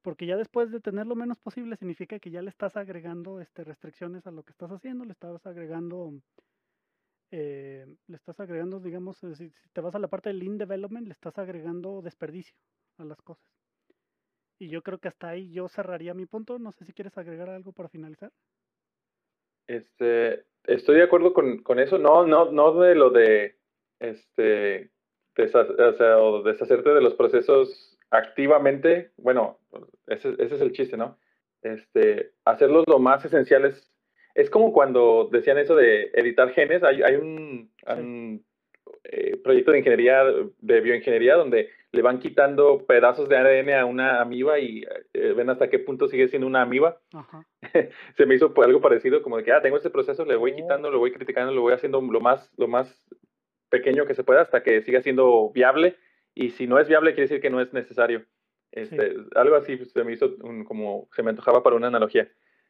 Porque 0.09 0.25
ya 0.25 0.39
después 0.39 0.71
de 0.71 0.81
tener 0.81 1.07
lo 1.07 1.15
menos 1.15 1.39
posible 1.39 1.77
significa 1.77 2.19
que 2.19 2.31
ya 2.31 2.41
le 2.41 2.49
estás 2.49 2.79
agregando 2.79 3.43
este, 3.43 3.63
restricciones 3.63 4.27
a 4.27 4.31
lo 4.31 4.43
que 4.43 4.53
estás 4.53 4.71
haciendo, 4.71 5.05
le 5.05 5.13
estás 5.13 5.45
agregando 5.45 6.15
eh, 7.31 7.85
le 8.07 8.17
estás 8.17 8.41
agregando, 8.41 8.81
digamos, 8.81 9.19
si, 9.19 9.53
te 9.75 9.83
vas 9.83 9.95
a 9.95 9.99
la 9.99 10.09
parte 10.09 10.31
del 10.31 10.39
lean 10.39 10.57
development, 10.57 11.09
le 11.09 11.13
estás 11.13 11.37
agregando 11.37 12.01
desperdicio 12.01 12.57
a 12.97 13.05
las 13.05 13.21
cosas. 13.21 13.45
Y 14.59 14.71
yo 14.71 14.81
creo 14.81 14.97
que 14.97 15.09
hasta 15.09 15.29
ahí 15.29 15.53
yo 15.53 15.69
cerraría 15.69 16.15
mi 16.15 16.25
punto. 16.25 16.59
No 16.59 16.73
sé 16.73 16.87
si 16.87 16.95
quieres 16.95 17.19
agregar 17.19 17.51
algo 17.51 17.73
para 17.73 17.91
finalizar. 17.91 18.33
Este, 19.67 20.47
estoy 20.65 20.97
de 20.97 21.03
acuerdo 21.03 21.35
con, 21.35 21.63
con 21.63 21.79
eso. 21.81 21.99
No, 21.99 22.27
no, 22.27 22.51
no 22.51 22.81
de 22.81 22.95
lo 22.95 23.11
de 23.11 23.59
este 24.01 24.91
o 25.37 26.43
deshacerte 26.43 26.95
de 26.95 27.03
los 27.03 27.13
procesos 27.13 27.98
activamente. 28.11 29.13
Bueno, 29.17 29.59
ese, 30.07 30.35
ese 30.39 30.55
es 30.55 30.61
el 30.61 30.73
chiste, 30.73 30.97
¿no? 30.97 31.19
Este, 31.63 32.33
hacerlos 32.45 32.85
lo 32.87 32.99
más 32.99 33.25
esenciales 33.25 33.93
es 34.39 34.51
como 34.51 34.73
cuando 34.73 35.29
decían 35.33 35.59
eso 35.59 35.75
de 35.75 36.13
editar 36.15 36.53
genes. 36.53 36.85
Hay, 36.85 37.03
hay 37.03 37.17
un, 37.17 37.73
eh, 39.03 39.37
proyecto 39.43 39.73
de 39.73 39.79
ingeniería, 39.79 40.23
de 40.61 40.81
bioingeniería, 40.81 41.35
donde 41.35 41.71
le 41.91 42.03
van 42.03 42.21
quitando 42.21 42.87
pedazos 42.87 43.29
de 43.29 43.37
ADN 43.37 43.71
a 43.71 43.85
una 43.85 44.21
amiba 44.21 44.61
y 44.61 44.85
eh, 45.13 45.33
ven 45.33 45.51
hasta 45.51 45.69
qué 45.69 45.81
punto 45.81 46.07
sigue 46.07 46.29
siendo 46.29 46.47
una 46.47 46.63
amiba. 46.63 47.01
Se 48.17 48.27
me 48.27 48.37
hizo 48.37 48.55
algo 48.63 48.81
parecido, 48.81 49.23
como 49.23 49.39
de 49.39 49.43
que, 49.43 49.53
ah, 49.53 49.61
tengo 49.61 49.77
este 49.77 49.91
proceso, 49.91 50.25
le 50.25 50.37
voy 50.37 50.53
oh. 50.53 50.57
quitando, 50.57 50.91
lo 50.91 51.01
voy 51.01 51.13
criticando, 51.13 51.53
lo 51.53 51.63
voy 51.63 51.73
haciendo 51.73 52.01
lo 52.01 52.21
más, 52.21 52.53
lo 52.57 52.69
más 52.69 53.09
pequeño 53.71 54.07
que 54.07 54.15
se 54.15 54.23
pueda 54.23 54.43
hasta 54.43 54.63
que 54.63 54.83
siga 54.83 55.03
siendo 55.03 55.51
viable. 55.51 55.97
Y 56.39 56.51
si 56.51 56.69
no 56.69 56.79
es 56.79 56.87
viable, 56.87 57.15
quiere 57.15 57.23
decir 57.23 57.41
que 57.41 57.51
no 57.51 57.61
es 57.61 57.73
necesario. 57.73 58.25
Este, 58.71 59.17
Algo 59.35 59.57
así 59.57 59.77
se 59.77 60.05
me 60.05 60.13
hizo 60.13 60.37
como, 60.67 61.09
se 61.13 61.25
me 61.25 61.31
antojaba 61.31 61.65
para 61.65 61.75
una 61.75 61.89
analogía. 61.89 62.29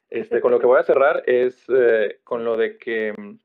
Este, 0.08 0.40
con 0.40 0.52
lo 0.52 0.58
que 0.58 0.64
voy 0.64 0.80
a 0.80 0.84
cerrar 0.84 1.22
es 1.26 1.66
eh, 1.68 2.18
con 2.24 2.46
lo 2.46 2.56
de 2.56 2.78
que 2.78 3.12
mm, 3.12 3.38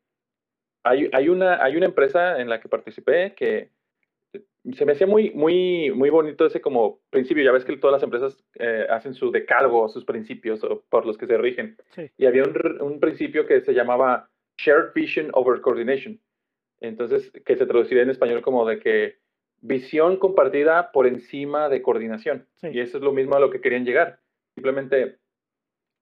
hay, 0.84 1.10
hay, 1.12 1.28
una, 1.28 1.62
hay 1.62 1.76
una 1.76 1.88
empresa 1.88 2.40
en 2.40 2.48
la 2.48 2.62
que 2.62 2.70
participé 2.70 3.36
que 3.36 3.72
se 4.72 4.86
me 4.86 4.94
hacía 4.94 5.08
muy, 5.08 5.32
muy, 5.32 5.92
muy 5.92 6.10
bonito 6.10 6.46
ese 6.46 6.62
como 6.62 7.02
principio. 7.10 7.44
Ya 7.44 7.52
ves 7.52 7.66
que 7.66 7.76
todas 7.76 7.96
las 7.96 8.04
empresas 8.04 8.46
eh, 8.60 8.88
hacen 8.90 9.14
su 9.14 9.30
decalgo, 9.30 9.90
sus 9.90 10.06
principios 10.06 10.62
por 10.88 11.06
los 11.06 11.18
que 11.18 11.28
se 11.28 11.38
rigen. 11.38 11.76
Y 12.18 12.28
había 12.28 12.44
un, 12.44 12.82
un, 12.82 13.00
principio 13.02 13.46
que 13.46 13.60
se 13.60 13.74
llamaba 13.74 14.30
Shared 14.56 14.94
Vision 14.96 15.32
Over 15.34 15.60
Coordination. 15.60 16.18
Entonces, 16.80 17.30
que 17.46 17.58
se 17.58 17.66
traduciría 17.66 18.04
en 18.04 18.10
español 18.10 18.42
como 18.42 18.66
de 18.66 18.80
que 18.80 19.23
visión 19.64 20.18
compartida 20.18 20.92
por 20.92 21.08
encima 21.08 21.70
de 21.70 21.82
coordinación. 21.82 22.48
Y 22.62 22.80
eso 22.82 22.98
es 22.98 23.04
lo 23.04 23.14
mismo 23.14 23.36
a 23.36 23.40
lo 23.40 23.50
que 23.50 23.62
querían 23.62 23.86
llegar. 23.86 24.20
Simplemente 24.54 25.20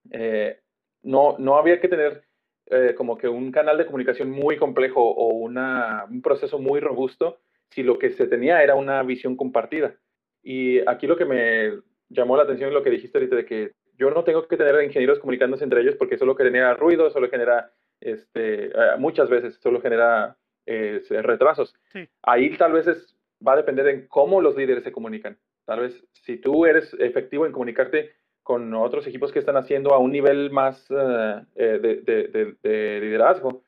eh, 0.10 0.60
no, 1.04 1.38
no 1.38 1.58
había 1.58 1.80
que 1.80 1.88
tener 1.88 2.24
eh, 2.66 2.96
como 2.98 3.18
que 3.18 3.28
un 3.28 3.52
canal 3.52 3.78
de 3.78 3.86
comunicación 3.86 4.32
muy 4.32 4.58
complejo 4.58 5.02
o 5.02 5.36
una, 5.36 6.06
un 6.10 6.22
proceso 6.22 6.58
muy 6.58 6.80
robusto 6.80 7.40
si 7.70 7.84
lo 7.84 8.00
que 8.00 8.10
se 8.12 8.28
tenía 8.28 8.64
era 8.64 8.76
una 8.76 9.04
visión 9.04 9.38
compartida. 9.38 9.96
Y 10.44 10.80
aquí 10.90 11.06
lo 11.06 11.16
que 11.16 11.26
me 11.26 11.82
llamó 12.10 12.36
la 12.36 12.44
atención 12.44 12.70
es 12.70 12.74
lo 12.74 12.84
que 12.84 12.90
dijiste 12.90 13.20
ahorita 13.20 13.36
de 13.36 13.46
que 13.46 13.72
yo 13.96 14.10
no 14.10 14.24
tengo 14.24 14.48
que 14.48 14.58
tener 14.58 14.84
ingenieros 14.84 15.20
comunicándose 15.20 15.64
entre 15.64 15.82
ellos 15.82 15.96
porque 15.96 16.18
solo 16.18 16.36
genera 16.36 16.74
ruido, 16.74 17.12
solo 17.12 17.30
genera, 17.30 17.72
este, 18.00 18.66
eh, 18.66 18.98
muchas 18.98 19.30
veces 19.30 19.60
solo 19.62 19.80
genera 19.80 20.36
retrasos. 20.66 21.76
Ahí 22.22 22.56
tal 22.56 22.72
vez 22.72 22.88
es, 22.88 23.18
va 23.46 23.54
a 23.54 23.58
depender 23.58 23.88
en 23.88 24.08
cómo 24.08 24.42
los 24.42 24.56
líderes 24.56 24.84
se 24.84 24.92
comunican. 24.92 25.38
Tal 25.66 25.82
vez 25.82 26.06
si 26.14 26.38
tú 26.38 26.66
eres 26.66 26.94
efectivo 27.00 27.46
en 27.46 27.52
comunicarte 27.52 28.12
con 28.44 28.74
otros 28.74 29.06
equipos 29.08 29.32
que 29.32 29.40
están 29.40 29.58
haciendo 29.58 29.94
a 29.94 30.00
un 30.00 30.12
nivel 30.12 30.52
más 30.52 30.86
eh, 30.90 31.42
eh, 31.56 32.58
de, 32.62 33.00
liderazgo 33.02 33.64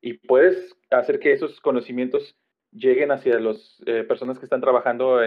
y 0.00 0.14
puedes 0.14 0.76
hacer 0.90 1.20
que 1.20 1.32
esos 1.32 1.60
conocimientos 1.60 2.36
lleguen 2.72 3.12
hacia 3.12 3.38
las 3.38 3.82
eh, 3.86 4.04
personas 4.04 4.38
que 4.38 4.44
están 4.44 4.60
trabajando 4.60 5.20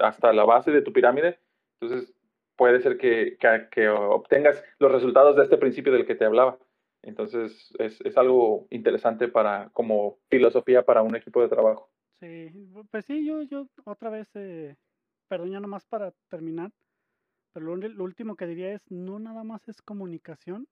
hasta 0.00 0.32
la 0.32 0.44
base 0.44 0.70
de 0.70 0.82
tu 0.82 0.92
pirámide. 0.92 1.38
Entonces, 1.80 2.12
puede 2.56 2.80
ser 2.80 2.96
que, 2.98 3.38
que, 3.70 3.88
obtengas 3.88 4.62
los 4.78 4.90
resultados 4.90 5.36
de 5.36 5.44
este 5.44 5.56
principio 5.56 5.92
del 5.92 6.06
que 6.06 6.14
te 6.14 6.24
hablaba. 6.24 6.58
Entonces, 7.02 7.72
es, 7.78 8.00
es 8.02 8.16
algo 8.18 8.66
interesante 8.70 9.28
para, 9.28 9.70
como 9.72 10.18
filosofía 10.28 10.84
para 10.84 11.02
un 11.02 11.14
equipo 11.16 11.40
de 11.40 11.48
trabajo. 11.48 11.88
Sí, 12.20 12.50
pues 12.90 13.06
sí, 13.06 13.26
yo, 13.26 13.42
yo 13.42 13.66
otra 13.84 14.10
vez, 14.10 14.28
perdón, 15.26 15.50
ya 15.50 15.60
nomás 15.60 15.86
para 15.86 16.12
terminar, 16.28 16.70
pero 17.52 17.76
lo, 17.76 18.04
último 18.04 18.36
que 18.36 18.46
diría 18.46 18.72
es, 18.72 18.82
no 18.90 19.18
nada 19.18 19.42
más 19.42 19.68
es 19.68 19.82
comunicación. 19.82 20.68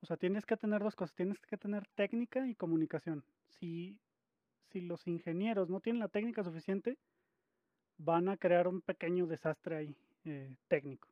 O 0.00 0.06
sea, 0.06 0.16
tienes 0.16 0.46
que 0.46 0.56
tener 0.56 0.82
dos 0.82 0.94
cosas. 0.94 1.14
Tienes 1.14 1.40
que 1.40 1.56
tener 1.56 1.86
técnica 1.94 2.46
y 2.46 2.54
comunicación. 2.54 3.24
Si, 3.48 3.98
si 4.70 4.80
los 4.80 5.06
ingenieros 5.08 5.70
no 5.70 5.80
tienen 5.80 6.00
la 6.00 6.08
técnica 6.08 6.44
suficiente, 6.44 6.98
van 7.96 8.28
a 8.28 8.36
crear 8.36 8.68
un 8.68 8.80
pequeño 8.80 9.26
desastre 9.26 9.76
ahí 9.76 9.96
eh, 10.24 10.54
técnico. 10.68 11.08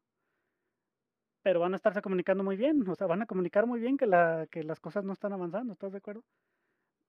Pero 1.43 1.61
van 1.61 1.73
a 1.73 1.77
estarse 1.77 2.03
comunicando 2.03 2.45
muy 2.45 2.57
bien. 2.57 2.89
O 2.89 2.95
sea, 2.95 3.09
van 3.09 3.23
a 3.23 3.27
comunicar 3.27 3.67
muy 3.67 3.81
bien 3.81 3.97
que, 3.97 4.07
la, 4.07 4.47
que 4.51 4.63
las 4.63 4.79
cosas 4.79 5.05
no 5.05 5.15
están 5.15 5.33
avanzando. 5.33 5.73
¿Estás 5.73 5.93
de 5.93 5.99
acuerdo? 5.99 6.23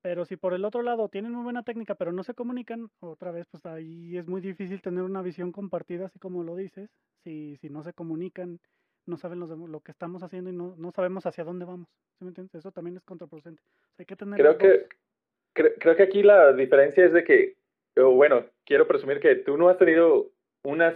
Pero 0.01 0.25
si 0.25 0.37
por 0.37 0.53
el 0.53 0.63
otro 0.63 0.83
lado 0.83 1.09
tienen 1.09 1.31
muy 1.31 1.43
buena 1.43 1.63
técnica, 1.63 1.95
pero 1.95 2.11
no 2.11 2.23
se 2.23 2.33
comunican, 2.33 2.89
otra 2.99 3.31
vez, 3.31 3.47
pues 3.49 3.65
ahí 3.65 4.17
es 4.17 4.27
muy 4.27 4.41
difícil 4.41 4.81
tener 4.81 5.03
una 5.03 5.21
visión 5.21 5.51
compartida, 5.51 6.05
así 6.05 6.19
como 6.19 6.43
lo 6.43 6.55
dices. 6.55 6.89
Si, 7.23 7.57
si 7.57 7.69
no 7.69 7.83
se 7.83 7.93
comunican, 7.93 8.59
no 9.07 9.17
saben 9.17 9.39
lo 9.39 9.79
que 9.79 9.91
estamos 9.91 10.21
haciendo 10.21 10.49
y 10.49 10.53
no, 10.53 10.75
no 10.77 10.91
sabemos 10.91 11.25
hacia 11.25 11.43
dónde 11.43 11.65
vamos. 11.65 11.87
¿Sí 12.17 12.25
me 12.25 12.29
entiendes? 12.29 12.55
Eso 12.55 12.71
también 12.71 12.97
es 12.97 13.03
contraproducente. 13.03 13.61
hay 13.97 14.05
que 14.05 14.15
tener 14.15 14.39
creo, 14.39 14.57
que, 14.57 14.87
creo 15.53 15.95
que 15.95 16.03
aquí 16.03 16.23
la 16.23 16.53
diferencia 16.53 17.05
es 17.05 17.13
de 17.13 17.23
que, 17.23 17.55
bueno, 17.95 18.45
quiero 18.65 18.87
presumir 18.87 19.19
que 19.19 19.35
tú 19.35 19.57
no 19.57 19.69
has 19.69 19.77
tenido 19.77 20.31
unas, 20.63 20.95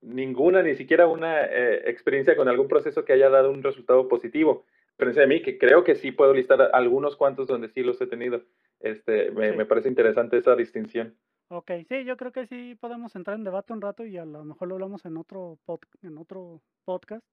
ninguna, 0.00 0.62
ni 0.62 0.74
siquiera 0.74 1.06
una 1.06 1.44
eh, 1.44 1.88
experiencia 1.88 2.36
con 2.36 2.48
algún 2.48 2.68
proceso 2.68 3.04
que 3.04 3.12
haya 3.12 3.30
dado 3.30 3.50
un 3.50 3.62
resultado 3.62 4.08
positivo 4.08 4.64
de 4.98 5.26
mí, 5.26 5.42
que 5.42 5.58
creo 5.58 5.84
que 5.84 5.96
sí 5.96 6.12
puedo 6.12 6.32
listar 6.32 6.70
algunos 6.72 7.16
cuantos 7.16 7.48
donde 7.48 7.68
sí 7.68 7.82
los 7.82 8.00
he 8.00 8.06
tenido. 8.06 8.42
Este, 8.80 9.30
me, 9.32 9.52
me 9.52 9.66
parece 9.66 9.88
interesante 9.88 10.38
esa 10.38 10.54
distinción. 10.54 11.16
Ok, 11.48 11.70
sí, 11.86 12.04
yo 12.04 12.16
creo 12.16 12.32
que 12.32 12.46
sí 12.46 12.76
podemos 12.80 13.14
entrar 13.14 13.36
en 13.36 13.44
debate 13.44 13.74
un 13.74 13.82
rato 13.82 14.06
y 14.06 14.16
a 14.16 14.24
lo 14.24 14.42
mejor 14.42 14.68
lo 14.68 14.74
hablamos 14.74 15.04
en 15.04 15.18
otro, 15.18 15.58
en 16.00 16.16
otro 16.16 16.62
podcast. 16.84 17.26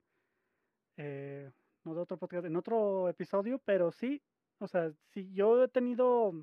Eh, 0.97 1.49
no 1.85 1.95
de 1.95 2.01
otro 2.01 2.17
podcast, 2.17 2.45
en 2.45 2.57
otro 2.57 3.07
episodio, 3.07 3.61
pero 3.63 3.91
sí, 3.91 4.21
o 4.57 4.67
sea, 4.67 4.91
si 5.13 5.31
yo 5.31 5.63
he 5.63 5.69
tenido, 5.69 6.33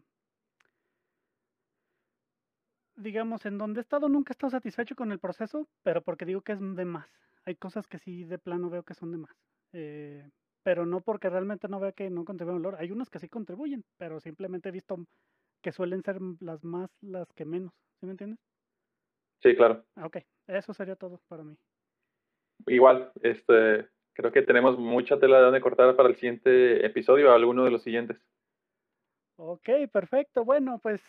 digamos, 2.96 3.44
en 3.44 3.58
donde 3.58 3.80
he 3.80 3.82
estado 3.82 4.08
nunca 4.08 4.32
he 4.32 4.34
estado 4.34 4.52
satisfecho 4.52 4.96
con 4.96 5.12
el 5.12 5.18
proceso, 5.18 5.68
pero 5.82 6.00
porque 6.00 6.24
digo 6.24 6.40
que 6.40 6.52
es 6.52 6.60
de 6.60 6.84
más. 6.86 7.08
Hay 7.44 7.56
cosas 7.56 7.86
que 7.86 7.98
sí 7.98 8.24
de 8.24 8.38
plano 8.38 8.70
veo 8.70 8.84
que 8.84 8.94
son 8.94 9.12
de 9.12 9.18
más. 9.18 9.36
Eh, 9.74 10.26
pero 10.66 10.84
no 10.84 11.00
porque 11.00 11.30
realmente 11.30 11.68
no 11.68 11.78
vea 11.78 11.92
que 11.92 12.10
no 12.10 12.24
contribuyen 12.24 12.60
valor. 12.60 12.80
Hay 12.80 12.90
unas 12.90 13.08
que 13.08 13.20
sí 13.20 13.28
contribuyen, 13.28 13.84
pero 13.98 14.18
simplemente 14.18 14.68
he 14.68 14.72
visto 14.72 14.96
que 15.62 15.70
suelen 15.70 16.02
ser 16.02 16.16
las 16.40 16.64
más 16.64 16.90
las 17.02 17.32
que 17.34 17.44
menos. 17.44 17.72
¿Sí 18.00 18.06
me 18.06 18.10
entiendes? 18.10 18.40
Sí, 19.44 19.54
claro. 19.54 19.84
Ah, 19.94 20.06
ok, 20.06 20.16
eso 20.48 20.74
sería 20.74 20.96
todo 20.96 21.20
para 21.28 21.44
mí. 21.44 21.56
Igual, 22.66 23.12
este, 23.22 23.86
creo 24.12 24.32
que 24.32 24.42
tenemos 24.42 24.76
mucha 24.76 25.20
tela 25.20 25.36
de 25.36 25.44
donde 25.44 25.60
cortar 25.60 25.94
para 25.94 26.08
el 26.08 26.16
siguiente 26.16 26.84
episodio, 26.84 27.30
alguno 27.30 27.62
de 27.62 27.70
los 27.70 27.84
siguientes. 27.84 28.18
Ok, 29.36 29.68
perfecto. 29.92 30.44
Bueno, 30.44 30.80
pues 30.82 31.00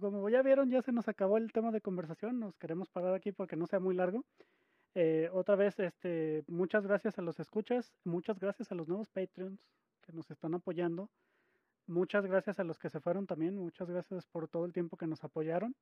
como 0.00 0.28
ya 0.28 0.42
vieron, 0.42 0.72
ya 0.72 0.82
se 0.82 0.90
nos 0.90 1.06
acabó 1.06 1.36
el 1.36 1.52
tema 1.52 1.70
de 1.70 1.80
conversación. 1.80 2.40
Nos 2.40 2.56
queremos 2.56 2.88
parar 2.88 3.14
aquí 3.14 3.30
porque 3.30 3.54
no 3.54 3.68
sea 3.68 3.78
muy 3.78 3.94
largo. 3.94 4.24
Eh, 4.94 5.28
otra 5.32 5.56
vez, 5.56 5.78
este, 5.80 6.44
muchas 6.46 6.86
gracias 6.86 7.18
a 7.18 7.22
los 7.22 7.40
escuchas, 7.40 7.92
muchas 8.04 8.38
gracias 8.38 8.70
a 8.70 8.74
los 8.74 8.86
nuevos 8.86 9.08
Patreons 9.08 9.60
que 10.02 10.12
nos 10.12 10.30
están 10.30 10.54
apoyando. 10.54 11.10
Muchas 11.86 12.24
gracias 12.26 12.60
a 12.60 12.64
los 12.64 12.78
que 12.78 12.88
se 12.88 13.00
fueron 13.00 13.26
también, 13.26 13.56
muchas 13.56 13.90
gracias 13.90 14.24
por 14.26 14.48
todo 14.48 14.64
el 14.64 14.72
tiempo 14.72 14.96
que 14.96 15.06
nos 15.06 15.24
apoyaron. 15.24 15.74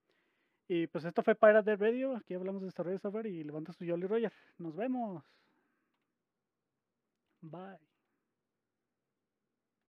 Y 0.69 0.87
pues 0.87 1.05
esto 1.05 1.23
fue 1.23 1.35
Pirate 1.35 1.77
Radio, 1.77 2.17
aquí 2.17 2.35
hablamos 2.35 2.63
de 2.63 2.67
desarrollo 2.67 2.95
de 2.95 3.01
software 3.01 3.27
y 3.27 3.45
levanta 3.45 3.73
su 3.73 3.85
Jolly 3.87 4.07
Roger. 4.07 4.33
Nos 4.59 4.75
vemos. 4.75 5.23
Bye. 7.43 7.92